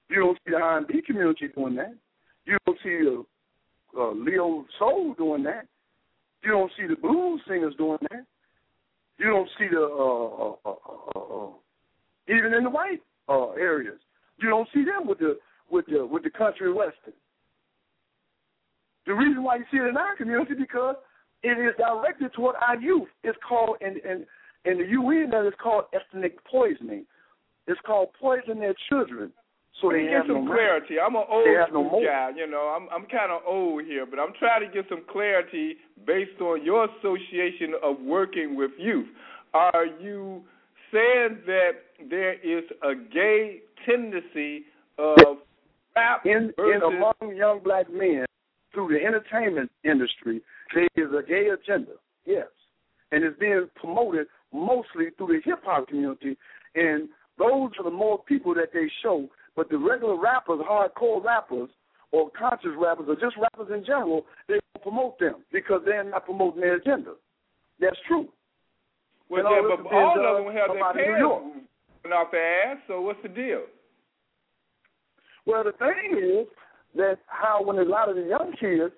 You 0.09 0.21
don't 0.21 0.37
see 0.45 0.51
the 0.51 0.57
R&B 0.57 1.01
community 1.05 1.49
doing 1.53 1.75
that. 1.75 1.93
You 2.45 2.57
don't 2.65 2.77
see 2.81 2.99
uh, 3.05 4.01
uh, 4.01 4.13
neo 4.13 4.65
soul 4.79 5.13
doing 5.17 5.43
that. 5.43 5.67
You 6.47 6.53
don't 6.53 6.71
see 6.79 6.87
the 6.87 6.95
blues 6.95 7.41
singers 7.45 7.73
doing 7.77 7.97
that. 8.09 8.25
You 9.17 9.25
don't 9.25 9.49
see 9.59 9.67
the 9.69 9.81
uh, 9.81 10.45
uh, 10.45 10.55
uh, 10.65 10.75
uh, 11.13 11.19
uh 11.19 11.49
even 12.29 12.53
in 12.53 12.63
the 12.63 12.69
white 12.69 13.01
uh, 13.27 13.49
areas. 13.51 13.99
You 14.37 14.47
don't 14.49 14.69
see 14.73 14.85
them 14.85 15.09
with 15.09 15.19
the 15.19 15.37
with 15.69 15.87
the 15.87 16.05
with 16.05 16.23
the 16.23 16.29
country 16.29 16.71
western. 16.71 17.11
The 19.07 19.13
reason 19.13 19.43
why 19.43 19.57
you 19.57 19.65
see 19.69 19.77
it 19.77 19.89
in 19.89 19.97
our 19.97 20.15
community 20.15 20.53
because 20.57 20.95
it 21.43 21.59
is 21.59 21.75
directed 21.77 22.31
toward 22.31 22.55
our 22.65 22.77
youth. 22.77 23.09
It's 23.25 23.37
called 23.45 23.75
in 23.81 23.97
in 24.09 24.25
in 24.63 24.77
the 24.77 24.87
UN 24.87 25.31
that 25.31 25.45
is 25.45 25.53
called 25.61 25.83
ethnic 25.93 26.41
poisoning. 26.45 27.05
It's 27.67 27.81
called 27.85 28.07
poisoning 28.17 28.61
their 28.61 28.75
children. 28.87 29.33
So 29.81 29.91
they 29.91 30.03
get 30.03 30.25
some 30.25 30.45
no 30.45 30.51
clarity. 30.51 30.95
I'm 30.99 31.15
an 31.15 31.23
old 31.29 31.45
no 31.71 32.01
guy, 32.03 32.31
you 32.35 32.47
know. 32.49 32.73
I'm 32.75 32.87
I'm 32.89 33.07
kind 33.07 33.31
of 33.31 33.41
old 33.45 33.83
here, 33.85 34.05
but 34.05 34.19
I'm 34.19 34.33
trying 34.39 34.67
to 34.67 34.73
get 34.73 34.85
some 34.89 35.03
clarity 35.11 35.75
based 36.05 36.41
on 36.41 36.63
your 36.65 36.87
association 36.97 37.73
of 37.83 37.99
working 38.01 38.55
with 38.55 38.71
youth. 38.79 39.07
Are 39.53 39.85
you 39.85 40.43
saying 40.91 41.39
that 41.45 41.71
there 42.09 42.33
is 42.33 42.63
a 42.81 42.95
gay 42.95 43.61
tendency 43.85 44.65
of 44.97 45.37
rap 45.95 46.25
in 46.25 46.53
in 46.57 46.81
among 46.83 47.35
young 47.35 47.59
black 47.63 47.91
men 47.91 48.25
through 48.73 48.89
the 48.89 49.05
entertainment 49.05 49.71
industry, 49.83 50.41
there 50.73 50.87
is 50.95 51.11
a 51.13 51.27
gay 51.27 51.47
agenda. 51.49 51.93
Yes, 52.25 52.47
and 53.11 53.23
it's 53.23 53.37
being 53.39 53.67
promoted 53.75 54.27
mostly 54.53 55.07
through 55.17 55.27
the 55.27 55.39
hip 55.43 55.59
hop 55.63 55.87
community, 55.87 56.37
and 56.75 57.09
those 57.37 57.71
are 57.79 57.83
the 57.83 57.91
more 57.91 58.23
people 58.23 58.53
that 58.55 58.73
they 58.73 58.89
show. 59.01 59.27
But 59.57 59.69
the 59.69 59.77
regular 59.77 60.15
rappers, 60.15 60.59
hardcore 60.61 61.21
rappers, 61.21 61.69
or 62.13 62.29
conscious 62.37 62.71
rappers, 62.77 63.07
or 63.09 63.15
just 63.15 63.35
rappers 63.35 63.67
in 63.73 63.83
general, 63.83 64.25
they 64.47 64.53
don't 64.53 64.83
promote 64.83 65.19
them 65.19 65.43
because 65.51 65.81
they're 65.83 66.03
not 66.05 66.23
promoting 66.25 66.61
their 66.61 66.75
agenda. 66.75 67.15
That's 67.81 67.97
true. 68.07 68.27
well, 69.29 69.39
And 69.39 69.47
all 69.47 69.55
yeah, 69.55 69.75
this 69.75 69.83
but 69.83 69.93
all 69.93 70.37
of 70.37 70.45
them 70.45 70.55
have 70.55 70.69
their 70.69 70.77
about 70.77 70.95
New 70.95 71.17
York. 71.17 71.43
parents 71.43 71.67
going 72.03 72.13
off 72.13 72.31
their 72.31 72.71
ass. 72.71 72.77
So 72.87 73.01
what's 73.01 73.21
the 73.23 73.29
deal? 73.29 73.63
Well, 75.45 75.63
the 75.63 75.71
thing 75.73 76.17
is 76.17 76.47
that 76.95 77.17
how 77.27 77.63
when 77.63 77.77
a 77.77 77.83
lot 77.83 78.09
of 78.09 78.15
the 78.15 78.23
young 78.23 78.53
kids 78.59 78.93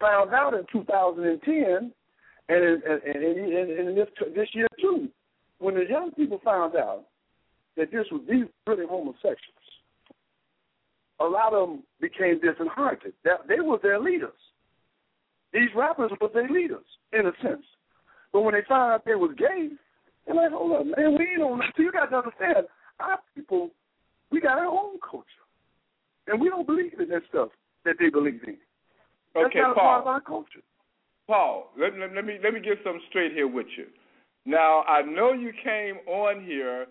found 0.00 0.32
out 0.32 0.54
in 0.54 0.64
2010, 0.72 1.92
and 2.48 2.64
in, 2.64 2.82
and, 2.86 3.02
and, 3.02 3.24
and, 3.24 3.70
and 3.70 3.88
in 3.88 3.94
this 3.94 4.08
this 4.34 4.48
year 4.52 4.68
too, 4.80 5.08
when 5.58 5.74
the 5.74 5.84
young 5.88 6.10
people 6.12 6.40
found 6.44 6.76
out 6.76 7.04
that 7.76 7.90
this 7.90 8.06
was 8.12 8.20
these 8.28 8.44
really 8.66 8.86
homosexuals, 8.86 9.63
a 11.20 11.24
lot 11.24 11.52
of 11.52 11.68
them 11.68 11.82
became 12.00 12.40
disheartened. 12.40 13.12
That 13.24 13.46
they 13.48 13.60
were 13.60 13.78
their 13.82 14.00
leaders. 14.00 14.32
These 15.52 15.70
rappers 15.76 16.10
were 16.20 16.30
their 16.34 16.48
leaders 16.48 16.84
in 17.12 17.26
a 17.26 17.32
sense. 17.42 17.64
But 18.32 18.40
when 18.40 18.54
they 18.54 18.62
found 18.68 18.92
out 18.92 19.04
they 19.04 19.14
was 19.14 19.34
gay, 19.38 19.68
they're 20.26 20.34
like, 20.34 20.50
hold 20.50 20.72
up, 20.72 20.86
man, 20.86 21.16
we 21.16 21.36
don't. 21.38 21.62
So 21.76 21.82
you 21.82 21.92
got 21.92 22.06
to 22.06 22.16
understand, 22.16 22.66
our 22.98 23.18
people, 23.34 23.70
we 24.32 24.40
got 24.40 24.58
our 24.58 24.66
own 24.66 24.98
culture, 25.08 25.28
and 26.26 26.40
we 26.40 26.48
don't 26.48 26.66
believe 26.66 26.98
in 26.98 27.08
that 27.10 27.22
stuff 27.28 27.50
that 27.84 27.96
they 28.00 28.08
believe 28.08 28.40
in. 28.46 28.56
That's 29.34 29.46
Okay, 29.46 29.60
not 29.60 29.76
Paul. 29.76 29.84
part 29.84 30.00
of 30.02 30.06
our 30.08 30.20
culture. 30.20 30.62
Paul, 31.26 31.70
let, 31.78 31.96
let, 31.98 32.14
let 32.14 32.24
me 32.24 32.38
let 32.42 32.52
me 32.52 32.60
get 32.60 32.78
something 32.84 33.00
straight 33.08 33.32
here 33.32 33.48
with 33.48 33.66
you. 33.76 33.86
Now, 34.46 34.82
I 34.82 35.02
know 35.02 35.32
you 35.32 35.52
came 35.62 35.96
on 36.06 36.44
here. 36.44 36.86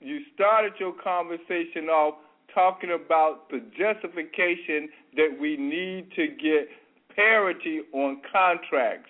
You 0.00 0.20
started 0.34 0.72
your 0.78 0.94
conversation 1.02 1.88
off 1.88 2.14
talking 2.54 2.90
about 2.92 3.48
the 3.50 3.60
justification 3.78 4.88
that 5.16 5.36
we 5.40 5.56
need 5.56 6.10
to 6.16 6.26
get 6.28 6.68
parity 7.14 7.80
on 7.92 8.20
contracts. 8.30 9.08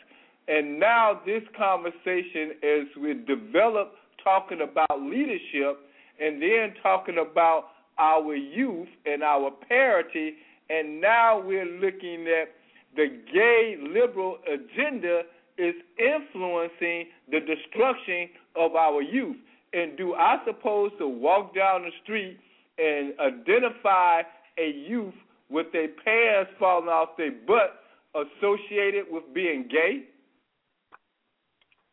And 0.48 0.80
now 0.80 1.20
this 1.24 1.42
conversation, 1.56 2.52
as 2.62 2.86
we 3.00 3.14
develop 3.14 3.92
talking 4.22 4.60
about 4.62 5.00
leadership 5.00 5.78
and 6.20 6.42
then 6.42 6.74
talking 6.82 7.16
about 7.18 7.68
our 7.98 8.34
youth 8.34 8.88
and 9.06 9.22
our 9.22 9.50
parity, 9.68 10.34
and 10.68 11.00
now 11.00 11.40
we're 11.40 11.66
looking 11.80 12.26
at 12.26 12.48
the 12.96 13.06
gay 13.32 13.76
liberal 13.80 14.38
agenda 14.46 15.22
is 15.58 15.74
influencing 15.98 17.06
the 17.30 17.40
destruction 17.40 18.28
of 18.56 18.74
our 18.74 19.02
youth. 19.02 19.36
And 19.72 19.96
do 19.96 20.14
I 20.14 20.38
suppose 20.46 20.90
to 20.98 21.06
walk 21.06 21.54
down 21.54 21.82
the 21.82 21.90
street 22.02 22.38
and 22.80 23.14
identify 23.20 24.22
a 24.58 24.70
youth 24.70 25.14
with 25.50 25.66
their 25.72 25.88
pants 26.04 26.50
falling 26.58 26.88
off 26.88 27.10
their 27.18 27.32
butt 27.32 27.80
associated 28.14 29.04
with 29.10 29.24
being 29.34 29.68
gay? 29.70 30.04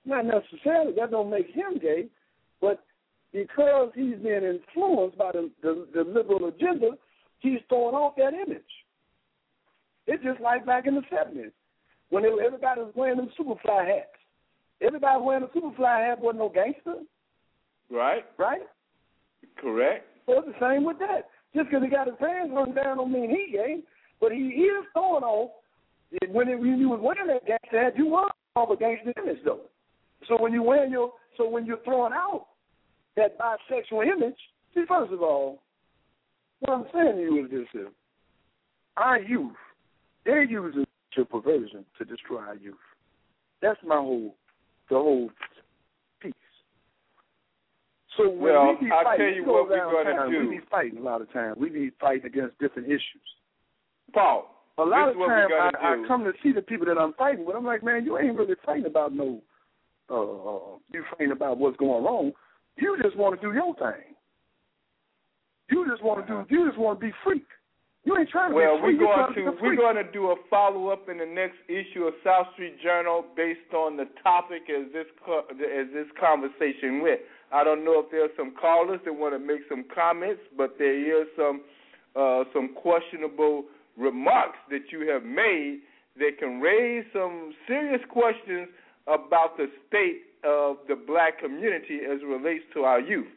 Not 0.05 0.25
necessarily. 0.25 0.93
That 0.95 1.11
don't 1.11 1.29
make 1.29 1.47
him 1.47 1.77
gay, 1.81 2.05
but 2.61 2.83
because 3.33 3.91
he's 3.93 4.15
being 4.23 4.43
influenced 4.43 5.17
by 5.17 5.31
the, 5.33 5.51
the, 5.61 5.87
the 5.93 6.03
liberal 6.03 6.47
agenda, 6.47 6.91
he's 7.39 7.59
throwing 7.67 7.95
off 7.95 8.15
that 8.15 8.33
image. 8.33 8.61
It's 10.07 10.23
just 10.23 10.39
like 10.39 10.65
back 10.65 10.87
in 10.87 10.95
the 10.95 11.01
seventies 11.09 11.51
when 12.09 12.23
they, 12.23 12.29
everybody 12.29 12.81
was 12.81 12.93
wearing 12.95 13.17
them 13.17 13.29
Superfly 13.37 13.85
hats. 13.85 14.07
Everybody 14.81 15.21
wearing 15.21 15.43
a 15.43 15.47
Superfly 15.47 16.07
hat 16.07 16.21
wasn't 16.21 16.39
no 16.39 16.49
gangster, 16.49 16.95
Right? 17.91 18.23
right? 18.37 18.61
Correct. 19.57 20.05
So 20.27 20.39
it's 20.39 20.47
the 20.47 20.59
same 20.59 20.83
with 20.83 20.99
that. 20.99 21.29
Just 21.55 21.69
because 21.69 21.83
he 21.83 21.89
got 21.89 22.05
his 22.05 22.15
pants 22.19 22.53
run 22.53 22.75
down 22.75 22.97
don't 22.97 23.11
mean 23.11 23.29
he 23.29 23.51
gay, 23.51 23.79
but 24.21 24.31
he 24.31 24.43
is 24.43 24.85
throwing 24.93 25.23
off. 25.23 25.51
When, 26.29 26.47
it, 26.47 26.59
when 26.59 26.77
you 26.77 26.89
was 26.89 26.99
wearing 27.01 27.27
that 27.27 27.47
gangster 27.47 27.83
hat, 27.83 27.97
you 27.97 28.07
were 28.07 28.29
off 28.55 28.69
a 28.69 28.75
gangster 28.77 29.13
image 29.17 29.39
though. 29.43 29.61
So 30.27 30.39
when 30.39 30.53
you 30.53 30.61
wear 30.61 30.85
your, 30.85 31.13
so 31.37 31.49
when 31.49 31.65
you're 31.65 31.83
throwing 31.83 32.13
out 32.13 32.47
that 33.15 33.37
bisexual 33.39 34.05
image, 34.05 34.37
see, 34.73 34.83
first 34.87 35.11
of 35.11 35.21
all, 35.21 35.61
what 36.59 36.73
I'm 36.73 36.85
saying 36.93 37.15
to 37.15 37.21
you 37.21 37.45
is 37.45 37.51
this: 37.51 37.67
here. 37.71 37.89
our 38.97 39.19
youth, 39.19 39.53
they're 40.25 40.43
using 40.43 40.85
your 41.15 41.25
perversion 41.25 41.85
to 41.97 42.05
destroy 42.05 42.39
our 42.39 42.55
youth. 42.55 42.75
That's 43.61 43.79
my 43.85 43.95
whole, 43.95 44.35
the 44.89 44.95
whole. 44.95 45.29
So 48.17 48.29
when 48.29 48.53
Well, 48.53 48.75
we 48.79 48.87
be 48.87 48.91
I'll 48.91 49.17
tell 49.17 49.27
you 49.27 49.45
what 49.45 49.69
we're 49.69 49.77
gonna 49.77 50.13
town, 50.13 50.31
do. 50.31 50.49
We 50.49 50.57
be 50.57 50.65
fighting 50.69 50.97
a 50.97 51.01
lot 51.01 51.21
of 51.21 51.31
times. 51.31 51.57
We 51.59 51.69
be 51.69 51.91
fighting 52.01 52.25
against 52.25 52.57
different 52.59 52.87
issues. 52.87 53.27
Paul, 54.13 54.63
A 54.77 54.83
lot 54.83 55.09
of 55.09 55.15
times 55.15 55.51
I, 55.53 55.71
do. 55.71 56.03
I 56.03 56.07
come 56.07 56.23
to 56.23 56.33
see 56.41 56.51
the 56.51 56.61
people 56.61 56.87
that 56.87 56.97
I'm 56.97 57.13
fighting 57.13 57.45
with. 57.45 57.55
I'm 57.55 57.65
like, 57.65 57.83
man, 57.83 58.05
you 58.05 58.17
ain't 58.17 58.37
really 58.37 58.55
fighting 58.65 58.85
about 58.85 59.13
no. 59.13 59.41
Uh, 60.09 60.77
you 60.93 61.03
fighting 61.11 61.31
about 61.31 61.57
what's 61.57 61.77
going 61.77 62.03
wrong. 62.03 62.31
You 62.77 62.97
just 63.01 63.15
want 63.17 63.39
to 63.39 63.45
do 63.45 63.53
your 63.53 63.75
thing. 63.75 64.15
You 65.69 65.85
just 65.89 66.03
want 66.03 66.25
to 66.25 66.33
do. 66.33 66.45
You 66.49 66.67
just 66.67 66.79
want 66.79 66.99
to 66.99 67.05
be 67.05 67.11
free. 67.23 67.43
You 68.05 68.17
ain't 68.17 68.29
trying 68.29 68.51
to 68.51 68.55
Well, 68.55 68.79
we're 68.81 68.95
going 68.95 69.33
trying 69.33 69.35
to 69.35 69.51
we're 69.61 69.75
going 69.75 69.97
to 69.97 70.09
do 70.13 70.31
a 70.31 70.35
follow 70.49 70.87
up 70.87 71.09
in 71.09 71.17
the 71.17 71.25
next 71.25 71.57
issue 71.67 72.03
of 72.05 72.13
South 72.23 72.47
Street 72.53 72.81
Journal 72.81 73.25
based 73.35 73.73
on 73.75 73.97
the 73.97 74.05
topic 74.23 74.63
as 74.71 74.87
this 74.93 75.07
as 75.27 75.87
this 75.91 76.07
conversation 76.17 77.01
went. 77.01 77.19
I 77.51 77.63
don't 77.63 77.85
know 77.85 77.99
if 77.99 78.11
there's 78.11 78.31
some 78.37 78.53
callers 78.59 78.99
that 79.05 79.13
want 79.13 79.33
to 79.33 79.39
make 79.39 79.61
some 79.69 79.85
comments, 79.93 80.41
but 80.57 80.75
there 80.77 81.21
is 81.21 81.27
some 81.35 81.61
uh, 82.15 82.43
some 82.53 82.73
questionable 82.73 83.65
remarks 83.95 84.57
that 84.69 84.91
you 84.91 85.09
have 85.11 85.23
made 85.23 85.81
that 86.17 86.39
can 86.39 86.59
raise 86.59 87.05
some 87.13 87.53
serious 87.67 88.01
questions 88.09 88.67
about 89.07 89.55
the 89.57 89.67
state 89.87 90.23
of 90.43 90.77
the 90.87 90.95
black 90.95 91.39
community 91.39 91.99
as 92.09 92.21
it 92.21 92.25
relates 92.25 92.63
to 92.73 92.81
our 92.81 92.99
youth. 92.99 93.27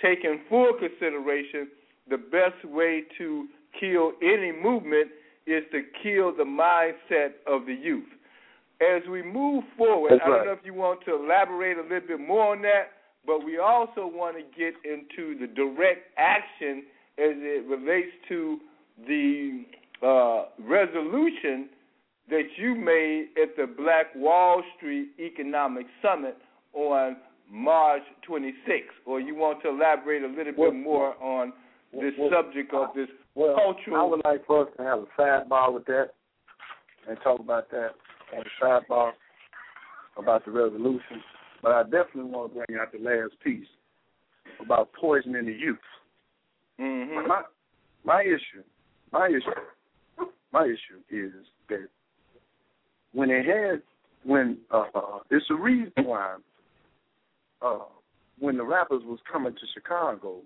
Taking 0.00 0.40
full 0.48 0.72
consideration, 0.78 1.68
the 2.08 2.16
best 2.16 2.64
way 2.64 3.04
to 3.18 3.46
kill 3.78 4.12
any 4.22 4.52
movement 4.52 5.10
is 5.46 5.64
to 5.72 5.82
kill 6.02 6.34
the 6.34 6.44
mindset 6.44 7.32
of 7.46 7.66
the 7.66 7.74
youth. 7.74 8.08
As 8.80 9.02
we 9.10 9.22
move 9.22 9.64
forward, 9.76 10.12
That's 10.12 10.22
I 10.24 10.28
don't 10.28 10.46
know 10.46 10.52
if 10.52 10.64
you 10.64 10.74
want 10.74 11.04
to 11.04 11.14
elaborate 11.14 11.76
a 11.76 11.82
little 11.82 12.08
bit 12.08 12.20
more 12.20 12.52
on 12.52 12.62
that, 12.62 12.92
but 13.26 13.44
we 13.44 13.58
also 13.58 14.06
want 14.06 14.36
to 14.36 14.42
get 14.58 14.74
into 14.84 15.38
the 15.38 15.46
direct 15.46 16.08
action 16.16 16.84
as 17.18 17.34
it 17.36 17.66
relates 17.66 18.10
to 18.28 18.58
the 19.06 19.64
uh, 20.02 20.44
resolution 20.58 21.68
that 22.28 22.44
you 22.56 22.74
made 22.74 23.28
at 23.40 23.56
the 23.56 23.66
Black 23.66 24.06
Wall 24.14 24.62
Street 24.76 25.10
Economic 25.18 25.86
Summit 26.00 26.36
on 26.72 27.16
March 27.50 28.02
26th, 28.28 28.82
or 29.06 29.20
you 29.20 29.34
want 29.34 29.60
to 29.62 29.70
elaborate 29.70 30.22
a 30.22 30.28
little 30.28 30.52
well, 30.56 30.70
bit 30.70 30.80
more 30.80 31.22
on 31.22 31.52
this 31.92 32.12
well, 32.18 32.30
subject 32.30 32.72
of 32.72 32.88
this 32.94 33.08
well, 33.34 33.56
cultural. 33.56 33.96
I 33.96 34.04
would 34.04 34.20
like 34.24 34.46
for 34.46 34.62
us 34.62 34.68
to 34.76 34.82
have 34.84 35.00
a 35.00 35.20
sidebar 35.20 35.74
with 35.74 35.84
that 35.86 36.10
and 37.08 37.18
talk 37.24 37.40
about 37.40 37.70
that 37.70 37.90
on 38.36 38.44
the 38.44 38.64
sidebar 38.64 39.12
about 40.16 40.44
the 40.44 40.52
resolution. 40.52 41.22
But 41.62 41.72
I 41.72 41.82
definitely 41.82 42.30
want 42.30 42.52
to 42.52 42.64
bring 42.66 42.80
out 42.80 42.92
the 42.92 42.98
last 42.98 43.34
piece 43.42 43.66
about 44.60 44.92
poisoning 44.92 45.46
the 45.46 45.52
youth. 45.52 45.78
Mm-hmm. 46.80 47.28
My 47.28 47.42
my 48.04 48.22
issue, 48.22 48.62
my 49.12 49.26
issue, 49.26 50.26
my 50.52 50.64
issue 50.64 51.00
is 51.10 51.32
that 51.68 51.88
when 53.12 53.28
they 53.28 53.42
had 53.44 53.82
when 54.24 54.58
uh, 54.70 54.84
uh, 54.94 55.18
it's 55.30 55.46
the 55.48 55.54
reason 55.54 55.92
why 55.96 56.36
uh, 57.62 57.78
when 58.38 58.56
the 58.56 58.64
rappers 58.64 59.02
was 59.04 59.18
coming 59.30 59.52
to 59.52 59.66
Chicago, 59.74 60.40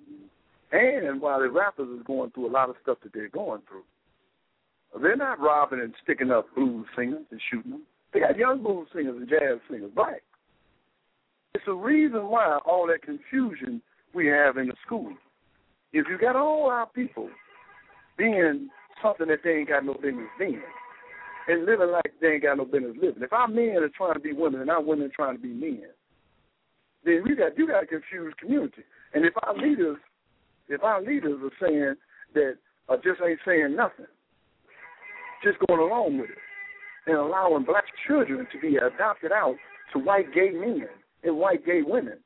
and 0.73 1.21
while 1.21 1.41
the 1.41 1.49
rappers 1.49 1.89
is 1.97 2.05
going 2.05 2.31
through 2.33 2.49
a 2.49 2.51
lot 2.51 2.69
of 2.69 2.77
stuff 2.83 2.99
that 3.05 3.13
they're 3.13 3.29
going 3.29 3.63
through, 3.69 3.85
they're 5.01 5.17
not 5.17 5.41
robbing 5.41 5.81
and 5.81 5.95
sticking 6.03 6.31
up 6.31 6.53
blues 6.55 6.87
singers 6.97 7.25
and 7.31 7.41
shooting 7.51 7.71
them. 7.71 7.83
They 8.13 8.21
got 8.21 8.37
young 8.37 8.63
blues 8.63 8.89
singers 8.95 9.17
and 9.17 9.29
jazz 9.29 9.61
singers, 9.71 9.91
black. 9.95 10.23
It's 11.55 11.65
the 11.67 11.73
reason 11.73 12.29
why 12.29 12.59
all 12.67 12.87
that 12.89 13.03
confusion 13.03 13.81
we 14.13 14.27
have 14.27 14.57
in 14.57 14.67
the 14.69 14.75
school. 14.85 15.13
If 15.93 16.07
you 16.09 16.19
got 16.19 16.37
all 16.37 16.69
our 16.69 16.87
people 16.87 17.29
being 18.19 18.69
something 19.03 19.29
that 19.29 19.41
they 19.45 19.51
ain't 19.51 19.69
got 19.69 19.85
no 19.85 19.95
business 19.95 20.29
being, 20.39 20.63
and 21.47 21.67
living 21.67 21.91
like 21.91 22.13
they 22.21 22.29
ain't 22.29 22.43
got 22.43 22.57
no 22.57 22.65
business 22.65 22.97
living. 23.01 23.23
If 23.23 23.33
our 23.33 23.49
men 23.49 23.77
are 23.77 23.89
trying 23.97 24.15
to 24.15 24.21
be 24.21 24.33
women 24.33 24.61
and 24.61 24.71
our 24.71 24.83
women 24.83 25.07
are 25.07 25.15
trying 25.15 25.37
to 25.37 25.43
be 25.43 25.53
men, 25.53 25.85
then 27.05 27.23
we 27.25 27.37
got 27.37 27.57
you 27.59 27.67
got 27.67 27.85
a 27.85 27.87
confused 27.87 28.39
community. 28.39 28.83
And 29.13 29.25
if 29.25 29.35
our 29.43 29.57
leaders, 29.57 29.99
if 30.69 30.83
our 30.83 31.03
leaders 31.03 31.39
are 31.43 31.67
saying 31.67 31.95
that 32.35 32.57
or 32.89 32.97
just 32.97 33.21
ain't 33.25 33.39
saying 33.47 33.77
nothing, 33.77 34.07
just 35.45 35.59
going 35.69 35.81
along 35.81 36.19
with 36.19 36.31
it, 36.31 36.39
and 37.07 37.17
allowing 37.17 37.65
black 37.65 37.85
children 38.07 38.47
to 38.53 38.59
be 38.59 38.77
adopted 38.77 39.31
out 39.31 39.57
to 39.93 39.99
white 39.99 40.33
gay 40.35 40.51
men 40.51 40.89
and 41.25 41.37
white 41.37 41.65
gay 41.65 41.83
women, 41.83 42.19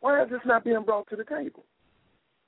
why 0.00 0.22
is 0.22 0.30
this 0.30 0.40
not 0.44 0.64
being 0.64 0.82
brought 0.84 1.08
to 1.10 1.16
the 1.16 1.24
table? 1.24 1.64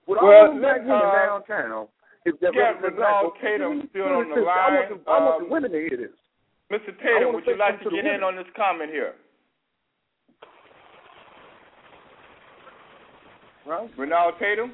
With 0.06 0.18
well, 0.20 0.32
all 0.32 0.54
the 0.54 0.60
black 0.60 0.80
women 0.80 0.96
uh, 0.96 1.26
downtown, 1.26 1.88
if 2.24 2.34
yeah, 2.40 2.72
Renal 2.80 3.32
Tatum 3.42 3.88
still 3.90 4.04
on 4.04 4.30
the 4.30 4.42
line. 4.42 4.48
I 4.48 4.90
want, 4.90 5.04
the, 5.04 5.10
I 5.10 5.20
want 5.20 5.42
um, 5.42 5.48
the 5.48 5.52
women 5.52 5.72
to 5.72 5.78
hear 5.78 5.96
this. 5.96 6.16
Mr. 6.72 6.96
Tatum, 6.98 7.34
would 7.34 7.44
you 7.46 7.58
like 7.58 7.78
to, 7.82 7.90
to 7.90 7.96
get 7.96 8.06
in 8.06 8.22
on 8.22 8.36
this 8.36 8.46
comment 8.56 8.90
here? 8.90 9.14
Right. 13.66 13.90
Renal 13.98 14.32
Tatum? 14.38 14.72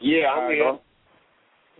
Yeah, 0.00 0.26
I'm 0.28 0.50
here. 0.50 0.78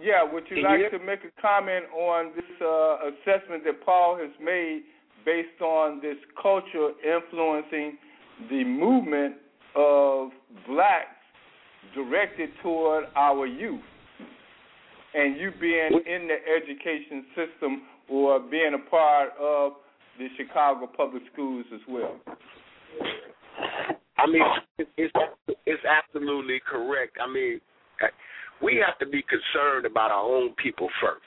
Yeah, 0.00 0.24
would 0.24 0.44
you 0.48 0.56
Can 0.56 0.64
like 0.64 0.80
you 0.80 0.98
to 0.98 1.04
make 1.04 1.20
a 1.22 1.40
comment 1.40 1.84
on 1.94 2.32
this 2.34 2.44
uh, 2.60 3.10
assessment 3.10 3.62
that 3.64 3.84
Paul 3.84 4.16
has 4.18 4.30
made 4.42 4.82
based 5.24 5.60
on 5.60 6.00
this 6.00 6.16
culture 6.40 6.90
influencing 7.04 7.98
the 8.50 8.64
movement 8.64 9.36
of 9.76 10.30
blacks 10.68 11.08
directed 11.94 12.50
toward 12.62 13.04
our 13.16 13.46
youth? 13.46 13.80
And 15.14 15.36
you 15.36 15.52
being 15.60 15.92
in 16.06 16.28
the 16.28 16.36
education 16.56 17.24
system 17.36 17.82
or 18.08 18.40
being 18.40 18.74
a 18.74 18.90
part 18.90 19.30
of 19.40 19.72
the 20.18 20.26
Chicago 20.36 20.86
public 20.86 21.22
schools 21.32 21.64
as 21.72 21.80
well. 21.88 22.20
I 24.18 24.26
mean, 24.26 24.42
it's 24.96 25.12
it's 25.66 25.82
absolutely 25.84 26.60
correct. 26.68 27.18
I 27.22 27.30
mean, 27.30 27.60
we 28.62 28.82
have 28.84 28.98
to 28.98 29.06
be 29.06 29.22
concerned 29.22 29.86
about 29.86 30.10
our 30.10 30.24
own 30.24 30.54
people 30.62 30.88
first. 31.00 31.22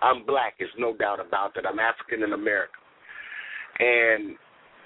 I'm 0.00 0.24
black, 0.24 0.54
there's 0.58 0.70
no 0.78 0.96
doubt 0.96 1.20
about 1.20 1.54
that. 1.54 1.66
I'm 1.66 1.78
African 1.78 2.22
American, 2.32 2.80
and 3.78 4.36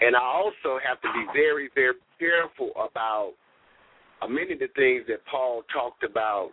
and 0.01 0.17
I 0.17 0.23
also 0.23 0.79
have 0.87 1.01
to 1.01 1.09
be 1.13 1.25
very 1.33 1.71
very 1.75 1.95
careful 2.19 2.71
about 2.77 3.33
uh, 4.21 4.29
many 4.29 4.53
of 4.53 4.59
the 4.61 4.69
things 4.77 5.05
that 5.09 5.25
Paul 5.31 5.63
talked 5.73 6.05
about 6.05 6.51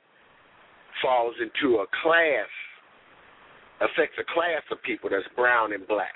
falls 1.02 1.36
into 1.40 1.78
a 1.78 1.86
class 2.02 2.50
affects 3.82 4.18
a 4.20 4.28
class 4.34 4.64
of 4.72 4.82
people 4.84 5.10
that's 5.10 5.28
brown 5.36 5.74
and 5.74 5.88
black. 5.88 6.16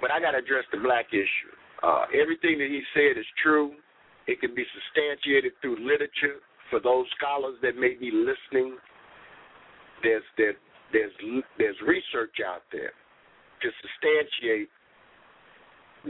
But 0.00 0.10
I 0.10 0.20
got 0.20 0.32
to 0.32 0.38
address 0.38 0.64
the 0.70 0.78
black 0.78 1.06
issue. 1.10 1.54
Uh, 1.82 2.06
everything 2.14 2.58
that 2.58 2.68
he 2.70 2.82
said 2.94 3.18
is 3.18 3.26
true. 3.42 3.72
It 4.26 4.40
can 4.40 4.54
be 4.54 4.64
substantiated 4.72 5.52
through 5.60 5.76
literature 5.84 6.40
for 6.70 6.80
those 6.80 7.06
scholars 7.18 7.56
that 7.62 7.76
may 7.76 7.94
be 7.94 8.10
listening. 8.10 8.78
There's 10.02 10.24
there, 10.36 10.54
there's 10.92 11.12
there's 11.58 11.76
research 11.86 12.40
out 12.44 12.62
there 12.72 12.92
to 13.62 13.68
substantiate 13.80 14.68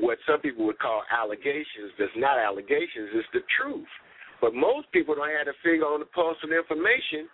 what 0.01 0.19
some 0.27 0.41
people 0.41 0.66
would 0.66 0.79
call 0.79 1.03
allegations. 1.11 1.95
That's 1.99 2.15
not 2.16 2.39
allegations. 2.39 3.15
It's 3.15 3.29
the 3.33 3.47
truth. 3.61 3.89
But 4.41 4.55
most 4.55 4.91
people 4.93 5.15
don't 5.15 5.31
have 5.31 5.49
a 5.49 5.57
finger 5.62 5.87
on 5.87 6.01
the 6.01 6.11
pulse 6.11 6.37
of 6.43 6.51
information 6.51 7.31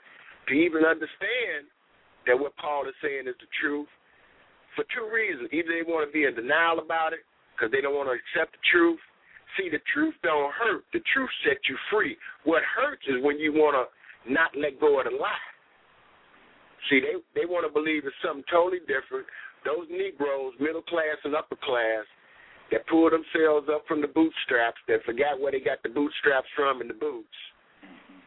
to 0.48 0.52
even 0.54 0.84
understand 0.84 1.66
that 2.26 2.38
what 2.38 2.56
Paul 2.56 2.86
is 2.86 2.94
saying 3.02 3.26
is 3.26 3.36
the 3.40 3.48
truth 3.60 3.88
for 4.76 4.84
two 4.94 5.08
reasons. 5.08 5.48
Either 5.52 5.72
they 5.72 5.86
want 5.86 6.06
to 6.06 6.12
be 6.12 6.24
in 6.24 6.34
denial 6.36 6.78
about 6.78 7.12
it 7.12 7.24
because 7.54 7.72
they 7.72 7.80
don't 7.80 7.96
want 7.96 8.08
to 8.12 8.16
accept 8.16 8.52
the 8.52 8.62
truth. 8.70 9.00
See, 9.58 9.68
the 9.68 9.82
truth 9.92 10.14
don't 10.22 10.52
hurt. 10.54 10.84
The 10.92 11.02
truth 11.12 11.30
sets 11.42 11.64
you 11.66 11.76
free. 11.90 12.16
What 12.44 12.62
hurts 12.62 13.02
is 13.08 13.18
when 13.24 13.38
you 13.38 13.52
want 13.52 13.74
to 13.74 13.84
not 14.30 14.54
let 14.54 14.78
go 14.78 15.00
of 15.00 15.10
the 15.10 15.16
lie. 15.16 15.50
See, 16.88 17.00
they 17.00 17.18
they 17.34 17.46
want 17.46 17.66
to 17.66 17.72
believe 17.72 18.06
it's 18.06 18.16
something 18.24 18.46
totally 18.48 18.80
different. 18.86 19.26
Those 19.66 19.84
Negroes, 19.90 20.54
middle 20.60 20.86
class 20.86 21.18
and 21.24 21.34
upper 21.34 21.56
class, 21.60 22.06
that 22.70 22.86
pull 22.86 23.10
themselves 23.10 23.68
up 23.72 23.82
from 23.86 24.00
the 24.00 24.06
bootstraps, 24.06 24.78
that 24.88 25.02
forgot 25.04 25.40
where 25.40 25.52
they 25.52 25.60
got 25.60 25.82
the 25.82 25.88
bootstraps 25.88 26.46
from 26.54 26.80
in 26.80 26.88
the 26.88 26.94
boots, 26.94 27.34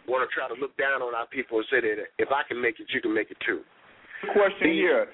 want 0.07 0.27
to 0.27 0.33
try 0.35 0.47
to 0.47 0.59
look 0.59 0.75
down 0.77 1.01
on 1.01 1.15
our 1.15 1.27
people 1.27 1.57
and 1.57 1.67
say 1.71 1.79
that 1.79 1.95
if 2.19 2.29
I 2.29 2.43
can 2.47 2.61
make 2.61 2.79
it, 2.79 2.87
you 2.93 3.01
can 3.01 3.13
make 3.13 3.31
it 3.31 3.37
too. 3.45 3.61
Question 4.33 4.73
here, 4.73 5.07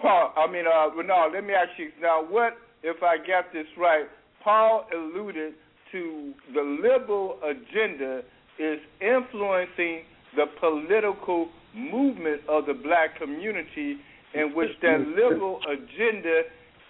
Paul. 0.00 0.32
I 0.36 0.50
mean, 0.50 0.64
uh, 0.66 0.90
Renal. 0.94 1.32
Let 1.32 1.44
me 1.44 1.52
ask 1.52 1.70
you 1.78 1.90
now. 2.00 2.24
What 2.24 2.56
if 2.82 3.02
I 3.02 3.16
got 3.18 3.52
this 3.52 3.66
right? 3.78 4.06
Paul 4.42 4.86
alluded 4.92 5.54
to 5.92 6.32
the 6.54 6.78
liberal 6.82 7.38
agenda 7.42 8.22
is 8.58 8.78
influencing 9.00 10.04
the 10.34 10.46
political 10.60 11.48
movement 11.74 12.42
of 12.48 12.66
the 12.66 12.74
black 12.74 13.18
community, 13.18 13.96
in 14.34 14.54
which 14.54 14.70
that 14.82 15.00
liberal 15.16 15.60
agenda 15.70 16.42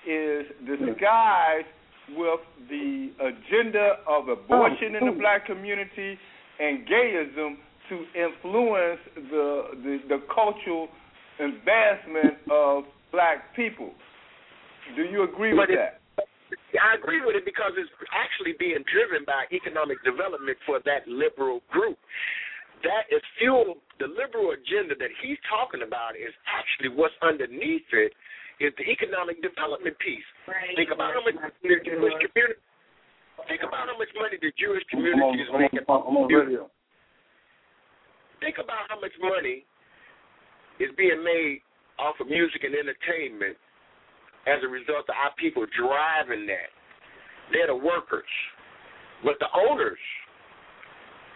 is 0.07 0.47
disguised 0.67 1.67
with 2.15 2.41
the 2.71 3.11
agenda 3.21 3.99
of 4.07 4.29
abortion 4.29 4.95
in 4.95 5.07
the 5.07 5.13
oh, 5.13 5.19
black 5.19 5.43
oh. 5.49 5.55
community 5.55 6.19
and 6.61 6.87
gayism 6.87 7.57
to 7.89 8.05
influence 8.15 9.01
the 9.15 9.63
the, 9.83 9.99
the 10.09 10.19
cultural 10.33 10.89
advancement 11.39 12.39
of 12.51 12.85
black 13.13 13.55
people. 13.55 13.91
Do 14.95 15.03
you 15.03 15.25
agree 15.25 15.53
with 15.53 15.69
it, 15.71 15.77
that? 15.77 16.01
I 16.79 16.95
agree 16.95 17.21
with 17.25 17.35
it 17.35 17.45
because 17.45 17.73
it's 17.77 17.91
actually 18.15 18.55
being 18.59 18.85
driven 18.87 19.27
by 19.27 19.51
economic 19.51 19.99
development 20.05 20.57
for 20.65 20.79
that 20.87 21.07
liberal 21.09 21.61
group. 21.71 21.99
That 22.85 23.11
is 23.11 23.23
fuel. 23.39 23.83
The 23.99 24.07
liberal 24.07 24.55
agenda 24.55 24.95
that 25.01 25.11
he's 25.25 25.41
talking 25.51 25.83
about 25.83 26.15
is 26.15 26.31
actually 26.47 26.95
what's 26.95 27.17
underneath 27.23 27.89
it 27.93 28.13
is 28.61 28.73
the 28.81 28.87
economic 28.89 29.43
development 29.45 29.97
piece. 30.01 30.25
Right. 30.49 30.73
Think 30.77 30.91
about 30.93 31.13
how 31.13 31.23
much 31.25 31.37
the 31.63 31.77
Jewish 31.85 31.85
community. 31.85 32.61
Think 33.49 33.63
about 33.63 33.93
how 33.93 33.97
much 34.01 34.09
money 34.17 34.41
the 34.41 34.53
Jewish 34.57 34.83
community 34.89 35.45
is 35.45 35.51
making. 35.53 35.85
I'm 35.85 36.17
on 36.17 36.33
radio. 36.33 36.71
Think 38.41 38.57
about 38.57 38.89
how 38.89 39.01
much 39.01 39.13
money 39.21 39.65
is 40.81 40.89
being 40.97 41.21
made 41.25 41.61
off 41.99 42.17
of 42.21 42.29
music 42.29 42.65
and 42.65 42.73
entertainment 42.77 43.57
as 44.49 44.61
a 44.65 44.69
result 44.69 45.09
of 45.09 45.17
our 45.17 45.33
people 45.37 45.65
driving 45.73 46.47
that. 46.49 46.73
They're 47.53 47.69
the 47.69 47.77
workers. 47.77 48.29
But 49.25 49.41
the 49.41 49.49
owners 49.53 50.01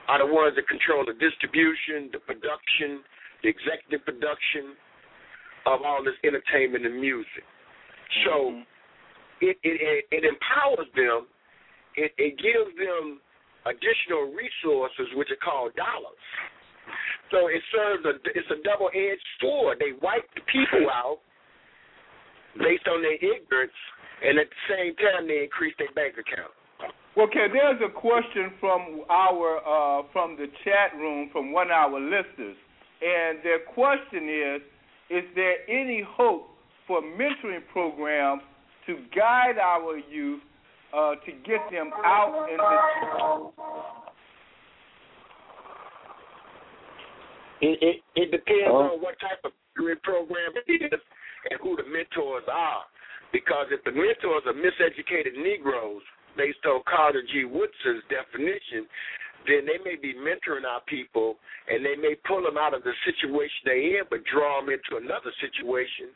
are 0.08 0.20
the 0.20 0.28
ones 0.28 0.56
that 0.56 0.68
control 0.68 1.04
the 1.04 1.16
distribution, 1.16 2.12
the 2.12 2.20
production, 2.20 3.00
the 3.42 3.48
executive 3.48 4.04
production 4.04 4.76
of 5.66 5.82
all 5.84 6.02
this 6.04 6.14
entertainment 6.24 6.86
and 6.86 7.00
music. 7.00 7.44
So 8.26 8.50
Mm-hmm. 8.50 8.66
it, 9.40 9.56
it 9.62 10.04
it 10.10 10.24
empowers 10.24 10.88
them. 10.96 11.26
It, 11.96 12.12
it 12.18 12.36
gives 12.38 12.74
them 12.76 13.20
additional 13.66 14.32
resources, 14.32 15.08
which 15.14 15.28
are 15.30 15.42
called 15.42 15.74
dollars. 15.76 16.24
So 17.30 17.46
it 17.46 17.62
serves 17.70 18.04
a 18.04 18.14
it's 18.34 18.50
a 18.50 18.60
double 18.66 18.90
edged 18.94 19.26
sword. 19.40 19.78
They 19.78 19.92
wipe 20.02 20.26
the 20.34 20.42
people 20.50 20.90
out 20.90 21.20
based 22.58 22.86
on 22.90 23.02
their 23.02 23.14
ignorance, 23.14 23.78
and 24.24 24.38
at 24.38 24.48
the 24.50 24.62
same 24.68 24.92
time 24.96 25.28
they 25.28 25.44
increase 25.44 25.74
their 25.78 25.92
bank 25.94 26.14
account. 26.18 26.50
Well, 27.16 27.26
Okay, 27.26 27.46
there's 27.52 27.78
a 27.84 27.92
question 27.92 28.54
from 28.58 29.02
our 29.10 29.60
uh, 29.62 30.02
from 30.12 30.36
the 30.36 30.46
chat 30.64 30.96
room 30.98 31.28
from 31.32 31.52
one 31.52 31.68
of 31.68 31.78
our 31.94 32.00
listeners, 32.00 32.56
and 33.02 33.38
their 33.44 33.60
question 33.70 34.26
is: 34.26 34.60
Is 35.10 35.24
there 35.34 35.68
any 35.68 36.04
hope 36.06 36.48
for 36.86 37.02
mentoring 37.02 37.66
programs 37.72 38.42
to 38.86 38.96
guide 39.14 39.58
our 39.58 39.98
youth 39.98 40.40
uh, 40.96 41.14
to 41.26 41.32
get 41.44 41.60
them 41.70 41.90
out 42.04 42.48
in 42.50 42.56
the 42.56 43.50
It 47.60 47.78
it, 47.82 47.96
it 48.16 48.30
depends 48.30 48.70
oh. 48.70 48.96
on 48.96 49.02
what 49.02 49.20
type 49.20 49.38
of 49.44 49.52
program 50.02 50.52
it 50.56 50.82
is 50.82 51.00
and 51.50 51.60
who 51.62 51.76
the 51.76 51.84
mentors 51.84 52.44
are. 52.50 52.84
Because 53.32 53.66
if 53.70 53.82
the 53.84 53.92
mentors 53.92 54.42
are 54.46 54.56
miseducated 54.56 55.38
Negroes, 55.38 56.02
based 56.36 56.64
on 56.66 56.82
Carter 56.88 57.22
G. 57.32 57.44
Woodson's 57.44 58.02
definition, 58.10 58.86
then 59.46 59.64
they 59.64 59.80
may 59.80 59.96
be 59.96 60.12
mentoring 60.12 60.68
our 60.68 60.82
people 60.84 61.36
and 61.68 61.84
they 61.84 61.96
may 61.96 62.16
pull 62.26 62.42
them 62.42 62.58
out 62.58 62.74
of 62.74 62.82
the 62.84 62.92
situation 63.06 63.64
they're 63.64 64.00
in, 64.00 64.04
but 64.10 64.20
draw 64.28 64.60
them 64.60 64.68
into 64.68 65.00
another 65.00 65.32
situation 65.40 66.12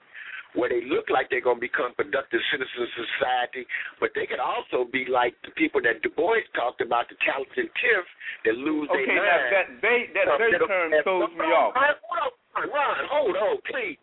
where 0.54 0.70
they 0.70 0.86
look 0.86 1.10
like 1.10 1.26
they're 1.30 1.42
going 1.42 1.58
to 1.58 1.66
become 1.66 1.90
productive 1.98 2.38
citizens 2.50 2.78
of 2.78 2.90
society, 2.94 3.66
but 3.98 4.14
they 4.14 4.22
could 4.22 4.38
also 4.38 4.86
be 4.86 5.02
like 5.10 5.34
the 5.42 5.50
people 5.58 5.82
that 5.82 5.98
Du 6.06 6.10
Bois 6.14 6.46
talked 6.54 6.78
about, 6.78 7.10
the 7.10 7.18
talented 7.26 7.66
tiff, 7.74 8.06
that 8.46 8.54
lose 8.54 8.86
okay, 8.86 9.02
their 9.02 9.18
mind. 9.18 9.50
that 9.50 9.66
they, 9.82 9.98
that 10.14 10.30
so 10.30 10.38
they 10.38 10.54
term 10.54 10.94
throws 11.02 11.34
me 11.34 11.50
off. 11.50 11.74
Ron, 11.74 12.70
Ron, 12.70 13.02
hold 13.10 13.34
on, 13.34 13.58
please. 13.66 13.98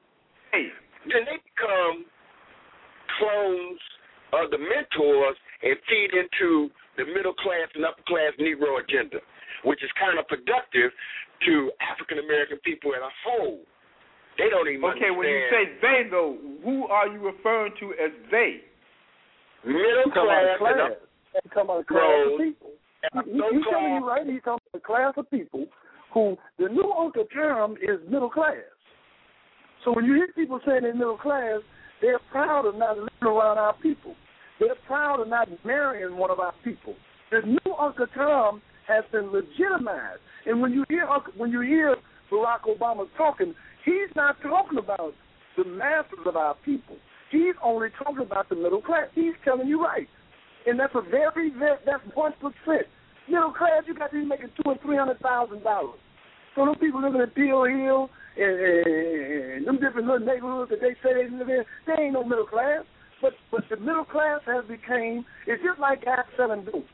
Hey. 0.51 0.67
Then 1.07 1.23
they 1.23 1.39
become 1.39 2.03
clones 3.15 3.79
of 4.33 4.51
the 4.51 4.57
mentors 4.57 5.37
and 5.63 5.75
feed 5.87 6.11
into 6.15 6.71
the 6.97 7.05
middle 7.05 7.33
class 7.33 7.67
and 7.75 7.85
upper 7.85 8.03
class 8.07 8.31
Negro 8.39 8.79
agenda, 8.79 9.19
which 9.63 9.83
is 9.83 9.89
kind 9.99 10.19
of 10.19 10.27
productive 10.27 10.91
to 11.45 11.71
African 11.81 12.19
American 12.19 12.57
people 12.63 12.91
as 12.95 13.01
a 13.01 13.13
whole. 13.23 13.61
They 14.37 14.49
don't 14.49 14.67
even 14.67 14.83
okay, 14.95 15.11
understand. 15.11 15.17
when 15.17 15.27
you 15.27 15.41
say 15.51 15.63
they, 15.81 15.99
though, 16.09 16.37
who 16.63 16.87
are 16.87 17.07
you 17.07 17.19
referring 17.19 17.73
to 17.79 17.91
as 17.99 18.11
they? 18.31 18.63
Middle 19.65 20.11
class, 20.11 20.57
class. 20.57 20.97
He's 21.43 21.51
talking 21.53 21.61
about 21.61 21.81
a 21.81 21.83
class 21.83 22.25
of 22.25 22.39
people. 22.39 22.71
He, 23.01 23.19
he, 23.31 23.41
he's 23.53 23.65
telling 23.69 23.93
you 23.95 24.07
right. 24.07 24.25
He's 24.25 24.41
talking 24.43 24.65
about 24.73 24.81
a 24.81 24.85
class 24.85 25.13
of 25.17 25.29
people 25.29 25.67
who 26.13 26.37
the 26.57 26.69
new 26.69 26.91
Uncle 26.91 27.25
term 27.33 27.73
is 27.81 27.99
middle 28.09 28.29
class. 28.29 28.65
So 29.83 29.93
when 29.93 30.05
you 30.05 30.15
hear 30.15 30.27
people 30.35 30.59
saying 30.65 30.81
they're 30.83 30.93
middle 30.93 31.17
class, 31.17 31.61
they're 32.01 32.19
proud 32.31 32.65
of 32.65 32.75
not 32.75 32.97
living 32.97 33.09
around 33.21 33.57
our 33.57 33.73
people. 33.81 34.15
They're 34.59 34.75
proud 34.87 35.19
of 35.19 35.27
not 35.27 35.49
marrying 35.65 36.17
one 36.17 36.31
of 36.31 36.39
our 36.39 36.53
people. 36.63 36.95
The 37.31 37.41
new 37.45 37.73
Uncle 37.79 38.07
Tom 38.13 38.61
has 38.87 39.03
been 39.11 39.31
legitimized, 39.31 40.19
and 40.45 40.61
when 40.61 40.71
you 40.71 40.83
hear 40.89 41.07
when 41.37 41.51
you 41.51 41.61
hear 41.61 41.95
Barack 42.31 42.61
Obama 42.67 43.07
talking, 43.17 43.53
He's 43.85 44.13
not 44.15 44.35
talking 44.41 44.77
about 44.77 45.13
the 45.57 45.65
masses 45.65 46.19
of 46.25 46.35
our 46.35 46.55
people. 46.63 46.97
He's 47.31 47.55
only 47.63 47.89
talking 47.97 48.21
about 48.21 48.49
the 48.49 48.55
middle 48.55 48.81
class. 48.81 49.07
He's 49.15 49.33
telling 49.45 49.67
you 49.67 49.83
right, 49.83 50.07
and 50.67 50.79
that's 50.79 50.93
a 50.95 51.01
very, 51.01 51.51
that's 51.85 52.03
one 52.13 52.33
percent. 52.33 52.87
Middle 53.29 53.53
class, 53.53 53.83
you 53.87 53.95
got 53.95 54.11
to 54.11 54.19
be 54.19 54.25
making 54.25 54.49
two 54.61 54.69
and 54.69 54.81
three 54.81 54.97
hundred 54.97 55.19
thousand 55.19 55.63
dollars. 55.63 55.99
So 56.55 56.65
those 56.65 56.77
people 56.79 57.01
living 57.01 57.21
in 57.21 57.29
Pill 57.29 57.63
Hill 57.63 58.09
and, 58.37 58.55
and, 58.59 59.67
them 59.67 59.79
different 59.79 60.07
little 60.07 60.25
neighborhoods 60.25 60.71
that 60.71 60.81
they 60.81 60.95
say 61.03 61.13
they 61.13 61.29
live 61.29 61.49
in, 61.49 61.63
they 61.87 62.03
ain't 62.03 62.13
no 62.13 62.23
middle 62.23 62.47
class. 62.47 62.83
But 63.21 63.33
but 63.51 63.63
the 63.69 63.77
middle 63.77 64.05
class 64.05 64.41
has 64.47 64.65
became 64.65 65.25
it's 65.45 65.61
just 65.63 65.79
like 65.79 66.05
guys 66.05 66.25
selling 66.37 66.65
dope. 66.65 66.87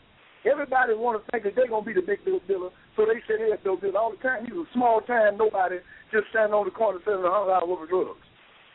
Everybody 0.44 0.94
want 0.94 1.24
to 1.24 1.32
think 1.32 1.44
that 1.44 1.56
they're 1.56 1.72
gonna 1.72 1.86
be 1.86 1.94
the 1.94 2.04
big 2.04 2.24
dope 2.26 2.46
dealer, 2.48 2.70
so 2.96 3.06
they 3.06 3.20
say 3.28 3.40
they're 3.40 3.56
a 3.56 3.64
dope 3.64 3.82
dealer 3.82 4.00
all 4.00 4.12
the 4.12 4.22
time. 4.22 4.44
He's 4.44 4.54
a 4.54 4.68
small 4.74 5.02
time 5.02 5.38
nobody 5.38 5.78
just 6.12 6.28
standing 6.32 6.54
on 6.54 6.66
the 6.66 6.72
corner 6.72 7.00
selling 7.06 7.24
a 7.24 7.32
hundred 7.32 7.56
dollars 7.56 7.70
worth 7.70 7.84
of 7.84 7.90
drugs. 7.90 8.28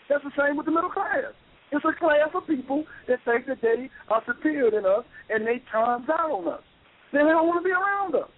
That's 0.09 0.25
the 0.25 0.33
same 0.37 0.57
with 0.57 0.67
the 0.67 0.73
middle 0.73 0.91
class. 0.91 1.37
It's 1.73 1.85
a 1.85 1.93
class 1.97 2.29
of 2.35 2.47
people 2.47 2.85
that 3.09 3.21
think 3.25 3.47
that 3.47 3.61
they 3.63 3.89
are 4.09 4.23
superior 4.27 4.71
than 4.71 4.85
us 4.85 5.05
and 5.31 5.47
they 5.47 5.63
turn 5.73 6.05
out 6.05 6.31
on 6.31 6.49
us. 6.49 6.65
Then 7.13 7.25
they 7.25 7.33
don't 7.33 7.49
want 7.49 7.65
to 7.65 7.69
be 7.69 7.73
around 7.73 8.15
us. 8.15 8.33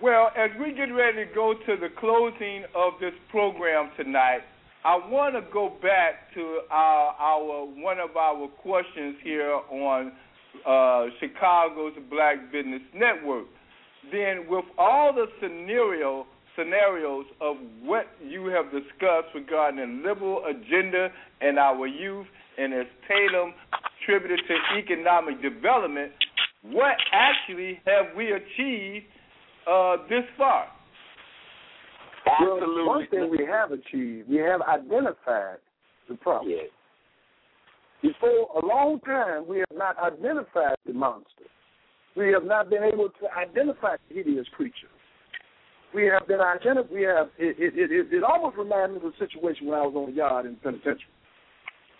Well, 0.00 0.30
as 0.36 0.50
we 0.60 0.70
get 0.74 0.94
ready 0.94 1.26
to 1.26 1.34
go 1.34 1.54
to 1.54 1.76
the 1.76 1.88
closing 1.98 2.62
of 2.76 2.92
this 3.00 3.14
program 3.32 3.90
tonight, 3.96 4.42
I 4.84 4.94
want 4.94 5.34
to 5.34 5.42
go 5.52 5.72
back 5.82 6.32
to 6.34 6.60
our, 6.70 7.16
our 7.18 7.64
one 7.64 7.98
of 7.98 8.16
our 8.16 8.46
questions 8.62 9.16
here 9.24 9.50
on 9.50 10.12
uh, 10.64 11.06
Chicago's 11.18 11.94
Black 12.10 12.52
Business 12.52 12.82
Network. 12.94 13.46
Then, 14.12 14.46
with 14.48 14.66
all 14.78 15.12
the 15.12 15.26
scenario 15.40 16.26
scenarios 16.54 17.26
of 17.40 17.56
what 17.82 18.06
you 18.24 18.46
have 18.46 18.66
discussed 18.70 19.34
regarding 19.34 20.02
the 20.02 20.08
liberal 20.08 20.44
agenda 20.46 21.08
and 21.40 21.58
our 21.58 21.88
youth, 21.88 22.26
and 22.56 22.72
as 22.72 22.86
Tatum 23.08 23.52
attributed 23.74 24.38
to 24.46 24.78
economic 24.78 25.42
development, 25.42 26.12
what 26.62 26.94
actually 27.12 27.80
have 27.84 28.16
we 28.16 28.30
achieved 28.30 29.06
uh, 29.68 29.96
this 30.08 30.24
far? 30.36 30.66
Absolutely. 32.26 32.66
Well, 32.76 32.86
one 32.86 33.06
thing 33.08 33.30
we 33.30 33.44
have 33.46 33.72
achieved, 33.72 34.28
we 34.28 34.36
have 34.36 34.60
identified 34.62 35.58
the 36.08 36.16
problem. 36.16 36.50
Yes. 36.50 36.68
Before 38.02 38.62
a 38.62 38.66
long 38.66 39.00
time, 39.00 39.46
we 39.48 39.58
have 39.58 39.76
not 39.76 39.96
identified 39.98 40.76
the 40.86 40.92
monster. 40.92 41.44
We 42.16 42.32
have 42.32 42.44
not 42.44 42.70
been 42.70 42.82
able 42.82 43.08
to 43.08 43.26
identify 43.36 43.96
the 44.08 44.14
hideous 44.14 44.46
creature 44.56 44.88
we 45.94 46.04
have 46.06 46.26
been 46.28 46.40
identified. 46.40 46.90
We 46.92 47.02
have 47.02 47.28
it. 47.38 47.56
It, 47.58 47.90
it, 47.90 48.12
it 48.12 48.22
almost 48.22 48.56
reminds 48.56 49.00
me 49.00 49.08
of 49.08 49.14
a 49.14 49.18
situation 49.18 49.66
when 49.66 49.78
I 49.78 49.82
was 49.82 49.94
on 49.96 50.10
the 50.10 50.16
yard 50.16 50.46
in 50.46 50.56
penitentiary. 50.56 51.12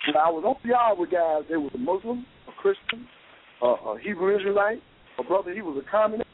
When 0.06 0.16
I 0.16 0.30
was 0.30 0.44
on 0.44 0.56
the 0.62 0.68
yard 0.70 0.98
with 0.98 1.10
guys, 1.10 1.42
there 1.48 1.60
was 1.60 1.72
a 1.74 1.78
Muslim, 1.78 2.24
a 2.46 2.52
Christian, 2.60 3.06
a, 3.62 3.66
a 3.66 3.98
Hebrew 4.02 4.36
Israelite, 4.36 4.82
a 5.18 5.24
brother. 5.24 5.54
He 5.54 5.62
was 5.62 5.82
a 5.82 5.90
communist, 5.90 6.27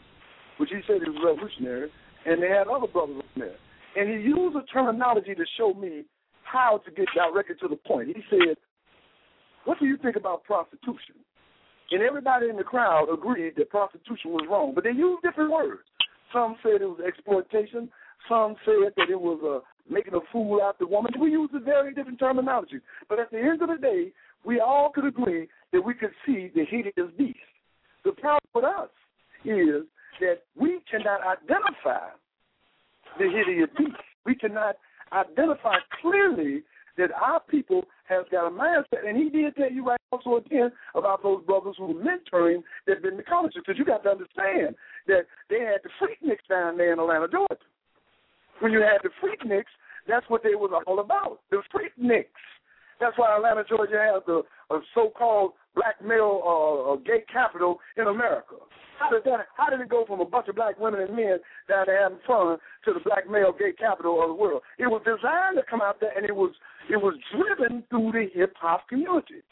which 0.58 0.70
he 0.70 0.80
said 0.86 1.00
was 1.06 1.16
revolutionary, 1.24 1.90
and 2.26 2.42
they 2.42 2.48
had 2.48 2.68
other 2.68 2.86
brothers 2.86 3.22
on 3.22 3.40
there. 3.40 3.56
And 3.96 4.08
he 4.08 4.26
used 4.26 4.56
a 4.56 4.62
terminology 4.72 5.34
to 5.34 5.44
show 5.56 5.72
me 5.74 6.04
how 6.42 6.80
to 6.84 6.90
get 6.90 7.06
directly 7.14 7.56
to 7.60 7.68
the 7.68 7.76
point. 7.76 8.08
He 8.08 8.22
said, 8.30 8.56
"What 9.64 9.78
do 9.78 9.86
you 9.86 9.96
think 9.96 10.16
about 10.16 10.44
prostitution?" 10.44 11.16
And 11.90 12.02
everybody 12.02 12.48
in 12.48 12.56
the 12.56 12.64
crowd 12.64 13.08
agreed 13.12 13.54
that 13.56 13.70
prostitution 13.70 14.32
was 14.32 14.46
wrong, 14.48 14.72
but 14.74 14.84
they 14.84 14.90
used 14.90 15.22
different 15.22 15.50
words. 15.50 15.82
Some 16.32 16.56
said 16.62 16.82
it 16.82 16.86
was 16.86 17.00
exploitation. 17.06 17.90
Some 18.28 18.56
said 18.64 18.94
that 18.96 19.10
it 19.10 19.20
was 19.20 19.38
uh, 19.44 19.60
making 19.88 20.14
a 20.14 20.20
fool 20.32 20.60
out 20.62 20.78
the 20.78 20.86
woman. 20.86 21.12
We 21.20 21.30
used 21.30 21.54
a 21.54 21.60
very 21.60 21.94
different 21.94 22.18
terminology. 22.18 22.80
But 23.08 23.20
at 23.20 23.30
the 23.30 23.38
end 23.38 23.62
of 23.62 23.68
the 23.68 23.76
day, 23.76 24.12
we 24.44 24.60
all 24.60 24.90
could 24.92 25.04
agree 25.04 25.48
that 25.72 25.80
we 25.80 25.94
could 25.94 26.10
see 26.26 26.50
the 26.54 26.64
hideous 26.64 27.10
beast. 27.16 27.38
The 28.04 28.12
problem 28.12 28.40
with 28.54 28.64
us 28.64 28.88
is 29.44 29.84
that 30.20 30.42
we 30.56 30.80
cannot 30.90 31.20
identify 31.20 32.08
the 33.18 33.24
hideous 33.24 33.70
beast. 33.76 33.96
We 34.26 34.34
cannot 34.34 34.76
identify 35.12 35.76
clearly 36.00 36.62
that 36.96 37.10
our 37.12 37.40
people 37.40 37.84
has 38.08 38.24
got 38.30 38.46
a 38.46 38.50
mindset, 38.50 39.06
and 39.06 39.16
he 39.16 39.28
did 39.28 39.56
tell 39.56 39.70
you 39.70 39.84
right 39.84 40.00
also 40.12 40.36
again 40.36 40.70
about 40.94 41.22
those 41.22 41.44
brothers 41.44 41.74
who 41.78 41.86
were 41.86 41.94
mentoring 41.94 42.62
that 42.86 43.02
been 43.02 43.16
to 43.16 43.22
colleges, 43.24 43.62
because 43.64 43.78
you 43.78 43.84
got 43.84 44.02
to 44.04 44.10
understand 44.10 44.76
that 45.06 45.26
they 45.50 45.60
had 45.60 45.80
the 45.82 45.90
Freakniks 45.98 46.46
down 46.48 46.76
there 46.76 46.92
in 46.92 47.00
Atlanta, 47.00 47.28
Georgia. 47.28 47.56
When 48.60 48.72
you 48.72 48.80
had 48.80 48.98
the 49.02 49.10
Freakniks, 49.20 49.72
that's 50.06 50.28
what 50.28 50.42
they 50.44 50.54
was 50.54 50.70
all 50.86 51.00
about, 51.00 51.40
the 51.50 51.62
Freakniks. 51.74 52.26
That's 53.00 53.16
why 53.18 53.34
Atlanta, 53.36 53.64
Georgia 53.68 53.98
has 54.14 54.22
the 54.26 54.42
so-called 54.94 55.52
black 55.74 56.02
male 56.04 56.40
uh, 56.44 56.92
uh, 56.92 56.96
gay 56.96 57.24
capital 57.32 57.78
in 57.96 58.06
America. 58.06 58.56
How 58.98 59.10
did 59.10 59.24
that? 59.24 59.50
How 59.56 59.70
did 59.70 59.80
it 59.80 59.88
go 59.88 60.04
from 60.06 60.20
a 60.20 60.24
bunch 60.24 60.48
of 60.48 60.54
black 60.54 60.78
women 60.78 61.00
and 61.00 61.16
men 61.16 61.38
down 61.68 61.86
there 61.86 62.02
having 62.02 62.18
fun 62.26 62.58
to 62.84 62.92
the 62.92 63.00
black 63.04 63.28
male 63.28 63.52
gay 63.52 63.72
capital 63.72 64.22
of 64.22 64.28
the 64.28 64.34
world? 64.34 64.62
It 64.78 64.86
was 64.86 65.02
designed 65.04 65.58
to 65.58 65.64
come 65.68 65.82
out 65.82 65.98
there, 66.00 66.16
and 66.16 66.24
it 66.24 66.34
was 66.34 66.52
it 66.88 66.96
was 66.96 67.14
driven 67.34 67.82
through 67.90 68.12
the 68.12 68.28
hip 68.32 68.54
hop 68.56 68.88
community. 68.88 69.42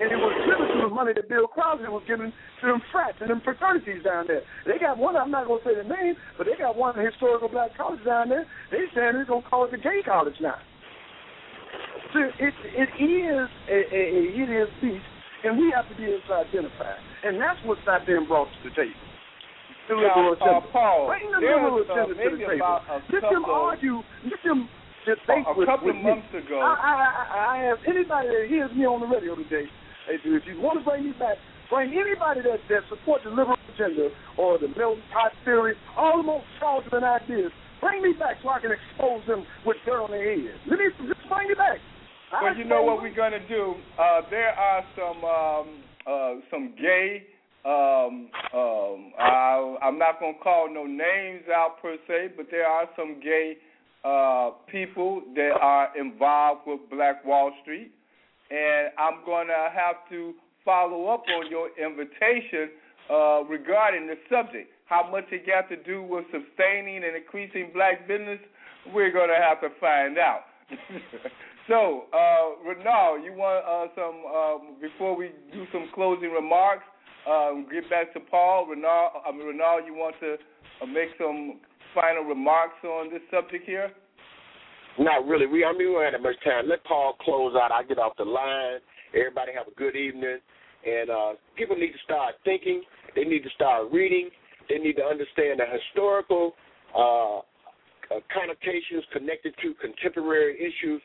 And 0.00 0.12
it 0.12 0.16
was 0.16 0.30
driven 0.46 0.66
through 0.70 0.90
the 0.90 0.94
money 0.94 1.12
that 1.14 1.28
Bill 1.28 1.50
Cosby 1.50 1.90
was 1.90 2.06
giving 2.06 2.30
to 2.30 2.64
them 2.66 2.80
frats 2.92 3.18
and 3.20 3.30
them 3.30 3.42
fraternities 3.42 4.04
down 4.06 4.30
there. 4.30 4.42
They 4.62 4.78
got 4.78 4.96
one, 4.96 5.16
I'm 5.16 5.30
not 5.30 5.50
to 5.50 5.58
say 5.66 5.74
the 5.74 5.82
name, 5.82 6.14
but 6.38 6.46
they 6.46 6.54
got 6.54 6.78
one 6.78 6.94
historical 6.94 7.48
black 7.48 7.76
college 7.76 7.98
down 8.06 8.28
there. 8.28 8.46
They 8.70 8.86
saying 8.94 9.18
they're 9.18 9.24
to 9.26 9.42
call 9.50 9.66
it 9.66 9.72
the 9.72 9.78
gay 9.78 10.02
college 10.06 10.38
now. 10.40 10.54
So 12.12 12.24
it, 12.24 12.54
it 12.56 12.90
is 12.96 13.48
a, 13.68 13.78
a, 13.92 14.00
a 14.00 14.22
hideous 14.32 14.72
beast, 14.80 15.04
and 15.44 15.58
we 15.58 15.72
have 15.76 15.84
to 15.92 15.94
be 15.96 16.08
able 16.08 16.24
to 16.28 16.34
identify. 16.40 16.96
And 17.24 17.36
that's 17.36 17.60
what's 17.68 17.84
not 17.84 18.06
being 18.06 18.24
brought 18.24 18.48
to 18.48 18.60
the 18.64 18.72
table. 18.72 18.96
the 19.88 19.94
now. 20.00 20.32
Uh, 20.32 20.60
Paul, 20.72 21.12
Bring 21.12 21.28
the 21.28 21.36
liberal 21.36 21.84
uh, 21.84 21.84
agenda 21.84 22.16
to 22.16 22.30
the 22.32 22.44
table. 22.48 22.80
Let 23.12 23.22
them 23.28 23.44
argue. 23.44 24.00
Let 24.24 24.40
them 24.40 24.68
debate 25.04 25.44
a 25.44 25.52
with, 25.52 25.68
couple 25.68 25.92
with 25.92 25.96
of 25.96 26.02
months 26.02 26.32
me. 26.32 26.40
ago. 26.40 26.60
I, 26.60 26.72
I, 26.80 26.92
I, 26.96 27.36
I 27.44 27.56
have 27.68 27.78
anybody 27.84 28.28
that 28.28 28.44
hears 28.48 28.72
me 28.72 28.88
on 28.88 29.04
the 29.04 29.08
radio 29.08 29.36
today. 29.36 29.68
If 30.08 30.24
you, 30.24 30.36
if 30.36 30.48
you 30.48 30.56
want 30.60 30.80
to 30.80 30.84
bring 30.88 31.04
me 31.04 31.12
back, 31.20 31.36
bring 31.68 31.92
anybody 31.92 32.40
that 32.40 32.64
that 32.72 32.88
supports 32.88 33.24
the 33.28 33.30
liberal 33.36 33.60
agenda 33.76 34.08
or 34.40 34.56
the 34.56 34.72
Milton 34.72 35.04
Pot 35.12 35.36
theory, 35.44 35.76
all 35.96 36.16
the 36.16 36.24
most 36.24 36.48
fraudulent 36.58 37.04
ideas. 37.04 37.52
Bring 37.84 38.00
me 38.02 38.16
back 38.16 38.40
so 38.42 38.48
I 38.48 38.58
can 38.64 38.72
expose 38.72 39.22
them 39.28 39.44
with 39.68 39.76
dirt 39.84 40.00
on 40.02 40.10
their 40.10 40.24
head. 40.24 40.56
Let 40.66 40.80
me 40.80 40.88
just 41.04 41.20
bring 41.28 41.48
me 41.48 41.54
back. 41.54 41.78
Well, 42.30 42.54
you 42.56 42.64
know 42.64 42.82
what 42.82 43.00
we're 43.00 43.14
gonna 43.14 43.46
do? 43.48 43.74
Uh, 43.98 44.20
there 44.30 44.50
are 44.50 44.84
some 44.94 45.24
um, 45.24 45.82
uh, 46.06 46.34
some 46.50 46.74
gay. 46.76 47.24
Um, 47.64 48.28
um, 48.54 49.12
I, 49.18 49.76
I'm 49.82 49.98
not 49.98 50.20
gonna 50.20 50.38
call 50.42 50.72
no 50.72 50.84
names 50.84 51.44
out 51.54 51.80
per 51.80 51.96
se, 52.06 52.34
but 52.36 52.46
there 52.50 52.66
are 52.66 52.86
some 52.96 53.20
gay 53.22 53.56
uh, 54.04 54.50
people 54.70 55.22
that 55.34 55.52
are 55.60 55.88
involved 55.98 56.62
with 56.66 56.80
Black 56.90 57.24
Wall 57.24 57.50
Street, 57.62 57.90
and 58.50 58.90
I'm 58.98 59.24
gonna 59.24 59.70
have 59.74 59.96
to 60.10 60.34
follow 60.66 61.06
up 61.06 61.24
on 61.34 61.50
your 61.50 61.70
invitation 61.78 62.70
uh, 63.10 63.42
regarding 63.44 64.06
the 64.06 64.16
subject. 64.30 64.68
How 64.84 65.10
much 65.10 65.24
it 65.32 65.46
got 65.46 65.68
to 65.70 65.82
do 65.82 66.02
with 66.02 66.26
sustaining 66.26 67.04
and 67.04 67.16
increasing 67.16 67.70
black 67.72 68.06
business, 68.06 68.38
we're 68.92 69.12
gonna 69.12 69.40
have 69.40 69.60
to 69.62 69.68
find 69.80 70.18
out. 70.18 70.42
so, 71.68 72.04
uh, 72.12 72.68
Renal, 72.68 73.22
you 73.22 73.32
want 73.32 73.64
uh, 73.64 73.92
some 73.94 74.16
um, 74.26 74.76
before 74.80 75.16
we 75.16 75.30
do 75.52 75.64
some 75.72 75.88
closing 75.94 76.30
remarks? 76.30 76.84
Um, 77.28 77.66
get 77.70 77.88
back 77.90 78.12
to 78.14 78.20
Paul. 78.20 78.66
Renal, 78.66 79.22
I 79.26 79.32
mean, 79.32 79.46
Renal, 79.46 79.84
you 79.84 79.94
want 79.94 80.16
to 80.20 80.36
uh, 80.82 80.86
make 80.86 81.10
some 81.18 81.60
final 81.94 82.22
remarks 82.24 82.82
on 82.84 83.10
this 83.10 83.22
subject 83.30 83.64
here? 83.66 83.92
Not 84.98 85.26
really. 85.26 85.46
We 85.46 85.64
I 85.64 85.72
mean 85.72 85.90
we 85.90 85.94
don't 85.94 86.12
have 86.12 86.22
much 86.22 86.42
time. 86.44 86.68
Let 86.68 86.82
Paul 86.84 87.14
close 87.20 87.54
out. 87.54 87.70
I 87.70 87.84
get 87.84 87.98
off 87.98 88.16
the 88.18 88.24
line. 88.24 88.80
Everybody 89.14 89.52
have 89.56 89.68
a 89.68 89.74
good 89.78 89.94
evening. 89.94 90.38
And 90.84 91.10
uh, 91.10 91.32
people 91.56 91.76
need 91.76 91.92
to 91.92 92.02
start 92.04 92.34
thinking. 92.44 92.82
They 93.14 93.24
need 93.24 93.42
to 93.44 93.50
start 93.54 93.92
reading. 93.92 94.30
They 94.68 94.78
need 94.78 94.94
to 94.94 95.04
understand 95.04 95.60
the 95.60 95.66
historical 95.70 96.54
uh, 96.96 97.38
uh, 97.38 98.20
connotations 98.32 99.04
connected 99.12 99.54
to 99.62 99.74
contemporary 99.80 100.56
issues, 100.56 101.00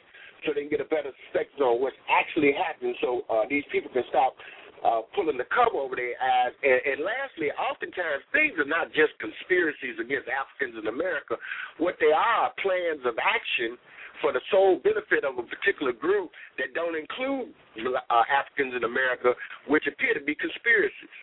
so 0.46 0.54
they 0.54 0.68
can 0.68 0.72
get 0.72 0.84
a 0.84 0.90
better 0.90 1.12
perspective 1.12 1.62
on 1.64 1.82
what's 1.82 1.98
actually 2.08 2.54
happening. 2.54 2.96
So 3.02 3.24
uh, 3.32 3.48
these 3.50 3.64
people 3.72 3.92
can 3.92 4.04
stop 4.10 4.36
uh, 4.84 5.02
pulling 5.16 5.40
the 5.40 5.48
cover 5.48 5.80
over 5.80 5.96
their 5.96 6.16
eyes. 6.20 6.52
And, 6.60 6.80
and 6.84 6.98
lastly, 7.08 7.50
oftentimes 7.56 8.24
things 8.36 8.60
are 8.60 8.68
not 8.68 8.92
just 8.92 9.16
conspiracies 9.24 9.96
against 9.96 10.28
Africans 10.28 10.76
in 10.76 10.92
America. 10.92 11.40
What 11.80 11.96
they 12.04 12.12
are 12.12 12.52
are 12.52 12.54
plans 12.60 13.02
of 13.08 13.16
action 13.16 13.80
for 14.20 14.36
the 14.36 14.44
sole 14.52 14.80
benefit 14.84 15.24
of 15.24 15.40
a 15.40 15.46
particular 15.48 15.92
group 15.92 16.32
that 16.60 16.76
don't 16.76 16.96
include 16.96 17.56
uh, 17.80 18.24
Africans 18.28 18.76
in 18.76 18.84
America, 18.84 19.34
which 19.68 19.88
appear 19.88 20.14
to 20.14 20.24
be 20.24 20.36
conspiracies. 20.36 21.16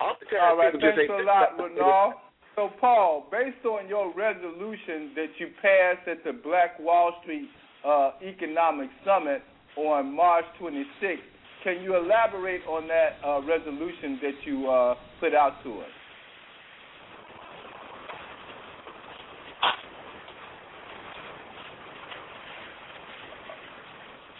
Oftentimes, 0.00 0.40
All 0.40 0.56
right, 0.56 0.72
people 0.72 0.88
just 0.88 0.96
thanks 0.96 1.12
a 1.12 1.24
lot, 1.24 1.56
Renal. 1.60 2.14
So, 2.56 2.68
Paul, 2.80 3.28
based 3.30 3.64
on 3.64 3.88
your 3.88 4.12
resolution 4.12 5.12
that 5.14 5.32
you 5.38 5.48
passed 5.62 6.08
at 6.08 6.24
the 6.24 6.32
Black 6.32 6.78
Wall 6.80 7.16
Street 7.22 7.48
uh, 7.86 8.12
Economic 8.22 8.90
Summit 9.04 9.42
on 9.76 10.14
March 10.14 10.44
26th, 10.60 11.18
can 11.64 11.82
you 11.82 11.96
elaborate 11.96 12.62
on 12.66 12.88
that 12.88 13.16
uh, 13.24 13.40
resolution 13.42 14.18
that 14.22 14.32
you 14.44 14.68
uh, 14.68 14.94
put 15.20 15.34
out 15.34 15.62
to 15.64 15.80
us? 15.80 15.88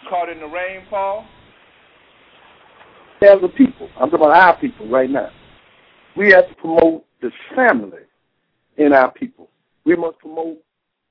Caught 0.09 0.29
in 0.29 0.39
the 0.39 0.47
rain, 0.47 0.81
Paul? 0.89 1.25
as 3.23 3.37
a 3.43 3.47
people, 3.47 3.87
I'm 3.99 4.09
talking 4.09 4.25
about 4.25 4.35
our 4.35 4.59
people 4.59 4.89
right 4.89 5.09
now. 5.09 5.29
We 6.17 6.31
have 6.31 6.49
to 6.49 6.55
promote 6.55 7.05
the 7.21 7.29
family 7.55 8.01
in 8.77 8.93
our 8.93 9.11
people. 9.11 9.49
We 9.85 9.95
must 9.95 10.17
promote 10.19 10.57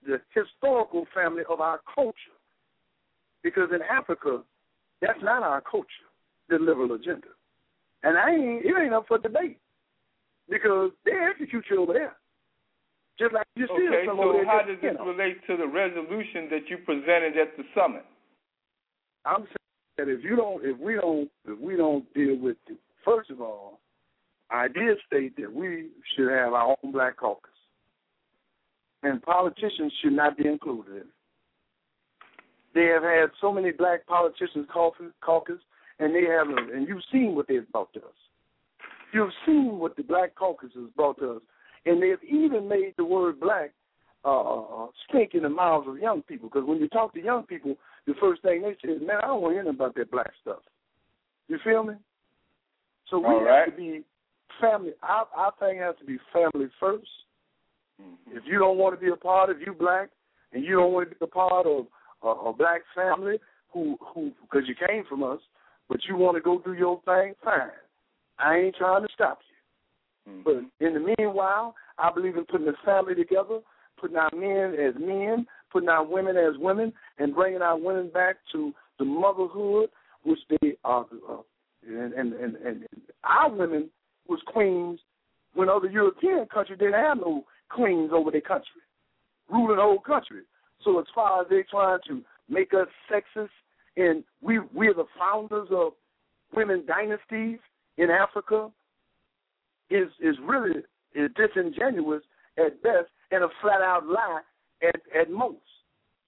the 0.06 0.20
historical 0.34 1.06
family 1.14 1.42
of 1.48 1.60
our 1.60 1.80
culture. 1.94 2.36
Because 3.42 3.68
in 3.74 3.80
Africa, 3.82 4.42
that's 5.00 5.22
not 5.22 5.42
our 5.42 5.60
culture, 5.62 6.08
the 6.48 6.58
liberal 6.58 6.92
agenda. 6.92 7.28
And 8.02 8.16
I 8.18 8.30
ain't 8.30 8.64
it 8.64 8.74
ain't 8.78 8.94
up 8.94 9.06
for 9.08 9.18
debate. 9.18 9.58
Because 10.48 10.90
they 11.04 11.12
execute 11.12 11.64
you 11.70 11.82
over 11.82 11.92
there. 11.92 12.16
Just 13.18 13.34
like 13.34 13.46
you 13.54 13.66
see 13.66 13.88
Okay, 13.88 14.06
some 14.06 14.18
over 14.18 14.32
so 14.32 14.36
there. 14.38 14.46
how 14.46 14.62
does 14.66 14.78
this 14.82 14.94
know. 14.98 15.04
relate 15.06 15.38
to 15.46 15.56
the 15.56 15.66
resolution 15.66 16.48
that 16.50 16.68
you 16.68 16.78
presented 16.78 17.36
at 17.36 17.56
the 17.56 17.64
summit? 17.74 18.04
I'm 19.26 19.44
saying 19.44 19.98
that 19.98 20.08
if 20.08 20.24
you 20.24 20.36
don't, 20.36 20.64
if 20.64 20.78
we 20.78 20.94
don't, 20.94 21.30
if 21.46 21.58
we 21.58 21.76
don't 21.76 22.12
deal 22.14 22.36
with 22.36 22.56
it, 22.68 22.78
first 23.04 23.30
of 23.30 23.40
all, 23.40 23.78
I 24.50 24.66
did 24.68 24.96
state 25.06 25.36
that 25.36 25.52
we 25.52 25.88
should 26.16 26.30
have 26.30 26.54
our 26.54 26.76
own 26.82 26.92
black 26.92 27.18
caucus, 27.18 27.49
and 29.02 29.22
politicians 29.22 29.92
should 30.02 30.12
not 30.12 30.36
be 30.36 30.46
included 30.46 30.96
in. 30.96 31.04
They 32.74 32.86
have 32.86 33.02
had 33.02 33.30
so 33.40 33.52
many 33.52 33.72
black 33.72 34.06
politicians 34.06 34.66
caucus, 34.72 35.60
and 35.98 36.14
they 36.14 36.24
have, 36.24 36.46
and 36.48 36.86
you've 36.86 37.02
seen 37.10 37.34
what 37.34 37.48
they've 37.48 37.70
brought 37.72 37.92
to 37.94 38.00
us. 38.00 38.14
You've 39.12 39.32
seen 39.44 39.78
what 39.78 39.96
the 39.96 40.04
black 40.04 40.34
caucus 40.36 40.70
has 40.74 40.88
brought 40.94 41.18
to 41.18 41.32
us, 41.36 41.42
and 41.84 42.00
they've 42.00 42.22
even 42.28 42.68
made 42.68 42.94
the 42.96 43.04
word 43.04 43.40
black 43.40 43.72
uh, 44.24 44.86
stink 45.08 45.34
in 45.34 45.42
the 45.42 45.48
mouths 45.48 45.88
of 45.88 45.98
young 45.98 46.22
people. 46.22 46.48
Because 46.48 46.68
when 46.68 46.78
you 46.78 46.88
talk 46.88 47.12
to 47.14 47.22
young 47.22 47.42
people, 47.44 47.74
the 48.06 48.14
first 48.20 48.42
thing 48.42 48.62
they 48.62 48.76
say 48.84 48.92
is, 48.92 49.02
"Man, 49.02 49.16
I 49.22 49.26
don't 49.26 49.42
want 49.42 49.52
to 49.52 49.54
hear 49.56 49.64
nothing 49.64 49.76
about 49.76 49.94
that 49.96 50.10
black 50.10 50.30
stuff." 50.40 50.60
You 51.48 51.58
feel 51.64 51.82
me? 51.82 51.94
So 53.08 53.18
we 53.18 53.26
All 53.26 53.40
have 53.40 53.46
right. 53.46 53.70
to 53.70 53.76
be 53.76 54.04
family. 54.60 54.92
Our, 55.02 55.26
our 55.34 55.52
thing 55.58 55.78
has 55.78 55.96
to 55.98 56.04
be 56.04 56.18
family 56.32 56.68
1st 56.80 57.00
Mm-hmm. 58.00 58.36
If 58.36 58.44
you 58.46 58.58
don't 58.58 58.78
want 58.78 58.98
to 58.98 59.04
be 59.04 59.12
a 59.12 59.16
part 59.16 59.50
of 59.50 59.60
you 59.60 59.74
black, 59.78 60.10
and 60.52 60.64
you 60.64 60.76
don't 60.76 60.92
want 60.92 61.10
to 61.10 61.14
be 61.14 61.24
a 61.24 61.26
part 61.26 61.66
of 61.66 61.86
a, 62.22 62.28
a 62.28 62.52
black 62.52 62.82
family 62.94 63.38
who 63.72 63.96
who 64.00 64.32
because 64.42 64.68
you 64.68 64.74
came 64.74 65.04
from 65.08 65.22
us, 65.22 65.40
but 65.88 66.00
you 66.08 66.16
want 66.16 66.36
to 66.36 66.40
go 66.40 66.60
do 66.64 66.72
your 66.72 67.00
thing, 67.04 67.34
fine. 67.44 67.70
I 68.38 68.56
ain't 68.56 68.76
trying 68.76 69.02
to 69.02 69.08
stop 69.12 69.40
you. 70.26 70.32
Mm-hmm. 70.32 70.42
But 70.44 70.86
in 70.86 70.94
the 70.94 71.14
meanwhile, 71.18 71.74
I 71.98 72.10
believe 72.12 72.36
in 72.36 72.44
putting 72.44 72.66
the 72.66 72.74
family 72.84 73.14
together, 73.14 73.60
putting 74.00 74.16
our 74.16 74.30
men 74.34 74.78
as 74.78 74.94
men, 74.98 75.46
putting 75.70 75.88
our 75.88 76.04
women 76.04 76.36
as 76.36 76.58
women, 76.58 76.92
and 77.18 77.34
bringing 77.34 77.62
our 77.62 77.78
women 77.78 78.10
back 78.12 78.36
to 78.52 78.72
the 78.98 79.04
motherhood 79.04 79.90
which 80.22 80.38
they 80.48 80.76
are. 80.84 81.06
Uh, 81.28 81.36
and, 81.86 82.12
and, 82.12 82.32
and, 82.34 82.56
and 82.56 82.84
our 83.24 83.50
women 83.50 83.88
was 84.28 84.40
queens 84.46 85.00
when 85.54 85.68
other 85.68 85.88
European 85.88 86.46
countries 86.52 86.78
didn't 86.78 86.94
have 86.94 87.18
no 87.18 87.44
queens 87.70 88.10
over 88.12 88.30
their 88.30 88.40
country, 88.40 88.82
ruling 89.48 89.76
the 89.76 89.82
whole 89.82 90.00
country. 90.00 90.42
So 90.84 90.98
as 90.98 91.06
far 91.14 91.42
as 91.42 91.48
they 91.48 91.64
trying 91.70 91.98
to 92.08 92.22
make 92.48 92.72
us 92.74 92.88
sexist, 93.10 93.48
and 93.96 94.24
we 94.40 94.58
we're 94.74 94.94
the 94.94 95.04
founders 95.18 95.68
of 95.70 95.92
women 96.54 96.84
dynasties 96.86 97.58
in 97.96 98.10
Africa, 98.10 98.70
is 99.90 100.08
is 100.20 100.36
really 100.44 100.80
is 101.14 101.30
disingenuous 101.36 102.22
at 102.58 102.82
best 102.82 103.08
and 103.30 103.44
a 103.44 103.48
flat 103.60 103.80
out 103.80 104.06
lie 104.06 104.40
at 104.82 105.00
at 105.18 105.30
most. 105.30 105.58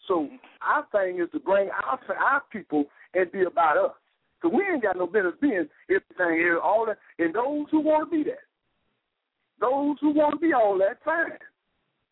So 0.09 0.29
our 0.61 0.87
thing 0.93 1.21
is 1.21 1.31
to 1.33 1.41
bring 1.41 1.71
our 1.71 1.99
our 2.15 2.43
people 2.53 2.87
and 3.15 3.31
be 3.33 3.43
about 3.43 3.77
us. 3.77 3.93
Because 4.41 4.57
we 4.57 4.65
ain't 4.65 4.83
got 4.83 4.97
no 4.97 5.07
business 5.07 5.35
being 5.41 5.69
everything 5.89 6.37
here, 6.37 6.59
all 6.59 6.87
that. 6.87 6.99
And 7.19 7.35
those 7.35 7.67
who 7.71 7.81
want 7.81 8.11
to 8.11 8.17
be 8.17 8.25
that, 8.25 8.43
those 9.63 9.97
who 10.01 10.11
want 10.13 10.35
to 10.35 10.41
be 10.41 10.53
all 10.53 10.77
that, 10.79 10.99
fine. 11.05 11.39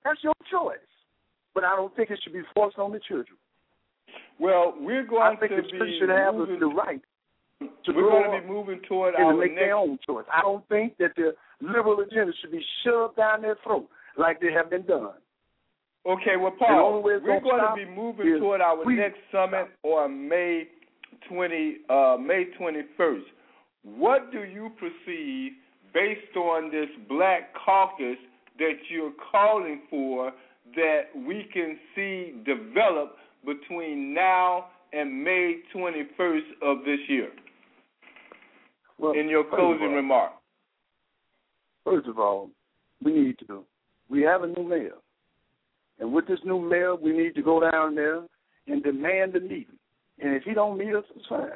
That's 0.05 0.23
your 0.23 0.33
choice. 0.51 0.79
But 1.53 1.65
I 1.65 1.77
don't 1.77 1.95
think 1.97 2.11
it 2.11 2.21
should 2.23 2.33
be 2.33 2.43
forced 2.55 2.79
on 2.79 2.93
the 2.93 3.01
children. 3.07 3.37
Well, 4.39 4.75
we're 4.79 5.05
going 5.05 5.37
I 5.37 5.39
think 5.39 5.51
to 5.51 5.57
the 5.57 5.63
be 5.63 5.69
children 5.71 5.97
should 6.01 6.09
have 6.09 6.35
the, 6.35 6.41
moving, 6.41 6.61
the 6.61 6.67
right 6.67 7.03
to 7.61 7.93
we're 7.93 8.09
going 8.09 8.41
to 8.41 8.47
be 8.47 8.53
moving 8.53 8.81
toward 8.89 9.15
and 9.15 9.25
our 9.25 9.33
to 9.33 9.39
make 9.39 9.51
next 9.55 9.61
their 9.67 9.77
own 9.77 9.99
choice. 10.07 10.25
I 10.33 10.41
don't 10.41 10.67
think 10.69 10.97
that 10.99 11.13
the 11.17 11.35
liberal 11.61 12.01
agenda 12.01 12.33
should 12.41 12.53
be 12.53 12.65
shoved 12.85 13.17
down 13.17 13.43
their 13.43 13.57
throat 13.63 13.89
like 14.17 14.41
they 14.41 14.53
have 14.53 14.71
been 14.71 14.87
done. 14.87 15.11
Okay, 16.07 16.37
well, 16.41 16.55
Paul, 16.59 16.95
only 16.95 17.11
way 17.11 17.17
it's 17.17 17.25
we're 17.25 17.41
going 17.41 17.61
to 17.61 17.75
be 17.77 17.85
moving 17.95 18.39
toward 18.39 18.63
our 18.63 18.83
next 18.87 19.19
summit 19.31 19.69
on 19.83 20.29
May 20.29 20.69
twenty, 21.29 21.79
uh, 21.91 22.17
May 22.19 22.45
twenty 22.57 22.81
first. 22.97 23.27
What 23.83 24.33
do 24.33 24.45
you 24.45 24.71
perceive, 24.79 25.53
based 25.93 26.37
on 26.37 26.71
this 26.71 26.89
Black 27.09 27.53
Caucus 27.55 28.17
that 28.59 28.75
you're 28.89 29.13
calling 29.33 29.83
for, 29.91 30.33
that 30.75 31.03
we 31.15 31.49
can 31.53 31.79
see 31.95 32.35
develop 32.45 33.17
between 33.45 34.13
now 34.15 34.67
and 34.93 35.25
May 35.25 35.57
twenty 35.73 36.03
first 36.17 36.47
of 36.63 36.79
this 36.85 36.99
year? 37.09 37.31
Well, 38.99 39.13
In 39.13 39.29
your 39.29 39.45
closing 39.45 39.89
all- 39.89 39.95
remark. 39.95 40.33
First 41.85 42.07
of 42.07 42.19
all, 42.19 42.51
we 43.03 43.13
need 43.13 43.37
to. 43.47 43.65
We 44.11 44.23
have 44.23 44.43
a 44.43 44.47
new 44.47 44.65
mayor, 44.65 44.97
and 45.99 46.13
with 46.13 46.27
this 46.27 46.41
new 46.45 46.61
mayor, 46.61 46.95
we 46.95 47.13
need 47.13 47.35
to 47.37 47.43
go 47.43 47.61
down 47.71 47.95
there 47.95 48.23
and 48.67 48.83
demand 48.83 49.35
a 49.37 49.41
meeting. 49.41 49.79
And 50.19 50.35
if 50.35 50.43
he 50.43 50.53
don't 50.53 50.77
meet 50.77 50.95
us, 50.95 51.05
it's 51.17 51.27
fine. 51.27 51.49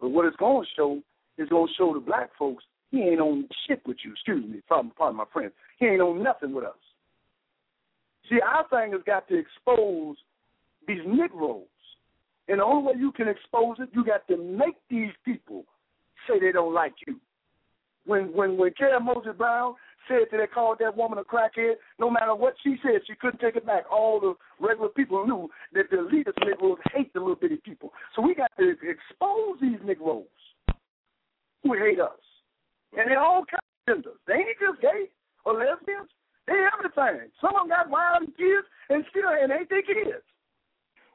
But 0.00 0.10
what 0.10 0.26
it's 0.26 0.36
going 0.36 0.64
to 0.64 0.70
show 0.76 1.02
is 1.38 1.48
going 1.48 1.66
to 1.66 1.74
show 1.74 1.92
the 1.94 2.00
black 2.00 2.30
folks 2.38 2.62
he 2.94 3.02
ain't 3.02 3.20
on 3.20 3.48
shit 3.66 3.82
with 3.86 3.96
you. 4.04 4.12
Excuse 4.12 4.48
me, 4.48 4.60
pardon, 4.68 4.92
pardon 4.96 5.16
my 5.16 5.24
friend. 5.32 5.50
He 5.78 5.86
ain't 5.86 6.00
on 6.00 6.22
nothing 6.22 6.54
with 6.54 6.64
us. 6.64 6.76
See, 8.30 8.38
our 8.40 8.66
thing 8.68 8.92
has 8.92 9.02
got 9.04 9.28
to 9.28 9.38
expose 9.38 10.16
these 10.86 11.02
Negroes. 11.06 11.66
And 12.46 12.60
the 12.60 12.64
only 12.64 12.86
way 12.86 12.98
you 12.98 13.10
can 13.10 13.26
expose 13.28 13.76
it, 13.80 13.88
you 13.92 14.04
got 14.04 14.26
to 14.28 14.36
make 14.36 14.76
these 14.88 15.12
people 15.24 15.64
say 16.28 16.38
they 16.38 16.52
don't 16.52 16.74
like 16.74 16.94
you. 17.06 17.16
When 18.06 18.32
when 18.34 18.56
when 18.56 18.72
Carol 18.74 19.00
Moseley 19.00 19.32
Braun 19.32 19.74
said 20.06 20.26
that 20.30 20.36
they 20.36 20.46
called 20.46 20.76
that 20.80 20.96
woman 20.96 21.18
a 21.18 21.24
crackhead, 21.24 21.74
no 21.98 22.10
matter 22.10 22.34
what 22.34 22.54
she 22.62 22.76
said, 22.82 23.00
she 23.06 23.14
couldn't 23.14 23.40
take 23.40 23.56
it 23.56 23.66
back. 23.66 23.84
All 23.90 24.20
the 24.20 24.34
regular 24.60 24.90
people 24.90 25.26
knew 25.26 25.48
that 25.72 25.90
the 25.90 25.96
elitist 25.96 26.46
Negroes 26.46 26.78
hate 26.92 27.12
the 27.14 27.20
little 27.20 27.34
bitty 27.34 27.56
people. 27.64 27.92
So 28.14 28.20
we 28.20 28.34
got 28.34 28.52
to 28.58 28.70
expose 28.70 29.58
these 29.60 29.80
Negroes 29.82 30.26
who 31.62 31.72
hate 31.72 31.98
us. 31.98 32.10
And 32.96 33.10
they're 33.10 33.20
all 33.20 33.44
kinds 33.44 33.62
of 33.62 34.02
genders. 34.04 34.20
They 34.26 34.34
ain't 34.34 34.60
just 34.60 34.80
gay 34.80 35.10
or 35.44 35.54
lesbians. 35.54 36.10
They 36.46 36.60
everything. 36.72 37.30
Some 37.40 37.56
of 37.56 37.66
them 37.66 37.68
got 37.68 37.88
wild 37.88 38.28
kids 38.36 38.66
and 38.90 39.04
still 39.10 39.32
and 39.32 39.50
ain't 39.50 39.70
their 39.70 39.82
kids. 39.82 40.24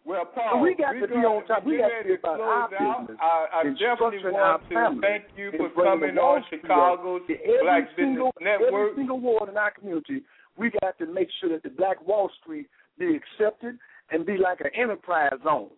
Well, 0.05 0.25
Paul, 0.25 0.49
so 0.53 0.57
we 0.57 0.73
got 0.73 0.93
to 0.93 1.07
be 1.07 1.21
on 1.21 1.45
top. 1.45 1.65
We 1.65 1.77
got 1.77 1.89
to 1.89 2.07
be 2.07 2.15
about 2.15 2.39
our 2.39 2.63
out. 2.63 3.05
business. 3.05 3.19
I, 3.21 3.61
I 3.61 3.63
definitely 3.77 4.31
want 4.31 4.63
to 4.69 5.01
thank 5.01 5.23
you 5.37 5.51
for 5.57 5.69
coming 5.83 6.17
on 6.17 6.43
Chicago's 6.49 7.21
Black 7.61 7.89
single, 7.95 8.31
Business 8.39 8.57
Network. 8.59 8.91
Every 8.91 8.95
single 8.95 9.19
ward 9.19 9.49
in 9.49 9.57
our 9.57 9.71
community, 9.71 10.23
we 10.57 10.71
got 10.81 10.97
to 10.97 11.05
make 11.05 11.27
sure 11.39 11.49
that 11.51 11.63
the 11.63 11.69
Black 11.69 12.05
Wall 12.07 12.31
Street 12.41 12.67
be 12.97 13.19
accepted 13.19 13.77
and 14.09 14.25
be 14.25 14.37
like 14.37 14.61
an 14.61 14.71
enterprise 14.73 15.37
zone, 15.43 15.69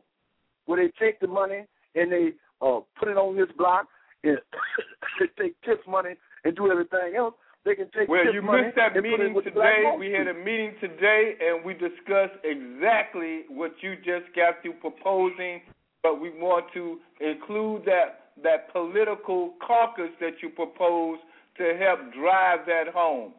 where 0.66 0.80
they 0.80 0.94
take 1.04 1.20
the 1.20 1.28
money 1.28 1.66
and 1.96 2.12
they 2.12 2.30
uh, 2.62 2.80
put 2.98 3.10
it 3.10 3.18
on 3.18 3.36
this 3.36 3.50
block 3.58 3.88
they 4.24 5.28
take 5.40 5.62
TIPS 5.62 5.86
money 5.88 6.16
and 6.44 6.56
do 6.56 6.72
everything 6.72 7.16
else. 7.18 7.34
They 7.64 7.76
can 7.76 7.90
take 7.96 8.10
well, 8.10 8.24
TIPS 8.24 8.34
you 8.34 8.42
money 8.42 8.58
Well 8.58 8.62
you 8.62 8.66
missed 8.68 8.78
that 8.78 8.96
and 8.96 9.06
put 9.06 9.20
it 9.20 9.20
meeting 9.20 9.34
the 9.34 9.42
today. 9.42 9.84
We 10.00 10.12
had 10.12 10.28
a 10.28 10.34
meeting 10.34 10.74
today, 10.82 11.36
and 11.40 11.64
we 11.64 11.74
discussed 11.74 12.38
exactly 12.44 13.44
what 13.50 13.72
you 13.82 13.96
just 13.98 14.34
got 14.36 14.62
through 14.62 14.82
proposing. 14.82 15.62
But 16.02 16.20
we 16.20 16.32
want 16.32 16.66
to 16.74 16.98
include 17.20 17.86
that 17.86 18.34
that 18.44 18.72
political 18.72 19.54
caucus 19.66 20.10
that 20.20 20.42
you 20.42 20.50
propose 20.50 21.20
to 21.58 21.78
help 21.78 22.00
drive 22.14 22.66
that 22.66 22.92
home. 22.92 23.34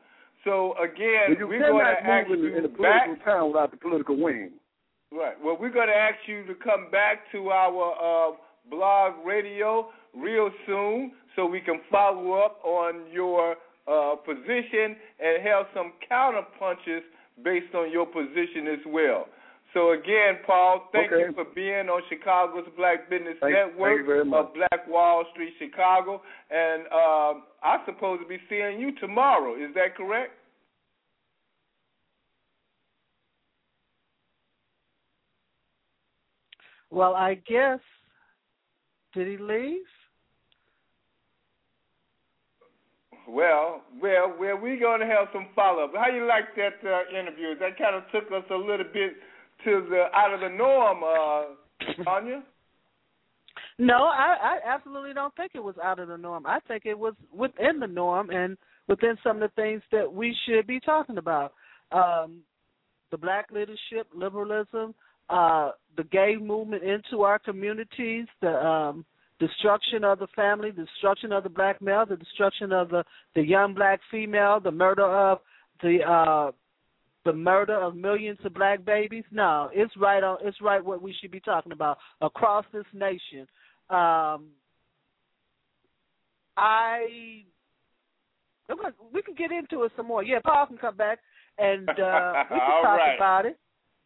So 0.44 0.74
again, 0.78 1.36
we're 1.40 1.58
going 1.58 1.84
to 1.84 2.10
ask 2.10 2.30
in, 2.30 2.38
you 2.38 2.56
in 2.56 2.62
back. 2.62 3.06
political 3.06 3.24
town 3.24 3.48
without 3.48 3.70
the 3.70 3.76
political 3.76 4.16
wing. 4.16 4.50
Right. 5.10 5.34
Well, 5.42 5.56
we're 5.58 5.70
going 5.70 5.88
to 5.88 5.94
ask 5.94 6.16
you 6.26 6.44
to 6.46 6.54
come 6.54 6.90
back 6.90 7.30
to 7.32 7.48
our 7.48 8.32
uh, 8.32 8.36
blog 8.70 9.14
radio 9.26 9.88
real 10.16 10.50
soon 10.66 11.12
so 11.36 11.46
we 11.46 11.60
can 11.60 11.80
follow 11.90 12.32
up 12.34 12.58
on 12.64 13.10
your 13.12 13.56
uh, 13.90 14.14
position 14.16 14.96
and 15.18 15.42
have 15.46 15.66
some 15.74 15.92
counter 16.08 16.42
punches 16.58 17.02
based 17.42 17.74
on 17.74 17.90
your 17.90 18.06
position 18.06 18.68
as 18.72 18.78
well. 18.86 19.26
So 19.74 19.92
again, 19.92 20.36
Paul, 20.46 20.88
thank 20.92 21.10
Okay. 21.10 21.22
you 21.24 21.32
for 21.32 21.46
being 21.54 21.88
on 21.88 22.02
Chicago's 22.10 22.68
Black 22.76 23.08
Business 23.08 23.38
Thank- 23.40 23.54
thank 23.54 23.70
Network 23.72 24.00
you 24.00 24.04
very 24.06 24.24
much. 24.24 24.48
of 24.48 24.54
Black 24.54 24.86
Wall 24.86 25.24
Street, 25.32 25.54
Chicago, 25.58 26.20
and 26.50 26.82
um, 26.92 27.44
I'm 27.62 27.80
supposed 27.86 28.20
to 28.22 28.28
be 28.28 28.38
seeing 28.50 28.78
you 28.78 28.92
tomorrow. 29.00 29.54
Is 29.54 29.72
that 29.74 29.96
correct? 29.96 30.32
Well, 36.90 37.14
I 37.14 37.34
guess. 37.34 37.80
Did 39.14 39.26
he 39.28 39.36
leave? 39.36 39.80
Well, 43.32 43.80
well, 44.02 44.34
well, 44.38 44.58
we're 44.60 44.78
going 44.78 45.00
to 45.00 45.06
have 45.06 45.28
some 45.32 45.46
follow 45.56 45.84
up. 45.84 45.92
How 45.94 46.14
you 46.14 46.28
like 46.28 46.54
that 46.56 46.86
uh, 46.86 47.18
interview? 47.18 47.58
That 47.58 47.78
kind 47.78 47.96
of 47.96 48.02
took 48.12 48.30
us 48.30 48.44
a 48.50 48.54
little 48.54 48.84
bit 48.92 49.14
to 49.64 49.86
the 49.88 50.04
out 50.14 50.34
of 50.34 50.40
the 50.40 50.50
norm, 50.50 51.02
uh, 51.02 52.04
Tanya. 52.04 52.42
No, 53.78 54.04
I, 54.04 54.36
I 54.42 54.58
absolutely 54.66 55.14
don't 55.14 55.34
think 55.34 55.52
it 55.54 55.64
was 55.64 55.76
out 55.82 55.98
of 55.98 56.08
the 56.08 56.18
norm. 56.18 56.44
I 56.46 56.58
think 56.68 56.84
it 56.84 56.98
was 56.98 57.14
within 57.34 57.80
the 57.80 57.86
norm 57.86 58.28
and 58.28 58.58
within 58.86 59.16
some 59.24 59.42
of 59.42 59.50
the 59.50 59.62
things 59.62 59.80
that 59.92 60.12
we 60.12 60.36
should 60.46 60.66
be 60.66 60.78
talking 60.78 61.16
about. 61.16 61.54
Um, 61.90 62.40
the 63.10 63.16
black 63.16 63.46
leadership, 63.50 64.08
liberalism, 64.14 64.94
uh, 65.30 65.70
the 65.96 66.04
gay 66.04 66.36
movement 66.38 66.82
into 66.82 67.22
our 67.22 67.38
communities, 67.38 68.26
the 68.42 68.50
um, 68.50 69.06
destruction 69.46 70.04
of 70.04 70.18
the 70.18 70.28
family, 70.36 70.70
destruction 70.70 71.32
of 71.32 71.42
the 71.42 71.48
black 71.48 71.82
male, 71.82 72.04
the 72.08 72.16
destruction 72.16 72.72
of 72.72 72.90
the, 72.90 73.04
the 73.34 73.42
young 73.42 73.74
black 73.74 74.00
female, 74.10 74.60
the 74.60 74.70
murder 74.70 75.04
of 75.04 75.38
the 75.82 75.98
uh, 76.02 76.52
the 77.24 77.32
murder 77.32 77.76
of 77.76 77.94
millions 77.96 78.38
of 78.44 78.54
black 78.54 78.84
babies. 78.84 79.24
No, 79.30 79.68
it's 79.72 79.92
right 79.96 80.22
on. 80.22 80.38
It's 80.42 80.60
right 80.60 80.84
what 80.84 81.02
we 81.02 81.14
should 81.20 81.30
be 81.30 81.40
talking 81.40 81.72
about 81.72 81.98
across 82.20 82.64
this 82.72 82.84
nation. 82.92 83.46
Um, 83.90 84.48
I 86.56 87.44
we 89.12 89.22
can 89.22 89.34
get 89.34 89.50
into 89.50 89.84
it 89.84 89.92
some 89.96 90.06
more. 90.06 90.22
Yeah, 90.22 90.38
Paul 90.44 90.66
can 90.66 90.78
come 90.78 90.96
back 90.96 91.18
and 91.58 91.88
uh, 91.88 92.44
we 92.50 92.58
can 92.58 92.82
talk 92.82 92.98
right. 92.98 93.14
about 93.16 93.46
it. 93.46 93.58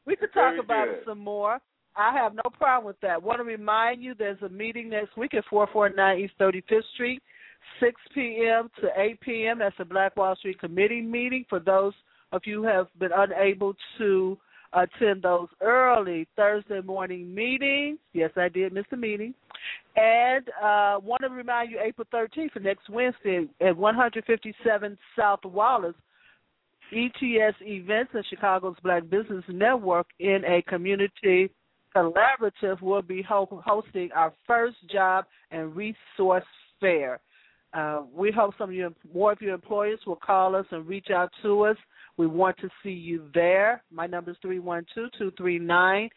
We 0.07 0.17
can 0.17 0.29
talk 0.29 0.53
Very 0.53 0.59
about 0.61 0.87
good. 0.87 0.95
it 0.95 1.03
some 1.07 1.19
more. 1.19 1.59
I 1.97 2.13
have 2.13 2.35
no 2.35 2.51
problem 2.59 2.87
with 2.87 3.01
that. 3.01 3.23
Want 3.23 3.39
to 3.39 3.45
remind 3.45 4.03
you 4.03 4.15
there's 4.15 4.41
a 4.43 4.49
meeting 4.49 4.91
next 4.91 5.17
week 5.17 5.35
at 5.35 5.45
449 5.49 6.21
East 6.21 6.35
35th 6.39 6.83
Street, 6.95 7.23
6 7.81 7.95
p.m. 8.15 8.69
to 8.81 8.89
8 8.97 9.21
p.m. 9.21 9.59
That's 9.59 9.75
a 9.79 9.85
Black 9.85 10.17
Wall 10.17 10.37
Street 10.37 10.61
Committee 10.61 11.01
meeting 11.01 11.47
for 11.49 11.59
those 11.59 11.95
of 12.33 12.43
you 12.45 12.63
who 12.63 12.69
have 12.69 12.89
been 12.99 13.13
unable 13.17 13.75
to 13.99 14.37
attend 14.75 15.23
those 15.23 15.49
early 15.63 16.29
Thursday 16.37 16.81
morning 16.83 17.35
meetings. 17.35 17.99
Yes, 18.13 18.31
I 18.37 18.49
did 18.49 18.75
miss 18.75 18.85
a 18.93 18.97
meeting. 18.97 19.33
And 19.97 20.47
uh, 20.63 20.99
want 21.03 21.23
to 21.23 21.29
remind 21.31 21.71
you 21.71 21.79
April 21.83 22.07
13th 22.13 22.53
for 22.53 22.61
next 22.61 22.91
Wednesday 22.91 23.47
at 23.61 23.75
157 23.77 24.99
South 25.19 25.41
Wallace, 25.45 25.95
ETS 26.93 27.57
Events 27.63 28.11
and 28.13 28.25
Chicago's 28.29 28.77
Black 28.83 29.09
Business 29.09 29.45
Network 29.49 30.07
in 30.21 30.43
a 30.47 30.63
community 30.63 31.51
collaborative 31.97 32.81
will 32.83 33.03
be 33.03 33.23
ho- 33.23 33.63
hosting 33.65 34.11
our 34.15 34.33
first 34.47 34.77
job 34.91 35.25
and 35.51 35.75
resource 35.75 36.45
fair. 36.81 37.21
Uh, 37.73 38.03
we 38.15 38.31
hope 38.31 38.55
some 38.57 38.71
of 38.71 38.75
you, 38.75 38.95
more 39.13 39.33
of 39.33 39.41
your 39.41 39.55
employers 39.55 39.99
will 40.07 40.17
call 40.17 40.55
us 40.57 40.67
and 40.71 40.87
reach 40.87 41.09
out 41.11 41.31
to 41.43 41.63
us. 41.63 41.77
We 42.17 42.27
want 42.27 42.57
to 42.59 42.71
see 42.83 42.91
you 42.91 43.29
there. 43.35 43.83
My 43.93 44.07
number 44.07 44.31
is 44.31 44.39
312-239-8835. 44.43 46.11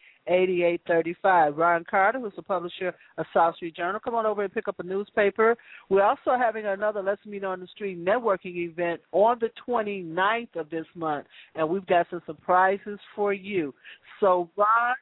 Ron 1.58 1.84
Carter, 1.84 2.18
who's 2.18 2.32
the 2.34 2.42
publisher 2.42 2.94
of 3.18 3.26
South 3.34 3.56
Street 3.56 3.76
Journal, 3.76 4.00
come 4.02 4.14
on 4.14 4.24
over 4.24 4.42
and 4.42 4.50
pick 4.52 4.68
up 4.68 4.80
a 4.80 4.82
newspaper. 4.82 5.58
We're 5.90 6.02
also 6.02 6.38
having 6.38 6.64
another 6.64 7.02
Let's 7.02 7.26
Meet 7.26 7.44
on 7.44 7.60
the 7.60 7.66
Street 7.66 8.02
networking 8.02 8.56
event 8.56 9.02
on 9.12 9.38
the 9.40 9.50
29th 9.68 10.56
of 10.56 10.70
this 10.70 10.86
month, 10.94 11.26
and 11.54 11.68
we've 11.68 11.84
got 11.84 12.06
some 12.08 12.22
surprises 12.24 12.98
for 13.14 13.34
you. 13.34 13.74
So, 14.20 14.48
Ron, 14.56 14.94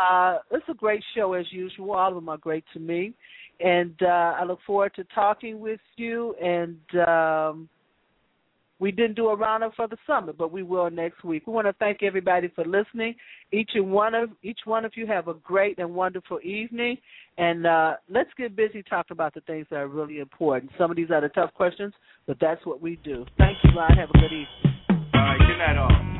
uh, 0.00 0.38
it's 0.50 0.64
a 0.68 0.74
great 0.74 1.02
show 1.14 1.34
as 1.34 1.46
usual. 1.50 1.92
All 1.92 2.08
of 2.08 2.14
them 2.14 2.28
are 2.28 2.38
great 2.38 2.64
to 2.74 2.80
me, 2.80 3.12
and 3.60 3.94
uh, 4.02 4.34
I 4.38 4.44
look 4.44 4.60
forward 4.66 4.92
to 4.96 5.04
talking 5.14 5.60
with 5.60 5.80
you. 5.96 6.34
And 6.42 6.78
um, 7.08 7.68
we 8.78 8.90
didn't 8.90 9.14
do 9.14 9.28
a 9.28 9.36
roundup 9.36 9.74
for 9.74 9.86
the 9.86 9.98
summit, 10.06 10.38
but 10.38 10.50
we 10.50 10.62
will 10.62 10.90
next 10.90 11.22
week. 11.22 11.46
We 11.46 11.52
want 11.52 11.66
to 11.66 11.74
thank 11.74 12.02
everybody 12.02 12.48
for 12.54 12.64
listening. 12.64 13.14
Each 13.52 13.70
and 13.74 13.92
one 13.92 14.14
of 14.14 14.30
each 14.42 14.60
one 14.64 14.84
of 14.84 14.92
you 14.96 15.06
have 15.06 15.28
a 15.28 15.34
great 15.34 15.78
and 15.78 15.94
wonderful 15.94 16.40
evening, 16.42 16.96
and 17.36 17.66
uh, 17.66 17.94
let's 18.08 18.30
get 18.38 18.56
busy 18.56 18.82
talking 18.82 19.14
about 19.14 19.34
the 19.34 19.42
things 19.42 19.66
that 19.70 19.76
are 19.76 19.88
really 19.88 20.18
important. 20.18 20.72
Some 20.78 20.90
of 20.90 20.96
these 20.96 21.10
are 21.10 21.20
the 21.20 21.28
tough 21.28 21.52
questions, 21.54 21.92
but 22.26 22.38
that's 22.40 22.64
what 22.64 22.80
we 22.80 22.98
do. 23.04 23.26
Thank 23.36 23.58
you, 23.64 23.70
Ron. 23.76 23.96
Have 23.96 24.10
a 24.10 24.18
good 24.18 24.24
evening. 24.24 24.46
All 25.14 25.20
right, 25.20 25.38
good 25.38 25.58
night, 25.58 25.76
all. 25.76 26.19